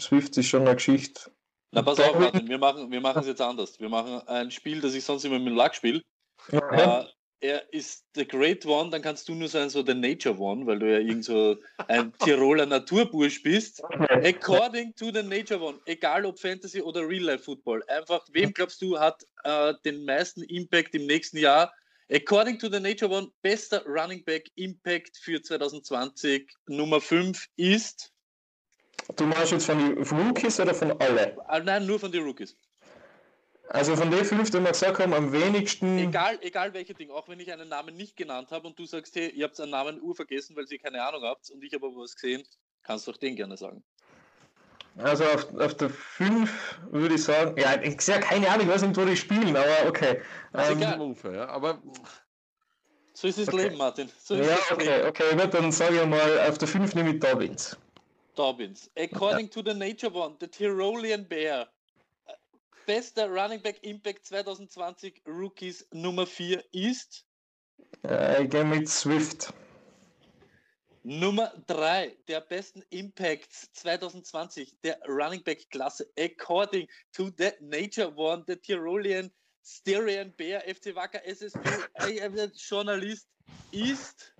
Swift 0.00 0.36
ist 0.36 0.46
schon 0.46 0.62
eine 0.62 0.74
Geschichte. 0.74 1.30
Na, 1.70 1.82
pass 1.82 2.00
auf, 2.00 2.18
Martin, 2.18 2.48
wir 2.48 2.58
machen 2.58 2.90
wir 2.90 3.16
es 3.16 3.26
jetzt 3.26 3.40
anders. 3.40 3.80
Wir 3.80 3.88
machen 3.88 4.26
ein 4.28 4.50
Spiel, 4.50 4.80
das 4.80 4.94
ich 4.94 5.04
sonst 5.04 5.24
immer 5.24 5.38
mit 5.38 5.48
dem 5.48 5.56
Lack 5.56 5.74
spiele. 5.74 6.02
Ja. 6.50 7.00
Äh, 7.00 7.06
er 7.42 7.72
ist 7.72 8.04
der 8.14 8.24
Great 8.24 8.64
One, 8.66 8.90
dann 8.90 9.02
kannst 9.02 9.28
du 9.28 9.34
nur 9.34 9.48
sein, 9.48 9.68
so 9.68 9.82
der 9.82 9.96
Nature 9.96 10.38
One, 10.38 10.64
weil 10.64 10.78
du 10.78 10.90
ja 10.90 10.98
irgend 10.98 11.24
so 11.24 11.56
ein 11.88 12.12
Tiroler 12.20 12.66
Naturbursch 12.66 13.42
bist. 13.42 13.82
According 13.82 14.94
to 14.94 15.06
the 15.12 15.24
Nature 15.24 15.60
One, 15.60 15.80
egal 15.86 16.24
ob 16.24 16.38
Fantasy 16.38 16.80
oder 16.80 17.00
Real 17.00 17.24
Life 17.24 17.44
Football, 17.44 17.82
einfach, 17.88 18.24
wem 18.30 18.52
glaubst 18.52 18.80
du, 18.80 18.98
hat 18.98 19.26
äh, 19.42 19.74
den 19.84 20.04
meisten 20.04 20.44
Impact 20.44 20.94
im 20.94 21.06
nächsten 21.06 21.38
Jahr 21.38 21.72
According 22.10 22.58
to 22.58 22.68
the 22.68 22.80
Nature 22.80 23.08
One, 23.08 23.28
bester 23.42 23.82
Running 23.86 24.24
Back 24.24 24.50
Impact 24.56 25.16
für 25.16 25.40
2020 25.40 26.50
Nummer 26.66 27.00
5 27.00 27.46
ist. 27.56 28.12
Du 29.16 29.24
meinst 29.24 29.52
jetzt 29.52 29.66
von 29.66 29.78
den 29.78 30.02
Rookies 30.02 30.60
oder 30.60 30.74
von 30.74 30.92
alle? 31.00 31.36
Ah, 31.48 31.58
nein, 31.58 31.86
nur 31.86 31.98
von 31.98 32.12
den 32.12 32.22
Rookies. 32.22 32.56
Also 33.68 33.96
von 33.96 34.10
den 34.10 34.24
fünf, 34.24 34.50
die 34.50 34.60
wir 34.60 34.70
gesagt 34.70 34.98
haben, 34.98 35.14
am 35.14 35.32
wenigsten. 35.32 35.98
Egal, 35.98 36.38
egal 36.42 36.74
welche 36.74 36.92
Ding, 36.94 37.10
auch 37.10 37.28
wenn 37.28 37.40
ich 37.40 37.50
einen 37.50 37.68
Namen 37.68 37.96
nicht 37.96 38.16
genannt 38.16 38.50
habe 38.50 38.68
und 38.68 38.78
du 38.78 38.84
sagst, 38.84 39.16
hey, 39.16 39.30
ihr 39.30 39.44
habt 39.44 39.58
einen 39.60 39.70
Namen 39.70 40.00
Uhr 40.02 40.14
vergessen, 40.14 40.54
weil 40.56 40.66
ihr 40.68 40.78
keine 40.78 41.02
Ahnung 41.02 41.22
habt 41.22 41.50
und 41.50 41.62
ich 41.64 41.72
habe 41.72 41.86
aber 41.86 41.96
was 41.96 42.14
gesehen, 42.14 42.42
kannst 42.82 43.06
du 43.06 43.12
auch 43.12 43.16
den 43.16 43.34
gerne 43.34 43.56
sagen. 43.56 43.82
Also 44.98 45.24
auf, 45.24 45.54
auf 45.54 45.74
der 45.74 45.90
5 45.90 46.80
würde 46.90 47.14
ich 47.14 47.24
sagen, 47.24 47.58
ja, 47.58 47.80
ich 47.80 48.00
sehe 48.00 48.20
keine 48.20 48.48
Ahnung, 48.48 48.66
ich 48.66 48.72
weiß 48.72 48.82
nicht, 48.82 48.96
wo 48.96 49.04
die 49.04 49.16
spielen, 49.16 49.56
aber 49.56 49.88
okay. 49.88 50.20
Also 50.52 50.72
ähm, 50.80 51.00
Ufer, 51.00 51.34
ja, 51.34 51.48
aber 51.48 51.82
so 53.14 53.28
ist 53.28 53.38
das 53.38 53.48
okay. 53.48 53.64
Leben, 53.64 53.78
Martin. 53.78 54.10
So 54.18 54.34
ja, 54.34 54.56
okay, 54.70 54.96
Leben. 54.96 55.08
okay, 55.08 55.36
gut, 55.36 55.54
dann 55.54 55.72
sage 55.72 56.00
ich 56.00 56.06
mal, 56.06 56.40
auf 56.48 56.58
der 56.58 56.68
5 56.68 56.94
nehme 56.94 57.14
ich 57.14 57.20
Dobbins. 57.20 57.76
Dobbins. 58.34 58.90
According 58.96 59.46
ja. 59.46 59.52
to 59.52 59.62
the 59.64 59.74
Nature 59.74 60.12
One, 60.12 60.36
the 60.40 60.46
Tyrolean 60.46 61.26
Bear. 61.26 61.68
Bester 62.86 63.28
Running 63.30 63.60
Back 63.60 63.78
Impact 63.82 64.26
2020 64.26 65.22
Rookies 65.26 65.86
Nummer 65.92 66.26
4 66.26 66.64
ist? 66.72 67.24
Äh, 68.04 68.44
ich 68.44 68.50
gehe 68.50 68.64
mit 68.64 68.88
Swift. 68.88 69.52
Nummer 71.04 71.52
3 71.66 72.16
der 72.28 72.40
besten 72.40 72.84
Impacts 72.90 73.72
2020 73.72 74.76
der 74.82 74.98
Running 75.08 75.42
Back 75.42 75.68
Klasse 75.70 76.06
according 76.16 76.88
to 77.12 77.30
the 77.38 77.52
Nature 77.60 78.12
One, 78.16 78.44
the 78.46 78.54
Tyrolean 78.54 79.30
Styrian 79.64 80.32
Bear 80.36 80.62
FC 80.66 80.94
Wacker 80.94 81.20
SSP 81.24 81.66
Journalist 82.54 83.28
ist 83.72 84.32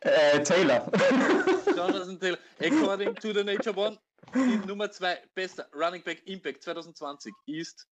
äh, 0.00 0.42
Taylor. 0.42 0.90
Jonathan 1.66 2.18
Taylor. 2.18 2.38
According 2.60 3.14
to 3.16 3.32
the 3.32 3.44
Nature 3.44 3.76
One, 3.76 3.98
die 4.34 4.58
Nummer 4.66 4.90
2 4.90 5.22
bester 5.34 5.66
Running 5.72 6.02
Back 6.02 6.22
Impact 6.26 6.62
2020 6.62 7.32
ist 7.46 7.86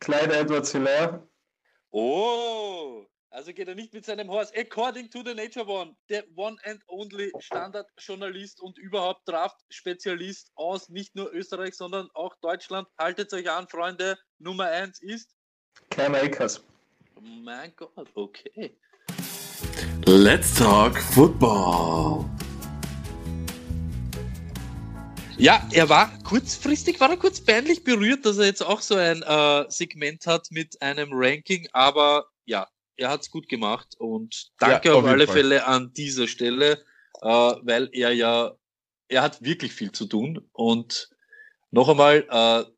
Clyde 0.00 0.36
Edwards 0.36 0.72
Hilaire. 0.72 1.26
Oh, 1.90 3.06
also 3.34 3.52
geht 3.52 3.66
er 3.66 3.74
nicht 3.74 3.92
mit 3.92 4.06
seinem 4.06 4.28
Horse. 4.28 4.52
According 4.56 5.10
to 5.10 5.22
the 5.24 5.34
Nature 5.34 5.66
One, 5.66 5.96
der 6.08 6.24
One 6.36 6.56
and 6.64 6.80
Only 6.86 7.32
Standardjournalist 7.40 8.60
und 8.60 8.78
überhaupt 8.78 9.28
Draft-Spezialist 9.28 10.52
aus 10.54 10.88
nicht 10.88 11.16
nur 11.16 11.32
Österreich, 11.34 11.74
sondern 11.74 12.08
auch 12.14 12.36
Deutschland. 12.40 12.86
Haltet 12.96 13.32
euch 13.32 13.50
an, 13.50 13.66
Freunde. 13.68 14.16
Nummer 14.38 14.66
1 14.66 15.02
ist 15.02 15.34
Cam 15.90 16.14
Akers. 16.14 16.62
Mein 17.42 17.72
Gott, 17.74 18.08
okay. 18.14 18.76
Let's 20.06 20.54
talk 20.54 20.96
Football. 20.96 22.24
Ja, 25.36 25.68
er 25.72 25.88
war 25.88 26.16
kurzfristig, 26.22 27.00
war 27.00 27.10
er 27.10 27.16
kurz 27.16 27.40
peinlich 27.40 27.82
berührt, 27.82 28.24
dass 28.24 28.38
er 28.38 28.46
jetzt 28.46 28.62
auch 28.62 28.80
so 28.80 28.94
ein 28.94 29.22
äh, 29.22 29.64
Segment 29.68 30.24
hat 30.28 30.46
mit 30.52 30.80
einem 30.80 31.08
Ranking, 31.12 31.66
aber 31.72 32.28
ja, 32.44 32.68
er 32.96 33.10
hat 33.10 33.22
es 33.22 33.30
gut 33.30 33.48
gemacht 33.48 33.94
und 33.98 34.52
danke 34.58 34.88
ja, 34.88 34.94
auf, 34.94 35.04
auf 35.04 35.10
alle 35.10 35.26
Fall. 35.26 35.36
Fälle 35.36 35.66
an 35.66 35.92
dieser 35.92 36.28
Stelle, 36.28 36.84
äh, 37.22 37.26
weil 37.28 37.88
er 37.92 38.12
ja, 38.12 38.54
er 39.08 39.22
hat 39.22 39.42
wirklich 39.42 39.72
viel 39.72 39.92
zu 39.92 40.06
tun 40.06 40.48
und 40.52 41.10
noch 41.70 41.88
einmal, 41.88 42.26
äh, 42.30 42.70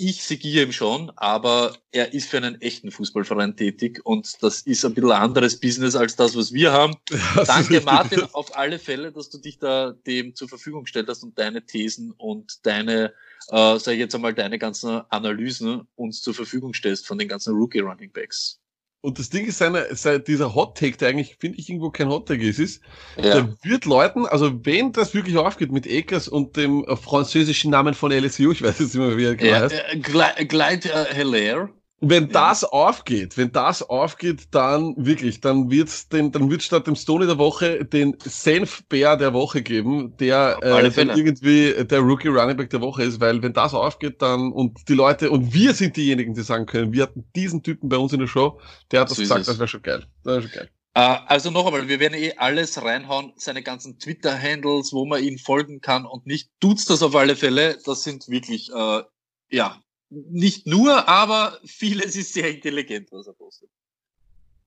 ich 0.00 0.22
segiere 0.22 0.64
ihm 0.66 0.72
schon, 0.72 1.10
aber 1.16 1.76
er 1.90 2.12
ist 2.14 2.28
für 2.28 2.36
einen 2.36 2.60
echten 2.60 2.92
Fußballverein 2.92 3.56
tätig 3.56 4.00
und 4.04 4.40
das 4.42 4.62
ist 4.62 4.84
ein 4.84 4.94
bisschen 4.94 5.10
ein 5.10 5.20
anderes 5.20 5.58
Business 5.58 5.96
als 5.96 6.14
das, 6.14 6.36
was 6.36 6.52
wir 6.52 6.72
haben. 6.72 6.94
Ja, 7.34 7.44
Danke, 7.44 7.80
Martin, 7.80 8.22
auf 8.32 8.56
alle 8.56 8.78
Fälle, 8.78 9.10
dass 9.10 9.28
du 9.28 9.38
dich 9.38 9.58
da 9.58 9.92
dem 10.06 10.36
zur 10.36 10.48
Verfügung 10.48 10.84
gestellt 10.84 11.08
hast 11.08 11.24
und 11.24 11.36
deine 11.36 11.66
Thesen 11.66 12.12
und 12.12 12.64
deine, 12.64 13.12
äh, 13.48 13.78
sag 13.78 13.94
ich 13.94 13.98
jetzt 13.98 14.14
einmal, 14.14 14.34
deine 14.34 14.58
ganzen 14.58 15.02
Analysen 15.08 15.88
uns 15.96 16.20
zur 16.22 16.34
Verfügung 16.34 16.74
stellst 16.74 17.06
von 17.06 17.18
den 17.18 17.26
ganzen 17.26 17.54
Rookie 17.54 17.80
Running 17.80 18.12
Backs. 18.12 18.60
Und 19.00 19.20
das 19.20 19.30
Ding 19.30 19.46
ist, 19.46 19.58
seine, 19.58 19.94
seine, 19.94 20.20
dieser 20.20 20.56
Hot 20.56 20.76
Take, 20.76 20.96
der 20.96 21.08
eigentlich, 21.08 21.36
finde 21.38 21.58
ich, 21.58 21.68
irgendwo 21.68 21.90
kein 21.90 22.08
Hot 22.08 22.26
Take 22.26 22.44
ist, 22.44 22.58
ist, 22.58 22.82
ja. 23.16 23.34
der 23.34 23.56
wird 23.62 23.84
Leuten, 23.84 24.26
also 24.26 24.64
wenn 24.64 24.90
das 24.92 25.14
wirklich 25.14 25.36
aufgeht 25.36 25.70
mit 25.70 25.86
Akers 25.86 26.26
und 26.26 26.56
dem 26.56 26.84
äh, 26.84 26.96
französischen 26.96 27.70
Namen 27.70 27.94
von 27.94 28.10
LSU, 28.10 28.50
ich 28.50 28.62
weiß 28.62 28.80
jetzt 28.80 28.96
immer, 28.96 29.16
wie 29.16 29.26
er 29.26 29.36
genau 29.36 29.52
ja, 29.52 29.60
heißt. 29.60 29.74
Äh, 29.74 29.98
Glide, 29.98 30.46
Glide 30.46 30.88
uh, 30.92 31.14
Hilaire. 31.14 31.70
Wenn 32.00 32.26
ja. 32.26 32.32
das 32.32 32.62
aufgeht, 32.62 33.36
wenn 33.36 33.50
das 33.50 33.82
aufgeht, 33.82 34.48
dann 34.52 34.94
wirklich, 34.96 35.40
dann 35.40 35.68
wird's 35.68 36.08
den, 36.08 36.30
dann 36.30 36.48
wird 36.48 36.62
statt 36.62 36.86
dem 36.86 36.94
Stony 36.94 37.26
der 37.26 37.38
Woche 37.38 37.84
den 37.84 38.16
Senfbär 38.24 39.16
der 39.16 39.32
Woche 39.32 39.62
geben, 39.62 40.16
der 40.18 40.58
äh, 40.62 40.90
dann 40.90 41.10
irgendwie 41.10 41.74
der 41.84 41.98
Rookie 41.98 42.28
Running 42.28 42.56
Back 42.56 42.70
der 42.70 42.80
Woche 42.80 43.02
ist, 43.02 43.20
weil 43.20 43.42
wenn 43.42 43.52
das 43.52 43.74
aufgeht, 43.74 44.22
dann 44.22 44.52
und 44.52 44.88
die 44.88 44.94
Leute 44.94 45.30
und 45.30 45.52
wir 45.52 45.74
sind 45.74 45.96
diejenigen, 45.96 46.34
die 46.34 46.42
sagen 46.42 46.66
können, 46.66 46.92
wir 46.92 47.02
hatten 47.02 47.24
diesen 47.34 47.64
Typen 47.64 47.88
bei 47.88 47.96
uns 47.96 48.12
in 48.12 48.20
der 48.20 48.28
Show, 48.28 48.60
der 48.92 49.00
hat 49.00 49.10
das 49.10 49.16
so 49.16 49.22
gesagt, 49.22 49.48
das 49.48 49.58
wäre 49.58 49.68
schon 49.68 49.82
geil, 49.82 50.06
das 50.22 50.34
wäre 50.34 50.42
schon 50.42 50.52
geil. 50.52 50.70
Uh, 50.96 51.18
also 51.26 51.50
noch 51.50 51.66
einmal, 51.66 51.86
wir 51.86 52.00
werden 52.00 52.14
eh 52.14 52.34
alles 52.38 52.80
reinhauen, 52.82 53.32
seine 53.36 53.62
ganzen 53.62 53.98
Twitter-Handles, 53.98 54.92
wo 54.92 55.04
man 55.04 55.22
ihn 55.22 55.38
folgen 55.38 55.80
kann 55.80 56.06
und 56.06 56.26
nicht 56.26 56.50
tut's 56.60 56.86
das 56.86 57.02
auf 57.02 57.14
alle 57.14 57.36
Fälle. 57.36 57.78
Das 57.84 58.02
sind 58.02 58.28
wirklich, 58.28 58.72
uh, 58.72 59.02
ja, 59.48 59.80
nicht 60.10 60.66
nur, 60.66 61.08
aber 61.08 61.58
vieles 61.64 62.16
ist 62.16 62.32
sehr 62.32 62.50
intelligent, 62.50 63.10
was 63.12 63.26
er 63.26 63.34
postet. 63.34 63.70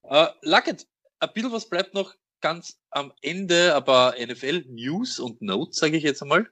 Äh, 0.03 0.27
Luckett, 0.41 0.87
ein 1.19 1.29
bisschen 1.33 1.51
was 1.51 1.69
bleibt 1.69 1.93
noch 1.93 2.15
ganz 2.41 2.79
am 2.89 3.13
Ende, 3.21 3.73
aber 3.75 4.15
NFL 4.19 4.65
News 4.67 5.19
und 5.19 5.41
Notes, 5.41 5.77
sage 5.77 5.97
ich 5.97 6.03
jetzt 6.03 6.21
einmal. 6.21 6.49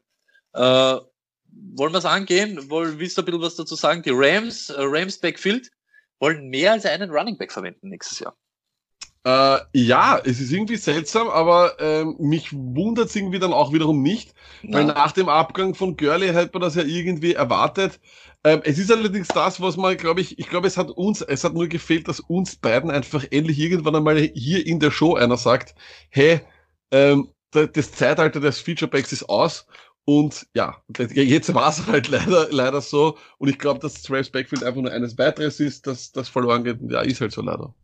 Äh, 0.54 0.98
wollen 1.52 1.94
wir 1.94 1.98
es 1.98 2.06
angehen? 2.06 2.70
Wollen, 2.70 3.00
willst 3.00 3.18
du 3.18 3.22
ein 3.22 3.26
bisschen 3.26 3.42
was 3.42 3.56
dazu 3.56 3.76
sagen? 3.76 4.04
Die 4.04 4.12
Rams, 4.14 4.70
äh, 4.70 4.76
Rams 4.78 5.18
Backfield, 5.18 5.72
wollen 6.20 6.50
mehr 6.50 6.74
als 6.74 6.86
einen 6.86 7.10
Running 7.10 7.38
Back 7.38 7.52
verwenden 7.52 7.90
nächstes 7.90 8.20
Jahr. 8.20 8.38
Äh, 9.26 9.60
ja, 9.74 10.18
es 10.24 10.40
ist 10.40 10.52
irgendwie 10.52 10.78
seltsam, 10.78 11.28
aber 11.28 11.78
ähm, 11.80 12.16
mich 12.20 12.54
wundert 12.54 13.10
es 13.10 13.16
irgendwie 13.16 13.40
dann 13.40 13.52
auch 13.52 13.74
wiederum 13.74 14.02
nicht, 14.02 14.34
Na. 14.62 14.78
weil 14.78 14.86
nach 14.86 15.12
dem 15.12 15.28
Abgang 15.28 15.76
von 15.76 15.98
Gurley 15.98 16.28
hätte 16.28 16.52
man 16.54 16.62
das 16.62 16.76
ja 16.76 16.84
irgendwie 16.84 17.34
erwartet. 17.34 18.00
Ähm, 18.46 18.62
es 18.64 18.78
ist 18.80 18.92
allerdings 18.92 19.28
das, 19.28 19.60
was 19.60 19.76
man, 19.76 19.98
glaube 19.98 20.22
ich, 20.22 20.40
ich 20.40 20.48
glaube, 20.50 20.68
es 20.68 20.78
hat 20.78 20.90
uns, 20.92 21.22
es 21.22 21.44
hat 21.44 21.54
nur 21.54 21.68
gefehlt, 21.68 22.08
dass 22.08 22.22
uns 22.22 22.56
beiden 22.56 22.90
einfach 22.92 23.26
endlich 23.32 23.60
irgendwann 23.60 23.96
einmal 23.98 24.18
hier 24.20 24.66
in 24.66 24.80
der 24.80 24.92
Show 24.92 25.16
einer 25.16 25.36
sagt, 25.38 25.76
hey, 26.10 26.40
ähm, 26.92 27.30
das 27.52 27.92
Zeitalter 27.92 28.40
des 28.40 28.60
Featurepacks 28.60 29.12
ist 29.12 29.24
aus. 29.30 29.66
Und 30.06 30.48
ja, 30.56 30.82
jetzt 30.98 31.54
war 31.54 31.70
es 31.70 31.86
halt 31.88 32.08
leider, 32.08 32.48
leider 32.52 32.82
so. 32.82 33.18
Und 33.38 33.50
ich 33.50 33.60
glaube, 33.60 33.80
dass 33.80 34.02
Travis 34.02 34.32
Backfield 34.32 34.64
einfach 34.64 34.82
nur 34.82 34.92
eines 34.92 35.18
weiteres 35.18 35.60
ist, 35.60 35.88
dass 35.88 36.12
das 36.12 36.30
verloren 36.30 36.64
geht. 36.64 36.80
Ja, 36.90 37.02
ist 37.02 37.22
halt 37.22 37.32
so 37.34 37.42
leider. 37.42 37.76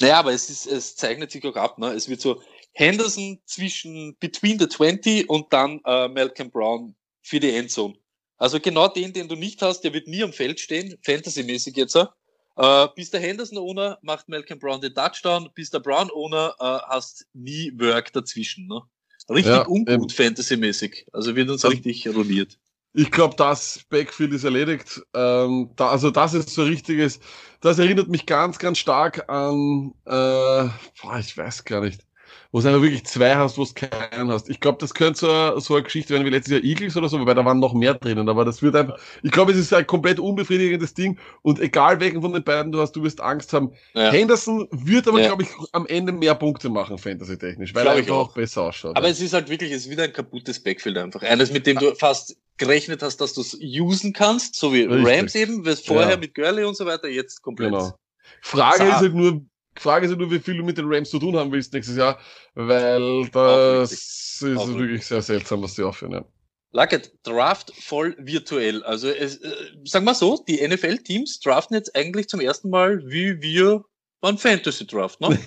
Naja, 0.00 0.18
aber 0.18 0.32
es 0.32 0.50
ist, 0.50 0.66
es 0.66 0.96
zeichnet 0.96 1.30
sich 1.30 1.44
auch 1.44 1.56
ab, 1.56 1.78
ne? 1.78 1.92
Es 1.92 2.08
wird 2.08 2.20
so 2.20 2.42
Henderson 2.72 3.40
zwischen 3.46 4.16
between 4.18 4.58
the 4.58 4.68
20 4.68 5.28
und 5.28 5.52
dann 5.52 5.80
äh, 5.84 6.08
Malcolm 6.08 6.50
Brown 6.50 6.94
für 7.22 7.40
die 7.40 7.50
Endzone. 7.50 7.94
Also 8.36 8.58
genau 8.60 8.88
den, 8.88 9.12
den 9.12 9.28
du 9.28 9.36
nicht 9.36 9.60
hast, 9.62 9.82
der 9.82 9.92
wird 9.92 10.08
nie 10.08 10.22
am 10.22 10.32
Feld 10.32 10.60
stehen, 10.60 10.96
fantasymäßig 11.02 11.76
jetzt. 11.76 11.96
Äh, 11.96 12.88
bis 12.94 13.10
der 13.10 13.20
Henderson 13.20 13.58
ohne 13.58 13.98
macht 14.02 14.28
Malcolm 14.28 14.58
Brown 14.58 14.80
den 14.80 14.94
Touchdown, 14.94 15.50
bis 15.54 15.70
der 15.70 15.80
Brown 15.80 16.10
ohne 16.10 16.54
äh, 16.58 16.64
hast 16.64 17.26
nie 17.32 17.72
Work 17.78 18.12
dazwischen. 18.12 18.66
Ne? 18.66 18.80
Richtig 19.28 19.52
ja, 19.52 19.66
ungut 19.66 20.12
fantasymäßig. 20.12 21.06
Also 21.12 21.36
wird 21.36 21.50
uns 21.50 21.62
das, 21.62 21.72
richtig 21.72 22.08
ruiniert. 22.08 22.58
Ich 22.92 23.10
glaube, 23.10 23.36
das 23.36 23.80
Backfield 23.88 24.32
ist 24.32 24.44
erledigt. 24.44 25.00
Ähm, 25.14 25.70
da, 25.76 25.90
also 25.90 26.10
das 26.10 26.34
ist 26.34 26.50
so 26.50 26.64
richtiges, 26.64 27.20
das 27.60 27.78
erinnert 27.78 28.08
mich 28.08 28.26
ganz, 28.26 28.58
ganz 28.58 28.78
stark 28.78 29.28
an, 29.28 29.92
äh, 30.06 30.10
boah, 30.10 31.18
ich 31.18 31.36
weiß 31.36 31.64
gar 31.64 31.80
nicht 31.80 32.04
wo 32.52 32.60
du 32.60 32.68
einfach 32.68 32.82
wirklich 32.82 33.04
zwei 33.04 33.36
hast, 33.36 33.58
wo 33.58 33.64
du 33.64 33.72
keinen 33.74 34.30
hast. 34.30 34.50
Ich 34.50 34.60
glaube, 34.60 34.78
das 34.80 34.94
könnte 34.94 35.20
so, 35.20 35.58
so 35.60 35.74
eine 35.74 35.84
Geschichte 35.84 36.12
werden 36.12 36.24
wie 36.26 36.30
letztes 36.30 36.52
Jahr 36.52 36.64
Eagles 36.64 36.96
oder 36.96 37.08
so, 37.08 37.20
wobei 37.20 37.34
da 37.34 37.44
waren 37.44 37.60
noch 37.60 37.74
mehr 37.74 37.94
drinnen, 37.94 38.28
aber 38.28 38.44
das 38.44 38.62
wird 38.62 38.74
einfach, 38.74 38.98
ich 39.22 39.30
glaube, 39.30 39.52
es 39.52 39.58
ist 39.58 39.72
ein 39.72 39.86
komplett 39.86 40.18
unbefriedigendes 40.18 40.94
Ding 40.94 41.18
und 41.42 41.60
egal 41.60 42.00
welchen 42.00 42.22
von 42.22 42.32
den 42.32 42.42
beiden 42.42 42.72
du 42.72 42.80
hast, 42.80 42.92
du 42.92 43.02
wirst 43.02 43.20
Angst 43.20 43.52
haben. 43.52 43.72
Ja. 43.94 44.10
Henderson 44.10 44.66
wird 44.70 45.06
aber, 45.06 45.20
ja. 45.20 45.28
glaube 45.28 45.44
ich, 45.44 45.48
am 45.72 45.86
Ende 45.86 46.12
mehr 46.12 46.34
Punkte 46.34 46.68
machen, 46.68 46.98
fantasy-technisch, 46.98 47.74
weil 47.74 47.84
glaub 47.84 47.94
er 47.94 47.98
einfach 47.98 48.14
auch. 48.14 48.30
auch 48.30 48.34
besser 48.34 48.62
ausschaut. 48.62 48.96
Aber 48.96 49.06
ja. 49.06 49.12
es 49.12 49.20
ist 49.20 49.32
halt 49.32 49.48
wirklich, 49.48 49.70
es 49.70 49.84
ist 49.84 49.90
wieder 49.90 50.04
ein 50.04 50.12
kaputtes 50.12 50.60
Backfield 50.60 50.98
einfach. 50.98 51.22
Eines, 51.22 51.52
mit 51.52 51.66
dem 51.66 51.78
du 51.78 51.94
fast 51.94 52.36
gerechnet 52.60 53.02
hast, 53.02 53.16
dass 53.16 53.32
du 53.32 53.40
es 53.40 53.58
usen 53.60 54.12
kannst, 54.12 54.54
so 54.54 54.72
wie 54.72 54.82
Richtig. 54.82 55.06
Rams 55.06 55.34
eben, 55.34 55.66
was 55.66 55.80
vorher 55.80 56.16
mit 56.16 56.34
Gurley 56.34 56.62
und 56.62 56.76
so 56.76 56.86
weiter, 56.86 57.08
jetzt 57.08 57.42
komplett. 57.42 57.72
Genau. 57.72 57.98
Frage 58.42 58.78
Sa 58.78 58.88
ist 58.88 58.94
halt 58.96 59.14
nur, 59.14 59.44
Frage 59.76 60.06
ist 60.06 60.16
nur, 60.16 60.30
wie 60.30 60.38
viel 60.38 60.56
du 60.56 60.62
mit 60.62 60.78
den 60.78 60.84
Rams 60.86 61.10
zu 61.10 61.18
tun 61.18 61.36
haben 61.36 61.50
willst 61.50 61.72
nächstes 61.72 61.96
Jahr, 61.96 62.20
weil 62.54 63.28
das 63.30 63.92
ist 63.92 64.56
Auch 64.56 64.68
wirklich 64.68 65.04
sehr 65.04 65.22
seltsam, 65.22 65.62
was 65.62 65.74
die 65.74 65.82
aufhören. 65.82 66.12
Ja. 66.12 66.24
Luckett, 66.72 67.12
Draft 67.24 67.72
voll 67.74 68.14
virtuell. 68.18 68.84
Also 68.84 69.08
es, 69.08 69.38
äh, 69.38 69.50
sagen 69.84 70.04
wir 70.04 70.14
so, 70.14 70.44
die 70.46 70.66
NFL-Teams 70.66 71.40
draften 71.40 71.74
jetzt 71.74 71.96
eigentlich 71.96 72.28
zum 72.28 72.40
ersten 72.40 72.70
Mal, 72.70 73.02
wie 73.06 73.42
wir 73.42 73.84
beim 74.20 74.36
Fantasy 74.36 74.86
Draft, 74.86 75.20
ne? 75.20 75.38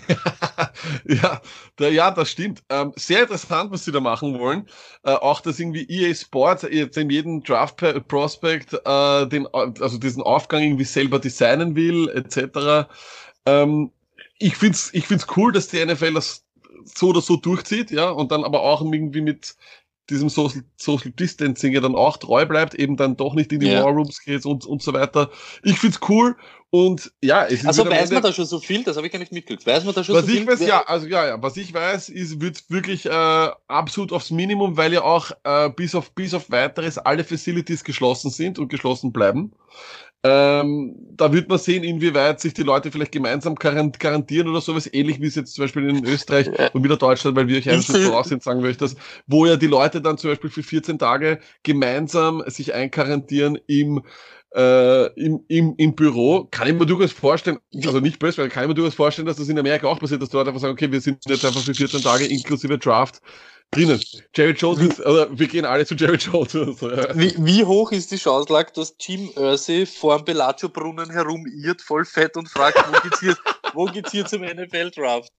ja, 1.06 1.42
da, 1.76 1.88
ja, 1.88 2.12
das 2.12 2.32
stimmt. 2.32 2.64
Ähm, 2.70 2.92
sehr 2.96 3.22
interessant, 3.22 3.72
was 3.72 3.86
sie 3.86 3.92
da 3.92 4.00
machen 4.00 4.40
wollen. 4.40 4.68
Äh, 5.04 5.12
auch, 5.12 5.42
dass 5.42 5.60
irgendwie 5.60 5.88
EA 5.90 6.14
Sports 6.14 6.66
jetzt 6.70 6.98
in 6.98 7.10
jedem 7.10 7.44
Draft 7.44 7.78
Prospect 8.08 8.74
äh, 8.74 8.80
also 8.88 9.98
diesen 9.98 10.24
Aufgang 10.24 10.64
irgendwie 10.64 10.86
selber 10.86 11.20
designen 11.20 11.76
will, 11.76 12.10
etc. 12.10 12.90
Ähm, 13.46 13.92
ich 14.40 14.56
find's, 14.56 14.90
ich 14.94 15.08
find's 15.08 15.28
cool, 15.38 15.52
dass 15.52 15.68
die 15.68 15.86
NFL 15.86 16.14
das 16.14 16.44
so 16.84 17.10
oder 17.10 17.22
so 17.22 17.38
durchzieht, 17.38 17.92
ja, 17.92 18.10
und 18.10 18.32
dann 18.32 18.44
aber 18.44 18.62
auch 18.62 18.82
irgendwie 18.82 19.22
mit 19.22 19.56
diesem 20.10 20.30
Social, 20.30 20.64
Social 20.76 21.12
Distancing 21.12 21.74
ja 21.74 21.80
dann 21.80 21.96
auch 21.96 22.18
treu 22.18 22.46
bleibt, 22.46 22.76
eben 22.76 22.98
dann 22.98 23.16
doch 23.16 23.34
nicht 23.34 23.52
in 23.54 23.62
die 23.62 23.68
ja. 23.68 23.84
War 23.84 23.92
Rooms 23.92 24.22
geht 24.22 24.46
und, 24.46 24.66
und 24.66 24.82
so 24.82 24.94
weiter. 24.94 25.30
Ich 25.64 25.80
find's 25.80 26.00
cool 26.10 26.36
und 26.70 27.12
ja, 27.22 27.46
es 27.46 27.62
ist 27.62 27.68
Also 27.68 27.90
weiß 27.90 28.12
man 28.12 28.24
da 28.24 28.34
schon 28.34 28.46
so 28.46 28.60
viel? 28.60 28.84
Das 28.84 28.98
habe 28.98 29.06
ich 29.06 29.14
gar 29.14 29.20
nicht 29.20 29.32
mitgekriegt. 29.32 29.66
Weiß 29.66 29.86
man 29.86 29.94
da 29.94 30.04
schon 30.04 30.16
was 30.16 30.26
so 30.26 30.32
ich 30.32 30.46
Weiß, 30.46 30.60
ja, 30.66 30.82
also 30.82 31.08
ja, 31.08 31.28
ja, 31.28 31.42
was 31.42 31.56
ich 31.56 31.74
weiß, 31.74 32.10
ist, 32.10 32.42
wird 32.42 32.70
wirklich 32.70 33.06
äh, 33.06 33.50
absolut 33.68 34.12
aufs 34.12 34.32
Minimum, 34.32 34.76
weil 34.76 34.92
ja 34.92 35.04
auch 35.04 35.32
äh, 35.44 35.70
bis 35.70 35.96
auf 35.96 36.12
bis 36.12 36.34
auf 36.34 36.52
weiteres 36.52 36.98
alle 36.98 37.24
Facilities 37.24 37.84
geschlossen 37.84 38.30
sind 38.32 38.60
und 38.60 38.70
geschlossen 38.70 39.14
bleiben. 39.14 39.54
Ähm, 40.26 40.96
da 41.18 41.34
wird 41.34 41.50
man 41.50 41.58
sehen, 41.58 41.84
inwieweit 41.84 42.40
sich 42.40 42.54
die 42.54 42.64
Leute 42.64 42.92
vielleicht 42.92 43.12
gemeinsam 43.12 43.56
garantieren 43.56 44.48
oder 44.48 44.62
sowas, 44.62 44.90
ähnlich 44.92 45.20
wie 45.20 45.28
es 45.28 45.36
jetzt 45.36 45.54
zum 45.54 45.66
Beispiel 45.66 45.90
in 45.90 46.06
Österreich 46.06 46.50
und 46.74 46.82
wieder 46.82 46.96
Deutschland, 46.96 47.36
weil 47.36 47.50
wir 47.50 47.58
euch 47.58 47.70
eigentlich 47.70 48.06
voraus 48.06 48.30
sind, 48.30 48.42
sagen 48.42 48.64
wir 48.64 48.70
euch 48.70 48.78
das, 48.78 48.96
wo 49.28 49.46
ja 49.46 49.58
die 49.58 49.68
Leute 49.68 50.02
dann 50.02 50.18
zum 50.18 50.32
Beispiel 50.32 50.50
für 50.50 50.64
14 50.64 50.98
Tage 50.98 51.40
gemeinsam 51.64 52.42
sich 52.48 52.74
einkarantieren 52.74 53.60
im 53.68 54.02
äh, 54.56 55.08
im, 55.20 55.44
im, 55.48 55.74
im 55.78 55.96
Büro, 55.96 56.48
kann 56.52 56.68
ich 56.68 56.74
mir 56.74 56.86
durchaus 56.86 57.12
vorstellen, 57.12 57.60
also 57.76 58.00
nicht 58.00 58.20
böse, 58.20 58.42
weil 58.42 58.50
kann 58.50 58.64
ich 58.64 58.70
mir 58.70 58.76
durchaus 58.76 58.96
vorstellen, 58.96 59.26
dass 59.26 59.38
das 59.38 59.50
in 59.50 59.58
Amerika 59.58 59.88
auch 59.88 60.00
passiert, 60.00 60.22
dass 60.22 60.32
Leute 60.32 60.50
einfach 60.50 60.62
sagen, 60.62 60.74
okay, 60.74 60.92
wir 60.92 61.02
sind 61.02 61.24
jetzt 61.28 61.46
einfach 61.46 61.62
für 61.62 61.74
14 61.74 62.02
Tage 62.02 62.26
inklusive 62.26 62.78
Draft 62.78 63.20
drinnen. 63.72 64.02
Jerry 64.36 64.52
Jones, 64.52 65.02
also 65.02 65.28
wir 65.32 65.48
gehen 65.48 65.66
alle 65.66 65.86
zu 65.86 65.96
Jerry 65.96 66.18
Jones. 66.18 66.52
So, 66.52 66.90
ja. 66.90 67.18
wie, 67.18 67.34
wie 67.40 67.64
hoch 67.64 67.92
ist 67.92 68.12
die 68.12 68.18
Chance, 68.18 68.52
lag, 68.54 68.72
dass 68.72 68.96
Jim 69.00 69.30
Irsay 69.36 69.86
vor 69.86 70.18
dem 70.18 70.26
Bellagio-Brunnen 70.26 71.10
herumirrt, 71.10 71.82
voll 71.82 72.06
fett 72.06 72.38
und 72.38 72.50
fragt, 72.50 72.78
wo 72.78 73.00
geht's 73.02 73.20
hier, 73.20 73.36
wo 73.74 73.86
geht's 73.86 74.12
hier 74.12 74.26
zum 74.26 74.42
NFL-Draft? 74.42 75.32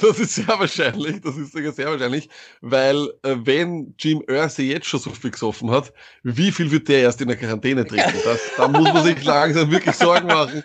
Das 0.00 0.18
ist 0.18 0.34
sehr 0.34 0.48
wahrscheinlich, 0.48 1.20
das 1.20 1.36
ist 1.36 1.52
sogar 1.52 1.72
sehr 1.72 1.86
wahrscheinlich, 1.86 2.28
weil 2.60 3.08
äh, 3.22 3.36
wenn 3.44 3.94
Jim 3.98 4.22
Irsay 4.28 4.70
jetzt 4.70 4.86
schon 4.86 5.00
so 5.00 5.10
viel 5.10 5.30
gesoffen 5.30 5.70
hat, 5.70 5.92
wie 6.22 6.50
viel 6.50 6.70
wird 6.70 6.88
der 6.88 7.02
erst 7.02 7.20
in 7.20 7.28
der 7.28 7.36
Quarantäne 7.36 7.86
trinken? 7.86 8.18
Das, 8.24 8.40
da 8.56 8.66
muss 8.68 8.92
man 8.92 9.04
sich 9.04 9.22
langsam 9.24 9.70
wirklich 9.70 9.94
Sorgen 9.94 10.26
machen. 10.26 10.64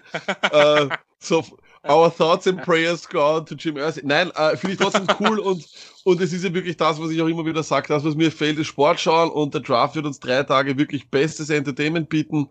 Äh, 0.51 0.89
so, 1.19 1.45
our 1.87 2.15
thoughts 2.15 2.47
and 2.47 2.61
prayers 2.63 3.07
go 3.07 3.21
out 3.21 3.47
to 3.47 3.55
Jim 3.55 3.77
Irsay. 3.77 4.01
Nein, 4.03 4.31
äh, 4.31 4.57
finde 4.57 4.73
ich 4.73 4.79
trotzdem 4.79 5.07
cool 5.19 5.39
und 5.39 5.65
und 6.03 6.21
es 6.21 6.33
ist 6.33 6.43
ja 6.43 6.53
wirklich 6.53 6.77
das, 6.77 6.99
was 6.99 7.11
ich 7.11 7.21
auch 7.21 7.27
immer 7.27 7.45
wieder 7.45 7.63
sage, 7.63 7.87
das, 7.87 8.03
was 8.03 8.15
mir 8.15 8.31
fehlt, 8.31 8.57
ist 8.57 8.67
Sport 8.67 8.99
schauen 8.99 9.29
und 9.29 9.53
der 9.53 9.61
Draft 9.61 9.95
wird 9.95 10.05
uns 10.05 10.19
drei 10.19 10.43
Tage 10.43 10.77
wirklich 10.77 11.09
bestes 11.09 11.49
Entertainment 11.49 12.09
bieten. 12.09 12.49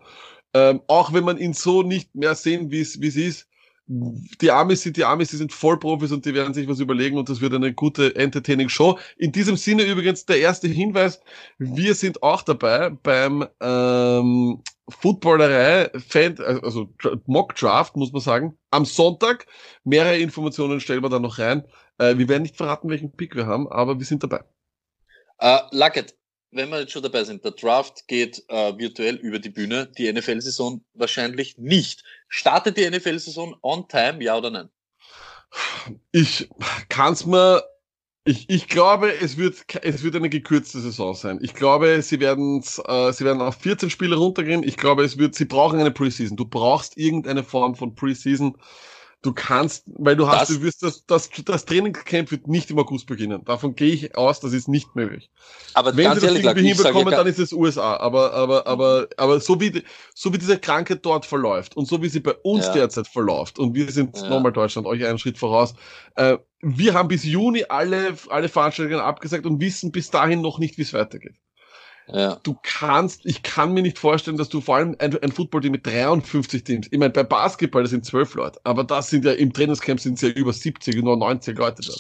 Ähm, 0.55 0.83
auch 0.87 1.13
wenn 1.13 1.25
man 1.25 1.39
ihn 1.39 1.53
so 1.53 1.83
nicht 1.83 2.15
mehr 2.15 2.35
sehen, 2.35 2.71
wie 2.71 2.81
es 2.81 2.97
ist. 2.97 3.49
Die 3.93 4.53
Amis 4.53 4.83
sind 4.83 4.97
die 4.97 5.05
Amis, 5.05 5.31
die 5.31 5.37
sind 5.37 5.53
Vollprofis 5.53 6.13
und 6.13 6.25
die 6.25 6.33
werden 6.33 6.55
sich 6.55 6.69
was 6.69 6.79
überlegen 6.79 7.19
und 7.19 7.29
das 7.29 7.41
wird 7.41 7.55
eine 7.55 7.75
gute 7.75 8.15
Entertaining 8.15 8.69
Show. 8.69 9.01
In 9.17 9.33
diesem 9.33 9.57
Sinne 9.57 9.83
übrigens 9.83 10.25
der 10.25 10.39
erste 10.39 10.69
Hinweis, 10.69 11.21
wir 11.59 11.97
sind 11.97 12.23
auch 12.23 12.43
dabei 12.43 12.91
beim 12.91 13.49
ähm, 13.61 14.63
Footballerei, 14.89 15.91
Fan, 16.07 16.39
also 16.39 16.89
Mock 17.27 17.57
Draft, 17.57 17.97
muss 17.97 18.13
man 18.13 18.23
sagen, 18.23 18.59
am 18.71 18.85
Sonntag. 18.85 19.47
Mehrere 19.83 20.19
Informationen 20.19 20.79
stellen 20.79 21.03
wir 21.03 21.09
da 21.11 21.19
noch 21.19 21.41
rein. 21.41 21.65
Äh, 21.99 22.17
wir 22.17 22.29
werden 22.29 22.43
nicht 22.43 22.57
verraten, 22.57 22.91
welchen 22.91 23.11
Pick 23.11 23.35
wir 23.35 23.47
haben, 23.47 23.67
aber 23.67 23.99
wir 23.99 24.07
sind 24.07 24.23
dabei. 24.23 24.45
Uh, 25.43 25.59
Luckett, 25.73 26.15
wenn 26.53 26.69
wir 26.69 26.81
jetzt 26.81 26.93
schon 26.93 27.03
dabei 27.03 27.25
sind, 27.25 27.45
der 27.45 27.53
Draft 27.53 28.07
geht 28.07 28.45
uh, 28.53 28.79
virtuell 28.79 29.17
über 29.17 29.41
die 29.41 29.51
Bühne, 29.51 29.91
die 29.99 30.13
NFL-Saison 30.13 30.85
wahrscheinlich 30.95 31.59
nicht. 31.59 32.05
Startet 32.31 32.79
die 32.79 32.89
NFL-Saison 32.89 33.57
on 33.61 33.87
time, 33.89 34.23
ja 34.23 34.39
oder 34.39 34.51
nein? 34.51 34.71
Ich 36.13 36.49
kann 36.89 37.13
es 37.13 37.27
mir 37.27 37.63
ich, 38.25 38.49
ich 38.51 38.69
glaube, 38.69 39.13
es 39.13 39.39
wird, 39.39 39.65
es 39.83 40.03
wird 40.03 40.15
eine 40.15 40.29
gekürzte 40.29 40.81
Saison 40.81 41.15
sein. 41.15 41.39
Ich 41.43 41.55
glaube, 41.55 42.01
sie 42.03 42.21
werden, 42.21 42.63
äh, 42.87 43.13
sie 43.13 43.25
werden 43.25 43.41
auf 43.41 43.57
14 43.57 43.91
Spiele 43.91 44.17
runtergehen. 44.17 44.63
Ich 44.63 44.77
glaube, 44.77 45.05
es 45.05 45.19
wird, 45.19 45.35
sie 45.35 45.47
brauchen 45.47 45.81
eine 45.81 45.91
Preseason. 45.91 46.37
Du 46.37 46.45
brauchst 46.45 46.97
irgendeine 46.97 47.43
Form 47.43 47.75
von 47.75 47.95
Preseason. 47.95 48.57
Du 49.23 49.35
kannst, 49.35 49.85
weil 49.87 50.17
du 50.17 50.29
hast, 50.29 50.49
das, 50.49 50.57
du 50.57 50.63
wirst 50.63 50.83
das, 50.83 51.05
das, 51.05 51.29
das 51.45 51.67
Trainingscamp 51.67 52.31
wird 52.31 52.49
nicht 52.49 52.71
im 52.71 52.79
August 52.79 53.07
beginnen. 53.07 53.45
Davon 53.45 53.75
gehe 53.75 53.93
ich 53.93 54.17
aus, 54.17 54.41
das 54.41 54.55
ist 54.55 54.67
nicht 54.67 54.97
möglich. 54.97 55.31
Aber 55.75 55.95
wenn 55.95 56.09
sie 56.15 56.21
das 56.21 56.25
ehrlich, 56.25 56.45
irgendwie 56.45 56.69
hinbekommen, 56.69 57.11
dann 57.11 57.27
ist 57.27 57.39
es 57.39 57.53
USA. 57.53 57.99
Aber, 57.99 58.33
aber, 58.33 58.67
aber, 58.67 59.09
aber 59.19 59.41
so 59.41 59.61
wie, 59.61 59.83
so 60.15 60.33
wie 60.33 60.39
diese 60.39 60.59
Krankheit 60.59 61.01
dort 61.05 61.27
verläuft 61.27 61.77
und 61.77 61.87
so 61.87 62.01
wie 62.01 62.09
sie 62.09 62.21
bei 62.21 62.33
uns 62.43 62.67
ja. 62.67 62.73
derzeit 62.73 63.09
verläuft 63.09 63.59
und 63.59 63.75
wir 63.75 63.93
sind 63.93 64.17
ja. 64.17 64.31
nochmal 64.31 64.53
Deutschland, 64.53 64.87
euch 64.87 65.05
einen 65.05 65.19
Schritt 65.19 65.37
voraus, 65.37 65.75
äh, 66.17 66.39
wir 66.63 66.95
haben 66.95 67.09
bis 67.09 67.25
Juni 67.25 67.65
alle, 67.69 68.15
alle 68.29 68.49
Veranstaltungen 68.49 69.01
abgesagt 69.01 69.45
und 69.45 69.61
wissen 69.61 69.93
bis 69.93 70.11
dahin 70.11 70.41
noch 70.41 70.59
nicht, 70.59 70.79
wie 70.79 70.83
es 70.83 70.93
weitergeht. 70.93 71.37
Ja. 72.13 72.41
Du 72.43 72.57
kannst, 72.63 73.25
ich 73.25 73.43
kann 73.43 73.73
mir 73.73 73.83
nicht 73.83 73.99
vorstellen, 73.99 74.37
dass 74.37 74.49
du 74.49 74.61
vor 74.61 74.77
allem 74.77 74.97
ein, 74.99 75.17
ein 75.23 75.33
Football-Team 75.33 75.73
mit 75.73 75.87
53 75.87 76.65
Teams, 76.65 76.89
ich 76.91 76.99
meine, 76.99 77.11
bei 77.11 77.23
Basketball, 77.23 77.83
das 77.83 77.91
sind 77.91 78.05
zwölf 78.05 78.35
Leute, 78.35 78.61
aber 78.65 78.85
das 78.85 79.11
sind 79.11 79.25
ja, 79.25 79.33
im 79.33 79.53
Trainingscamp 79.53 80.01
sind 80.01 80.15
es 80.15 80.23
ja 80.23 80.29
über 80.29 80.53
70, 80.53 81.03
nur 81.03 81.17
90 81.17 81.57
Leute 81.59 81.83
da. 81.83 81.95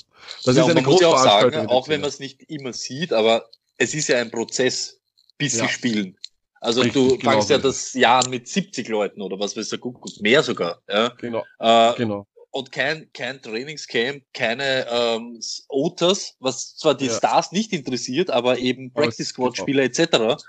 Das 0.44 0.56
ja, 0.56 0.64
ist 0.64 0.70
eine 0.70 0.82
große 0.82 1.04
ja 1.04 1.08
auch 1.08 1.18
sagen, 1.18 1.66
auch 1.68 1.88
wenn 1.88 2.00
man 2.00 2.08
es 2.08 2.18
nicht 2.18 2.42
immer 2.50 2.72
sieht, 2.72 3.12
aber 3.12 3.48
es 3.76 3.94
ist 3.94 4.08
ja 4.08 4.18
ein 4.18 4.30
Prozess, 4.30 5.00
bis 5.38 5.56
ja. 5.56 5.66
sie 5.66 5.72
spielen. 5.72 6.16
Also 6.60 6.82
Richtig, 6.82 6.94
du 6.94 7.16
genau 7.16 7.30
fangst 7.30 7.48
ja 7.48 7.56
das 7.56 7.94
Jahr 7.94 8.28
mit 8.28 8.46
70 8.46 8.88
Leuten 8.88 9.22
oder 9.22 9.38
was 9.38 9.56
weiß 9.56 9.70
der 9.70 9.78
Kuckuck, 9.78 10.20
mehr 10.20 10.42
sogar. 10.42 10.82
Ja? 10.88 11.08
Genau. 11.18 11.44
Äh, 11.58 11.94
genau 11.94 12.26
und 12.50 12.72
kein, 12.72 13.12
kein 13.12 13.40
Trainingscamp, 13.40 14.24
keine 14.32 14.86
ähm, 14.90 15.40
Otas, 15.68 16.36
was 16.40 16.76
zwar 16.76 16.96
die 16.96 17.06
ja. 17.06 17.12
Stars 17.12 17.52
nicht 17.52 17.72
interessiert, 17.72 18.30
aber 18.30 18.58
eben 18.58 18.92
Practice 18.92 19.28
Squad 19.28 19.56
Spieler 19.56 19.84
etc. 19.84 20.42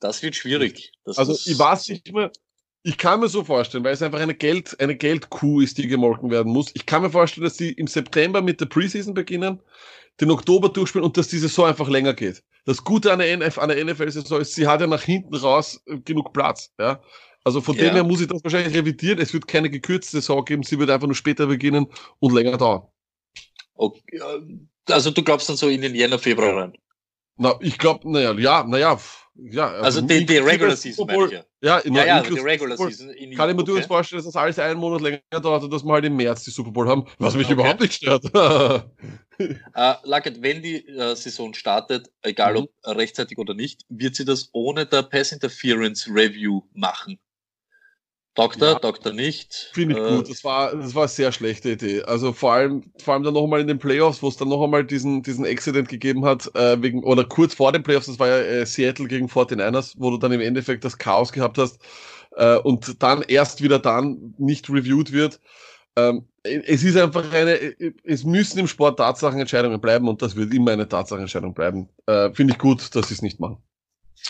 Das 0.00 0.22
wird 0.22 0.34
schwierig. 0.34 0.92
Das 1.04 1.18
also 1.18 1.32
ich 1.32 1.58
weiß 1.58 1.88
nicht 1.88 2.12
mehr, 2.12 2.30
ich 2.82 2.98
kann 2.98 3.20
mir 3.20 3.28
so 3.28 3.42
vorstellen, 3.42 3.82
weil 3.82 3.94
es 3.94 4.02
einfach 4.02 4.20
eine 4.20 4.34
Geld, 4.34 4.78
eine 4.80 4.96
Geldkuh 4.96 5.60
ist, 5.60 5.78
die 5.78 5.88
gemolken 5.88 6.30
werden 6.30 6.52
muss. 6.52 6.70
Ich 6.74 6.86
kann 6.86 7.02
mir 7.02 7.10
vorstellen, 7.10 7.44
dass 7.44 7.56
sie 7.56 7.72
im 7.72 7.88
September 7.88 8.42
mit 8.42 8.60
der 8.60 8.66
Preseason 8.66 9.12
beginnen, 9.14 9.60
den 10.20 10.30
Oktober 10.30 10.68
durchspielen 10.68 11.04
und 11.04 11.16
dass 11.16 11.28
die 11.28 11.38
Saison 11.38 11.66
einfach 11.66 11.88
länger 11.88 12.14
geht. 12.14 12.42
Das 12.64 12.84
Gute 12.84 13.12
an 13.12 13.18
der, 13.18 13.36
NF, 13.36 13.58
an 13.58 13.68
der 13.68 13.84
NFL-Saison 13.84 14.40
ist, 14.40 14.54
sie 14.54 14.66
hat 14.66 14.80
ja 14.80 14.86
nach 14.86 15.02
hinten 15.02 15.34
raus 15.34 15.82
äh, 15.86 15.98
genug 15.98 16.32
Platz, 16.32 16.72
ja. 16.78 17.00
Also 17.46 17.60
von 17.60 17.76
ja. 17.76 17.84
dem 17.84 17.94
her 17.94 18.02
muss 18.02 18.20
ich 18.20 18.26
das 18.26 18.42
wahrscheinlich 18.42 18.74
revidieren. 18.74 19.20
Es 19.20 19.32
wird 19.32 19.46
keine 19.46 19.70
gekürzte 19.70 20.16
Saison 20.16 20.44
geben, 20.44 20.64
sie 20.64 20.80
wird 20.80 20.90
einfach 20.90 21.06
nur 21.06 21.14
später 21.14 21.46
beginnen 21.46 21.86
und 22.18 22.34
länger 22.34 22.56
dauern. 22.58 22.88
Okay. 23.74 24.20
Also 24.90 25.12
du 25.12 25.22
glaubst 25.22 25.48
dann 25.48 25.56
so 25.56 25.68
in 25.68 25.80
den 25.80 25.94
Jänner, 25.94 26.18
Februar 26.18 26.56
rein? 26.56 26.76
Na, 27.36 27.54
ich 27.60 27.78
glaube, 27.78 28.10
naja, 28.10 28.32
ja, 28.32 28.64
naja, 28.64 28.98
ja. 29.36 29.66
Also, 29.68 29.84
also 29.84 30.00
die, 30.00 30.26
die 30.26 30.38
Regular 30.38 30.74
Season, 30.74 31.06
meine 31.06 31.26
ich 31.26 31.32
ja. 31.34 31.44
Ja, 31.60 31.82
ja, 31.84 32.04
ja 32.06 32.16
also 32.16 32.34
die 32.34 32.40
Regular 32.40 32.76
Season. 32.76 33.10
In 33.10 33.36
kann 33.36 33.48
ich 33.48 33.54
mir 33.54 33.62
durchaus 33.62 33.86
vorstellen, 33.86 34.18
dass 34.18 34.32
das 34.32 34.34
alles 34.34 34.58
einen 34.58 34.80
Monat 34.80 35.02
länger 35.02 35.20
dauert 35.40 35.62
und 35.62 35.72
dass 35.72 35.84
wir 35.84 35.92
halt 35.92 36.04
im 36.04 36.16
März 36.16 36.42
die 36.42 36.50
Super 36.50 36.72
Bowl 36.72 36.88
haben, 36.88 37.06
was 37.20 37.36
mich 37.36 37.44
okay. 37.44 37.52
überhaupt 37.52 37.80
nicht 37.80 37.92
stört. 37.92 38.24
uh, 38.34 38.80
Luckett, 40.02 40.42
wenn 40.42 40.62
die 40.62 40.84
uh, 40.88 41.14
Saison 41.14 41.54
startet, 41.54 42.10
egal 42.22 42.54
mhm. 42.54 42.66
ob 42.82 42.96
rechtzeitig 42.96 43.38
oder 43.38 43.54
nicht, 43.54 43.82
wird 43.88 44.16
sie 44.16 44.24
das 44.24 44.48
ohne 44.50 44.84
der 44.84 45.02
Pass 45.02 45.30
Interference 45.30 46.08
Review 46.08 46.62
machen. 46.72 47.20
Doktor, 48.36 48.72
ja, 48.72 48.78
Doktor 48.78 49.12
nicht. 49.12 49.70
Finde 49.72 49.94
ich 49.94 50.06
äh, 50.06 50.16
gut. 50.16 50.30
Das 50.30 50.44
war, 50.44 50.76
das 50.76 50.94
war 50.94 51.02
eine 51.02 51.08
sehr 51.08 51.32
schlechte 51.32 51.70
Idee. 51.70 52.02
Also 52.02 52.32
vor 52.32 52.52
allem, 52.52 52.82
vor 53.02 53.14
allem 53.14 53.22
dann 53.22 53.34
noch 53.34 53.44
einmal 53.44 53.60
in 53.60 53.66
den 53.66 53.78
Playoffs, 53.78 54.22
wo 54.22 54.28
es 54.28 54.36
dann 54.36 54.48
noch 54.48 54.62
einmal 54.62 54.84
diesen, 54.84 55.22
diesen 55.22 55.46
Accident 55.46 55.88
gegeben 55.88 56.24
hat, 56.24 56.54
äh, 56.54 56.80
wegen, 56.82 57.02
oder 57.02 57.24
kurz 57.24 57.54
vor 57.54 57.72
den 57.72 57.82
Playoffs, 57.82 58.06
das 58.06 58.18
war 58.18 58.28
ja 58.28 58.38
äh, 58.38 58.66
Seattle 58.66 59.08
gegen 59.08 59.26
49ers, 59.26 59.94
wo 59.96 60.10
du 60.10 60.18
dann 60.18 60.32
im 60.32 60.42
Endeffekt 60.42 60.84
das 60.84 60.98
Chaos 60.98 61.32
gehabt 61.32 61.56
hast, 61.56 61.80
äh, 62.36 62.56
und 62.58 63.02
dann 63.02 63.22
erst 63.22 63.62
wieder 63.62 63.78
dann 63.78 64.34
nicht 64.38 64.68
reviewed 64.68 65.12
wird. 65.12 65.40
Ähm, 65.96 66.26
es 66.42 66.84
ist 66.84 66.96
einfach 66.96 67.32
eine, 67.32 67.58
es 68.04 68.24
müssen 68.24 68.58
im 68.58 68.68
Sport 68.68 68.98
Tatsachenentscheidungen 68.98 69.80
bleiben 69.80 70.08
und 70.08 70.20
das 70.20 70.36
wird 70.36 70.52
immer 70.52 70.72
eine 70.72 70.86
Tatsachenentscheidung 70.86 71.54
bleiben. 71.54 71.88
Äh, 72.06 72.32
Finde 72.34 72.52
ich 72.52 72.58
gut, 72.58 72.94
dass 72.94 73.08
sie 73.08 73.14
es 73.14 73.22
nicht 73.22 73.40
machen. 73.40 73.62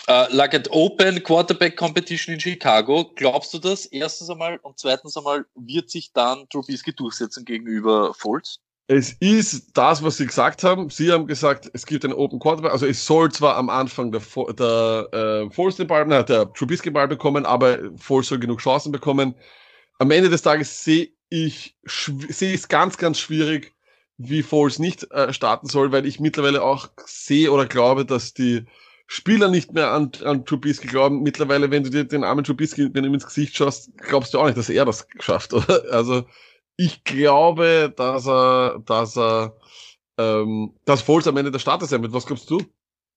Uh, 0.07 0.25
Luggett 0.29 0.69
Open 0.71 1.21
Quarterback 1.23 1.75
Competition 1.75 2.33
in 2.33 2.39
Chicago. 2.39 3.11
Glaubst 3.15 3.53
du 3.53 3.59
das? 3.59 3.85
Erstens 3.87 4.29
einmal 4.29 4.57
und 4.61 4.79
zweitens 4.79 5.17
einmal 5.17 5.45
wird 5.55 5.89
sich 5.89 6.13
dann 6.13 6.47
Trubisky 6.49 6.93
durchsetzen 6.93 7.45
gegenüber 7.45 8.13
Foles? 8.13 8.59
Es 8.89 9.11
ist 9.19 9.77
das, 9.77 10.01
was 10.01 10.15
Sie 10.15 10.25
gesagt 10.25 10.63
haben. 10.63 10.89
Sie 10.89 11.11
haben 11.11 11.27
gesagt, 11.27 11.69
es 11.73 11.85
gibt 11.85 12.05
einen 12.05 12.13
Open 12.13 12.39
Quarterback. 12.39 12.71
Also 12.71 12.85
es 12.85 13.05
soll 13.05 13.31
zwar 13.31 13.57
am 13.57 13.69
Anfang 13.69 14.13
der, 14.13 14.21
der 14.53 15.09
äh, 15.11 15.51
Foles 15.51 15.75
den 15.75 15.87
Ball, 15.87 16.05
na, 16.07 16.23
der 16.23 16.51
Trubisky 16.53 16.89
Ball 16.89 17.07
bekommen, 17.07 17.45
aber 17.45 17.79
Foles 17.97 18.27
soll 18.27 18.39
genug 18.39 18.61
Chancen 18.61 18.93
bekommen. 18.93 19.35
Am 19.99 20.11
Ende 20.11 20.29
des 20.29 20.41
Tages 20.41 20.83
sehe 20.83 21.09
ich 21.29 21.75
sehe 21.85 22.53
es 22.53 22.69
ganz, 22.69 22.97
ganz 22.97 23.19
schwierig, 23.19 23.73
wie 24.17 24.41
Foles 24.43 24.79
nicht 24.79 25.11
äh, 25.11 25.33
starten 25.33 25.67
soll, 25.67 25.91
weil 25.91 26.05
ich 26.05 26.19
mittlerweile 26.19 26.63
auch 26.63 26.89
sehe 27.05 27.51
oder 27.51 27.65
glaube, 27.65 28.05
dass 28.05 28.33
die 28.33 28.65
Spieler 29.07 29.47
nicht 29.47 29.71
mehr 29.71 29.91
an, 29.91 30.11
an 30.23 30.45
Trubisky 30.45 30.87
glauben. 30.87 31.23
Mittlerweile, 31.23 31.71
wenn 31.71 31.83
du 31.83 31.89
dir 31.89 32.03
den 32.03 32.25
armen 32.25 32.43
Trubisky, 32.43 32.93
wenn 32.93 33.03
du 33.03 33.09
ihm 33.09 33.13
ins 33.13 33.25
Gesicht 33.25 33.55
schaust, 33.55 33.97
glaubst 33.97 34.33
du 34.33 34.39
auch 34.39 34.45
nicht, 34.45 34.57
dass 34.57 34.69
er 34.69 34.83
das 34.83 35.07
schafft, 35.19 35.53
oder? 35.53 35.85
Also, 35.91 36.25
ich 36.75 37.03
glaube, 37.05 37.91
dass 37.95 38.27
er, 38.27 38.79
dass 38.85 39.17
er, 39.17 39.57
ähm, 40.17 40.75
dass 40.85 41.01
Foles 41.01 41.27
am 41.27 41.37
Ende 41.37 41.51
der 41.51 41.59
Starter 41.59 41.85
sein 41.85 42.01
wird. 42.01 42.13
Was 42.13 42.25
glaubst 42.25 42.49
du? 42.49 42.61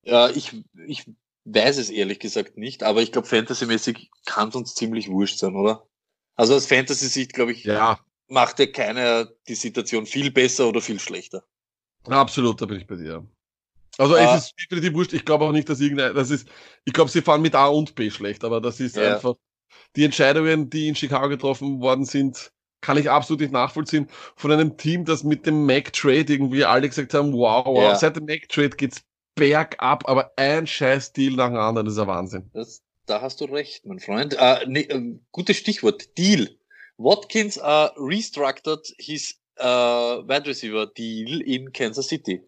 Ja, 0.05 0.31
ich, 0.31 0.63
ich 0.87 1.11
weiß 1.45 1.77
es 1.79 1.91
ehrlich 1.91 2.21
gesagt 2.21 2.57
nicht, 2.57 2.85
aber 2.85 3.03
ich 3.03 3.11
glaube, 3.11 3.27
Fantasy-mäßig 3.27 4.11
kann 4.25 4.49
es 4.49 4.55
uns 4.55 4.75
ziemlich 4.75 5.09
wurscht 5.09 5.39
sein, 5.39 5.57
oder? 5.57 5.87
Also 6.37 6.55
aus 6.55 6.67
Fantasy-Sicht, 6.67 7.35
glaube 7.35 7.53
ich, 7.53 7.65
ja. 7.65 7.99
macht 8.29 8.61
ja 8.61 8.67
keiner 8.67 9.29
die 9.49 9.55
Situation 9.57 10.07
viel 10.07 10.31
besser 10.31 10.69
oder 10.69 10.81
viel 10.81 11.01
schlechter. 11.01 11.45
Absolut, 12.05 12.63
da 12.63 12.67
bin 12.67 12.79
ich 12.79 12.87
bei 12.87 12.97
dir. 12.97 13.27
Also 14.01 14.15
ah. 14.15 14.35
es 14.35 14.45
ist 14.45 14.55
definitiv 14.59 14.95
wurscht. 14.95 15.13
Ich 15.13 15.27
glaube 15.27 15.45
auch 15.45 15.53
nicht, 15.53 15.69
dass 15.69 15.79
irgendein, 15.79 16.15
das 16.15 16.31
ist, 16.31 16.49
ich 16.87 16.95
glaube, 16.95 17.11
sie 17.11 17.21
fahren 17.21 17.43
mit 17.43 17.55
A 17.55 17.67
und 17.67 17.95
B 17.95 18.11
schlecht, 18.11 18.45
aber 18.45 18.63
das 18.63 18.81
ist 18.81 18.97
ja. 18.97 19.15
einfach 19.15 19.35
die 19.95 20.05
Entscheidungen, 20.05 20.71
die 20.71 20.89
in 20.89 20.95
Chicago 20.95 21.29
getroffen 21.29 21.81
worden 21.81 22.07
sind, 22.07 22.51
kann 22.81 22.97
ich 22.97 23.11
absolut 23.11 23.43
nicht 23.43 23.53
nachvollziehen. 23.53 24.09
Von 24.37 24.53
einem 24.53 24.79
Team, 24.79 25.05
das 25.05 25.23
mit 25.23 25.45
dem 25.45 25.67
Mac 25.67 25.93
Trade 25.93 26.33
irgendwie 26.33 26.65
alle 26.65 26.89
gesagt 26.89 27.13
haben, 27.13 27.35
wow, 27.35 27.67
wow 27.67 27.83
ja. 27.83 27.95
seit 27.95 28.17
dem 28.17 28.25
Mac 28.25 28.49
Trade 28.49 28.71
geht's 28.71 29.03
bergab, 29.35 30.09
aber 30.09 30.33
ein 30.37 30.67
scheiß 30.67 31.13
Deal 31.13 31.35
nach 31.35 31.49
dem 31.49 31.59
anderen, 31.59 31.85
das 31.85 31.95
ist 31.95 32.01
ein 32.01 32.09
Wahnsinn. 32.09 32.51
Das, 32.55 32.83
da 33.05 33.21
hast 33.21 33.43
du 33.43 33.45
recht, 33.45 33.85
mein 33.85 34.01
Freund. 34.01 34.35
Uh, 34.35 34.67
ne, 34.67 34.89
uh, 34.91 35.21
gutes 35.31 35.59
Stichwort, 35.59 36.17
Deal. 36.17 36.49
Watkins 36.97 37.59
uh, 37.59 37.89
restructured 37.99 38.95
his 38.99 39.39
uh, 39.59 40.23
wide 40.27 40.47
receiver 40.47 40.87
deal 40.87 41.43
in 41.43 41.71
Kansas 41.73 42.09
City 42.09 42.43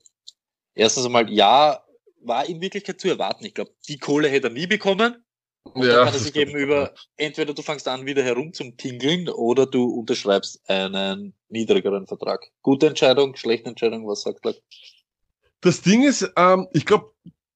erstens 0.74 1.06
einmal, 1.06 1.30
ja, 1.30 1.82
war 2.20 2.46
in 2.46 2.60
Wirklichkeit 2.60 3.00
zu 3.00 3.08
erwarten. 3.08 3.44
Ich 3.44 3.54
glaube, 3.54 3.72
die 3.88 3.98
Kohle 3.98 4.28
hätte 4.28 4.48
er 4.48 4.52
nie 4.52 4.66
bekommen. 4.66 5.24
Und 5.64 5.84
ja, 5.84 5.96
dann 5.96 6.04
kann 6.06 6.14
er 6.14 6.20
sich 6.20 6.34
eben 6.34 6.56
über, 6.56 6.92
entweder 7.16 7.54
du 7.54 7.62
fängst 7.62 7.86
an, 7.86 8.04
wieder 8.04 8.22
herum 8.22 8.52
zum 8.52 8.76
Tingeln 8.76 9.28
oder 9.28 9.66
du 9.66 9.84
unterschreibst 9.84 10.60
einen 10.68 11.34
niedrigeren 11.48 12.06
Vertrag. 12.06 12.50
Gute 12.62 12.88
Entscheidung, 12.88 13.36
schlechte 13.36 13.68
Entscheidung, 13.68 14.06
was 14.06 14.22
sagt 14.22 14.44
er? 14.44 14.54
Das 15.60 15.80
Ding 15.80 16.02
ist, 16.02 16.30
ähm, 16.36 16.66
ich 16.72 16.84
glaube, 16.84 17.12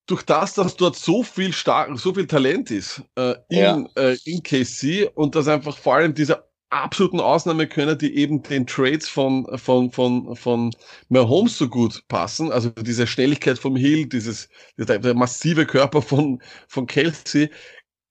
durch 0.07 0.23
das, 0.23 0.55
dass 0.55 0.77
dort 0.77 0.97
so 0.97 1.25
viel 1.25 1.53
stark, 1.53 1.99
so 1.99 2.15
viel 2.15 2.29
Talent 2.29 2.71
ist 2.71 3.03
äh, 3.17 3.35
in, 3.49 3.59
ja. 3.59 3.87
äh, 3.97 4.17
in 4.25 4.43
KC 4.43 5.11
und 5.15 5.35
dass 5.35 5.49
einfach 5.49 5.77
vor 5.77 5.97
allem 5.97 6.15
dieser 6.15 6.46
absoluten 6.71 7.21
Ausnahmekönner, 7.21 7.95
die 7.95 8.17
eben 8.17 8.43
den 8.43 8.67
Trades 8.67 9.09
von, 9.09 9.47
von, 9.59 9.91
von, 9.91 10.35
von 10.37 10.71
Mahomes 11.09 11.59
so 11.59 11.69
gut 11.69 12.03
passen. 12.09 12.51
Also 12.51 12.71
diese 12.71 13.07
Schnelligkeit 13.07 13.59
vom 13.59 13.77
Hill, 13.77 14.07
dieses, 14.07 14.49
der, 14.77 14.99
der 14.99 15.15
massive 15.15 15.67
Körper 15.67 16.03
von, 16.03 16.43
von 16.69 16.87
Kelsey, 16.87 17.51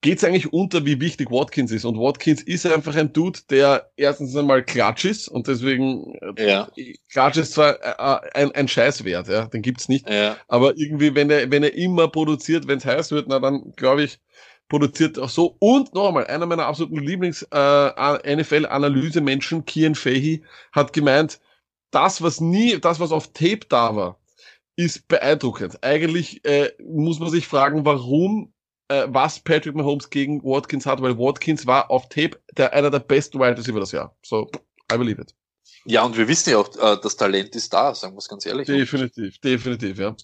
geht 0.06 0.20
es 0.20 0.24
eigentlich 0.24 0.54
unter, 0.54 0.86
wie 0.86 1.02
wichtig 1.02 1.32
Watkins 1.32 1.72
ist. 1.72 1.84
Und 1.84 1.98
Watkins 1.98 2.44
ist 2.44 2.66
einfach 2.68 2.96
ein 2.96 3.12
Dude, 3.12 3.40
der 3.50 3.90
erstens 3.98 4.36
einmal 4.36 4.64
klatsch 4.64 5.04
ist 5.04 5.28
und 5.28 5.48
deswegen 5.48 6.14
äh, 6.38 6.48
ja. 6.48 6.70
klatsch 7.12 7.38
ist 7.38 7.54
zwar 7.54 7.82
äh, 7.82 8.30
ein, 8.36 8.52
ein 8.52 8.68
Scheißwert, 8.68 9.28
ja, 9.28 9.48
den 9.48 9.64
gibt's 9.64 9.90
nicht. 9.90 10.08
Ja. 10.08 10.38
Aber 10.48 10.78
irgendwie, 10.78 11.16
wenn 11.16 11.32
er, 11.32 11.50
wenn 11.50 11.64
er 11.64 11.74
immer 11.74 12.08
produziert, 12.08 12.68
wenn 12.68 12.78
es 12.78 12.86
heiß 12.86 13.12
wird, 13.12 13.28
na 13.28 13.40
dann 13.40 13.74
glaube 13.76 14.04
ich, 14.04 14.20
produziert 14.70 15.20
auch 15.20 15.30
so. 15.30 15.58
Und 15.60 15.94
nochmal, 15.94 16.28
einer 16.28 16.46
meiner 16.46 16.66
absoluten 16.66 17.00
Lieblings-NFL-Analyse-Menschen, 17.00 19.60
äh, 19.60 19.64
Kian 19.64 19.96
Fahey, 19.96 20.44
hat 20.72 20.94
gemeint, 20.94 21.42
das, 21.92 22.22
was 22.22 22.40
nie, 22.42 22.80
das, 22.80 23.00
was 23.00 23.12
auf 23.12 23.34
Tape 23.34 23.62
da 23.70 23.96
war, 23.96 24.20
ist 24.76 25.08
beeindruckend. 25.08 25.84
Eigentlich 25.84 26.44
äh, 26.46 26.72
muss 26.84 27.20
man 27.20 27.30
sich 27.30 27.48
fragen, 27.48 27.86
warum 27.86 28.54
äh, 28.90 29.06
was 29.08 29.40
Patrick 29.40 29.76
Mahomes 29.76 30.10
gegen 30.10 30.44
Watkins 30.44 30.86
hat, 30.86 31.02
weil 31.02 31.18
Watkins 31.18 31.66
war 31.66 31.90
auf 31.90 32.10
Tape 32.10 32.40
der, 32.58 32.74
einer 32.74 32.92
der 32.92 33.00
besten 33.00 33.40
Wide 33.40 33.58
Receiver 33.58 33.80
das 33.80 33.92
Jahr. 33.92 34.16
So, 34.24 34.50
I 34.92 34.98
believe 34.98 35.22
it. 35.22 35.34
Ja, 35.86 36.04
und 36.04 36.18
wir 36.18 36.28
wissen 36.28 36.50
ja 36.50 36.58
auch, 36.58 36.76
äh, 36.78 36.98
das 37.02 37.16
Talent 37.16 37.56
ist 37.56 37.74
da, 37.74 37.96
sagen 37.96 38.16
wir 38.16 38.20
es 38.20 38.28
ganz 38.28 38.46
ehrlich. 38.46 38.68
Definitiv, 38.68 39.40
definitiv, 39.40 40.00
ja. 40.00 40.16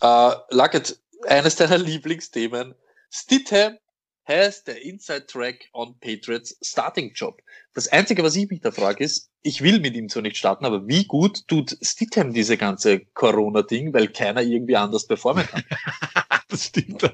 Äh, 0.00 0.36
Luckett, 0.50 0.98
eines 1.26 1.56
deiner 1.56 1.78
Lieblingsthemen, 1.78 2.74
Stidham 3.16 3.78
has 4.24 4.62
the 4.66 4.72
inside 4.88 5.26
track 5.28 5.68
on 5.72 5.94
Patriots 6.00 6.54
starting 6.62 7.12
job. 7.14 7.40
Das 7.74 7.88
Einzige, 7.88 8.22
was 8.22 8.36
ich 8.36 8.50
mich 8.50 8.60
da 8.60 8.70
frage, 8.70 9.04
ist, 9.04 9.30
ich 9.42 9.62
will 9.62 9.80
mit 9.80 9.94
ihm 9.94 10.08
zwar 10.08 10.22
nicht 10.22 10.36
starten, 10.36 10.66
aber 10.66 10.86
wie 10.86 11.04
gut 11.04 11.46
tut 11.48 11.78
Stidham 11.80 12.34
diese 12.34 12.56
ganze 12.56 13.00
Corona-Ding, 13.14 13.94
weil 13.94 14.08
keiner 14.08 14.42
irgendwie 14.42 14.76
anders 14.76 15.06
performen 15.06 15.46
kann? 15.46 15.62
das 16.48 16.66
stimmt. 16.66 17.10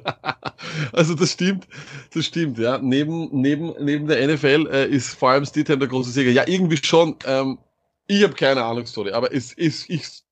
Also 0.93 1.15
das 1.15 1.33
stimmt, 1.33 1.69
das 2.15 2.25
stimmt, 2.25 2.59
ja. 2.59 2.79
Neben, 2.79 3.29
neben, 3.33 3.75
neben 3.79 4.07
der 4.07 4.27
NFL 4.27 4.69
äh, 4.73 4.87
ist 4.89 5.15
vor 5.15 5.31
allem 5.31 5.45
Stidham 5.45 5.79
der 5.79 5.89
große 5.89 6.11
Sieger. 6.11 6.31
Ja, 6.31 6.49
irgendwie 6.49 6.79
schon. 6.83 7.17
Ähm, 7.27 7.59
ich 8.07 8.23
habe 8.23 8.35
keine 8.35 8.65
Ahnung, 8.65 8.87
sorry, 8.87 9.13
aber 9.13 9.33
es 9.33 9.53
ist, 9.53 9.89
ich, 9.91 10.23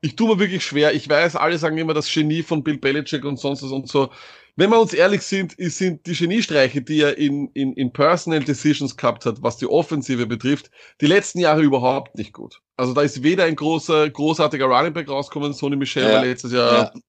ich 0.00 0.16
tue 0.16 0.28
mir 0.28 0.38
wirklich 0.38 0.64
schwer. 0.64 0.92
Ich 0.94 1.08
weiß, 1.08 1.36
alle 1.36 1.58
sagen 1.58 1.78
immer 1.78 1.94
das 1.94 2.12
Genie 2.12 2.42
von 2.42 2.62
Bill 2.62 2.78
Belichick 2.78 3.24
und 3.24 3.38
sonst 3.38 3.62
was 3.62 3.70
und 3.70 3.88
so 3.88 4.10
wenn 4.56 4.70
wir 4.70 4.80
uns 4.80 4.92
ehrlich 4.92 5.22
sind, 5.22 5.54
sind 5.58 6.06
die 6.06 6.14
Geniestreiche, 6.14 6.82
die 6.82 7.00
er 7.00 7.16
in, 7.16 7.48
in, 7.54 7.72
in 7.72 7.92
Personal 7.92 8.40
Decisions 8.40 8.96
gehabt 8.96 9.24
hat, 9.24 9.42
was 9.42 9.56
die 9.56 9.66
Offensive 9.66 10.26
betrifft, 10.26 10.70
die 11.00 11.06
letzten 11.06 11.38
Jahre 11.38 11.62
überhaupt 11.62 12.16
nicht 12.16 12.32
gut. 12.32 12.60
Also 12.76 12.92
da 12.92 13.02
ist 13.02 13.22
weder 13.22 13.44
ein 13.44 13.56
großer, 13.56 14.10
großartiger 14.10 14.66
Running 14.66 14.92
Back 14.92 15.08
rausgekommen, 15.08 15.54
Sony 15.54 15.76
Michel 15.76 16.04
ja. 16.04 16.14
war 16.14 16.24
letztes 16.24 16.52
Jahr. 16.52 16.92
Ja. 16.94 17.00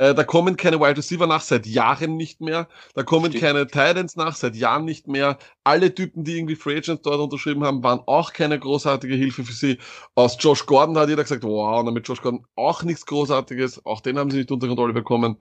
Äh, 0.00 0.14
da 0.14 0.22
kommen 0.22 0.56
keine 0.56 0.78
Wide 0.78 0.96
Receiver 0.96 1.26
nach, 1.26 1.40
seit 1.40 1.66
Jahren 1.66 2.16
nicht 2.16 2.40
mehr. 2.40 2.68
Da 2.94 3.02
kommen 3.02 3.32
Stimmt. 3.32 3.42
keine 3.42 3.66
Titans 3.66 4.14
nach, 4.14 4.36
seit 4.36 4.54
Jahren 4.54 4.84
nicht 4.84 5.08
mehr. 5.08 5.38
Alle 5.64 5.92
Typen, 5.92 6.22
die 6.22 6.36
irgendwie 6.36 6.54
Free 6.54 6.76
Agents 6.76 7.02
dort 7.02 7.18
unterschrieben 7.18 7.64
haben, 7.64 7.82
waren 7.82 8.00
auch 8.06 8.32
keine 8.32 8.58
großartige 8.60 9.16
Hilfe 9.16 9.42
für 9.42 9.52
sie. 9.52 9.78
Aus 10.14 10.36
Josh 10.38 10.66
Gordon 10.66 10.96
hat 10.96 11.08
jeder 11.08 11.24
gesagt, 11.24 11.42
wow, 11.42 11.84
und 11.84 11.92
mit 11.92 12.06
Josh 12.06 12.22
Gordon 12.22 12.46
auch 12.54 12.84
nichts 12.84 13.04
Großartiges. 13.06 13.84
Auch 13.84 14.00
den 14.00 14.18
haben 14.18 14.30
sie 14.30 14.38
nicht 14.38 14.52
unter 14.52 14.68
Kontrolle 14.68 14.92
bekommen. 14.92 15.38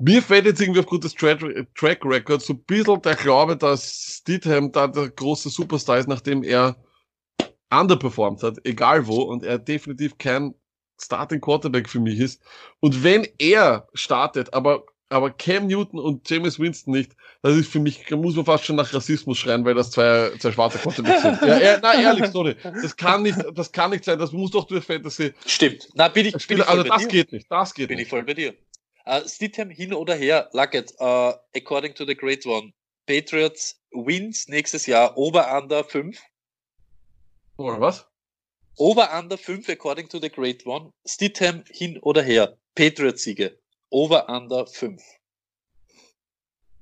Mir 0.00 0.22
fällt 0.22 0.46
jetzt 0.46 0.60
irgendwie 0.60 0.80
aufgrund 0.80 1.04
des 1.04 1.14
Track, 1.14 1.40
Track 1.74 2.04
Records 2.04 2.46
so 2.46 2.52
ein 2.54 2.62
bisschen 2.64 3.02
der 3.02 3.16
Glaube, 3.16 3.56
dass 3.56 4.18
Steedham 4.20 4.70
da 4.70 4.86
der 4.86 5.10
große 5.10 5.48
Superstar 5.48 5.98
ist, 5.98 6.08
nachdem 6.08 6.44
er 6.44 6.76
underperformed 7.70 8.42
hat, 8.42 8.58
egal 8.64 9.06
wo, 9.06 9.22
und 9.22 9.44
er 9.44 9.58
definitiv 9.58 10.16
kein 10.18 10.54
Starting 11.00 11.40
Quarterback 11.40 11.88
für 11.88 12.00
mich 12.00 12.18
ist. 12.18 12.42
Und 12.80 13.02
wenn 13.02 13.26
er 13.38 13.88
startet, 13.94 14.54
aber 14.54 14.84
aber 15.10 15.30
Cam 15.30 15.66
Newton 15.66 15.98
und 15.98 16.28
James 16.28 16.58
Winston 16.58 16.92
nicht, 16.92 17.16
das 17.42 17.56
ist 17.56 17.72
für 17.72 17.80
mich, 17.80 18.04
da 18.08 18.16
muss 18.16 18.36
man 18.36 18.44
fast 18.44 18.66
schon 18.66 18.76
nach 18.76 18.92
Rassismus 18.92 19.38
schreien, 19.38 19.64
weil 19.64 19.74
das 19.74 19.90
zwei, 19.90 20.30
zwei 20.38 20.52
schwarze 20.52 20.78
Quarterbacks 20.78 21.22
sind. 21.22 21.40
Ja, 21.40 21.58
er, 21.58 21.80
na, 21.82 21.94
ehrlich, 21.94 22.26
sorry. 22.26 22.56
Das 22.62 22.94
kann 22.94 23.22
nicht, 23.22 23.38
das 23.54 23.72
kann 23.72 23.90
nicht 23.90 24.04
sein, 24.04 24.18
das 24.18 24.32
muss 24.32 24.50
doch 24.50 24.66
durch 24.66 24.84
Fantasy. 24.84 25.32
Stimmt. 25.46 25.88
Na, 25.94 26.08
bin 26.08 26.26
ich, 26.26 26.46
bin 26.46 26.58
ich 26.58 26.68
Also, 26.68 26.82
das 26.82 27.02
dir. 27.02 27.08
geht 27.08 27.32
nicht, 27.32 27.50
das 27.50 27.72
geht 27.72 27.88
bin 27.88 27.96
nicht. 27.96 28.10
Bin 28.10 28.18
ich 28.18 28.24
voll 28.24 28.24
bei 28.24 28.34
dir. 28.34 28.54
Uh, 29.08 29.26
Stidham 29.26 29.70
hin 29.70 29.94
oder 29.94 30.14
her, 30.14 30.50
Luckett, 30.52 30.92
uh, 31.00 31.32
according 31.56 31.94
to 31.94 32.04
the 32.04 32.14
Great 32.14 32.44
One, 32.44 32.74
Patriots 33.06 33.80
wins 33.90 34.48
nächstes 34.48 34.84
Jahr 34.84 35.16
over 35.16 35.50
under 35.50 35.82
5. 35.82 36.20
Oder 37.56 37.80
was? 37.80 38.04
Over 38.76 39.08
under 39.10 39.38
5 39.38 39.66
according 39.70 40.10
to 40.10 40.20
the 40.20 40.28
Great 40.28 40.66
One. 40.66 40.92
Stidham 41.06 41.64
hin 41.70 41.98
oder 42.02 42.22
her, 42.22 42.58
Patriots 42.74 43.22
Siege. 43.22 43.58
Over 43.90 44.28
under 44.28 44.66
5. 44.66 45.00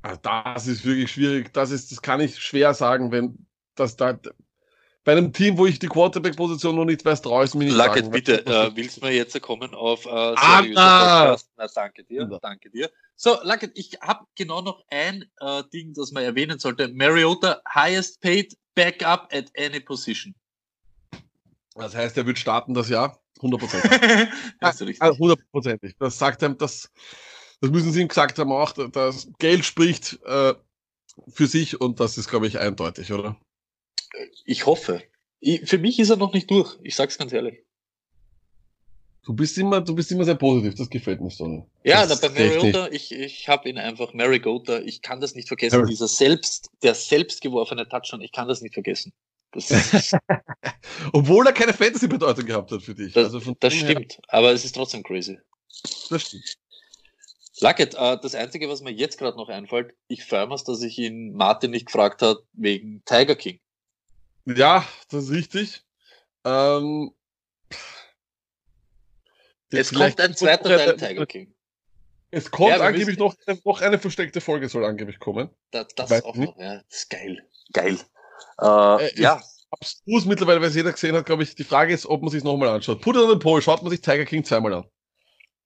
Also 0.02 0.20
das 0.22 0.66
ist 0.66 0.84
wirklich 0.84 1.12
schwierig. 1.12 1.52
Das 1.52 1.70
ist, 1.70 1.92
das 1.92 2.02
kann 2.02 2.20
ich 2.20 2.38
schwer 2.38 2.74
sagen, 2.74 3.12
wenn 3.12 3.46
das 3.76 3.96
da 3.96 4.18
bei 5.06 5.12
einem 5.12 5.32
Team, 5.32 5.56
wo 5.56 5.66
ich 5.66 5.78
die 5.78 5.86
Quarterback-Position 5.86 6.74
noch 6.74 6.84
nicht 6.84 7.04
weiß, 7.04 7.22
traue 7.22 7.44
ich 7.44 7.54
mir 7.54 7.66
nicht 7.66 7.76
Luckett, 7.76 8.10
bitte, 8.10 8.44
äh, 8.44 8.74
willst 8.74 8.96
du 8.96 9.06
mir 9.06 9.12
jetzt 9.12 9.40
kommen 9.40 9.72
auf 9.72 10.04
äh, 10.04 10.34
seriöse 10.34 10.74
Na, 10.74 11.66
danke 11.72 12.02
dir, 12.02 12.28
ja. 12.28 12.38
danke 12.42 12.70
dir. 12.70 12.90
So, 13.14 13.38
Luckett, 13.44 13.70
ich 13.76 14.00
habe 14.00 14.26
genau 14.34 14.62
noch 14.62 14.82
ein 14.90 15.24
äh, 15.38 15.62
Ding, 15.72 15.94
das 15.94 16.10
man 16.10 16.24
erwähnen 16.24 16.58
sollte. 16.58 16.88
Mariota, 16.88 17.62
highest 17.72 18.20
paid 18.20 18.58
backup 18.74 19.28
at 19.32 19.44
any 19.56 19.78
position. 19.78 20.34
Das 21.76 21.94
heißt, 21.94 22.16
er 22.16 22.26
wird 22.26 22.40
starten 22.40 22.74
das 22.74 22.88
Jahr? 22.88 23.22
Hundertprozentig. 23.40 24.28
also 25.00 25.18
hundertprozentig. 25.18 25.94
Das 26.00 26.18
sagt 26.18 26.42
einem, 26.42 26.58
das, 26.58 26.90
das 27.60 27.70
müssen 27.70 27.92
sie 27.92 28.02
ihm 28.02 28.08
gesagt 28.08 28.40
haben 28.40 28.50
auch, 28.50 28.72
das 28.72 29.28
Geld 29.38 29.64
spricht 29.64 30.18
äh, 30.24 30.54
für 31.28 31.46
sich 31.46 31.80
und 31.80 32.00
das 32.00 32.18
ist, 32.18 32.28
glaube 32.28 32.48
ich, 32.48 32.58
eindeutig, 32.58 33.12
oder? 33.12 33.36
Ich 34.44 34.66
hoffe. 34.66 35.02
Ich, 35.40 35.68
für 35.68 35.78
mich 35.78 35.98
ist 35.98 36.10
er 36.10 36.16
noch 36.16 36.32
nicht 36.32 36.50
durch. 36.50 36.76
Ich 36.82 36.96
sag's 36.96 37.18
ganz 37.18 37.32
ehrlich. 37.32 37.62
Du 39.24 39.34
bist 39.34 39.58
immer, 39.58 39.80
du 39.80 39.94
bist 39.94 40.12
immer 40.12 40.24
sehr 40.24 40.36
positiv. 40.36 40.76
Das 40.76 40.88
gefällt 40.88 41.20
mir 41.20 41.30
so. 41.30 41.68
Ja, 41.82 42.06
da 42.06 42.14
bei 42.14 42.28
Mariota, 42.28 42.88
ich, 42.92 43.10
ich 43.10 43.48
habe 43.48 43.68
ihn 43.68 43.76
einfach 43.76 44.14
Mariota. 44.14 44.78
Ich 44.78 45.02
kann 45.02 45.20
das 45.20 45.34
nicht 45.34 45.48
vergessen. 45.48 45.78
Harry. 45.78 45.88
Dieser 45.88 46.06
selbst, 46.06 46.70
der 46.84 46.94
selbst 46.94 47.40
geworfene 47.40 47.88
Touchdown. 47.88 48.20
Ich 48.20 48.30
kann 48.30 48.46
das 48.46 48.60
nicht 48.60 48.74
vergessen. 48.74 49.12
Das 49.50 49.68
Obwohl 51.12 51.46
er 51.46 51.52
keine 51.52 51.72
Fantasy-Bedeutung 51.72 52.46
gehabt 52.46 52.70
hat 52.70 52.82
für 52.82 52.94
dich. 52.94 53.14
Das, 53.14 53.34
also 53.34 53.56
das 53.58 53.74
stimmt. 53.74 54.12
Her. 54.12 54.22
Aber 54.28 54.52
es 54.52 54.64
ist 54.64 54.76
trotzdem 54.76 55.02
crazy. 55.02 55.38
Das 56.08 56.22
stimmt. 56.22 56.56
Luckett, 57.60 57.94
äh, 57.94 58.18
das 58.22 58.34
Einzige, 58.34 58.68
was 58.68 58.82
mir 58.82 58.92
jetzt 58.92 59.18
gerade 59.18 59.36
noch 59.36 59.48
einfällt, 59.48 59.94
ich 60.08 60.24
freue 60.24 60.46
mich, 60.46 60.62
dass 60.62 60.82
ich 60.82 60.98
ihn 60.98 61.32
Martin 61.32 61.70
nicht 61.70 61.86
gefragt 61.86 62.22
hat 62.22 62.38
wegen 62.52 63.02
Tiger 63.06 63.34
King. 63.34 63.58
Ja, 64.46 64.86
das 65.10 65.24
ist 65.24 65.30
richtig. 65.30 65.82
Ähm, 66.44 67.12
es 69.70 69.92
kommt 69.92 70.20
ein 70.20 70.36
zweiter 70.36 70.76
Teil 70.76 70.96
Tiger 70.96 71.26
King. 71.26 71.52
Es 72.30 72.50
kommt 72.50 72.70
ja, 72.70 72.80
angeblich 72.80 73.18
noch, 73.18 73.34
noch 73.64 73.80
eine 73.80 73.98
versteckte 73.98 74.40
Folge 74.40 74.68
soll 74.68 74.84
angeblich 74.84 75.18
kommen. 75.18 75.50
Das, 75.70 75.88
das 75.96 76.24
auch 76.24 76.36
noch, 76.36 76.56
ja, 76.58 76.76
das 76.76 76.98
ist 76.98 77.10
geil. 77.10 77.44
Geil. 77.72 77.98
Äh, 78.60 79.06
äh, 79.06 79.20
ja. 79.20 79.42
Abstrus 79.70 80.24
mittlerweile, 80.24 80.60
weil 80.60 80.68
es 80.68 80.76
jeder 80.76 80.92
gesehen 80.92 81.16
hat, 81.16 81.26
glaube 81.26 81.42
ich. 81.42 81.56
Die 81.56 81.64
Frage 81.64 81.92
ist, 81.92 82.06
ob 82.06 82.22
man 82.22 82.30
sich 82.30 82.44
nochmal 82.44 82.68
anschaut. 82.68 83.00
Put 83.00 83.16
it 83.16 83.22
on 83.22 83.30
the 83.30 83.38
poll, 83.38 83.60
schaut 83.60 83.82
man 83.82 83.90
sich 83.90 84.00
Tiger 84.00 84.24
King 84.24 84.44
zweimal 84.44 84.74
an. 84.74 84.84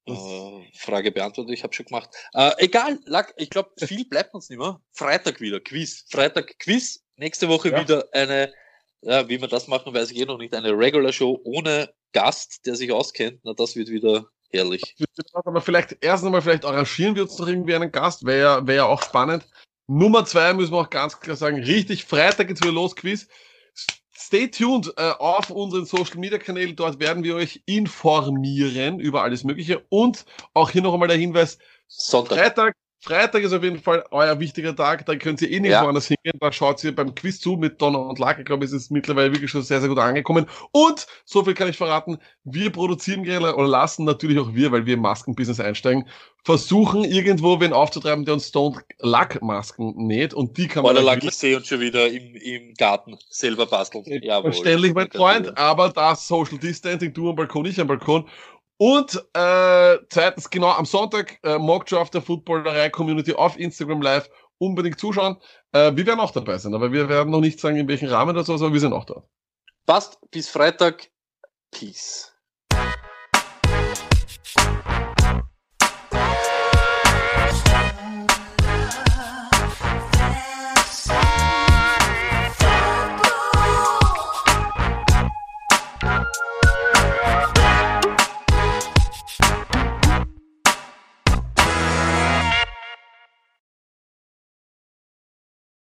Uh, 0.08 0.62
Frage 0.74 1.12
beantwortet, 1.12 1.52
ich 1.52 1.62
habe 1.62 1.74
schon 1.74 1.86
gemacht. 1.86 2.08
Uh, 2.34 2.50
egal, 2.56 2.98
Lack, 3.04 3.34
ich 3.36 3.50
glaube, 3.50 3.70
viel 3.84 4.06
bleibt 4.06 4.32
uns 4.34 4.48
nicht 4.48 4.58
mehr. 4.58 4.80
Freitag 4.92 5.40
wieder, 5.40 5.60
Quiz. 5.60 6.06
Freitag 6.10 6.58
Quiz, 6.58 7.04
nächste 7.16 7.48
Woche 7.48 7.70
ja. 7.70 7.80
wieder 7.80 8.08
eine 8.12 8.52
ja, 9.02 9.28
wie 9.28 9.40
wir 9.40 9.48
das 9.48 9.68
machen, 9.68 9.94
weiß 9.94 10.10
ich 10.10 10.18
eh 10.18 10.24
noch 10.24 10.38
nicht. 10.38 10.54
Eine 10.54 10.76
Regular 10.76 11.12
Show 11.12 11.40
ohne 11.44 11.90
Gast, 12.12 12.66
der 12.66 12.74
sich 12.74 12.92
auskennt. 12.92 13.40
Na, 13.44 13.54
das 13.54 13.76
wird 13.76 13.88
wieder 13.88 14.26
herrlich. 14.50 14.96
Aber 15.32 15.60
vielleicht, 15.60 15.96
erst 16.02 16.24
einmal, 16.24 16.42
vielleicht 16.42 16.64
arrangieren 16.64 17.14
wir 17.14 17.22
uns 17.22 17.38
noch 17.38 17.48
irgendwie 17.48 17.74
einen 17.74 17.92
Gast, 17.92 18.26
wäre 18.26 18.40
ja, 18.40 18.66
wär 18.66 18.74
ja 18.74 18.84
auch 18.86 19.02
spannend. 19.02 19.46
Nummer 19.86 20.24
zwei 20.24 20.52
müssen 20.52 20.72
wir 20.72 20.80
auch 20.80 20.90
ganz 20.90 21.18
klar 21.18 21.36
sagen, 21.36 21.62
richtig, 21.62 22.04
Freitag 22.04 22.48
geht's 22.48 22.62
wieder 22.62 22.72
los, 22.72 22.94
Quiz. 22.94 23.26
Stay 24.16 24.48
tuned 24.48 24.92
äh, 24.96 25.12
auf 25.18 25.50
unseren 25.50 25.86
Social 25.86 26.18
Media 26.18 26.38
Kanälen. 26.38 26.76
Dort 26.76 27.00
werden 27.00 27.24
wir 27.24 27.34
euch 27.34 27.62
informieren 27.66 29.00
über 29.00 29.22
alles 29.22 29.44
Mögliche. 29.44 29.84
Und 29.88 30.26
auch 30.52 30.70
hier 30.70 30.82
noch 30.82 30.92
einmal 30.92 31.08
der 31.08 31.16
Hinweis: 31.16 31.58
Sonntag. 31.88 32.38
Freitag 32.38 32.74
Freitag 33.02 33.42
ist 33.42 33.54
auf 33.54 33.62
jeden 33.62 33.78
Fall 33.78 34.04
euer 34.10 34.38
wichtiger 34.40 34.76
Tag, 34.76 35.06
da 35.06 35.16
könnt 35.16 35.40
ihr 35.40 35.50
eh 35.50 35.58
nicht 35.58 35.70
ja. 35.70 35.82
woanders 35.82 36.06
hingehen, 36.06 36.38
da 36.38 36.52
schaut 36.52 36.84
ihr 36.84 36.94
beim 36.94 37.14
Quiz 37.14 37.40
zu 37.40 37.56
mit 37.56 37.80
Donner 37.80 38.00
und 38.00 38.18
Lack. 38.18 38.38
Ich 38.38 38.44
glaube, 38.44 38.62
es 38.64 38.72
ist 38.72 38.90
mittlerweile 38.90 39.32
wirklich 39.32 39.50
schon 39.50 39.62
sehr, 39.62 39.80
sehr 39.80 39.88
gut 39.88 39.98
angekommen. 39.98 40.46
Und, 40.72 41.06
so 41.24 41.42
viel 41.42 41.54
kann 41.54 41.68
ich 41.68 41.78
verraten, 41.78 42.18
wir 42.44 42.70
produzieren 42.70 43.24
gerne 43.24 43.56
oder 43.56 43.68
lassen 43.68 44.04
natürlich 44.04 44.38
auch 44.38 44.54
wir, 44.54 44.70
weil 44.70 44.84
wir 44.84 44.94
im 44.94 45.00
Maskenbusiness 45.00 45.60
einsteigen, 45.60 46.06
versuchen 46.44 47.04
irgendwo 47.04 47.58
wen 47.58 47.72
aufzutreiben, 47.72 48.26
der 48.26 48.34
uns 48.34 48.48
Stone 48.48 48.82
Luck 48.98 49.40
Masken 49.40 49.94
näht 50.06 50.34
und 50.34 50.58
die 50.58 50.68
kann 50.68 50.82
man. 50.82 50.92
Oder 50.92 51.02
Luck, 51.02 51.24
ich 51.24 51.34
sehe 51.34 51.56
uns 51.56 51.68
schon 51.68 51.80
wieder 51.80 52.06
im, 52.06 52.34
im 52.36 52.74
Garten 52.74 53.16
selber 53.30 53.64
basteln. 53.64 54.04
Jawohl. 54.22 54.52
Verständlich, 54.52 54.92
mein 54.92 55.10
Freund, 55.10 55.56
aber 55.56 55.88
das 55.88 56.28
Social 56.28 56.58
Distancing, 56.58 57.14
du 57.14 57.30
am 57.30 57.36
Balkon, 57.36 57.64
ich 57.64 57.80
am 57.80 57.86
Balkon 57.86 58.26
und 58.80 59.14
äh, 59.34 59.98
zweitens, 60.08 60.48
genau 60.48 60.70
am 60.70 60.86
Sonntag, 60.86 61.38
äh, 61.42 61.58
Mockdraft 61.58 62.14
der 62.14 62.22
Footballerei-Community 62.22 63.34
auf 63.34 63.58
Instagram 63.58 64.00
Live. 64.00 64.30
Unbedingt 64.56 64.98
zuschauen. 64.98 65.36
Äh, 65.72 65.94
wir 65.94 66.06
werden 66.06 66.20
auch 66.20 66.30
dabei 66.30 66.56
sein, 66.56 66.74
aber 66.74 66.90
wir 66.90 67.10
werden 67.10 67.30
noch 67.30 67.40
nicht 67.40 67.60
sagen, 67.60 67.76
in 67.76 67.88
welchem 67.88 68.08
Rahmen 68.08 68.30
oder 68.30 68.42
so, 68.42 68.54
aber 68.54 68.72
wir 68.72 68.80
sind 68.80 68.94
auch 68.94 69.04
da. 69.04 69.22
Passt, 69.84 70.18
bis 70.30 70.48
Freitag. 70.48 71.10
Peace. 71.70 72.34